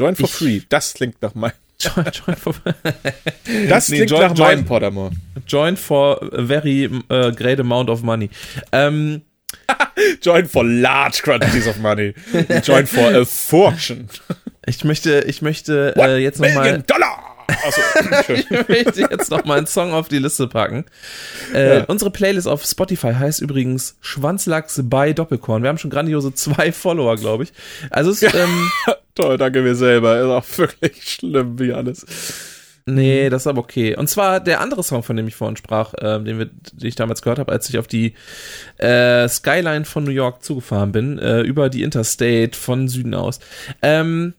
Join 0.00 0.16
for 0.16 0.26
Ich- 0.26 0.32
free. 0.34 0.60
Das 0.68 0.94
klingt 0.94 1.22
nach 1.22 1.34
meinem. 1.34 1.54
Join, 1.80 2.04
join, 2.12 2.36
for, 2.36 2.54
Das 3.68 3.88
Nee, 3.88 3.96
klingt 3.98 4.10
join- 4.10 4.20
nach 4.20 4.34
join- 4.36 4.38
meinem 4.48 4.64
Pottermore. 4.64 5.12
join 5.46 5.76
for 5.76 6.20
a 6.34 6.42
very 6.42 6.84
äh, 7.08 7.32
great 7.32 7.60
amount 7.60 7.88
of 7.88 8.02
money. 8.02 8.30
Ähm, 8.72 9.22
Join 10.22 10.46
for 10.46 10.62
large 10.64 11.22
quantities 11.22 11.66
of 11.66 11.78
money. 11.78 12.14
Join 12.64 12.86
for 12.86 13.14
a 13.14 13.24
fortune. 13.24 14.06
ich 14.66 14.84
möchte, 14.84 15.20
ich 15.26 15.40
möchte 15.42 15.94
äh, 15.96 16.18
jetzt 16.18 16.38
noch 16.40 16.52
mal 16.54 16.64
Million 16.64 16.84
Dollar. 16.86 17.36
Achso, 17.48 17.80
ich 18.34 18.50
möchte 18.68 19.00
jetzt 19.10 19.30
noch 19.30 19.44
mal 19.46 19.56
einen 19.58 19.66
Song 19.66 19.92
auf 19.92 20.08
die 20.08 20.18
Liste 20.18 20.48
packen. 20.48 20.84
Äh, 21.54 21.78
Ja. 21.78 21.84
Unsere 21.84 22.10
Playlist 22.10 22.46
auf 22.46 22.62
Spotify 22.64 23.14
heißt 23.14 23.40
übrigens 23.40 23.96
Schwanzlachs 24.02 24.80
bei 24.84 25.12
Doppelkorn. 25.14 25.62
Wir 25.62 25.70
haben 25.70 25.78
schon 25.78 25.90
grandiose 25.90 26.34
zwei 26.34 26.70
Follower, 26.70 27.16
glaube 27.16 27.44
ich. 27.44 27.52
Also 27.90 28.10
es, 28.10 28.22
ähm, 28.22 28.70
Toll, 29.18 29.36
danke 29.36 29.62
mir 29.62 29.74
selber. 29.74 30.16
Ist 30.20 30.26
auch 30.26 30.58
wirklich 30.58 31.02
schlimm, 31.02 31.58
wie 31.58 31.72
alles. 31.72 32.06
nee, 32.86 33.28
das 33.28 33.42
ist 33.42 33.46
aber 33.48 33.58
okay. 33.58 33.96
Und 33.96 34.08
zwar 34.08 34.38
der 34.38 34.60
andere 34.60 34.84
Song, 34.84 35.02
von 35.02 35.16
dem 35.16 35.26
ich 35.26 35.34
vorhin 35.34 35.56
sprach, 35.56 35.92
ähm, 36.00 36.24
den, 36.24 36.38
wir, 36.38 36.46
den 36.46 36.86
ich 36.86 36.94
damals 36.94 37.22
gehört 37.22 37.40
habe, 37.40 37.50
als 37.50 37.68
ich 37.68 37.78
auf 37.78 37.88
die 37.88 38.14
äh, 38.76 39.28
Skyline 39.28 39.86
von 39.86 40.04
New 40.04 40.12
York 40.12 40.44
zugefahren 40.44 40.92
bin, 40.92 41.18
äh, 41.18 41.40
über 41.40 41.68
die 41.68 41.82
Interstate 41.82 42.52
von 42.56 42.86
Süden 42.86 43.12
aus. 43.12 43.40
Ähm, 43.82 44.34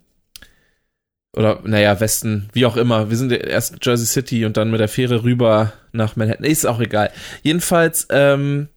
oder, 1.36 1.60
naja, 1.66 2.00
Westen, 2.00 2.50
wie 2.54 2.66
auch 2.66 2.78
immer. 2.78 3.10
Wir 3.10 3.18
sind 3.18 3.34
erst 3.34 3.74
in 3.74 3.80
Jersey 3.82 4.08
City 4.08 4.46
und 4.46 4.56
dann 4.56 4.72
mit 4.72 4.80
der 4.80 4.88
Fähre 4.88 5.24
rüber 5.26 5.74
nach 5.92 6.16
Manhattan. 6.16 6.46
Ist 6.46 6.66
auch 6.66 6.80
egal. 6.80 7.12
Jedenfalls, 7.44 8.08
ähm, 8.12 8.70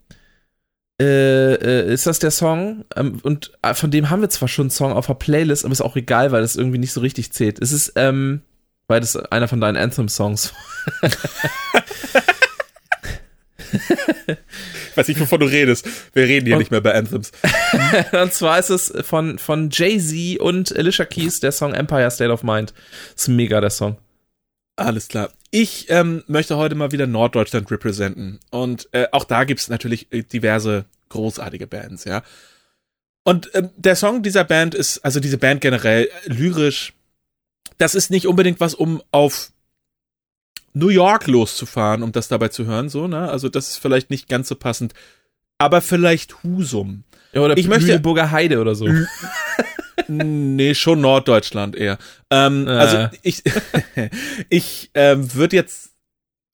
äh, 1.03 1.55
äh, 1.55 1.93
ist 1.93 2.07
das 2.07 2.19
der 2.19 2.31
Song 2.31 2.85
ähm, 2.97 3.19
und 3.23 3.53
äh, 3.63 3.75
von 3.75 3.91
dem 3.91 4.11
haben 4.11 4.21
wir 4.23 4.31
zwar 4.31 4.49
schon 4.49 4.65
einen 4.65 4.71
Song 4.71 4.93
auf 4.93 5.07
der 5.07 5.15
Playlist, 5.15 5.65
aber 5.65 5.73
ist 5.73 5.81
auch 5.81 5.97
egal, 5.97 6.33
weil 6.33 6.43
das 6.43 6.57
irgendwie 6.57 6.79
nicht 6.79 6.93
so 6.93 7.01
richtig 7.01 7.33
zählt. 7.33 7.61
Es 7.61 7.73
ist, 7.73 7.93
ähm, 7.97 8.43
weil 8.89 9.01
das 9.01 9.17
einer 9.17 9.49
von 9.49 9.61
deinen 9.61 9.77
Anthem-Songs. 9.77 10.53
Ich 14.91 14.97
weiß 14.97 15.09
nicht, 15.09 15.21
wovon 15.21 15.41
du 15.41 15.47
redest. 15.47 15.89
Wir 16.13 16.25
reden 16.25 16.45
hier 16.47 16.57
Und- 16.57 16.61
nicht 16.61 16.71
mehr 16.71 16.81
bei 16.83 16.95
Anthems. 16.95 17.33
und 18.13 18.33
zwar 18.33 18.59
ist 18.59 18.71
es 18.71 18.93
von, 19.07 19.39
von 19.39 19.71
Jay-Z 19.71 20.39
und 20.41 20.77
Alicia 20.77 21.07
Keys 21.07 21.41
der 21.41 21.53
Song 21.53 21.73
Empire 21.73 22.11
State 22.11 22.31
of 22.31 22.43
Mind. 22.43 22.75
ist 23.17 23.29
mega, 23.29 23.61
der 23.61 23.71
Song. 23.71 23.97
Alles 24.77 25.09
klar. 25.09 25.31
Ich 25.51 25.87
ähm, 25.91 26.23
möchte 26.27 26.57
heute 26.57 26.75
mal 26.75 26.93
wieder 26.93 27.07
Norddeutschland 27.07 27.71
representen. 27.71 28.41
Und 28.51 28.89
äh, 28.93 29.07
auch 29.13 29.25
da 29.25 29.45
gibt's 29.45 29.69
natürlich 29.69 30.13
äh, 30.13 30.23
diverse 30.23 30.85
großartige 31.13 31.67
Bands, 31.67 32.05
ja. 32.05 32.23
Und 33.25 33.51
ähm, 33.55 33.71
der 33.77 33.95
Song 33.97 34.23
dieser 34.23 34.45
Band 34.45 34.75
ist, 34.75 34.99
also 35.05 35.21
diese 35.21 35.39
Band 35.39 35.61
generell, 35.61 36.07
äh, 36.07 36.29
lyrisch, 36.33 36.93
das 37.79 37.95
ist 37.95 38.11
nicht 38.11 38.27
unbedingt 38.27 38.59
was, 38.61 38.75
um 38.75 39.01
auf 39.13 39.53
New 40.75 40.89
York 40.89 41.27
loszufahren, 41.27 42.03
um 42.03 42.13
das 42.13 42.29
dabei 42.29 42.49
zu 42.49 42.65
hören, 42.67 42.89
so, 42.89 43.07
ne? 43.07 43.31
Also 43.31 43.49
das 43.49 43.69
ist 43.69 43.77
vielleicht 43.77 44.11
nicht 44.11 44.29
ganz 44.29 44.49
so 44.49 44.57
passend. 44.57 44.95
Aber 45.59 45.81
vielleicht 45.81 46.43
Husum. 46.43 47.05
Ja, 47.33 47.43
oder 47.43 47.57
Ich 47.57 47.69
möchte- 47.69 47.89
Lüneburger 47.93 48.31
Heide 48.31 48.61
oder 48.61 48.75
so. 48.75 48.89
Nee, 50.09 50.75
schon 50.75 51.01
Norddeutschland 51.01 51.77
eher. 51.77 51.97
Ähm, 52.31 52.67
Äh. 52.67 52.71
Also 52.71 53.09
ich, 53.23 53.43
ich 54.49 54.91
ähm, 54.95 55.33
würde 55.35 55.55
jetzt 55.57 55.93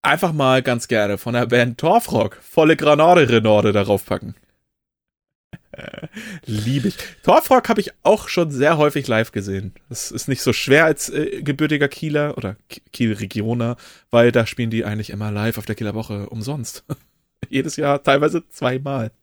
einfach 0.03 0.33
mal 0.33 0.63
ganz 0.63 0.87
gerne 0.89 1.19
von 1.19 1.35
der 1.35 1.47
Band 1.47 1.79
Torfrock 1.79 2.37
volle 2.43 2.77
Granate 2.77 3.29
Renorde 3.29 3.73
darauf 3.73 4.05
packen. 4.05 4.35
Äh, 5.79 6.09
Liebe 6.45 6.89
ich. 6.89 6.97
Torfrock 7.22 7.68
habe 7.68 7.81
ich 7.81 7.93
auch 8.03 8.29
schon 8.29 8.51
sehr 8.51 8.79
häufig 8.79 9.07
live 9.07 9.31
gesehen. 9.33 9.72
Das 9.89 10.11
ist 10.11 10.29
nicht 10.29 10.43
so 10.43 10.53
schwer 10.53 10.85
als 10.85 11.09
äh, 11.09 11.43
gebürtiger 11.43 11.89
Kieler 11.89 12.37
oder 12.37 12.57
Kiel-Regioner, 12.93 13.76
weil 14.11 14.33
da 14.33 14.45
spielen 14.47 14.70
die 14.70 14.85
eigentlich 14.85 15.11
immer 15.11 15.31
live 15.31 15.57
auf 15.59 15.66
der 15.66 15.76
Kieler 15.76 15.95
Woche 15.95 16.29
umsonst. 16.29 16.85
Jedes 17.49 17.76
Jahr 17.76 18.03
teilweise 18.03 18.49
zweimal. 18.49 19.12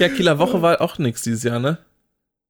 Ja, 0.00 0.08
Kieler 0.08 0.40
Woche 0.40 0.62
war 0.62 0.80
auch 0.80 0.98
nix 0.98 1.22
dieses 1.22 1.44
Jahr, 1.44 1.60
ne? 1.60 1.78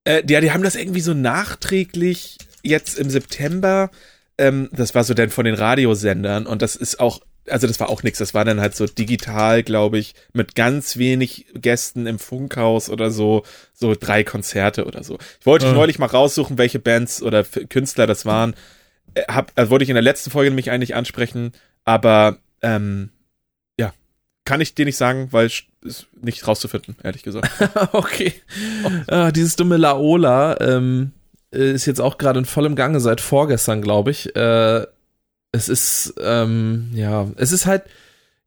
Äh, 0.05 0.23
ja, 0.27 0.41
die 0.41 0.53
haben 0.53 0.63
das 0.63 0.75
irgendwie 0.75 1.03
so 1.03 1.13
nachträglich 1.13 2.39
jetzt 2.63 2.99
im 2.99 3.11
September. 3.11 3.91
Ähm, 4.39 4.71
das 4.73 4.95
war 4.95 5.05
so 5.05 5.13
dann 5.13 5.29
von 5.29 5.45
den 5.45 5.55
Radiosendern 5.55 6.47
und 6.47 6.63
das 6.63 6.77
ist 6.77 7.01
auch, 7.01 7.21
also 7.49 7.67
das 7.67 7.79
war 7.81 7.89
auch 7.91 8.03
nichts. 8.03 8.19
Das 8.19 8.35
war 8.35 8.45
dann 8.45 8.61
halt 8.61 8.75
so 8.75 8.87
digital, 8.87 9.63
glaube 9.63 9.99
ich, 9.99 10.15
mit 10.33 10.55
ganz 10.55 10.97
wenig 10.97 11.47
Gästen 11.55 12.07
im 12.07 12.19
Funkhaus 12.19 12.89
oder 12.91 13.11
so, 13.11 13.45
so 13.73 13.95
drei 13.99 14.25
Konzerte 14.25 14.85
oder 14.87 15.03
so. 15.05 15.19
Ich 15.41 15.47
wollte 15.47 15.67
Ah. 15.69 15.73
neulich 15.73 15.99
mal 15.99 16.07
raussuchen, 16.07 16.59
welche 16.59 16.79
Bands 16.79 17.23
oder 17.23 17.45
Künstler 17.45 18.07
das 18.07 18.25
waren. 18.27 18.55
Äh, 19.15 19.25
hab, 19.29 19.53
also 19.57 19.71
wollte 19.71 19.83
ich 19.85 19.91
in 19.91 19.95
der 19.95 20.03
letzten 20.03 20.31
Folge 20.31 20.51
nämlich 20.51 20.71
eigentlich 20.71 20.95
ansprechen, 20.95 21.53
aber 21.85 22.39
ähm, 22.63 23.11
ja, 23.79 23.93
kann 24.45 24.61
ich 24.61 24.75
dir 24.75 24.87
nicht 24.87 24.97
sagen, 24.97 25.29
weil 25.31 25.47
ist 25.47 26.07
nicht 26.21 26.47
rauszufinden, 26.49 26.97
ehrlich 27.03 27.23
gesagt. 27.23 27.51
okay. 27.93 28.33
Ah, 29.07 29.31
dieses 29.31 29.55
dumme 29.57 29.77
Laola 29.77 30.59
ähm, 30.61 31.13
äh, 31.53 31.73
ist 31.73 31.85
jetzt 31.85 32.01
auch 32.01 32.17
gerade 32.17 32.39
in 32.39 32.47
vollem 32.47 32.75
Gange 32.75 33.01
seit 33.01 33.21
vorgestern, 33.21 33.83
glaube 33.83 34.11
ich. 34.11 34.35
Äh, 34.35 34.87
es 35.55 35.69
ist, 35.69 36.15
ähm, 36.21 36.91
ja, 36.95 37.29
es 37.37 37.53
ist 37.53 37.67
halt, 37.67 37.85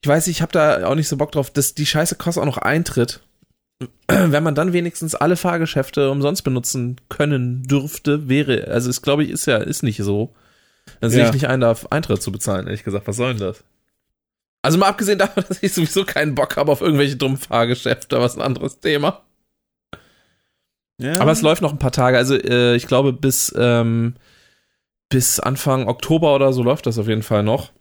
ich 0.02 0.08
weiß, 0.08 0.28
ich 0.28 0.42
habe 0.42 0.52
da 0.52 0.86
auch 0.88 0.96
nicht 0.96 1.08
so 1.08 1.18
Bock 1.18 1.32
drauf, 1.32 1.50
dass 1.52 1.74
die 1.74 1.86
Scheiße 1.86 2.16
kostet 2.16 2.42
auch 2.42 2.46
noch 2.48 2.58
Eintritt. 2.58 3.22
Wenn 4.08 4.44
man 4.44 4.56
dann 4.56 4.74
wenigstens 4.74 5.16
alle 5.16 5.38
Fahrgeschäfte 5.38 6.12
umsonst 6.12 6.44
benutzen 6.44 6.98
können 7.10 7.64
dürfte, 7.64 8.28
wäre, 8.28 8.68
also 8.68 8.90
es 8.90 9.02
glaube 9.02 9.24
ich, 9.24 9.30
ist 9.30 9.46
ja, 9.48 9.58
ist 9.58 9.84
nicht 9.84 9.98
so. 10.04 10.34
Dann 11.02 11.10
sehe 11.12 11.22
Ja. 11.22 11.28
ich 11.28 11.34
nicht 11.34 11.48
ein, 11.48 11.62
da 11.62 11.76
Eintritt 11.90 12.22
zu 12.22 12.32
bezahlen, 12.32 12.66
ehrlich 12.68 12.84
gesagt. 12.84 13.08
Was 13.08 13.18
soll 13.18 13.34
denn 13.34 13.48
das? 13.48 13.64
Also 14.62 14.78
mal 14.78 14.88
abgesehen 14.88 15.20
davon, 15.20 15.44
dass 15.48 15.64
ich 15.64 15.74
sowieso 15.74 16.04
keinen 16.06 16.36
Bock 16.36 16.58
habe 16.58 16.72
auf 16.72 16.82
irgendwelche 16.82 17.16
dummen 17.16 17.38
Fahrgeschäfte, 17.38 18.16
aber 18.16 18.26
ist 18.26 18.36
ein 18.38 18.42
anderes 18.42 18.80
Thema. 18.80 19.24
Ja. 21.00 21.20
Aber 21.22 21.32
es 21.32 21.42
läuft 21.42 21.62
noch 21.62 21.72
ein 21.72 21.80
paar 21.80 21.92
Tage. 21.92 22.18
Also 22.18 22.36
äh, 22.36 22.76
ich 22.76 22.88
glaube 22.88 23.14
bis 23.14 23.54
ähm, 23.58 24.16
bis 25.10 25.40
Anfang 25.40 25.88
Oktober 25.88 26.36
oder 26.36 26.54
so 26.54 26.64
läuft 26.64 26.86
das 26.86 26.98
auf 26.98 27.08
jeden 27.08 27.24
Fall 27.24 27.44
noch. 27.44 27.72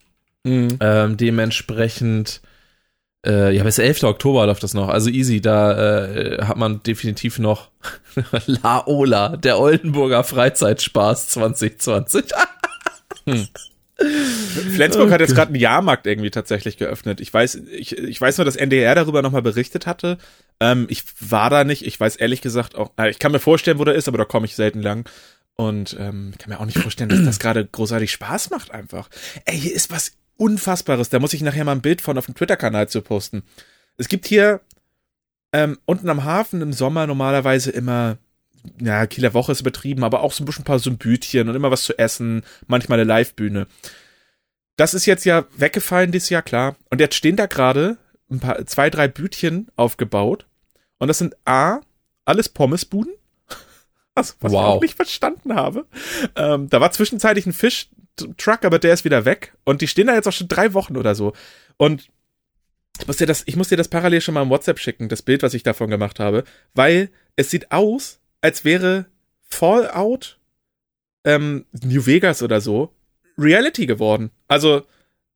Mhm. 0.45 0.79
Ähm, 0.81 1.17
dementsprechend 1.17 2.41
äh, 3.27 3.55
ja 3.55 3.65
bis 3.65 3.79
11. 3.79 4.05
Oktober 4.05 4.47
läuft 4.47 4.63
das 4.63 4.75
noch. 4.75 4.89
Also 4.89 5.11
easy. 5.11 5.41
Da 5.41 6.07
äh, 6.15 6.45
hat 6.45 6.57
man 6.57 6.83
definitiv 6.85 7.39
noch 7.39 7.71
Laola, 8.47 9.37
der 9.37 9.59
Oldenburger 9.59 10.23
Freizeitspaß 10.23 11.29
2020. 11.29 12.25
Flensburg 13.99 15.11
hat 15.11 15.21
jetzt 15.21 15.31
Okay. 15.31 15.37
gerade 15.37 15.53
einen 15.53 15.61
Jahrmarkt 15.61 16.07
irgendwie 16.07 16.31
tatsächlich 16.31 16.77
geöffnet. 16.77 17.21
Ich 17.21 17.33
weiß, 17.33 17.55
ich, 17.73 17.97
ich 17.97 18.21
weiß 18.21 18.37
nur, 18.39 18.45
dass 18.45 18.57
NDR 18.57 18.95
darüber 18.95 19.23
nochmal 19.23 19.43
berichtet 19.43 19.87
hatte. 19.87 20.19
Ähm, 20.61 20.87
ich 20.91 21.03
war 21.21 21.49
da 21.51 21.65
nicht. 21.65 21.87
Ich 21.87 21.99
weiß 21.99 22.17
ehrlich 22.17 22.43
gesagt 22.43 22.77
auch, 22.77 22.91
äh, 22.99 23.11
ich 23.11 23.19
kann 23.19 23.33
mir 23.33 23.39
vorstellen, 23.39 23.79
wo 23.79 23.85
der 23.85 23.95
ist, 23.95 24.07
aber 24.07 24.19
da 24.19 24.25
komme 24.25 24.45
ich 24.47 24.55
selten 24.55 24.83
lang. 24.83 25.09
Und 25.57 25.97
ähm, 25.99 26.31
ich 26.33 26.39
kann 26.39 26.51
mir 26.51 26.61
auch 26.61 26.67
nicht 26.67 26.79
vorstellen, 26.79 27.09
dass 27.09 27.25
das 27.25 27.39
gerade 27.39 27.65
großartig 27.65 28.13
Spaß 28.13 28.51
macht 28.51 28.71
einfach. 28.71 29.09
Ey, 29.47 29.59
hier 29.59 29.75
ist 29.75 29.91
was 29.91 30.13
Unfassbares. 30.37 31.09
Da 31.09 31.19
muss 31.19 31.33
ich 31.33 31.41
nachher 31.41 31.65
mal 31.65 31.73
ein 31.73 31.81
Bild 31.81 32.03
von 32.03 32.19
auf 32.19 32.27
dem 32.27 32.35
Twitter-Kanal 32.35 32.89
zu 32.89 33.01
posten. 33.01 33.43
Es 33.97 34.09
gibt 34.09 34.27
hier 34.27 34.61
ähm, 35.53 35.79
unten 35.87 36.11
am 36.11 36.25
Hafen 36.25 36.61
im 36.61 36.75
Sommer 36.75 37.07
normalerweise 37.07 37.71
immer, 37.71 38.19
ja, 38.79 39.07
Kieler 39.07 39.33
Woche 39.33 39.53
ist 39.53 39.63
übertrieben, 39.63 40.05
aber 40.05 40.21
auch 40.21 40.33
so 40.33 40.43
ein 40.43 40.47
bisschen 40.47 40.63
ein 40.63 40.67
paar 40.67 40.79
Symbütchen 40.79 41.49
und 41.49 41.55
immer 41.55 41.71
was 41.71 41.85
zu 41.85 41.99
essen, 41.99 42.43
manchmal 42.67 43.01
eine 43.01 43.09
Live-Bühne. 43.09 43.67
Das 44.77 44.93
ist 44.93 45.07
jetzt 45.07 45.25
ja 45.25 45.47
weggefallen 45.57 46.13
dieses 46.13 46.29
Jahr, 46.29 46.43
klar. 46.43 46.77
Und 46.91 47.01
jetzt 47.01 47.15
stehen 47.15 47.37
da 47.37 47.47
gerade 47.47 47.97
ein 48.31 48.41
paar, 48.41 48.67
zwei, 48.67 48.91
drei 48.91 49.09
Bütchen 49.09 49.69
aufgebaut. 49.77 50.45
Und 50.99 51.09
das 51.09 51.17
sind 51.19 51.35
A, 51.47 51.81
alles 52.27 52.51
Pommesbuden. 52.51 53.15
Was, 54.17 54.37
was 54.41 54.51
Wow. 54.53 54.61
ich 54.61 54.67
auch 54.67 54.81
nicht 54.83 54.97
verstanden 54.97 55.55
habe. 55.55 55.87
Ähm, 56.35 56.69
da 56.69 56.81
war 56.81 56.91
zwischenzeitlich 56.91 57.47
ein 57.47 57.53
Fischtruck, 57.53 58.65
aber 58.65 58.79
der 58.81 58.95
ist 58.95 59.05
wieder 59.05 59.25
weg. 59.25 59.55
Und 59.65 59.83
die 59.83 59.87
stehen 59.89 60.09
da 60.09 60.15
jetzt 60.15 60.27
auch 60.27 60.33
schon 60.33 60.49
drei 60.49 60.75
Wochen 60.75 60.97
oder 60.97 61.15
so. 61.15 61.33
Und 61.77 62.09
ich 62.99 63.07
muss 63.07 63.19
dir 63.19 63.27
das, 63.27 63.43
ich 63.47 63.57
muss 63.57 63.69
dir 63.69 63.77
das 63.77 63.89
parallel 63.89 64.21
schon 64.23 64.35
mal 64.35 64.43
im 64.43 64.49
WhatsApp 64.51 64.79
schicken, 64.81 65.09
das 65.09 65.23
Bild, 65.23 65.43
was 65.43 65.55
ich 65.55 65.63
davon 65.63 65.91
gemacht 65.91 66.19
habe, 66.19 66.45
weil 66.75 67.11
es 67.37 67.51
sieht 67.51 67.71
aus, 67.71 68.19
als 68.41 68.65
wäre 68.65 69.07
Fallout 69.49 70.39
ähm, 71.25 71.67
New 71.73 72.07
Vegas 72.07 72.43
oder 72.43 72.61
so 72.61 72.93
Reality 73.37 73.85
geworden. 73.87 74.31
Also 74.49 74.83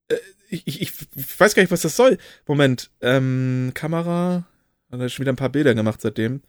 äh, 0.08 0.16
ich, 0.48 0.66
ich, 0.66 0.80
ich 1.14 1.40
weiß 1.40 1.54
gar 1.54 1.62
nicht, 1.62 1.70
was 1.72 1.82
das 1.82 1.96
soll. 1.96 2.16
Moment, 2.46 2.90
ähm, 3.02 3.72
Kamera, 3.74 4.46
hat 4.90 5.00
er 5.00 5.08
schon 5.10 5.24
wieder 5.24 5.32
ein 5.32 5.36
paar 5.36 5.50
Bilder 5.50 5.74
gemacht 5.74 6.00
seitdem. 6.00 6.40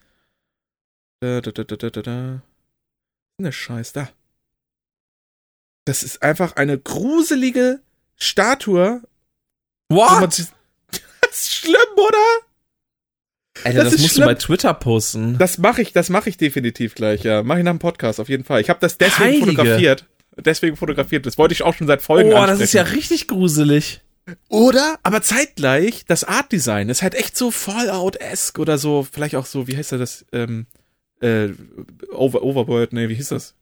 Da, 1.22 1.40
da, 1.40 1.52
da, 1.52 1.64
da, 1.64 1.76
da, 1.76 1.90
da, 1.92 2.02
da. 2.02 2.42
Ne 3.38 3.52
Scheiß 3.52 3.94
da. 3.94 4.10
Das 5.86 6.02
ist 6.04 6.24
einfach 6.24 6.56
eine 6.56 6.80
gruselige 6.80 7.80
Statue. 8.18 9.02
What? 9.90 10.34
sich- 10.34 10.48
Das 11.22 11.32
ist 11.42 11.54
schlimm, 11.54 11.76
oder? 11.96 12.18
Alter, 13.64 13.84
das 13.84 13.94
das, 13.94 14.02
musst 14.02 14.14
schlimm. 14.16 14.28
du 14.28 14.34
bei 14.34 14.36
Twitter 14.36 14.74
posten. 14.74 15.38
Das 15.38 15.58
mache 15.60 15.82
ich, 15.84 15.94
das 15.94 16.10
mache 16.10 16.28
ich 16.30 16.38
definitiv 16.38 16.96
gleich, 16.96 17.24
ja. 17.24 17.44
Mache 17.44 17.60
ich 17.60 17.66
nach 17.66 17.72
dem 17.72 17.80
Podcast 17.80 18.20
auf 18.20 18.28
jeden 18.28 18.44
Fall. 18.44 18.60
Ich 18.62 18.70
habe 18.70 18.80
das 18.80 18.98
deswegen 18.98 19.24
Heilige. 19.44 19.46
fotografiert. 19.52 20.06
Deswegen 20.38 20.76
fotografiert. 20.76 21.26
Das 21.28 21.38
wollte 21.38 21.54
ich 21.54 21.62
auch 21.62 21.76
schon 21.76 21.88
seit 21.88 22.02
Folgen 22.02 22.34
Oh, 22.34 22.46
das 22.48 22.60
ist 22.60 22.74
ja 22.74 22.82
ansprechen. 22.82 23.00
richtig 23.00 23.28
gruselig. 23.28 24.02
Oder? 24.50 24.98
Aber 25.04 25.22
zeitgleich, 25.22 26.06
das 26.06 26.24
Artdesign 26.24 26.90
ist 26.90 27.02
halt 27.04 27.14
echt 27.16 27.38
so 27.38 27.52
Fallout-esque 27.52 28.60
oder 28.60 28.78
so, 28.78 29.08
vielleicht 29.10 29.36
auch 29.36 29.46
so, 29.46 29.68
wie 29.68 29.78
heißt 29.78 29.92
er 29.92 29.98
das? 30.00 30.26
Ähm, 30.32 30.66
äh, 31.22 31.50
Over, 32.14 32.44
Overworld, 32.44 32.94
nee, 32.94 33.10
wie 33.10 33.16
hieß 33.16 33.30
das? 33.30 33.56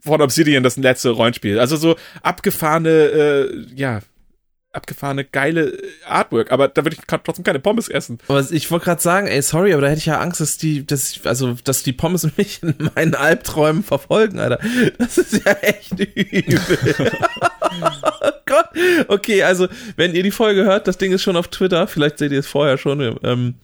Von 0.00 0.22
Obsidian, 0.22 0.62
das 0.62 0.76
letzte 0.76 1.10
Rollenspiel. 1.10 1.58
Also 1.58 1.76
so 1.76 1.96
abgefahrene, 2.22 2.88
äh, 2.88 3.66
ja, 3.74 4.00
abgefahrene, 4.72 5.24
geile 5.24 5.76
Artwork, 6.06 6.52
aber 6.52 6.68
da 6.68 6.84
würde 6.84 6.96
ich 6.96 7.02
trotzdem 7.06 7.44
keine 7.44 7.58
Pommes 7.58 7.88
essen. 7.88 8.18
Aber 8.28 8.46
ich 8.50 8.70
wollte 8.70 8.84
gerade 8.84 9.00
sagen, 9.00 9.26
ey, 9.26 9.40
sorry, 9.42 9.72
aber 9.72 9.82
da 9.82 9.88
hätte 9.88 9.98
ich 9.98 10.06
ja 10.06 10.20
Angst, 10.20 10.40
dass 10.40 10.56
die, 10.58 10.86
dass 10.86 11.10
ich, 11.10 11.26
also, 11.26 11.56
dass 11.64 11.82
die 11.82 11.92
Pommes 11.92 12.28
mich 12.36 12.62
in 12.62 12.90
meinen 12.94 13.14
Albträumen 13.14 13.82
verfolgen, 13.82 14.38
Alter. 14.38 14.58
Das 14.98 15.18
ist 15.18 15.44
ja 15.44 15.52
echt 15.52 15.92
übel. 15.98 17.12
oh 17.80 18.30
Gott. 18.46 18.68
Okay, 19.08 19.42
also, 19.42 19.68
wenn 19.96 20.14
ihr 20.14 20.22
die 20.22 20.30
Folge 20.30 20.64
hört, 20.64 20.86
das 20.86 20.98
Ding 20.98 21.12
ist 21.12 21.22
schon 21.22 21.36
auf 21.36 21.48
Twitter, 21.48 21.86
vielleicht 21.86 22.18
seht 22.18 22.32
ihr 22.32 22.40
es 22.40 22.46
vorher 22.46 22.78
schon. 22.78 23.18
Ähm, 23.22 23.54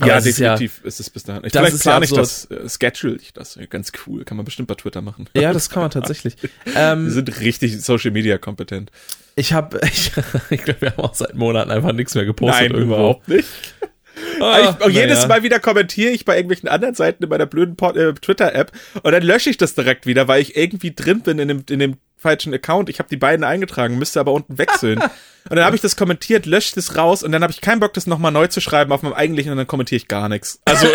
aber 0.00 0.08
ja, 0.08 0.20
definitiv 0.20 0.80
ist 0.84 0.98
es 0.98 1.08
bis 1.08 1.22
dahin. 1.22 1.44
Ich, 1.44 1.52
vielleicht 1.52 1.74
ist 1.74 1.84
ja 1.84 1.92
plane 1.92 2.04
ich 2.04 2.12
das, 2.12 2.50
äh, 2.50 2.68
schedule 2.68 3.16
ich 3.16 3.32
das. 3.32 3.58
Ganz 3.70 3.92
cool. 4.06 4.24
Kann 4.24 4.36
man 4.36 4.44
bestimmt 4.44 4.66
bei 4.68 4.74
Twitter 4.74 5.02
machen. 5.02 5.28
Ja, 5.34 5.52
das 5.52 5.70
kann 5.70 5.82
man 5.82 5.90
tatsächlich. 5.90 6.36
Wir 6.64 6.76
ähm, 6.76 7.10
sind 7.10 7.40
richtig 7.40 7.80
Social 7.80 8.10
Media 8.10 8.38
kompetent. 8.38 8.90
ich 9.36 9.52
habe, 9.52 9.80
ich, 9.84 10.12
ich 10.50 10.62
glaube, 10.62 10.80
wir 10.80 10.90
haben 10.90 11.04
auch 11.04 11.14
seit 11.14 11.34
Monaten 11.34 11.70
einfach 11.70 11.92
nichts 11.92 12.14
mehr 12.14 12.24
gepostet 12.24 12.72
irgendwo. 12.72 12.94
überhaupt 12.94 13.28
nicht. 13.28 13.48
Ah, 14.40 14.76
ich, 14.80 14.94
jedes 14.94 15.18
naja. 15.18 15.28
Mal 15.28 15.42
wieder 15.44 15.60
kommentiere 15.60 16.10
ich 16.10 16.24
bei 16.24 16.34
irgendwelchen 16.34 16.68
anderen 16.68 16.96
Seiten 16.96 17.22
in 17.22 17.28
meiner 17.28 17.46
blöden 17.46 17.76
äh, 17.94 18.14
Twitter-App 18.14 18.72
und 19.04 19.12
dann 19.12 19.22
lösche 19.22 19.48
ich 19.48 19.58
das 19.58 19.76
direkt 19.76 20.06
wieder, 20.06 20.26
weil 20.26 20.42
ich 20.42 20.56
irgendwie 20.56 20.92
drin 20.92 21.20
bin 21.20 21.38
in 21.38 21.46
dem, 21.46 21.62
in 21.70 21.78
dem 21.78 21.96
falschen 22.18 22.52
Account. 22.52 22.88
Ich 22.88 22.98
habe 22.98 23.08
die 23.08 23.16
beiden 23.16 23.44
eingetragen, 23.44 23.96
müsste 23.96 24.20
aber 24.20 24.32
unten 24.32 24.58
wechseln. 24.58 24.98
und 25.48 25.56
dann 25.56 25.64
habe 25.64 25.76
ich 25.76 25.82
das 25.82 25.96
kommentiert, 25.96 26.46
lösche 26.46 26.74
das 26.74 26.96
raus 26.96 27.22
und 27.22 27.32
dann 27.32 27.42
habe 27.42 27.52
ich 27.52 27.60
keinen 27.60 27.80
Bock, 27.80 27.94
das 27.94 28.06
nochmal 28.06 28.32
neu 28.32 28.48
zu 28.48 28.60
schreiben 28.60 28.92
auf 28.92 29.02
meinem 29.02 29.14
eigentlichen 29.14 29.52
und 29.52 29.58
dann 29.58 29.66
kommentiere 29.66 29.96
ich 29.96 30.08
gar 30.08 30.28
nichts. 30.28 30.60
Also 30.64 30.88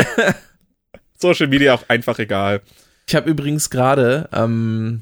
Social 1.17 1.47
Media 1.47 1.73
auch 1.73 1.83
einfach 1.87 2.19
egal. 2.19 2.61
Ich 3.07 3.15
habe 3.15 3.29
übrigens 3.29 3.69
gerade 3.69 4.29
ähm, 4.33 5.01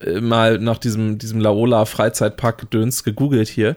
äh, 0.00 0.20
mal 0.20 0.58
nach 0.58 0.78
diesem, 0.78 1.18
diesem 1.18 1.40
Laola 1.40 1.84
Freizeitpark 1.86 2.58
Gedöns 2.58 3.02
gegoogelt 3.02 3.48
hier 3.48 3.76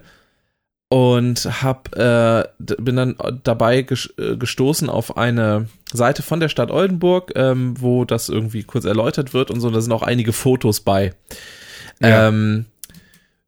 und 0.94 1.64
hab, 1.64 1.96
äh, 1.96 2.44
bin 2.60 2.96
dann 2.96 3.16
dabei 3.44 3.80
äh, 3.80 4.36
gestoßen 4.38 4.90
auf 4.92 5.18
eine 5.18 5.66
Seite 5.92 6.22
von 6.22 6.40
der 6.40 6.50
Stadt 6.50 6.70
Oldenburg, 6.70 7.32
ähm, 7.36 7.74
wo 7.80 8.06
das 8.06 8.30
irgendwie 8.30 8.62
kurz 8.62 8.86
erläutert 8.86 9.34
wird 9.34 9.50
und 9.50 9.60
so. 9.60 9.72
Da 9.72 9.82
sind 9.82 9.92
auch 9.92 10.04
einige 10.04 10.34
Fotos 10.34 10.82
bei, 10.82 11.14
Ja. 12.00 12.28
ähm, 12.28 12.66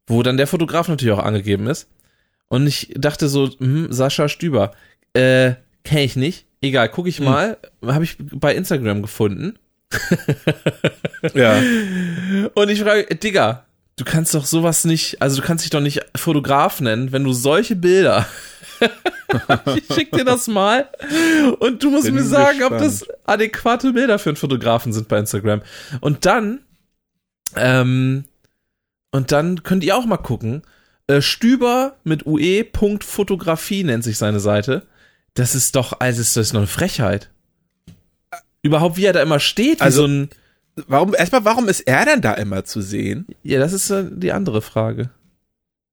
wo 0.07 0.23
dann 0.23 0.37
der 0.37 0.47
Fotograf 0.47 0.87
natürlich 0.87 1.13
auch 1.13 1.23
angegeben 1.23 1.67
ist. 1.67 1.87
Und 2.47 2.65
ich 2.65 2.91
dachte 2.97 3.27
so, 3.27 3.47
hm, 3.59 3.91
Sascha 3.93 4.27
Stüber, 4.27 4.71
äh, 5.13 5.53
kenne 5.83 6.01
ich 6.03 6.15
nicht. 6.15 6.47
Egal, 6.61 6.89
gucke 6.89 7.09
ich 7.09 7.19
Hm. 7.19 7.25
mal. 7.25 7.57
Habe 7.85 8.05
ich 8.05 8.17
bei 8.19 8.55
Instagram 8.55 9.03
gefunden. 9.03 9.59
Ja. 11.35 11.61
Und 12.55 12.69
ich 12.69 12.81
frage, 12.81 13.05
Digga, 13.15 13.64
du 13.97 14.03
kannst 14.05 14.33
doch 14.33 14.45
sowas 14.45 14.85
nicht, 14.85 15.21
also 15.21 15.41
du 15.41 15.47
kannst 15.47 15.63
dich 15.63 15.69
doch 15.71 15.79
nicht 15.81 16.01
Fotograf 16.15 16.81
nennen, 16.81 17.11
wenn 17.11 17.23
du 17.23 17.33
solche 17.33 17.75
Bilder. 17.75 18.25
ich 19.75 19.95
schick 19.95 20.11
dir 20.11 20.25
das 20.25 20.47
mal 20.47 20.89
und 21.59 21.81
du 21.81 21.91
musst 21.91 22.05
Bin 22.05 22.15
mir 22.15 22.23
sagen, 22.23 22.61
ob 22.63 22.71
gespannt. 22.77 22.81
das 22.81 23.07
adäquate 23.25 23.93
Bilder 23.93 24.19
für 24.19 24.29
einen 24.29 24.35
Fotografen 24.37 24.91
sind 24.91 25.07
bei 25.07 25.17
Instagram. 25.17 25.61
Und 26.01 26.25
dann, 26.25 26.59
ähm, 27.55 28.25
und 29.11 29.31
dann 29.31 29.63
könnt 29.63 29.83
ihr 29.83 29.95
auch 29.95 30.05
mal 30.05 30.17
gucken. 30.17 30.63
Äh, 31.07 31.21
Stüber 31.21 31.95
mit 32.03 32.25
ue.fotografie 32.25 33.83
nennt 33.83 34.03
sich 34.03 34.17
seine 34.17 34.39
Seite. 34.39 34.85
Das 35.35 35.55
ist 35.55 35.75
doch, 35.75 35.99
also 35.99 36.19
ist 36.21 36.35
das 36.35 36.47
ist 36.47 36.53
noch 36.53 36.61
eine 36.61 36.67
Frechheit. 36.67 37.29
Überhaupt, 38.61 38.97
wie 38.97 39.05
er 39.05 39.13
da 39.13 39.21
immer 39.21 39.39
steht, 39.39 39.79
wie 39.79 39.83
Also- 39.83 40.01
so 40.01 40.07
ein, 40.07 40.29
Warum, 40.87 41.15
erstmal, 41.15 41.45
warum 41.45 41.69
ist 41.69 41.81
er 41.81 42.05
denn 42.05 42.21
da 42.21 42.33
immer 42.33 42.65
zu 42.65 42.81
sehen? 42.81 43.25
ja, 43.43 43.59
das 43.59 43.71
ist 43.73 43.89
äh, 43.89 44.05
die 44.11 44.31
andere 44.33 44.61
Frage. 44.61 45.09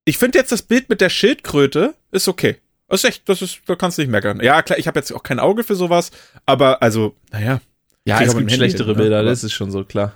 Ich 0.05 0.19
finde 0.19 0.39
jetzt 0.39 0.51
das 0.51 0.63
Bild 0.63 0.89
mit 0.89 1.01
der 1.01 1.09
Schildkröte 1.11 1.95
ist 2.11 2.27
okay. 2.27 2.57
Das 2.89 3.05
ist 3.05 3.09
echt, 3.09 3.29
das 3.29 3.41
ist, 3.41 3.61
da 3.67 3.77
kannst 3.77 3.97
du 3.97 4.03
nicht 4.03 4.11
meckern. 4.11 4.41
Ja, 4.41 4.61
klar, 4.63 4.79
ich 4.79 4.87
habe 4.89 4.99
jetzt 4.99 5.13
auch 5.13 5.23
kein 5.23 5.39
Auge 5.39 5.63
für 5.65 5.77
sowas, 5.77 6.11
aber 6.45 6.83
also, 6.83 7.15
naja. 7.31 7.61
Ja, 8.05 8.21
es 8.21 8.37
gibt 8.37 8.51
schlechtere 8.51 8.89
hin, 8.89 8.97
ne? 8.97 9.03
Bilder, 9.03 9.19
Aber- 9.21 9.29
das 9.29 9.45
ist 9.45 9.53
schon 9.53 9.71
so 9.71 9.85
klar. 9.85 10.13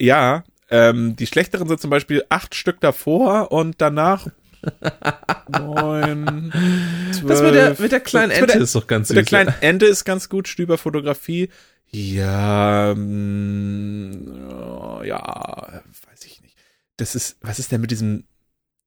Ja, 0.00 0.42
ähm, 0.68 1.14
die 1.16 1.26
schlechteren 1.26 1.68
sind 1.68 1.80
zum 1.80 1.90
Beispiel 1.90 2.24
acht 2.28 2.54
Stück 2.56 2.80
davor 2.80 3.52
und 3.52 3.76
danach 3.80 4.26
neun, 5.48 6.52
zwölf. 7.12 7.28
Das 7.28 7.42
mit 7.42 7.54
der, 7.54 7.76
mit 7.78 7.92
der 7.92 8.00
kleinen 8.00 8.30
Ente 8.30 8.58
ist 8.58 8.74
doch 8.74 8.86
ganz 8.86 9.08
süß. 9.08 9.16
Mit 9.16 9.30
der 9.30 9.44
kleinen 9.44 9.54
Ende 9.60 9.86
ist 9.86 10.04
ganz 10.04 10.28
gut, 10.28 10.48
Stüberfotografie. 10.48 11.48
Ja, 11.92 12.94
mm, 12.94 14.30
ja, 15.04 15.82
weiß 16.08 16.24
ich 16.24 16.40
nicht. 16.42 16.56
Das 16.96 17.14
ist, 17.14 17.36
was 17.40 17.58
ist 17.58 17.72
denn 17.72 17.80
mit 17.80 17.90
diesem, 17.90 18.24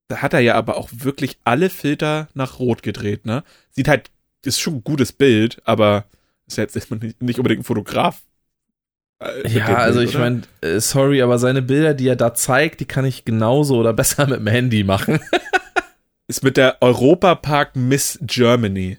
da 0.08 0.22
hat 0.22 0.32
er 0.32 0.40
ja 0.40 0.54
aber 0.54 0.76
auch 0.76 0.88
wirklich 0.92 1.38
alle 1.44 1.68
Filter 1.68 2.28
nach 2.34 2.58
Rot 2.58 2.82
gedreht, 2.82 3.26
ne? 3.26 3.44
Sieht 3.70 3.88
halt, 3.88 4.10
ist 4.44 4.60
schon 4.60 4.76
ein 4.76 4.84
gutes 4.84 5.12
Bild, 5.12 5.60
aber 5.64 6.06
ist 6.46 6.56
ja 6.56 6.64
jetzt 6.64 6.76
nicht, 6.76 6.90
unbedingt 7.38 7.60
ein 7.60 7.64
Fotograf. 7.64 8.22
äh, 9.20 9.48
ja, 9.48 9.66
Bild, 9.66 9.78
also 9.78 10.00
ich 10.00 10.16
meine, 10.16 10.42
äh, 10.62 10.80
sorry, 10.80 11.20
aber 11.22 11.38
seine 11.38 11.62
Bilder, 11.62 11.94
die 11.94 12.08
er 12.08 12.16
da 12.16 12.34
zeigt, 12.34 12.80
die 12.80 12.86
kann 12.86 13.04
ich 13.04 13.24
genauso 13.24 13.76
oder 13.76 13.92
besser 13.94 14.26
mit 14.26 14.38
dem 14.38 14.46
Handy 14.46 14.82
machen. 14.84 15.20
ist 16.28 16.42
mit 16.42 16.56
der 16.56 16.80
Europapark 16.80 17.76
Miss 17.76 18.18
Germany. 18.22 18.98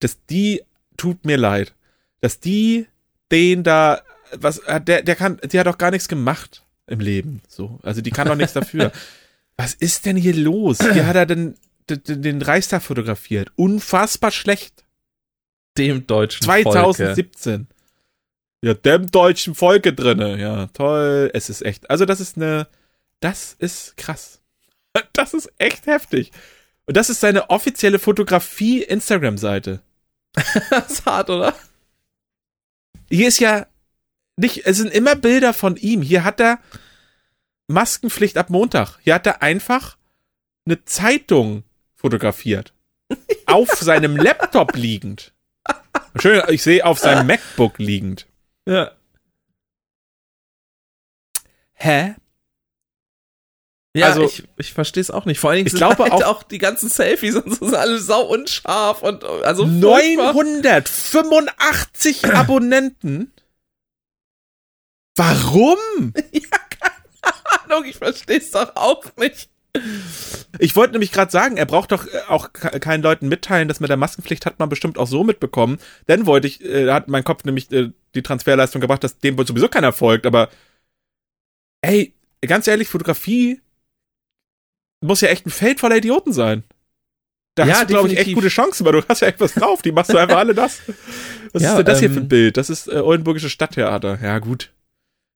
Dass 0.00 0.24
die, 0.26 0.62
tut 0.96 1.24
mir 1.24 1.36
leid, 1.36 1.74
dass 2.20 2.38
die 2.40 2.86
den 3.32 3.62
da, 3.62 4.02
was, 4.32 4.58
äh, 4.58 4.80
der, 4.80 5.02
der 5.02 5.16
kann, 5.16 5.40
die 5.50 5.58
hat 5.58 5.66
doch 5.66 5.78
gar 5.78 5.90
nichts 5.90 6.08
gemacht 6.08 6.62
im 6.86 7.00
Leben, 7.00 7.42
so. 7.48 7.78
Also 7.82 8.00
die 8.00 8.10
kann 8.10 8.28
doch 8.28 8.36
nichts 8.36 8.52
dafür. 8.52 8.92
Was 9.56 9.74
ist 9.74 10.04
denn 10.04 10.16
hier 10.16 10.34
los? 10.34 10.80
Wie 10.80 11.04
hat 11.04 11.14
er 11.14 11.26
denn 11.26 11.56
den, 11.88 12.22
den 12.22 12.42
Reichstag 12.42 12.82
fotografiert? 12.82 13.52
Unfassbar 13.56 14.32
schlecht. 14.32 14.84
Dem 15.78 16.06
deutschen 16.06 16.44
Volke. 16.44 16.70
2017. 16.70 17.68
Ja, 18.62 18.74
dem 18.74 19.10
deutschen 19.10 19.54
Volke 19.54 19.92
drinne. 19.92 20.40
Ja, 20.40 20.66
toll. 20.68 21.30
Es 21.34 21.50
ist 21.50 21.62
echt. 21.62 21.88
Also, 21.90 22.04
das 22.04 22.20
ist 22.20 22.36
eine. 22.36 22.66
Das 23.20 23.54
ist 23.58 23.96
krass. 23.96 24.40
Das 25.12 25.34
ist 25.34 25.52
echt 25.58 25.86
heftig. 25.86 26.30
Und 26.86 26.96
das 26.96 27.10
ist 27.10 27.20
seine 27.20 27.50
offizielle 27.50 27.98
Fotografie-Instagram-Seite. 27.98 29.80
Das 30.70 30.90
ist 30.90 31.06
hart, 31.06 31.30
oder? 31.30 31.54
Hier 33.10 33.28
ist 33.28 33.38
ja 33.38 33.66
nicht, 34.36 34.66
es 34.66 34.76
sind 34.76 34.92
immer 34.92 35.14
Bilder 35.16 35.52
von 35.52 35.76
ihm. 35.76 36.02
Hier 36.02 36.24
hat 36.24 36.40
er 36.40 36.58
Maskenpflicht 37.68 38.36
ab 38.36 38.50
Montag. 38.50 38.98
Hier 39.02 39.14
hat 39.14 39.26
er 39.26 39.42
einfach 39.42 39.96
eine 40.66 40.84
Zeitung 40.84 41.64
fotografiert. 41.94 42.74
auf 43.46 43.70
seinem 43.80 44.16
Laptop 44.16 44.74
liegend. 44.76 45.32
Schön, 46.16 46.42
ich 46.48 46.62
sehe 46.62 46.84
auf 46.84 46.98
seinem 46.98 47.26
MacBook 47.28 47.78
liegend. 47.78 48.26
Ja. 48.66 48.92
Hä? 51.74 52.14
Ja, 53.96 54.06
Also- 54.08 54.24
ich, 54.24 54.42
ich 54.56 54.72
verstehe 54.72 55.00
es 55.00 55.10
auch 55.10 55.24
nicht. 55.24 55.38
Vor 55.38 55.50
allen 55.50 55.58
Dingen 55.58 55.68
Ich 55.68 55.74
glaube 55.74 56.02
halt 56.02 56.12
auch- 56.12 56.22
auch, 56.24 56.42
die 56.42 56.58
ganzen 56.58 56.88
Selfies 56.88 57.36
und 57.36 57.48
so 57.54 57.66
sind 57.66 57.74
alle 57.76 57.98
sau 58.00 58.22
unscharf 58.22 59.02
und 59.02 59.22
also 59.24 59.64
furchtbar. 59.66 60.32
985 60.34 62.24
Abonnenten 62.34 63.30
Warum? 65.16 65.78
Ahnung, 67.64 67.84
ich 67.84 67.96
verstehe 67.96 68.38
es 68.38 68.50
doch 68.50 68.74
auch 68.74 69.04
nicht. 69.16 69.48
Ich 70.58 70.74
wollte 70.76 70.92
nämlich 70.92 71.12
gerade 71.12 71.30
sagen, 71.30 71.56
er 71.56 71.66
braucht 71.66 71.92
doch 71.92 72.06
äh, 72.06 72.20
auch 72.28 72.52
ke- 72.52 72.78
keinen 72.80 73.02
Leuten 73.02 73.28
mitteilen, 73.28 73.66
dass 73.68 73.78
mit 73.80 73.90
der 73.90 73.96
Maskenpflicht 73.96 74.44
hat 74.44 74.58
man 74.58 74.68
bestimmt 74.68 74.98
auch 74.98 75.06
so 75.06 75.22
mitbekommen. 75.24 75.78
Dann 76.06 76.26
wollte 76.26 76.46
ich, 76.48 76.64
äh, 76.64 76.90
hat 76.90 77.08
mein 77.08 77.24
Kopf 77.24 77.44
nämlich 77.44 77.70
äh, 77.72 77.90
die 78.16 78.22
Transferleistung 78.22 78.80
gebracht, 78.80 79.02
dass 79.04 79.18
dem 79.18 79.38
wohl 79.38 79.46
sowieso 79.46 79.68
keiner 79.68 79.92
folgt, 79.92 80.26
aber 80.26 80.48
ey, 81.80 82.12
ganz 82.46 82.66
ehrlich, 82.68 82.88
Fotografie 82.88 83.60
muss 85.04 85.20
ja 85.20 85.28
echt 85.28 85.46
ein 85.46 85.50
Feld 85.50 85.80
voller 85.80 85.96
Idioten 85.96 86.32
sein. 86.32 86.64
Da 87.54 87.64
Ja, 87.66 87.74
hast 87.74 87.82
du, 87.82 87.86
glaube 87.88 88.08
ich, 88.08 88.18
echt 88.18 88.34
gute 88.34 88.48
Chancen, 88.48 88.84
weil 88.84 88.92
du 88.92 89.02
hast 89.08 89.20
ja 89.20 89.28
echt 89.28 89.40
was 89.40 89.54
drauf. 89.54 89.80
Die 89.82 89.92
machst 89.92 90.12
du 90.12 90.18
einfach 90.18 90.38
alle 90.38 90.54
das. 90.54 90.80
Was 91.52 91.62
Ja, 91.62 91.70
ist 91.70 91.76
denn 91.78 91.84
das 91.86 92.00
hier 92.00 92.10
für 92.10 92.16
ähm, 92.16 92.22
ein 92.24 92.28
Bild? 92.28 92.56
Das 92.56 92.68
ist 92.68 92.88
äh, 92.88 92.96
Oldenburgische 92.96 93.48
Stadttheater. 93.48 94.18
Ja, 94.20 94.38
gut. 94.40 94.72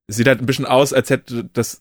Sieht 0.08 0.26
halt 0.26 0.40
ein 0.40 0.46
bisschen 0.46 0.66
aus, 0.66 0.92
als 0.92 1.10
hätte 1.10 1.44
das. 1.52 1.80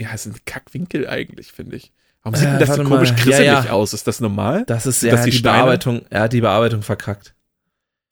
Ja, 0.00 0.10
es 0.14 0.26
ist 0.26 0.34
ein 0.36 0.40
Kackwinkel 0.44 1.08
eigentlich, 1.08 1.50
finde 1.50 1.74
ich. 1.76 1.92
Warum 2.22 2.36
sieht 2.36 2.46
Äh, 2.46 2.50
denn 2.52 2.60
das 2.60 2.76
so 2.76 2.84
komisch 2.84 3.14
grisselig 3.16 3.46
Ja, 3.46 3.64
ja. 3.64 3.70
aus? 3.70 3.94
Ist 3.94 4.06
das 4.06 4.20
normal? 4.20 4.64
Das 4.66 4.86
ist 4.86 5.02
ja 5.02 5.12
das 5.12 5.24
die 5.24 5.30
die? 5.32 5.40
Bearbeitung, 5.42 6.02
er 6.10 6.22
hat 6.22 6.32
die 6.32 6.40
Bearbeitung 6.40 6.82
verkackt. 6.82 7.34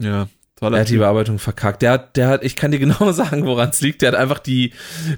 Ja, 0.03 0.29
Er 0.57 0.61
toller 0.61 0.81
hat 0.81 0.89
die. 0.89 0.97
Bearbeitung 0.97 1.39
verkackt. 1.39 1.83
Der 1.83 1.91
hat, 1.93 2.17
der 2.17 2.29
hat, 2.29 2.43
ich 2.43 2.57
kann 2.57 2.71
dir 2.71 2.79
genau 2.81 3.13
sagen, 3.13 3.45
woran 3.45 3.69
es 3.69 3.83
liegt. 3.83 4.01
Der 4.03 4.13
hat 4.13 4.19
einfach 4.19 4.39
die, 4.39 4.73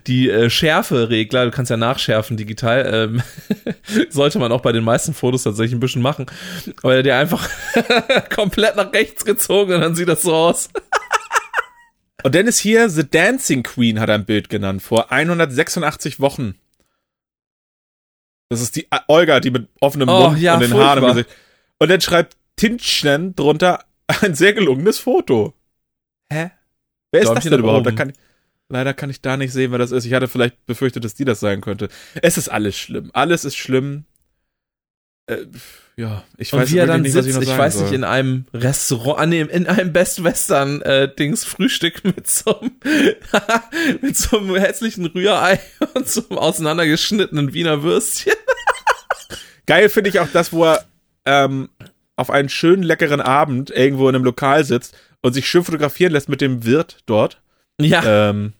die 0.08 0.28
äh, 0.28 0.50
Schärfe-Regler, 0.50 1.44
du 1.44 1.50
kannst 1.52 1.70
ja 1.70 1.76
nachschärfen 1.76 2.36
digital, 2.36 2.90
ähm, 2.92 3.22
sollte 4.10 4.40
man 4.40 4.50
auch 4.50 4.62
bei 4.62 4.72
den 4.72 4.82
meisten 4.82 5.14
Fotos 5.14 5.44
tatsächlich 5.44 5.74
ein 5.74 5.80
bisschen 5.80 6.02
machen. 6.02 6.26
Aber 6.82 6.92
er 6.94 6.98
hat 6.98 7.06
die 7.06 7.12
einfach 7.12 7.48
komplett 8.34 8.74
nach 8.76 8.92
rechts 8.92 9.24
gezogen 9.24 9.74
und 9.74 9.80
dann 9.80 9.94
sieht 9.94 10.08
das 10.08 10.22
so 10.22 10.34
aus. 10.34 10.70
Und 12.24 12.34
dann 12.34 12.48
ist 12.48 12.58
hier 12.58 12.90
The 12.90 13.08
Dancing 13.08 13.62
Queen, 13.62 14.00
hat 14.00 14.08
er 14.08 14.16
ein 14.16 14.24
Bild 14.24 14.48
genannt, 14.48 14.82
vor 14.82 15.12
186 15.12 16.18
Wochen. 16.18 16.56
Das 18.48 18.60
ist 18.60 18.74
die 18.74 18.88
äh, 18.90 18.98
Olga, 19.06 19.38
die 19.38 19.52
mit 19.52 19.68
offenem 19.80 20.08
Oh, 20.08 20.30
Mund 20.30 20.40
ja, 20.40 20.54
und 20.54 20.60
den 20.60 20.74
Haaren 20.74 20.98
im 20.98 21.04
furchtbar. 21.04 21.14
Gesicht. 21.14 21.30
Und 21.78 21.90
dann 21.90 22.00
schreibt 22.00 22.36
Tinchen 22.56 23.36
drunter 23.36 23.84
ein 24.08 24.34
sehr 24.34 24.52
gelungenes 24.52 24.98
Foto. 24.98 25.54
Hä? 26.32 26.50
Wer 27.12 27.22
ist 27.22 27.28
das 27.28 27.34
Däumchen 27.34 27.50
denn 27.52 27.60
überhaupt? 27.60 27.86
Da 27.86 27.92
kann, 27.92 28.12
leider 28.68 28.94
kann 28.94 29.10
ich 29.10 29.20
da 29.20 29.36
nicht 29.36 29.52
sehen, 29.52 29.70
wer 29.70 29.78
das 29.78 29.92
ist. 29.92 30.04
Ich 30.04 30.12
hatte 30.12 30.28
vielleicht 30.28 30.66
befürchtet, 30.66 31.04
dass 31.04 31.14
die 31.14 31.24
das 31.24 31.40
sein 31.40 31.60
könnte. 31.60 31.88
Es 32.20 32.36
ist 32.36 32.48
alles 32.48 32.76
schlimm. 32.76 33.10
Alles 33.12 33.44
ist 33.44 33.56
schlimm. 33.56 34.04
Äh, 35.26 35.46
ja, 35.96 36.24
ich 36.36 36.52
weiß 36.52 36.70
wie 36.70 36.78
er 36.78 36.86
dann 36.86 37.02
nicht, 37.02 37.14
was 37.14 37.24
sitzt, 37.24 37.38
ich 37.38 37.42
ich, 37.42 37.48
noch 37.48 37.56
sagen 37.56 37.58
weiß 37.58 37.74
soll. 37.74 37.82
nicht, 37.84 37.92
in 37.92 38.04
einem 38.04 38.46
Restaurant, 38.54 39.28
nee, 39.30 39.40
in 39.40 39.66
einem 39.66 39.92
Best 39.92 40.22
Western 40.22 40.80
äh, 40.82 41.12
Dings 41.12 41.44
Frühstück 41.44 42.04
mit 42.04 42.28
so 42.28 42.60
einem, 42.60 42.72
mit 44.00 44.16
so 44.16 44.38
einem 44.38 44.54
hässlichen 44.54 45.06
Rührei 45.06 45.60
und 45.94 46.08
so 46.08 46.22
einem 46.28 46.38
auseinandergeschnittenen 46.38 47.52
Wiener 47.52 47.82
Würstchen. 47.82 48.34
Geil 49.66 49.88
finde 49.88 50.10
ich 50.10 50.20
auch 50.20 50.28
das, 50.32 50.52
wo 50.52 50.64
er 50.64 50.84
ähm, 51.26 51.68
auf 52.18 52.30
einen 52.30 52.48
schönen, 52.48 52.82
leckeren 52.82 53.20
Abend 53.20 53.70
irgendwo 53.70 54.08
in 54.08 54.14
einem 54.14 54.24
Lokal 54.24 54.64
sitzt 54.64 54.96
und 55.22 55.34
sich 55.34 55.48
schön 55.48 55.62
fotografieren 55.62 56.12
lässt 56.12 56.28
mit 56.28 56.40
dem 56.40 56.64
Wirt 56.64 56.98
dort. 57.06 57.40
Ja, 57.80 58.02
Ähm, 58.04 58.54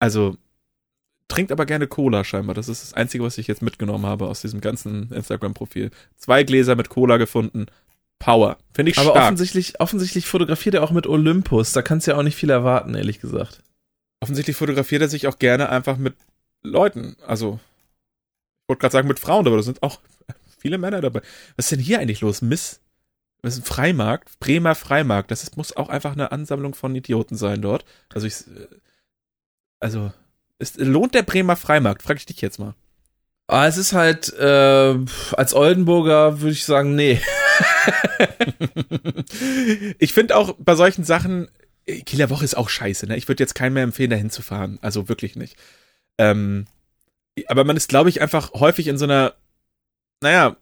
also, 0.00 0.36
trinkt 1.28 1.52
aber 1.52 1.66
gerne 1.66 1.86
Cola 1.86 2.24
scheinbar. 2.24 2.54
Das 2.54 2.68
ist 2.68 2.82
das 2.82 2.94
Einzige, 2.94 3.22
was 3.22 3.38
ich 3.38 3.46
jetzt 3.46 3.62
mitgenommen 3.62 4.06
habe 4.06 4.26
aus 4.26 4.40
diesem 4.40 4.60
ganzen 4.60 5.12
Instagram-Profil. 5.12 5.90
Zwei 6.16 6.42
Gläser 6.42 6.74
mit 6.74 6.88
Cola 6.88 7.16
gefunden. 7.16 7.66
Power. 8.18 8.58
Finde 8.74 8.90
ich 8.90 8.98
aber 8.98 9.10
stark. 9.10 9.24
offensichtlich, 9.26 9.80
offensichtlich 9.80 10.26
fotografiert 10.26 10.74
er 10.74 10.82
auch 10.82 10.90
mit 10.90 11.06
Olympus. 11.06 11.70
Da 11.72 11.82
kannst 11.82 12.06
du 12.06 12.10
ja 12.10 12.16
auch 12.16 12.24
nicht 12.24 12.36
viel 12.36 12.50
erwarten, 12.50 12.94
ehrlich 12.96 13.20
gesagt. 13.20 13.62
Offensichtlich 14.20 14.56
fotografiert 14.56 15.02
er 15.02 15.08
sich 15.08 15.28
auch 15.28 15.38
gerne 15.38 15.68
einfach 15.68 15.96
mit 15.96 16.14
Leuten. 16.64 17.16
Also, 17.24 17.60
ich 18.62 18.68
wollte 18.68 18.80
gerade 18.80 18.92
sagen 18.92 19.06
mit 19.06 19.20
Frauen, 19.20 19.46
aber 19.46 19.56
da 19.56 19.62
sind 19.62 19.84
auch 19.84 20.00
viele 20.58 20.78
Männer 20.78 21.00
dabei. 21.00 21.22
Was 21.56 21.66
ist 21.66 21.72
denn 21.72 21.80
hier 21.80 22.00
eigentlich 22.00 22.20
los? 22.20 22.42
Miss? 22.42 22.80
Das 23.42 23.54
ist 23.54 23.60
ein 23.60 23.64
Freimarkt, 23.64 24.38
Bremer 24.40 24.74
Freimarkt. 24.74 25.30
Das 25.30 25.42
ist, 25.42 25.56
muss 25.56 25.76
auch 25.76 25.88
einfach 25.88 26.12
eine 26.12 26.32
Ansammlung 26.32 26.74
von 26.74 26.94
Idioten 26.94 27.36
sein 27.36 27.62
dort. 27.62 27.84
Also 28.12 28.26
ich, 28.26 28.46
äh, 28.48 28.66
also, 29.80 30.12
ist, 30.58 30.78
lohnt 30.78 31.14
der 31.14 31.22
Bremer 31.22 31.56
Freimarkt? 31.56 32.02
Frag 32.02 32.16
ich 32.16 32.26
dich 32.26 32.40
jetzt 32.40 32.58
mal. 32.58 32.74
Aber 33.46 33.66
es 33.66 33.78
ist 33.78 33.92
halt, 33.92 34.32
äh, 34.34 34.98
als 35.32 35.54
Oldenburger 35.54 36.40
würde 36.40 36.52
ich 36.52 36.64
sagen, 36.64 36.94
nee. 36.94 37.18
ich 39.98 40.12
finde 40.12 40.36
auch 40.36 40.54
bei 40.58 40.74
solchen 40.74 41.04
Sachen, 41.04 41.48
äh, 41.86 42.02
Kieler 42.02 42.28
Woche 42.28 42.44
ist 42.44 42.56
auch 42.56 42.68
scheiße, 42.68 43.06
ne? 43.06 43.16
Ich 43.16 43.28
würde 43.28 43.42
jetzt 43.42 43.54
keinem 43.54 43.74
mehr 43.74 43.84
empfehlen, 43.84 44.10
da 44.10 44.16
hinzufahren. 44.16 44.78
Also 44.82 45.08
wirklich 45.08 45.36
nicht. 45.36 45.56
Ähm, 46.18 46.66
aber 47.46 47.64
man 47.64 47.76
ist, 47.76 47.88
glaube 47.88 48.10
ich, 48.10 48.20
einfach 48.20 48.52
häufig 48.52 48.88
in 48.88 48.98
so 48.98 49.04
einer, 49.04 49.34
naja, 50.22 50.56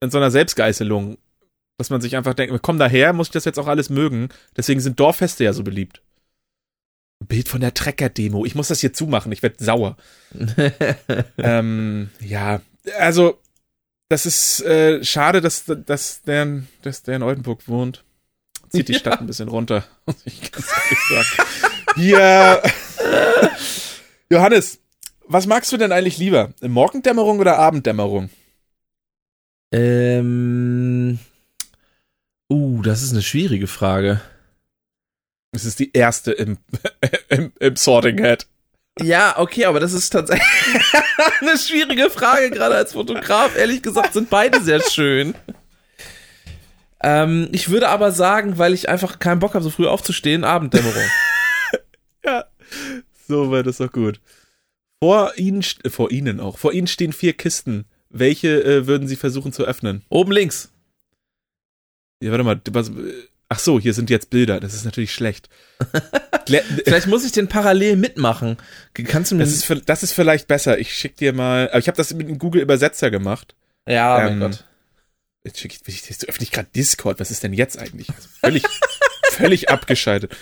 in 0.00 0.10
so 0.10 0.18
einer 0.18 0.30
Selbstgeißelung, 0.30 1.18
dass 1.78 1.90
man 1.90 2.00
sich 2.00 2.16
einfach 2.16 2.34
denkt, 2.34 2.60
komm 2.62 2.78
daher, 2.78 3.12
muss 3.12 3.28
ich 3.28 3.32
das 3.32 3.44
jetzt 3.44 3.58
auch 3.58 3.66
alles 3.66 3.90
mögen. 3.90 4.28
Deswegen 4.56 4.80
sind 4.80 4.98
Dorffeste 4.98 5.44
ja 5.44 5.52
so 5.52 5.62
beliebt. 5.62 6.02
Bild 7.26 7.48
von 7.48 7.60
der 7.60 7.74
Trecker-Demo. 7.74 8.44
Ich 8.44 8.54
muss 8.54 8.68
das 8.68 8.80
hier 8.80 8.92
zumachen, 8.92 9.32
ich 9.32 9.42
werde 9.42 9.64
sauer. 9.64 9.96
ähm, 11.38 12.10
ja, 12.20 12.60
also, 12.98 13.40
das 14.08 14.24
ist 14.24 14.60
äh, 14.62 15.02
schade, 15.04 15.40
dass, 15.40 15.64
dass, 15.66 16.22
der, 16.22 16.62
dass 16.82 17.02
der 17.02 17.16
in 17.16 17.22
Oldenburg 17.22 17.66
wohnt. 17.66 18.04
Zieht 18.70 18.88
die 18.88 18.92
Ja. 18.92 18.98
Stadt 18.98 19.20
ein 19.20 19.26
bisschen 19.26 19.48
runter, 19.48 19.84
ich 20.24 20.52
sagen. 21.08 21.48
Ja. 21.96 22.62
Johannes, 24.30 24.78
was 25.26 25.46
magst 25.46 25.72
du 25.72 25.76
denn 25.76 25.90
eigentlich 25.92 26.18
lieber? 26.18 26.52
Morgendämmerung 26.60 27.40
oder 27.40 27.58
Abenddämmerung? 27.58 28.30
Ähm, 29.72 31.18
uh, 32.50 32.82
das 32.82 33.02
ist 33.02 33.12
eine 33.12 33.22
schwierige 33.22 33.66
Frage. 33.66 34.20
Es 35.52 35.64
ist 35.64 35.78
die 35.78 35.92
erste 35.92 36.32
im, 36.32 36.58
im, 37.28 37.52
im 37.58 37.76
Sorting 37.76 38.18
Head. 38.18 38.46
Ja, 39.00 39.38
okay, 39.38 39.64
aber 39.66 39.80
das 39.80 39.92
ist 39.92 40.10
tatsächlich 40.10 40.46
eine 41.40 41.56
schwierige 41.56 42.10
Frage, 42.10 42.50
gerade 42.50 42.74
als 42.74 42.92
Fotograf. 42.92 43.56
Ehrlich 43.56 43.82
gesagt 43.82 44.12
sind 44.12 44.28
beide 44.28 44.60
sehr 44.60 44.80
schön. 44.80 45.34
Ähm, 47.00 47.48
ich 47.52 47.68
würde 47.68 47.88
aber 47.88 48.10
sagen, 48.10 48.58
weil 48.58 48.74
ich 48.74 48.88
einfach 48.88 49.18
keinen 49.20 49.38
Bock 49.38 49.54
habe, 49.54 49.62
so 49.62 49.70
früh 49.70 49.86
aufzustehen, 49.86 50.44
Abenddämmerung. 50.44 51.02
Ja, 52.24 52.44
so 53.26 53.50
war 53.50 53.62
das 53.62 53.78
doch 53.78 53.90
gut. 53.90 54.20
Vor 55.02 55.32
Ihnen, 55.36 55.62
vor 55.62 56.10
Ihnen 56.10 56.40
auch, 56.40 56.58
vor 56.58 56.74
Ihnen 56.74 56.88
stehen 56.88 57.14
vier 57.14 57.32
Kisten. 57.32 57.86
Welche 58.10 58.62
äh, 58.64 58.86
würden 58.86 59.08
Sie 59.08 59.16
versuchen 59.16 59.52
zu 59.52 59.64
öffnen? 59.64 60.02
Oben 60.08 60.32
links. 60.32 60.70
Ja, 62.22 62.30
warte 62.30 62.44
mal. 62.44 62.60
Was, 62.70 62.88
äh, 62.88 62.92
ach 63.48 63.58
so, 63.58 63.78
hier 63.78 63.94
sind 63.94 64.10
jetzt 64.10 64.30
Bilder. 64.30 64.60
Das 64.60 64.74
ist 64.74 64.84
natürlich 64.84 65.12
schlecht. 65.12 65.48
Vielleicht 66.46 67.06
muss 67.06 67.24
ich 67.24 67.32
den 67.32 67.48
parallel 67.48 67.96
mitmachen. 67.96 68.56
Kannst 68.94 69.30
du 69.30 69.34
mir. 69.36 69.44
das, 69.44 69.52
ist, 69.52 69.82
das 69.86 70.02
ist 70.02 70.12
vielleicht 70.12 70.48
besser. 70.48 70.78
Ich 70.78 70.94
schick 70.94 71.14
dir 71.16 71.34
mal. 71.34 71.68
Aber 71.68 71.78
ich 71.78 71.88
habe 71.88 71.96
das 71.96 72.14
mit 72.14 72.26
einem 72.26 72.38
Google 72.38 72.62
Übersetzer 72.62 73.10
gemacht. 73.10 73.54
ja, 73.86 74.26
ähm, 74.26 74.38
mein 74.38 74.50
Gott. 74.50 74.64
Jetzt 75.44 75.60
schick 75.60 75.78
ich, 75.86 76.08
jetzt 76.08 76.26
öffne 76.28 76.42
ich 76.44 76.50
gerade 76.50 76.68
Discord. 76.74 77.20
Was 77.20 77.30
ist 77.30 77.42
denn 77.42 77.52
jetzt 77.52 77.78
eigentlich? 77.78 78.08
Also 78.08 78.28
völlig, 78.40 78.64
völlig 79.30 79.68
abgeschaltet. 79.68 80.34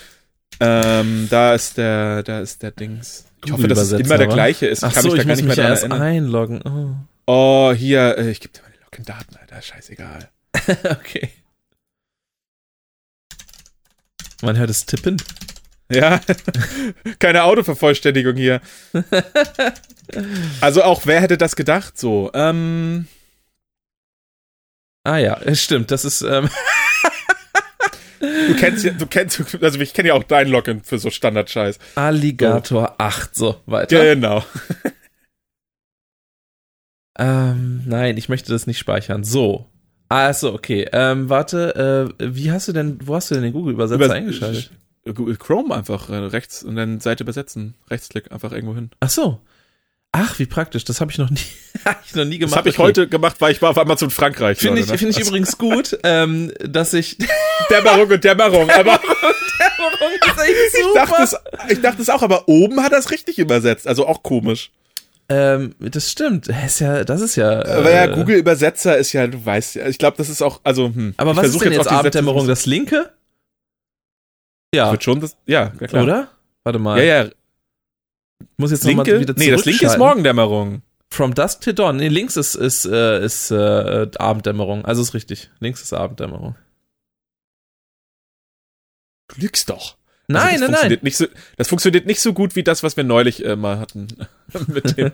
Ähm, 0.61 1.27
da 1.29 1.55
ist 1.55 1.77
der, 1.77 2.23
da 2.23 2.41
ist 2.41 2.63
der 2.63 2.71
Dings. 2.71 3.25
Ich 3.45 3.53
hoffe, 3.53 3.69
dass 3.69 3.79
es 3.81 3.93
immer 3.93 4.17
der 4.17 4.29
gleiche 4.29 4.67
ist. 4.67 4.79
Ich 4.79 4.85
Ach 4.85 4.95
kann 4.95 5.03
so, 5.03 5.09
mich 5.11 5.17
da 5.17 5.23
ich 5.23 5.27
gar 5.27 5.33
muss 5.35 5.43
nicht 5.43 5.49
mich 5.49 5.57
mehr 5.57 5.69
erst 5.69 5.83
erinnern. 5.83 6.03
einloggen. 6.03 6.63
Oh. 6.63 6.95
Oh, 7.27 7.73
hier, 7.77 8.19
äh, 8.19 8.31
ich 8.31 8.41
gebe 8.41 8.53
dir 8.53 8.63
meine 8.63 8.77
Login-Daten, 8.85 9.37
Alter. 9.37 9.61
Scheißegal. 9.61 10.31
okay. 10.85 11.31
Man 14.43 14.57
hört 14.57 14.71
es 14.71 14.87
tippen. 14.87 15.21
Ja, 15.91 16.21
keine 17.19 17.45
Autovervollständigung 17.45 18.37
hier. 18.37 18.61
Also 20.61 20.85
auch, 20.85 21.05
wer 21.05 21.21
hätte 21.21 21.37
das 21.37 21.57
gedacht 21.57 21.99
so? 21.99 22.31
Ähm, 22.33 23.09
Ah 25.07 25.19
ja, 25.19 25.39
es 25.45 25.63
stimmt. 25.63 25.93
Das 25.93 26.05
ist. 26.05 26.23
Ähm, 26.23 26.49
du 28.21 28.55
kennst 28.57 28.85
ja, 28.85 28.93
du 28.93 29.07
kennst, 29.07 29.41
also 29.63 29.81
ich 29.81 29.95
kenne 29.95 30.09
ja 30.09 30.15
auch 30.15 30.25
dein 30.25 30.49
Login 30.49 30.83
für 30.83 30.99
so 30.99 31.11
Standard-Scheiß. 31.11 31.79
Alligator 31.95 32.97
8. 32.99 33.37
So, 33.37 33.61
weiter. 33.67 34.15
Genau. 34.15 34.45
Ähm, 37.19 37.83
nein, 37.87 38.17
ich 38.17 38.29
möchte 38.29 38.53
das 38.53 38.67
nicht 38.67 38.79
speichern. 38.79 39.25
So. 39.25 39.67
Ah, 40.09 40.33
so, 40.33 40.53
okay. 40.53 40.87
Ähm, 40.93 41.29
warte, 41.29 42.15
äh, 42.21 42.35
wie 42.35 42.51
hast 42.53 42.69
du 42.69 42.73
denn, 42.73 42.99
wo 43.05 43.15
hast 43.15 43.31
du 43.31 43.35
denn 43.35 43.43
den 43.43 43.53
Google-Übersetzer 43.53 44.05
Über- 44.05 44.15
eingeschaltet? 44.15 44.71
Google 45.15 45.37
Chrome 45.37 45.73
einfach 45.75 46.11
äh, 46.11 46.17
rechts 46.17 46.65
und 46.65 46.75
dann 46.75 46.99
Seite 47.01 47.23
übersetzen. 47.23 47.75
Rechtsklick 47.91 48.33
einfach 48.33 48.51
irgendwo 48.53 48.75
hin. 48.75 48.91
Ach 48.99 49.09
so. 49.09 49.41
Ach, 50.11 50.39
wie 50.41 50.47
praktisch. 50.47 50.85
Das 50.85 51.01
habe 51.01 51.13
ich 51.13 51.19
noch 51.19 51.31
nie, 51.31 51.39
hab 51.85 52.03
ich 52.05 52.15
noch 52.17 52.25
nie 52.25 52.39
gemacht. 52.39 52.53
Das 52.55 52.59
habe 52.59 52.69
ich 52.71 52.75
Okay. 52.79 52.83
heute 52.89 53.09
gemacht, 53.09 53.37
weil 53.41 53.53
ich 53.53 53.63
war 53.63 53.71
auf 53.71 53.79
Amazon 53.79 54.11
Frankreich. 54.11 54.59
Finde 54.59 54.81
ich, 54.81 54.89
ne? 54.89 54.99
finde 54.99 55.17
ich 55.19 55.25
übrigens 55.27 55.59
gut, 55.59 55.97
ähm, 56.03 56.53
dass 56.61 56.93
ich 56.93 57.17
Dämmerung 57.71 58.11
und 58.11 58.25
Dämmerung, 58.25 58.69
aber 58.71 58.95
Abendämmerung 58.95 60.11
ist 60.27 60.41
echt 60.43 60.75
Ich 60.77 60.83
super. 60.85 61.07
dachte, 61.07 61.23
es, 61.23 61.37
ich 61.71 61.81
dachte 61.81 62.03
es 62.03 62.09
auch, 62.11 62.23
aber 62.23 62.49
oben 62.49 62.83
hat 62.83 62.93
er 62.93 62.99
es 62.99 63.11
richtig 63.11 63.39
übersetzt. 63.39 63.87
Also 63.87 64.07
auch 64.09 64.23
komisch. 64.25 64.71
Ähm, 65.29 65.75
das 65.81 66.11
stimmt. 66.11 66.49
Das 66.49 66.65
ist 66.67 66.79
ja, 66.81 67.05
das 67.05 67.21
ist 67.21 67.37
ja. 67.37 67.65
Aber 67.65 67.91
ja, 67.91 68.05
äh, 68.05 68.15
Google-Übersetzer 68.15 68.97
ist 68.97 69.13
ja, 69.13 69.27
du 69.27 69.45
weißt 69.45 69.75
ja, 69.77 69.87
ich 69.89 69.99
glaube, 69.99 70.17
das 70.17 70.29
ist 70.29 70.43
auch, 70.43 70.61
also, 70.65 70.87
hm. 70.87 71.15
Aber 71.17 71.33
ich 71.33 71.37
was 71.37 71.45
ist 71.47 71.51
versuch 71.53 71.63
denn 71.65 71.73
jetzt 71.73 71.85
Sätze- 71.89 71.97
Abenddämmerung? 71.99 72.47
Das 72.47 72.67
linke? 72.67 73.13
Ja, 74.75 74.91
Wird 74.93 75.05
schon 75.05 75.21
das, 75.21 75.37
ja, 75.47 75.71
klar. 75.71 76.05
oder? 76.05 76.29
Warte 76.65 76.79
mal. 76.79 76.99
Ja, 77.03 77.25
ja, 77.25 77.31
Muss 78.57 78.71
jetzt 78.71 78.85
nochmal 78.85 79.07
linke, 79.07 79.21
wieder 79.21 79.35
nee, 79.39 79.51
das 79.51 79.65
linke 79.65 79.87
ist. 79.87 79.99
Morgendämmerung. 79.99 80.83
From 81.09 81.35
Dusk 81.35 81.61
to 81.63 81.73
Dawn. 81.73 81.97
Nee, 81.97 82.09
links 82.09 82.37
ist, 82.37 82.57
ist, 82.57 82.85
äh, 82.85 83.25
ist 83.25 83.51
äh, 83.53 84.09
Abenddämmerung. 84.19 84.85
Also 84.85 85.03
ist 85.03 85.15
richtig. 85.15 85.51
Links 85.61 85.81
ist 85.83 85.93
Abenddämmerung. 85.93 86.57
Du 89.29 89.41
lügst 89.41 89.71
doch. 89.71 89.97
Nein, 90.29 90.55
Also 90.55 90.65
nein, 90.65 90.73
nein. 90.73 90.73
funktioniert 90.73 91.03
Nicht 91.05 91.17
so, 91.17 91.27
das 91.57 91.69
funktioniert 91.69 92.07
nicht 92.07 92.21
so 92.21 92.33
gut 92.33 92.57
wie 92.57 92.65
das, 92.65 92.83
was 92.83 92.97
wir 92.97 93.05
neulich 93.05 93.45
äh, 93.45 93.57
mal 93.57 93.79
hatten. 93.79 94.09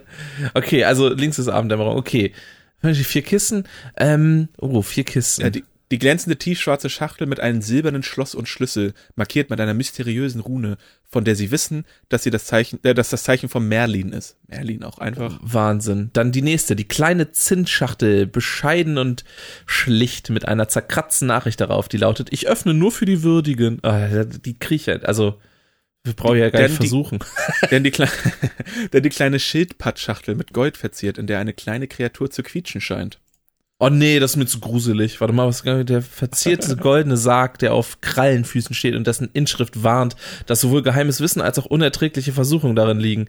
Okay, 0.53 0.83
also 0.83 1.09
links 1.09 1.39
ist 1.39 1.47
Abenddämmerung. 1.47 1.97
Okay. 1.97 2.33
Vier 2.81 3.21
Kissen. 3.21 3.67
Ähm, 3.95 4.49
oh, 4.57 4.81
vier 4.81 5.05
Kissen. 5.05 5.41
Ja, 5.41 5.49
die, 5.49 5.63
die 5.93 5.99
glänzende 5.99 6.37
tiefschwarze 6.39 6.89
Schachtel 6.89 7.27
mit 7.27 7.39
einem 7.39 7.61
silbernen 7.61 8.01
Schloss 8.01 8.33
und 8.33 8.49
Schlüssel, 8.49 8.95
markiert 9.15 9.51
mit 9.51 9.61
einer 9.61 9.75
mysteriösen 9.75 10.41
Rune, 10.41 10.77
von 11.07 11.23
der 11.23 11.35
sie 11.35 11.51
wissen, 11.51 11.85
dass 12.09 12.23
sie 12.23 12.31
das 12.31 12.45
Zeichen, 12.45 12.83
äh, 12.83 12.95
dass 12.95 13.11
das 13.11 13.21
Zeichen 13.21 13.47
von 13.47 13.67
Merlin 13.67 14.11
ist. 14.11 14.35
Merlin 14.47 14.83
auch 14.83 14.97
einfach. 14.97 15.37
Wahnsinn. 15.43 16.09
Dann 16.13 16.31
die 16.31 16.41
nächste, 16.41 16.75
die 16.75 16.87
kleine 16.87 17.31
Zinsschachtel, 17.31 18.25
bescheiden 18.25 18.97
und 18.97 19.23
schlicht 19.67 20.31
mit 20.31 20.47
einer 20.47 20.67
zerkratzten 20.67 21.27
Nachricht 21.27 21.61
darauf, 21.61 21.87
die 21.89 21.97
lautet, 21.97 22.29
ich 22.33 22.47
öffne 22.47 22.73
nur 22.73 22.91
für 22.91 23.05
die 23.05 23.21
Würdigen. 23.21 23.77
Ah, 23.83 24.23
die 24.23 24.57
ja, 24.87 24.95
also, 25.03 25.39
wir 26.03 26.13
brauchen 26.13 26.39
ja 26.39 26.49
gar 26.49 26.63
Denn 26.63 26.71
nicht 26.71 26.81
die- 26.81 26.87
versuchen. 26.87 27.19
denn, 27.69 27.83
die 27.83 27.91
Kle 27.91 28.09
denn 28.93 29.03
die 29.03 29.09
kleine 29.09 29.39
Schildpattschachtel 29.39 30.33
mit 30.33 30.53
Gold 30.53 30.75
verziert, 30.75 31.19
in 31.19 31.27
der 31.27 31.37
eine 31.37 31.53
kleine 31.53 31.87
Kreatur 31.87 32.31
zu 32.31 32.41
quietschen 32.41 32.81
scheint. 32.81 33.19
Oh 33.79 33.89
nee, 33.89 34.19
das 34.19 34.31
ist 34.31 34.37
mir 34.37 34.45
zu 34.45 34.59
gruselig. 34.59 35.19
Warte 35.19 35.33
mal, 35.33 35.47
was 35.47 35.63
der 35.63 36.01
verzierte 36.01 36.77
goldene 36.77 37.17
Sarg, 37.17 37.59
der 37.59 37.73
auf 37.73 37.99
Krallenfüßen 38.01 38.73
steht 38.73 38.95
und 38.95 39.07
dessen 39.07 39.29
Inschrift 39.33 39.83
warnt, 39.83 40.15
dass 40.45 40.61
sowohl 40.61 40.83
geheimes 40.83 41.19
Wissen 41.19 41.41
als 41.41 41.59
auch 41.59 41.65
unerträgliche 41.65 42.31
Versuchungen 42.31 42.75
darin 42.75 42.99
liegen. 42.99 43.27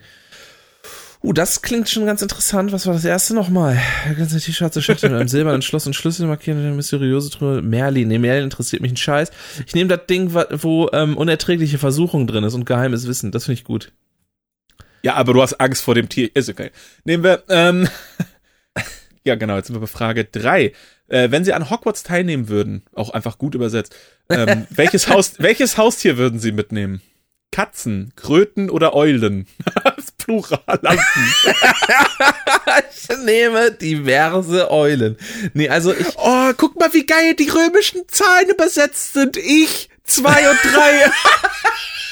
Uh, 1.25 1.33
das 1.33 1.63
klingt 1.63 1.89
schon 1.89 2.05
ganz 2.05 2.21
interessant. 2.21 2.71
Was 2.71 2.87
war 2.87 2.93
das 2.93 3.07
erste 3.07 3.33
nochmal? 3.33 3.81
Der 4.07 4.15
ganze 4.15 4.39
T-Shirt 4.39 4.75
Schachtel 4.83 5.09
mit 5.09 5.19
einem 5.19 5.29
silbernen 5.29 5.63
Schloss 5.63 5.87
und 5.87 5.97
Schlüssel 5.97 6.27
markieren 6.27 6.59
und 6.59 6.67
eine 6.67 6.75
mysteriöse 6.75 7.31
Truhe. 7.31 7.63
Merlin. 7.63 8.09
Nee, 8.09 8.19
Merlin 8.19 8.45
interessiert 8.45 8.83
mich 8.83 8.93
ein 8.93 8.99
Scheiß. 8.99 9.31
Ich 9.67 9.75
nehme 9.75 9.89
das 9.89 10.05
Ding, 10.07 10.35
wo 10.35 10.91
ähm, 10.93 11.17
unerträgliche 11.17 11.79
Versuchung 11.79 12.27
drin 12.27 12.45
ist 12.45 12.53
und 12.53 12.67
geheimes 12.67 13.09
Wissen. 13.09 13.33
Das 13.33 13.47
finde 13.47 13.59
ich 13.59 13.65
gut. 13.65 13.91
Ja, 15.03 15.15
aber 15.15 15.33
du 15.33 15.41
hast 15.41 15.55
Angst 15.55 15.83
vor 15.83 15.95
dem 15.95 16.11
Tier. 16.11 16.29
Ist 16.35 16.51
okay. 16.51 16.71
Nehmen 17.05 17.25
wir, 17.25 17.43
ähm, 17.49 17.89
ja 19.25 19.35
genau, 19.35 19.57
jetzt 19.57 19.67
sind 19.67 19.77
wir 19.77 19.81
bei 19.81 19.87
Frage 19.87 20.25
drei. 20.25 20.73
Äh, 21.09 21.31
wenn 21.31 21.45
Sie 21.45 21.53
an 21.53 21.71
Hogwarts 21.71 22.03
teilnehmen 22.03 22.49
würden, 22.49 22.83
auch 22.95 23.11
einfach 23.11 23.39
gut 23.39 23.55
übersetzt, 23.55 23.95
ähm, 24.31 24.67
welches, 24.71 25.09
Haus, 25.09 25.35
welches 25.39 25.77
Haustier 25.77 26.17
würden 26.17 26.39
Sie 26.39 26.53
mitnehmen? 26.53 27.03
Katzen, 27.51 28.13
Kröten 28.17 28.69
oder 28.69 28.95
Eulen? 28.95 29.47
das 29.85 30.11
Plural. 30.13 30.81
Ich 32.91 33.17
nehme 33.25 33.71
diverse 33.71 34.71
Eulen. 34.71 35.17
Nee, 35.53 35.69
also 35.69 35.95
ich, 35.95 36.17
Oh, 36.17 36.53
guck 36.57 36.79
mal, 36.81 36.93
wie 36.93 37.07
geil 37.07 37.35
die 37.35 37.49
römischen 37.49 38.03
Zahlen 38.09 38.49
übersetzt 38.51 39.13
sind. 39.13 39.37
Ich, 39.37 39.89
zwei 40.03 40.51
und 40.51 40.59
drei. 40.65 41.11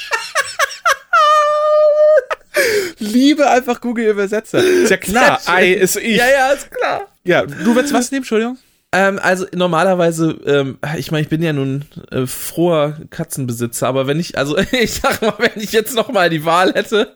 Liebe 2.99 3.49
einfach 3.49 3.81
Google 3.81 4.09
Übersetzer. 4.09 4.63
Ist 4.63 4.91
ja 4.91 4.97
klar. 4.97 5.41
I 5.47 5.73
ist 5.73 5.95
ich. 5.97 6.17
ja, 6.17 6.29
ja, 6.29 6.51
ist 6.51 6.71
klar. 6.71 7.07
Ja, 7.23 7.45
du 7.45 7.75
willst 7.75 7.93
was 7.93 8.11
nehmen, 8.11 8.21
Entschuldigung? 8.21 8.57
Ähm, 8.93 9.19
also 9.21 9.47
normalerweise, 9.55 10.39
ähm, 10.45 10.77
ich 10.97 11.09
meine, 11.09 11.23
ich 11.23 11.29
bin 11.29 11.41
ja 11.41 11.51
nun 11.51 11.85
äh, 12.11 12.27
froher 12.27 12.99
Katzenbesitzer, 13.09 13.87
aber 13.87 14.05
wenn 14.05 14.19
ich, 14.19 14.37
also 14.37 14.55
ich 14.71 14.93
sag 14.93 15.19
mal, 15.21 15.33
wenn 15.39 15.63
ich 15.63 15.71
jetzt 15.71 15.95
noch 15.95 16.11
mal 16.11 16.29
die 16.29 16.45
Wahl 16.45 16.73
hätte, 16.73 17.15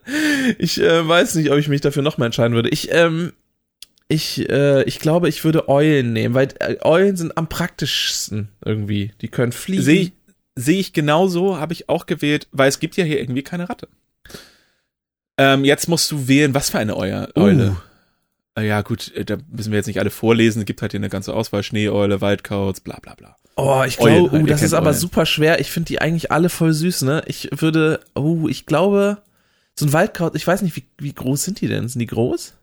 ich 0.58 0.82
äh, 0.82 1.08
weiß 1.08 1.36
nicht, 1.36 1.52
ob 1.52 1.60
ich 1.60 1.68
mich 1.68 1.82
dafür 1.82 2.02
noch 2.02 2.18
mal 2.18 2.26
entscheiden 2.26 2.56
würde. 2.56 2.70
Ich, 2.70 2.92
ähm, 2.92 3.34
ich, 4.08 4.50
äh, 4.50 4.84
ich 4.84 5.00
glaube, 5.00 5.30
ich 5.30 5.44
würde 5.44 5.70
Eulen 5.70 6.14
nehmen, 6.14 6.34
weil 6.34 6.48
äh, 6.60 6.78
Eulen 6.82 7.16
sind 7.16 7.38
am 7.38 7.48
praktischsten 7.48 8.50
irgendwie. 8.66 9.12
Die 9.22 9.28
können 9.28 9.52
fliegen. 9.52 9.84
Sehe 9.84 10.02
ich, 10.02 10.12
sehe 10.56 10.80
ich 10.80 10.94
genauso, 10.94 11.60
habe 11.60 11.74
ich 11.74 11.90
auch 11.90 12.08
gewählt, 12.08 12.48
weil 12.52 12.70
es 12.70 12.80
gibt 12.80 12.98
ja 12.98 13.04
hier 13.04 13.20
irgendwie 13.20 13.44
keine 13.44 13.70
Ratte. 13.70 13.88
Ähm, 15.38 15.66
jetzt 15.66 15.88
musst 15.88 16.12
du 16.12 16.28
wählen, 16.28 16.54
was 16.54 16.70
für 16.70 16.80
eine 16.80 16.96
Euer, 16.96 17.30
Eule. 17.36 17.78
Äh, 18.58 18.68
Ja, 18.68 18.82
gut, 18.82 19.14
äh, 19.16 19.24
da 19.24 19.38
müssen 19.50 19.72
wir 19.72 19.78
jetzt 19.78 19.88
nicht 19.88 20.00
alle 20.00 20.10
vorlesen. 20.10 20.60
Es 20.60 20.66
gibt 20.66 20.82
halt 20.82 20.92
hier 20.92 21.00
eine 21.00 21.10
ganze 21.10 21.34
Auswahl. 21.34 21.62
Schneeeule, 21.64 22.22
Waldkauz, 22.22 22.80
bla 22.80 22.98
bla 23.02 23.14
bla. 23.16 23.36
Oh, 23.56 23.84
ich 23.88 23.98
glaube, 23.98 24.32
halt, 24.32 24.44
uh, 24.44 24.46
das 24.46 24.62
ist 24.62 24.74
aber 24.74 24.90
Eulen. 24.90 25.00
super 25.00 25.26
schwer. 25.26 25.60
Ich 25.60 25.72
finde 25.72 25.88
die 25.88 26.00
eigentlich 26.02 26.32
alle 26.32 26.50
voll 26.50 26.74
süß, 26.74 27.04
ne? 27.04 27.24
Ich 27.28 27.50
würde, 27.56 28.00
oh, 28.16 28.48
ich 28.48 28.66
glaube, 28.66 29.18
so 29.76 29.86
ein 29.86 29.94
Waldkraut, 29.94 30.36
ich 30.36 30.46
weiß 30.46 30.62
nicht, 30.64 30.76
wie, 30.76 30.86
wie 30.98 31.14
groß 31.14 31.44
sind 31.44 31.62
die 31.62 31.68
denn? 31.68 31.88
Sind 31.88 32.00
die 32.00 32.08
groß? 32.08 32.54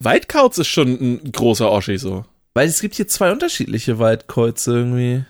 Waldkauz 0.00 0.58
ist 0.58 0.68
schon 0.68 0.88
ein 0.88 1.32
großer 1.32 1.70
Oschi 1.70 1.98
so. 1.98 2.24
Weil 2.52 2.68
es 2.68 2.80
gibt 2.80 2.94
hier 2.94 3.08
zwei 3.08 3.32
unterschiedliche 3.32 3.98
Waldkreuze 3.98 4.72
irgendwie. 4.72 5.24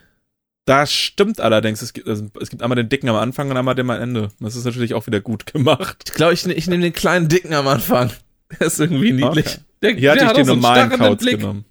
Das 0.67 0.93
stimmt 0.93 1.41
allerdings. 1.41 1.83
Es 1.83 1.93
gibt, 1.93 2.09
also, 2.09 2.27
es 2.41 2.49
gibt 2.49 2.63
einmal 2.63 2.77
den 2.77 2.89
dicken 2.89 3.09
am 3.09 3.17
Anfang 3.17 3.51
und 3.51 3.57
einmal 3.57 3.75
den 3.75 3.91
am 3.91 4.01
Ende. 4.01 4.31
Das 4.41 4.57
ist 4.57 4.65
natürlich 4.65 4.95
auch 4.95 5.07
wieder 5.07 5.21
gut 5.21 5.45
gemacht. 5.47 6.05
Ich 6.07 6.15
glaube, 6.15 6.33
ich, 6.33 6.47
ich 6.47 6.67
nehme 6.69 6.83
den 6.83 6.93
kleinen 6.95 7.29
Dicken 7.29 7.53
am 7.53 7.67
Anfang. 7.69 8.11
Der 8.61 8.67
ist 8.69 8.81
irgendwie 8.81 9.13
niedlich. 9.13 9.47
Okay. 9.47 9.59
Der, 9.83 9.95
Hier 9.97 10.11
hatte 10.13 10.25
ich 10.27 10.33
den 10.33 10.47
normalen 10.47 10.91
Kauz 10.91 11.25
genommen. 11.25 11.65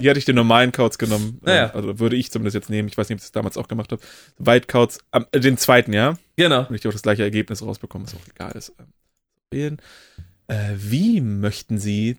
Hier 0.00 0.10
hatte 0.10 0.18
ich 0.18 0.24
den 0.24 0.36
normalen 0.36 0.72
Kauz 0.72 0.96
genommen. 0.98 1.38
Naja. 1.42 1.66
Äh, 1.66 1.70
Also 1.72 1.98
würde 1.98 2.16
ich 2.16 2.30
zumindest 2.30 2.54
jetzt 2.54 2.70
nehmen. 2.70 2.88
Ich 2.88 2.96
weiß 2.96 3.08
nicht, 3.08 3.16
ob 3.16 3.18
ich 3.20 3.24
das 3.24 3.32
damals 3.32 3.56
auch 3.58 3.68
gemacht 3.68 3.92
habe. 3.92 4.00
Waldkauz, 4.38 4.98
am- 5.10 5.26
äh, 5.32 5.40
den 5.40 5.58
zweiten, 5.58 5.92
ja? 5.92 6.14
Genau. 6.36 6.66
Und 6.66 6.74
ich 6.74 6.86
auch 6.88 6.92
das 6.92 7.02
gleiche 7.02 7.22
Ergebnis 7.22 7.62
rausbekomme, 7.62 8.04
ist 8.04 8.14
auch 8.14 8.28
egal. 8.34 8.52
Ist, 8.52 8.72
ähm. 9.52 9.76
Äh, 10.48 10.56
wie 10.76 11.20
möchten 11.20 11.78
Sie 11.78 12.16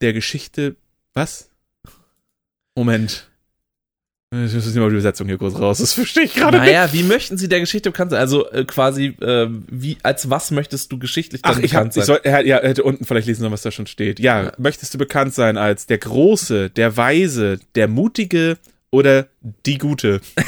der 0.00 0.12
Geschichte. 0.12 0.76
Was? 1.14 1.50
Moment. 2.74 3.28
Ich 4.30 4.38
muss 4.38 4.52
jetzt 4.52 4.66
nicht 4.66 4.76
mal 4.76 4.90
die 4.90 4.96
Übersetzung 4.96 5.26
hier 5.26 5.38
kurz 5.38 5.58
raus. 5.58 5.78
Das 5.78 5.94
verstehe 5.94 6.24
ich 6.24 6.34
gerade 6.34 6.58
nicht. 6.58 6.66
Naja, 6.66 6.92
wie 6.92 7.02
möchten 7.02 7.38
Sie 7.38 7.48
der 7.48 7.60
Geschichte 7.60 7.90
bekannt 7.90 8.10
sein? 8.10 8.20
Also 8.20 8.46
äh, 8.50 8.66
quasi, 8.66 9.06
äh, 9.22 9.46
wie, 9.70 9.96
als 10.02 10.28
was 10.28 10.50
möchtest 10.50 10.92
du 10.92 10.98
geschichtlich 10.98 11.40
dann 11.40 11.54
Ach, 11.54 11.58
ich, 11.60 11.74
hab, 11.74 11.84
bekannt 11.84 11.96
ich 11.96 12.04
sein? 12.04 12.20
soll, 12.22 12.46
ja, 12.46 12.58
er 12.58 12.68
hätte 12.68 12.82
unten 12.82 13.06
vielleicht 13.06 13.26
lesen 13.26 13.40
sollen, 13.40 13.54
was 13.54 13.62
da 13.62 13.70
schon 13.70 13.86
steht. 13.86 14.20
Ja, 14.20 14.52
möchtest 14.58 14.92
du 14.92 14.98
bekannt 14.98 15.32
sein 15.32 15.56
als 15.56 15.86
der 15.86 15.96
Große, 15.96 16.68
der 16.68 16.94
Weise, 16.98 17.58
der 17.74 17.88
Mutige 17.88 18.58
oder 18.90 19.28
die 19.64 19.78
Gute? 19.78 20.20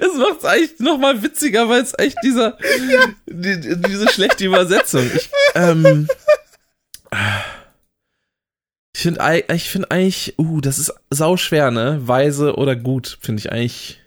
Es 0.00 0.14
macht's 0.16 0.44
eigentlich 0.44 0.78
noch 0.80 0.98
mal 0.98 1.22
witziger, 1.22 1.68
weil 1.68 1.82
es 1.82 1.92
echt 1.96 2.16
dieser, 2.24 2.58
die, 3.26 3.60
die- 3.60 3.76
diese 3.80 4.08
schlechte 4.08 4.44
Übersetzung. 4.44 5.08
Ich, 5.14 5.30
ähm, 5.54 6.08
ich 8.94 9.02
finde 9.02 9.44
ich 9.52 9.70
find 9.70 9.90
eigentlich, 9.90 10.34
uh, 10.38 10.60
das 10.60 10.78
ist 10.78 10.92
sauschwer, 11.10 11.70
ne? 11.70 12.00
Weise 12.02 12.56
oder 12.56 12.76
gut, 12.76 13.18
finde 13.20 13.40
ich 13.40 13.52
eigentlich. 13.52 14.00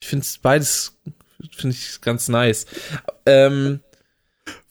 Ich 0.00 0.08
finde 0.08 0.26
beides, 0.42 0.98
finde 1.56 1.74
ich 1.74 2.00
ganz 2.00 2.28
nice. 2.28 2.66
Ähm, 3.24 3.80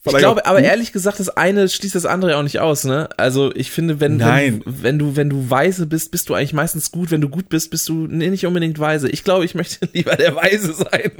ich 0.08 0.18
glaube, 0.18 0.46
aber 0.46 0.62
ehrlich 0.62 0.92
gesagt, 0.92 1.20
das 1.20 1.30
eine 1.30 1.68
schließt 1.68 1.96
das 1.96 2.06
andere 2.06 2.38
auch 2.38 2.44
nicht 2.44 2.60
aus, 2.60 2.84
ne? 2.84 3.10
Also 3.18 3.54
ich 3.56 3.72
finde, 3.72 4.00
wenn, 4.00 4.20
wenn, 4.20 4.62
wenn 4.66 5.00
du, 5.00 5.16
wenn 5.16 5.30
du 5.30 5.50
weise 5.50 5.88
bist, 5.88 6.12
bist 6.12 6.30
du 6.30 6.36
eigentlich 6.36 6.54
meistens 6.54 6.92
gut. 6.92 7.10
Wenn 7.10 7.22
du 7.22 7.30
gut 7.30 7.50
bist, 7.50 7.72
bist 7.72 7.90
du 7.90 8.08
nee, 8.08 8.30
nicht 8.30 8.46
unbedingt 8.46 8.78
weise. 8.78 9.10
Ich 9.10 9.24
glaube, 9.24 9.46
ich 9.46 9.56
möchte 9.56 9.90
lieber 9.94 10.16
der 10.16 10.36
Weise 10.36 10.74
sein. 10.74 11.12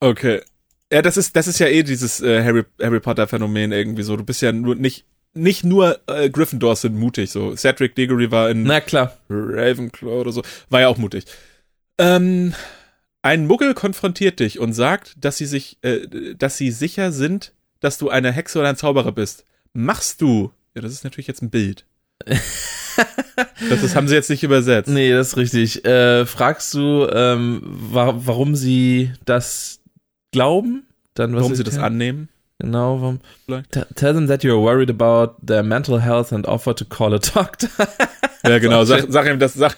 Okay. 0.00 0.40
Ja, 0.90 1.02
das 1.02 1.16
ist, 1.16 1.36
das 1.36 1.46
ist 1.46 1.58
ja 1.58 1.68
eh 1.68 1.82
dieses 1.82 2.20
äh, 2.20 2.42
Harry, 2.42 2.64
Harry 2.80 3.00
Potter 3.00 3.26
Phänomen 3.26 3.72
irgendwie 3.72 4.02
so. 4.02 4.16
Du 4.16 4.24
bist 4.24 4.42
ja 4.42 4.52
nur 4.52 4.74
nicht, 4.76 5.04
nicht 5.34 5.64
nur 5.64 6.00
äh, 6.06 6.28
Gryffindors 6.30 6.82
sind 6.82 6.96
mutig 6.96 7.30
so. 7.30 7.56
Cedric 7.56 7.94
Diggory 7.94 8.30
war 8.30 8.50
in 8.50 8.62
Na 8.64 8.80
klar. 8.80 9.16
Ravenclaw 9.30 10.20
oder 10.20 10.32
so. 10.32 10.42
War 10.70 10.80
ja 10.82 10.88
auch 10.88 10.98
mutig. 10.98 11.24
Ähm, 11.98 12.54
ein 13.22 13.46
Muggel 13.46 13.74
konfrontiert 13.74 14.40
dich 14.40 14.58
und 14.58 14.72
sagt, 14.72 15.14
dass 15.18 15.36
sie 15.36 15.46
sich, 15.46 15.78
äh, 15.82 16.34
dass 16.36 16.56
sie 16.56 16.70
sicher 16.70 17.12
sind, 17.12 17.52
dass 17.80 17.98
du 17.98 18.10
eine 18.10 18.32
Hexe 18.32 18.58
oder 18.58 18.68
ein 18.68 18.76
Zauberer 18.76 19.12
bist. 19.12 19.46
Machst 19.72 20.20
du? 20.20 20.52
Ja, 20.74 20.82
das 20.82 20.92
ist 20.92 21.04
natürlich 21.04 21.28
jetzt 21.28 21.42
ein 21.42 21.50
Bild. 21.50 21.86
das, 22.26 23.80
das 23.80 23.96
haben 23.96 24.08
sie 24.08 24.14
jetzt 24.14 24.30
nicht 24.30 24.42
übersetzt. 24.42 24.88
Nee, 24.88 25.10
das 25.12 25.28
ist 25.28 25.36
richtig. 25.36 25.84
Äh, 25.84 26.26
fragst 26.26 26.74
du, 26.74 27.08
ähm, 27.10 27.60
wa 27.64 28.14
warum 28.16 28.54
sie 28.54 29.12
das 29.24 29.80
glauben? 30.30 30.86
Dann 31.14 31.34
Warum 31.34 31.54
sie 31.54 31.64
das 31.64 31.76
annehmen? 31.78 32.28
Genau, 32.62 33.00
warum? 33.00 33.20
Tell 33.96 34.14
them 34.14 34.28
that 34.28 34.42
you're 34.44 34.60
worried 34.62 34.88
about 34.88 35.34
their 35.44 35.62
mental 35.62 36.00
health 36.00 36.32
and 36.32 36.46
offer 36.46 36.74
to 36.74 36.84
call 36.84 37.12
a 37.12 37.18
doctor. 37.18 37.68
Ja, 38.44 38.58
genau. 38.58 38.82
Sag, 38.82 39.04
sag 39.08 39.26
ihm, 39.28 39.38
dass, 39.38 39.54
sag, 39.54 39.76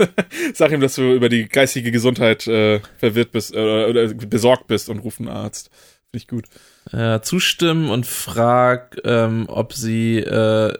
sag 0.54 0.72
ihm, 0.72 0.80
dass 0.80 0.94
du 0.94 1.12
über 1.14 1.28
die 1.28 1.46
geistige 1.50 1.90
Gesundheit 1.90 2.46
äh, 2.46 2.80
verwirrt 2.96 3.30
bist 3.30 3.54
äh, 3.54 3.84
oder 3.84 4.08
besorgt 4.14 4.68
bist 4.68 4.88
und 4.88 5.00
ruf 5.00 5.20
einen 5.20 5.28
Arzt. 5.28 5.68
Finde 6.10 6.16
ich 6.16 6.26
gut. 6.26 6.46
äh, 6.92 7.20
zustimmen 7.20 7.90
und 7.90 8.06
frag, 8.06 8.96
ähm, 9.04 9.44
ob 9.48 9.74
sie, 9.74 10.16
äh, 10.20 10.72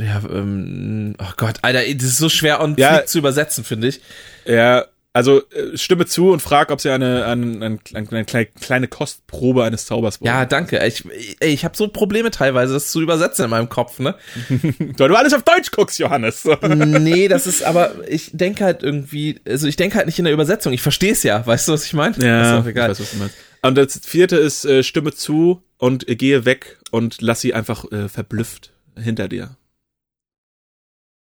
ja, 0.00 0.22
ähm, 0.30 1.16
oh 1.18 1.32
Gott, 1.36 1.56
Alter, 1.60 1.80
das 1.80 2.04
ist 2.04 2.16
so 2.18 2.30
schwer 2.30 2.62
on 2.62 2.76
Ja. 2.78 3.04
zu 3.04 3.18
übersetzen, 3.18 3.62
finde 3.62 3.88
ich. 3.88 4.00
Ja, 4.46 4.86
also 5.14 5.42
äh, 5.50 5.76
stimme 5.76 6.06
zu 6.06 6.30
und 6.30 6.40
frag, 6.40 6.70
ob 6.70 6.80
sie 6.80 6.90
eine, 6.90 7.24
eine, 7.24 7.78
eine, 7.94 8.08
eine 8.10 8.24
kleine, 8.24 8.88
Kostprobe 8.88 9.64
eines 9.64 9.86
Zaubers 9.86 10.20
Ja, 10.22 10.44
danke. 10.44 10.84
Ich, 10.86 11.04
ey, 11.40 11.52
ich 11.52 11.64
habe 11.64 11.76
so 11.76 11.88
Probleme 11.88 12.30
teilweise, 12.30 12.74
das 12.74 12.92
zu 12.92 13.00
übersetzen 13.00 13.44
in 13.46 13.50
meinem 13.50 13.68
Kopf, 13.68 13.98
ne? 13.98 14.14
Weil 14.96 15.08
du 15.08 15.16
alles 15.16 15.32
auf 15.32 15.42
Deutsch 15.42 15.70
guckst, 15.70 15.98
Johannes. 15.98 16.48
Nee, 16.68 17.28
das 17.28 17.46
ist 17.46 17.62
aber, 17.62 18.08
ich 18.08 18.30
denke 18.32 18.64
halt 18.64 18.82
irgendwie, 18.82 19.40
also 19.46 19.66
ich 19.66 19.76
denke 19.76 19.96
halt 19.96 20.06
nicht 20.06 20.18
in 20.18 20.24
der 20.24 20.34
Übersetzung. 20.34 20.72
Ich 20.72 20.82
verstehe 20.82 21.12
es 21.12 21.22
ja, 21.22 21.44
weißt 21.44 21.68
du, 21.68 21.72
was 21.72 21.84
ich 21.84 21.94
meine? 21.94 22.14
ist 22.42 22.64
auch 22.64 22.66
egal. 22.66 22.92
Ich 22.92 22.98
weiß, 22.98 23.00
was 23.00 23.10
du 23.12 23.16
meinst. 23.18 23.34
Und 23.62 23.76
das 23.76 24.00
vierte 24.04 24.36
ist, 24.36 24.64
äh, 24.64 24.82
stimme 24.82 25.12
zu 25.12 25.62
und 25.78 26.08
äh, 26.08 26.16
gehe 26.16 26.44
weg 26.44 26.78
und 26.90 27.20
lass 27.20 27.40
sie 27.40 27.54
einfach 27.54 27.90
äh, 27.90 28.08
verblüfft 28.08 28.72
hinter 28.96 29.28
dir. 29.28 29.56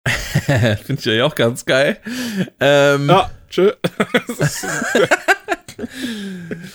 Finde 0.86 1.00
ich 1.00 1.06
ja 1.06 1.26
auch 1.26 1.36
ganz 1.36 1.66
geil. 1.66 1.98
Ähm, 2.60 3.10
Ja, 3.10 3.30
tschö. 3.50 3.74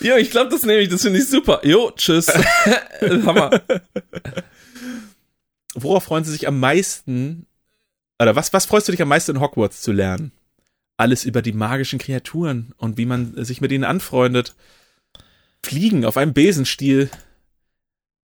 Jo, 0.01 0.17
ich 0.17 0.31
glaube, 0.31 0.51
das 0.51 0.63
nehme 0.63 0.81
ich, 0.81 0.89
das 0.89 1.03
finde 1.03 1.19
ich 1.19 1.29
super. 1.29 1.61
Jo, 1.65 1.91
tschüss. 1.91 2.29
Hammer. 3.01 3.61
Worauf 5.75 6.05
freuen 6.05 6.25
sie 6.25 6.33
sich 6.33 6.47
am 6.47 6.61
meisten, 6.61 7.47
oder 8.21 8.37
was, 8.37 8.53
was 8.53 8.67
freust 8.67 8.87
du 8.87 8.93
dich 8.93 9.03
am 9.03 9.09
meisten 9.09 9.33
in 9.33 9.41
Hogwarts 9.41 9.81
zu 9.83 9.93
lernen? 9.93 10.33
Alles 10.97 11.25
über 11.25 11.43
die 11.43 11.53
magischen 11.53 11.99
Kreaturen 11.99 12.75
und 12.77 12.97
wie 12.99 13.07
man 13.07 13.45
sich 13.45 13.61
mit 13.61 13.73
ihnen 13.73 13.85
anfreundet. 13.85 14.55
Fliegen 15.65 16.05
auf 16.05 16.17
einem 16.17 16.33
Besenstiel. 16.33 17.11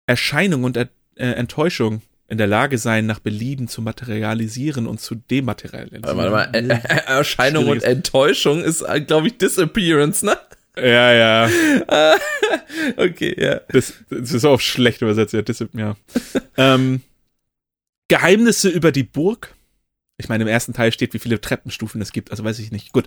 Erscheinung 0.07 0.63
und 0.63 0.77
er, 0.77 0.89
äh, 1.15 1.31
Enttäuschung 1.31 2.01
in 2.35 2.37
der 2.37 2.47
Lage 2.47 2.77
sein, 2.77 3.05
nach 3.05 3.19
Belieben 3.19 3.69
zu 3.69 3.81
materialisieren 3.81 4.87
und 4.87 4.99
zu 4.99 5.15
dematerialisieren. 5.15 6.03
Warte 6.03 6.31
mal, 6.31 6.49
äh, 6.53 6.67
äh, 6.67 6.79
Erscheinung 7.07 7.69
und 7.69 7.81
Enttäuschung 7.81 8.61
ist, 8.61 8.83
glaube 9.07 9.27
ich, 9.27 9.37
Disappearance, 9.37 10.25
ne? 10.25 10.37
Ja, 10.77 11.13
ja. 11.13 11.49
Okay, 12.97 13.33
ja. 13.41 13.61
Das, 13.69 13.93
das 14.09 14.33
ist 14.33 14.43
auch 14.43 14.59
schlecht 14.59 15.01
übersetzt, 15.01 15.33
ja. 15.33 15.41
Das, 15.41 15.63
ja. 15.73 15.95
ähm, 16.57 17.01
Geheimnisse 18.09 18.67
über 18.67 18.91
die 18.91 19.03
Burg. 19.03 19.55
Ich 20.17 20.27
meine, 20.27 20.43
im 20.43 20.49
ersten 20.49 20.73
Teil 20.73 20.91
steht, 20.91 21.13
wie 21.13 21.19
viele 21.19 21.39
Treppenstufen 21.39 22.01
es 22.01 22.11
gibt, 22.11 22.31
also 22.31 22.43
weiß 22.43 22.59
ich 22.59 22.71
nicht. 22.71 22.91
Gut. 22.91 23.05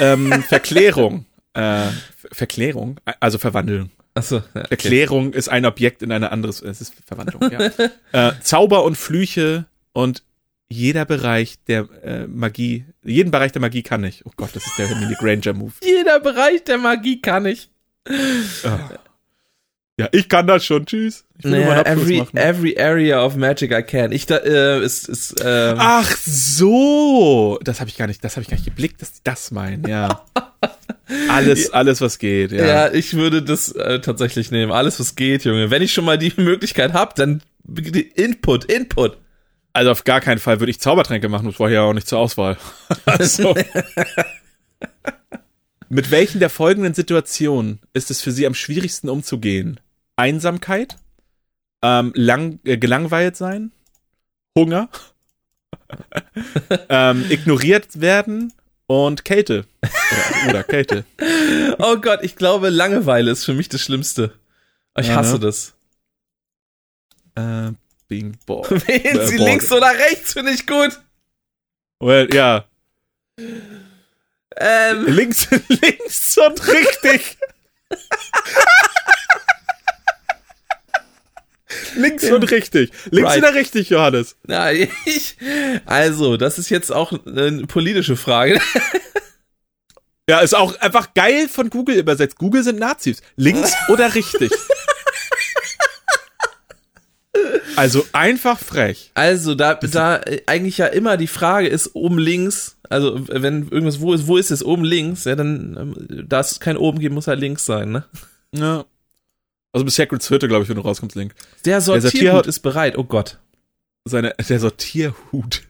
Ähm, 0.00 0.42
Verklärung. 0.42 1.26
Äh, 1.52 1.86
Verklärung, 2.32 2.98
also 3.20 3.38
Verwandeln. 3.38 3.92
Achso, 4.14 4.36
ja, 4.36 4.42
okay. 4.54 4.66
Verklärung 4.68 5.32
ist 5.32 5.48
ein 5.48 5.66
Objekt 5.66 6.02
in 6.02 6.12
eine 6.12 6.30
anderes, 6.30 6.62
es 6.62 6.80
ist 6.80 6.94
Verwandlung, 7.04 7.50
ja. 7.50 7.70
äh, 8.28 8.32
Zauber 8.40 8.84
und 8.84 8.96
Flüche 8.96 9.66
und 9.92 10.22
jeder 10.68 11.04
Bereich 11.04 11.56
der 11.66 11.88
äh, 12.02 12.26
Magie, 12.26 12.84
jeden 13.02 13.30
Bereich 13.30 13.52
der 13.52 13.60
Magie 13.60 13.82
kann 13.82 14.04
ich. 14.04 14.24
Oh 14.24 14.30
Gott, 14.36 14.50
das 14.54 14.66
ist 14.66 14.78
der 14.78 14.88
Hermine 14.88 15.14
Granger-Move. 15.18 15.72
Jeder 15.84 16.20
Bereich 16.20 16.64
der 16.64 16.78
Magie 16.78 17.20
kann 17.20 17.46
ich. 17.46 17.68
Ja, 19.96 20.08
ich 20.10 20.28
kann 20.28 20.46
das 20.46 20.64
schon, 20.64 20.86
tschüss. 20.86 21.24
Ich 21.38 21.44
will 21.44 21.52
nur 21.52 21.74
Naja, 21.74 21.80
Abschluss 21.80 22.02
every, 22.02 22.18
machen. 22.18 22.36
every 22.36 22.78
area 22.78 23.24
of 23.24 23.36
magic 23.36 23.70
I 23.72 23.82
can. 23.82 24.10
Ich 24.10 24.26
da, 24.26 24.38
äh, 24.38 24.84
ist, 24.84 25.08
ist, 25.08 25.36
ähm, 25.44 25.76
Ach 25.78 26.10
so, 26.16 27.58
das 27.62 27.78
habe 27.80 27.90
ich 27.90 27.96
gar 27.96 28.08
nicht, 28.08 28.24
das 28.24 28.34
habe 28.36 28.42
ich 28.42 28.48
gar 28.48 28.56
nicht 28.56 28.64
geblickt, 28.64 29.02
dass 29.02 29.12
die 29.12 29.20
das 29.22 29.52
meinen, 29.52 29.86
ja. 29.86 30.24
Alles, 31.28 31.70
alles, 31.70 32.00
was 32.00 32.18
geht, 32.18 32.52
ja. 32.52 32.66
ja. 32.66 32.92
ich 32.92 33.14
würde 33.14 33.42
das 33.42 33.72
äh, 33.72 34.00
tatsächlich 34.00 34.50
nehmen. 34.50 34.72
Alles, 34.72 34.98
was 35.00 35.16
geht, 35.16 35.44
Junge. 35.44 35.70
Wenn 35.70 35.82
ich 35.82 35.92
schon 35.92 36.04
mal 36.04 36.18
die 36.18 36.32
Möglichkeit 36.40 36.92
habe, 36.92 37.12
dann 37.14 37.42
Input, 38.14 38.64
Input. 38.64 39.18
Also 39.72 39.90
auf 39.90 40.04
gar 40.04 40.20
keinen 40.20 40.38
Fall 40.38 40.60
würde 40.60 40.70
ich 40.70 40.80
Zaubertränke 40.80 41.28
machen, 41.28 41.46
das 41.46 41.58
war 41.58 41.68
ja 41.68 41.82
auch 41.82 41.92
nicht 41.92 42.06
zur 42.06 42.18
Auswahl. 42.18 42.56
Also. 43.06 43.54
Mit 45.88 46.10
welchen 46.10 46.40
der 46.40 46.50
folgenden 46.50 46.94
Situationen 46.94 47.80
ist 47.92 48.10
es 48.10 48.20
für 48.20 48.32
Sie 48.32 48.46
am 48.46 48.54
schwierigsten 48.54 49.08
umzugehen? 49.08 49.80
Einsamkeit, 50.16 50.96
ähm, 51.82 52.12
lang, 52.14 52.60
äh, 52.64 52.78
gelangweilt 52.78 53.36
sein, 53.36 53.72
Hunger, 54.56 54.88
ähm, 56.88 57.24
ignoriert 57.28 58.00
werden 58.00 58.52
und 58.86 59.24
Kälte. 59.24 59.66
Oder, 59.82 60.48
oder 60.50 60.64
Kälte. 60.64 61.04
Oh 61.78 61.96
Gott, 61.96 62.20
ich 62.22 62.36
glaube, 62.36 62.68
Langeweile 62.70 63.30
ist 63.32 63.44
für 63.44 63.52
mich 63.54 63.68
das 63.68 63.80
Schlimmste. 63.80 64.32
Ich 64.96 65.08
Ja, 65.08 65.16
hasse 65.16 65.34
ne? 65.34 65.40
das. 65.40 65.74
Äh, 67.34 67.72
Bing 68.06 68.38
Bong. 68.46 68.64
Wählen 68.86 69.26
Sie 69.26 69.36
boah. 69.38 69.44
links 69.44 69.72
oder 69.72 69.88
rechts, 69.92 70.34
finde 70.34 70.52
ich 70.52 70.66
gut. 70.68 71.00
Well, 71.98 72.32
ja. 72.32 72.64
Ähm, 74.56 75.06
Links, 75.06 75.48
links 75.68 76.38
und 76.38 76.64
richtig. 76.68 77.38
Links 81.96 82.24
und 82.30 82.50
richtig. 82.50 82.90
Links 83.10 83.30
Right. 83.30 83.38
oder 83.38 83.54
richtig, 83.54 83.90
Johannes? 83.90 84.36
na, 84.46 84.72
ich, 84.72 85.36
also, 85.86 86.36
das 86.36 86.58
ist 86.58 86.70
jetzt 86.70 86.92
auch 86.92 87.12
eine 87.26 87.66
politische 87.66 88.16
Frage. 88.16 88.60
Ja, 90.26 90.40
ist 90.40 90.54
auch 90.56 90.74
einfach 90.80 91.12
geil 91.12 91.48
von 91.48 91.68
Google 91.68 91.98
übersetzt. 91.98 92.38
Google 92.38 92.62
sind 92.62 92.78
Nazis. 92.78 93.20
Links 93.36 93.74
oder 93.88 94.14
richtig? 94.14 94.50
Also 97.76 98.06
einfach 98.12 98.58
frech. 98.58 99.10
Also, 99.14 99.54
da, 99.54 99.74
da 99.74 100.20
eigentlich 100.46 100.78
ja 100.78 100.86
immer 100.86 101.16
die 101.16 101.26
Frage 101.26 101.66
ist, 101.68 101.94
oben 101.94 102.18
links, 102.18 102.76
also 102.88 103.26
wenn 103.28 103.68
irgendwas 103.68 104.00
wo 104.00 104.14
ist, 104.14 104.26
wo 104.26 104.36
ist 104.36 104.50
es 104.50 104.64
oben 104.64 104.84
links, 104.84 105.24
ja, 105.24 105.34
dann, 105.34 105.76
ähm, 105.78 106.24
da 106.28 106.40
es 106.40 106.60
kein 106.60 106.76
oben 106.76 107.00
gibt, 107.00 107.14
muss 107.14 107.26
halt 107.26 107.40
links 107.40 107.66
sein, 107.66 107.90
ne? 107.90 108.04
Ja. 108.52 108.84
Also 109.74 109.84
bis 109.84 109.96
Sacred's 109.96 110.30
Hütte, 110.30 110.46
glaube 110.46 110.62
ich, 110.62 110.68
wenn 110.68 110.76
du 110.76 110.82
rauskommst, 110.82 111.16
Link. 111.16 111.34
Der 111.64 111.80
Sortierhut- 111.80 112.02
Sortierhut 112.02 112.46
ist 112.46 112.60
bereit, 112.60 112.96
oh 112.96 113.02
Gott. 113.02 113.38
Seine, 114.04 114.32
der 114.48 114.60
Sortierhut. 114.60 115.62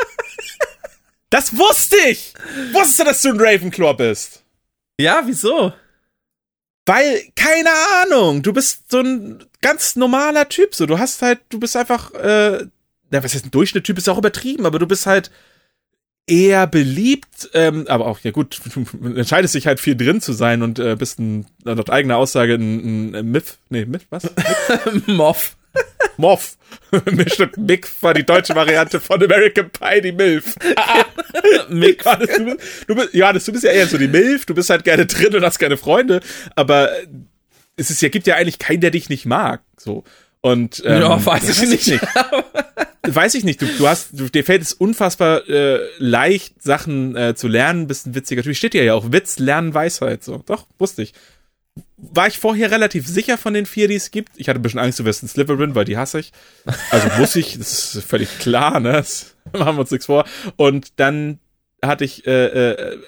das 1.30 1.54
wusste 1.56 1.96
ich! 2.08 2.32
Wusste, 2.72 3.04
dass 3.04 3.20
du 3.20 3.28
ein 3.28 3.38
Ravenclaw 3.38 3.92
bist. 3.94 4.42
Ja, 4.98 5.22
wieso? 5.26 5.74
Weil, 6.86 7.22
keine 7.36 7.68
Ahnung, 8.02 8.42
du 8.42 8.54
bist 8.54 8.90
so 8.90 9.00
ein 9.00 9.44
ganz 9.60 9.94
normaler 9.94 10.48
Typ, 10.48 10.74
so. 10.74 10.86
Du 10.86 10.98
hast 10.98 11.20
halt, 11.20 11.40
du 11.50 11.60
bist 11.60 11.76
einfach, 11.76 12.14
äh, 12.14 12.64
na, 13.10 13.22
was 13.22 13.34
heißt 13.34 13.44
ein 13.44 13.50
Durchschnitttyp, 13.50 13.98
ist 13.98 14.08
auch 14.08 14.16
übertrieben, 14.18 14.64
aber 14.64 14.78
du 14.78 14.86
bist 14.86 15.04
halt 15.04 15.30
eher 16.26 16.66
beliebt, 16.66 17.50
ähm, 17.52 17.86
aber 17.88 18.06
auch, 18.06 18.20
ja 18.20 18.30
gut, 18.30 18.60
du 18.74 19.14
entscheidest 19.14 19.54
dich 19.54 19.66
halt 19.66 19.80
viel 19.80 19.96
drin 19.96 20.20
zu 20.20 20.32
sein 20.32 20.62
und 20.62 20.78
äh, 20.78 20.96
bist 20.96 21.18
ein, 21.18 21.46
laut 21.64 21.90
eigener 21.90 22.16
Aussage 22.16 22.54
ein, 22.54 23.14
ein 23.14 23.30
Myth, 23.30 23.58
nee, 23.68 23.84
Myth, 23.84 24.06
was? 24.10 24.24
Moff. 25.06 25.56
Moff. 26.18 26.56
nee, 27.10 27.28
stimmt, 27.28 27.56
Mick 27.56 27.88
war 28.02 28.12
die 28.14 28.24
deutsche 28.24 28.54
Variante 28.54 29.00
von 29.00 29.22
American 29.22 29.70
Pie, 29.70 30.02
die 30.02 30.12
Milf. 30.12 30.54
Mick. 31.68 32.04
Johannes, 32.04 32.36
du 32.36 32.44
bist, 32.44 32.58
du 32.86 32.94
bist, 32.94 33.14
Johannes, 33.14 33.44
du 33.44 33.52
bist 33.52 33.64
ja 33.64 33.70
eher 33.70 33.86
so 33.86 33.98
die 33.98 34.08
Milf, 34.08 34.44
du 34.44 34.54
bist 34.54 34.68
halt 34.70 34.84
gerne 34.84 35.06
drin 35.06 35.34
und 35.34 35.42
hast 35.42 35.58
keine 35.58 35.78
Freunde, 35.78 36.20
aber 36.54 36.92
äh, 36.98 37.06
es 37.76 37.90
ist 37.90 38.02
ja, 38.02 38.10
gibt 38.10 38.26
ja 38.26 38.36
eigentlich 38.36 38.58
keinen, 38.58 38.80
der 38.80 38.90
dich 38.90 39.08
nicht 39.08 39.24
mag, 39.24 39.62
so. 39.78 40.04
Und, 40.42 40.82
ähm, 40.84 41.00
Ja, 41.00 41.24
weiß 41.24 41.62
ich 41.62 41.86
nicht. 41.86 42.00
Weiß 43.04 43.34
ich 43.34 43.42
nicht. 43.42 43.60
Du, 43.60 43.66
du 43.66 43.88
hast, 43.88 44.10
du, 44.12 44.28
dir 44.28 44.44
fällt 44.44 44.62
es 44.62 44.72
unfassbar 44.72 45.48
äh, 45.48 45.80
leicht, 45.98 46.62
Sachen 46.62 47.16
äh, 47.16 47.34
zu 47.34 47.48
lernen, 47.48 47.88
bist 47.88 48.06
ein 48.06 48.14
witziger 48.14 48.42
Typ. 48.42 48.54
Steht 48.54 48.74
ja 48.74 48.82
ja 48.82 48.94
auch 48.94 49.10
Witz, 49.10 49.38
Lernen, 49.40 49.74
Weisheit. 49.74 50.22
So, 50.22 50.38
doch, 50.46 50.66
wusste 50.78 51.02
ich. 51.02 51.12
War 51.96 52.28
ich 52.28 52.38
vorher 52.38 52.70
relativ 52.70 53.08
sicher 53.08 53.38
von 53.38 53.54
den 53.54 53.66
vier, 53.66 53.88
die 53.88 53.96
es 53.96 54.10
gibt. 54.12 54.30
Ich 54.36 54.48
hatte 54.48 54.60
ein 54.60 54.62
bisschen 54.62 54.78
Angst, 54.78 55.00
du 55.00 55.04
wirst 55.04 55.22
ein 55.22 55.28
Slytherin, 55.28 55.74
weil 55.74 55.84
die 55.84 55.96
hasse 55.96 56.20
ich. 56.20 56.32
Also 56.90 57.08
muss 57.18 57.34
ich, 57.34 57.58
das 57.58 57.94
ist 57.96 58.04
völlig 58.04 58.38
klar, 58.38 58.78
ne? 58.78 58.92
Das 58.92 59.34
machen 59.52 59.76
wir 59.76 59.80
uns 59.80 59.90
nichts 59.90 60.06
vor. 60.06 60.24
Und 60.56 60.92
dann 61.00 61.40
hatte 61.84 62.04
ich, 62.04 62.24
äh, 62.26 62.46
äh, 62.72 62.98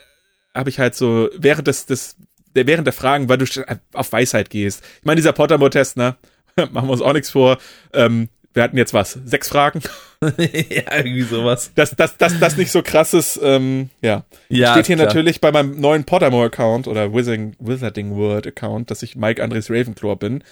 habe 0.54 0.70
ich 0.70 0.78
halt 0.80 0.94
so 0.96 1.28
während 1.36 1.68
des, 1.68 1.86
des 1.86 2.16
der, 2.56 2.66
während 2.66 2.86
der 2.86 2.92
Fragen, 2.94 3.28
weil 3.28 3.38
du 3.38 3.44
st- 3.44 3.78
auf 3.92 4.12
Weisheit 4.12 4.50
gehst. 4.50 4.82
Ich 5.00 5.04
meine, 5.04 5.16
dieser 5.16 5.32
Pottermore-Test, 5.32 5.96
ne? 5.96 6.16
Machen 6.56 6.88
wir 6.88 6.92
uns 6.92 7.02
auch 7.02 7.12
nichts 7.12 7.30
vor. 7.30 7.58
Ähm, 7.92 8.28
wir 8.54 8.62
hatten 8.62 8.76
jetzt 8.78 8.94
was? 8.94 9.18
Sechs 9.24 9.48
Fragen? 9.48 9.80
ja, 10.20 10.96
irgendwie 10.96 11.22
sowas. 11.22 11.72
dass 11.74 11.94
das, 11.96 12.16
das, 12.16 12.38
das 12.38 12.56
nicht 12.56 12.70
so 12.70 12.82
krass 12.82 13.12
ist, 13.12 13.38
ähm, 13.42 13.90
ja. 14.00 14.24
Ja, 14.48 14.72
Steht 14.72 14.86
hier 14.86 14.96
klar. 14.96 15.08
natürlich 15.08 15.40
bei 15.40 15.52
meinem 15.52 15.80
neuen 15.80 16.04
Pottermore-Account 16.04 16.86
oder 16.88 17.12
Wizarding, 17.12 17.56
Wizarding 17.58 18.14
World-Account, 18.16 18.90
dass 18.90 19.02
ich 19.02 19.16
Mike 19.16 19.42
Andres 19.42 19.70
Ravenclaw 19.70 20.16
bin. 20.16 20.44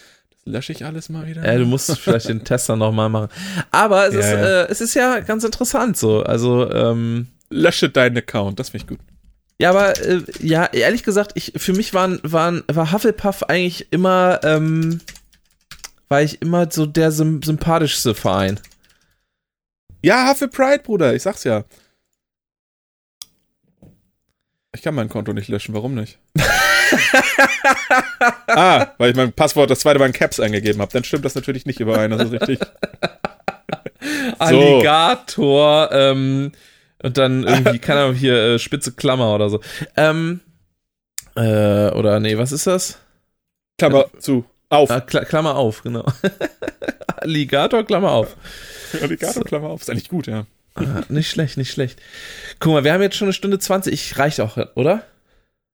Lösche 0.45 0.73
ich 0.73 0.85
alles 0.85 1.09
mal 1.09 1.27
wieder? 1.29 1.45
Ja, 1.47 1.57
du 1.57 1.65
musst 1.65 1.97
vielleicht 1.99 2.29
den 2.29 2.43
Tester 2.45 2.75
nochmal 2.77 3.09
machen. 3.09 3.29
Aber 3.71 4.09
es, 4.09 4.15
Ja, 4.15 4.21
ist, 4.21 4.33
ja. 4.33 4.63
Äh, 4.63 4.67
es 4.71 4.81
ist 4.81 4.95
ja 4.95 5.21
ganz 5.21 5.45
interessant 5.45 5.97
so. 5.97 6.23
Also, 6.25 6.69
ähm, 6.71 7.29
Lösche 7.51 7.89
deinen 7.89 8.17
Account, 8.19 8.59
das 8.59 8.71
finde 8.71 8.85
ich 8.85 8.89
gut. 8.89 8.99
ja, 9.61 9.71
aber 9.71 9.97
äh, 10.05 10.23
ja, 10.41 10.65
ehrlich 10.65 11.05
gesagt, 11.05 11.33
ich, 11.37 11.53
für 11.57 11.73
mich 11.75 11.95
waren, 11.95 12.19
waren, 12.25 12.65
war 12.67 12.91
Hufflepuff 12.93 13.45
eigentlich 13.45 13.93
immer, 13.93 14.41
ähm, 14.43 15.01
war 16.09 16.23
ich 16.23 16.43
immer 16.43 16.71
so 16.71 16.87
der 16.87 17.11
sym 17.13 17.43
sympathischste 17.43 18.15
Verein. 18.15 18.61
Ja, 20.03 20.29
Huffle 20.29 20.49
Pride, 20.49 20.83
Bruder, 20.83 21.15
ich 21.15 21.23
sag's 21.23 21.45
ja. 21.45 21.65
Ich 24.75 24.83
kann 24.83 24.95
mein 24.95 25.09
Konto 25.09 25.33
nicht 25.33 25.49
löschen, 25.49 25.75
warum 25.75 25.95
nicht? 25.95 26.19
ah, 28.47 28.89
weil 28.99 29.11
ich 29.11 29.17
mein 29.17 29.33
Passwort 29.33 29.71
das 29.71 29.81
zweite 29.81 29.99
Mal 29.99 30.07
in 30.07 30.13
Caps 30.13 30.41
eingegeben 30.41 30.81
habe. 30.81 30.93
Dann 30.93 31.05
stimmt 31.05 31.25
das 31.25 31.35
natürlich 31.35 31.67
nicht 31.67 31.81
überein, 31.81 32.11
das 32.11 32.23
ist 32.23 32.33
richtig. 32.33 32.59
Alligator, 34.39 35.91
ähm, 35.93 36.53
und 37.03 37.19
dann 37.19 37.45
irgendwie, 37.45 37.79
keine 37.79 38.01
Ahnung, 38.01 38.15
hier 38.15 38.37
äh, 38.37 38.59
spitze 38.59 38.93
Klammer 38.93 39.35
oder 39.35 39.51
so. 39.51 39.61
Ähm, 39.97 40.41
äh, 41.35 41.91
oder 41.91 42.21
nee, 42.21 42.39
was 42.39 42.53
ist 42.53 42.67
das? 42.67 42.99
Klammer 43.79 44.07
zu. 44.19 44.45
Auf. 44.73 44.89
Kla 45.07 45.25
Klammer 45.27 45.57
auf, 45.57 45.83
genau. 45.83 46.05
Alligator, 47.19 47.85
Klammer 47.85 48.13
auf. 48.13 48.37
Alligator, 49.03 49.45
Klammer 49.45 49.69
auf. 49.69 49.83
Ist 49.83 49.91
eigentlich 49.91 50.09
gut, 50.09 50.27
ja. 50.27 50.47
Ah, 50.75 51.03
nicht 51.11 51.29
schlecht, 51.29 51.59
nicht 51.59 51.71
schlecht. 51.71 52.01
Guck 52.59 52.73
mal, 52.73 52.83
wir 52.83 52.95
haben 52.95 53.03
jetzt 53.03 53.17
schon 53.17 53.27
eine 53.27 53.35
Stunde 53.35 53.59
20. 53.59 53.93
Ich 53.93 54.19
reicht 54.19 54.41
auch, 54.41 54.57
oder? 54.75 55.05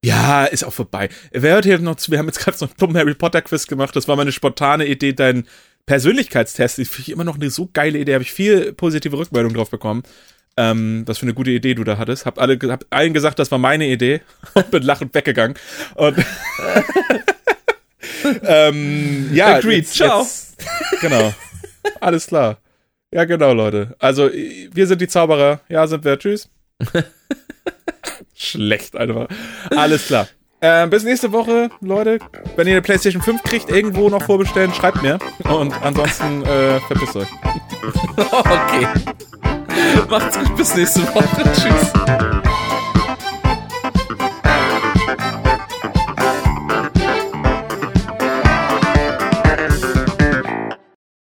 Ja, 0.05 0.47
ist 0.47 0.65
auch 0.65 0.73
vorbei. 0.73 1.11
Wer 1.31 1.55
hört 1.55 1.65
hier 1.65 1.79
noch 1.79 1.95
zu? 1.95 2.11
Wir 2.11 2.19
haben 2.19 2.27
jetzt 2.27 2.41
gerade 2.41 2.59
so 2.59 2.67
einen 2.67 2.75
dummen 2.77 2.97
Harry 2.97 3.15
Potter 3.15 3.41
Quiz 3.41 3.69
gemacht. 3.69 3.95
Das 3.95 4.09
war 4.09 4.17
meine 4.17 4.33
spontane 4.33 4.87
Idee, 4.87 5.13
dein 5.13 5.47
Persönlichkeitstest. 5.87 6.81
Ich 6.81 6.89
finde 6.89 7.13
immer 7.13 7.25
noch 7.25 7.37
eine 7.37 7.51
so 7.51 7.71
geile 7.73 8.01
Idee. 8.01 8.15
Habe 8.15 8.25
ich 8.25 8.33
viel 8.33 8.73
positive 8.73 9.17
Rückmeldung 9.17 9.55
drauf 9.55 9.71
bekommen. 9.71 10.03
Ähm, 10.57 11.05
was 11.07 11.19
für 11.19 11.27
eine 11.27 11.35
gute 11.35 11.53
Idee 11.53 11.75
du 11.75 11.85
da 11.85 11.99
hattest. 11.99 12.27
Hab 12.27 12.41
alle, 12.41 12.59
hab 12.65 12.85
allen 12.91 13.15
gesagt, 13.15 13.39
das 13.39 13.53
war 13.53 13.59
meine 13.59 13.87
Idee 13.87 14.23
und 14.55 14.73
bin 14.73 14.83
lachend 14.83 15.15
weggegangen. 15.15 15.57
Und 15.95 16.17
ähm, 18.43 19.31
ja, 19.33 19.57
Agreed. 19.57 19.89
Ciao. 19.89 20.23
Jetzt, 20.23 20.57
genau. 21.01 21.33
Alles 22.01 22.27
klar. 22.27 22.59
Ja, 23.13 23.25
genau, 23.25 23.53
Leute. 23.53 23.95
Also, 23.99 24.31
wir 24.31 24.87
sind 24.87 25.01
die 25.01 25.09
Zauberer. 25.09 25.61
Ja, 25.69 25.87
sind 25.87 26.05
wir. 26.05 26.19
Tschüss. 26.19 26.49
Schlecht 28.35 28.97
einfach. 28.97 29.29
Alles 29.71 30.07
klar. 30.07 30.29
Ähm, 30.61 30.91
bis 30.91 31.05
nächste 31.05 31.31
Woche, 31.31 31.71
Leute. 31.81 32.19
Wenn 32.57 32.67
ihr 32.67 32.75
eine 32.75 32.83
PlayStation 32.83 33.23
5 33.23 33.43
kriegt, 33.45 33.71
irgendwo 33.71 34.09
noch 34.09 34.23
vorbestellen, 34.25 34.75
schreibt 34.75 35.03
mir. 35.03 35.19
Und 35.45 35.73
ansonsten 35.83 36.45
äh, 36.45 36.81
verpisst 36.81 37.17
euch. 37.17 37.29
Okay. 38.17 38.87
Macht's 40.11 40.39
gut, 40.39 40.57
bis 40.57 40.75
nächste 40.75 41.03
Woche. 41.15 41.43
Tschüss. 41.55 42.49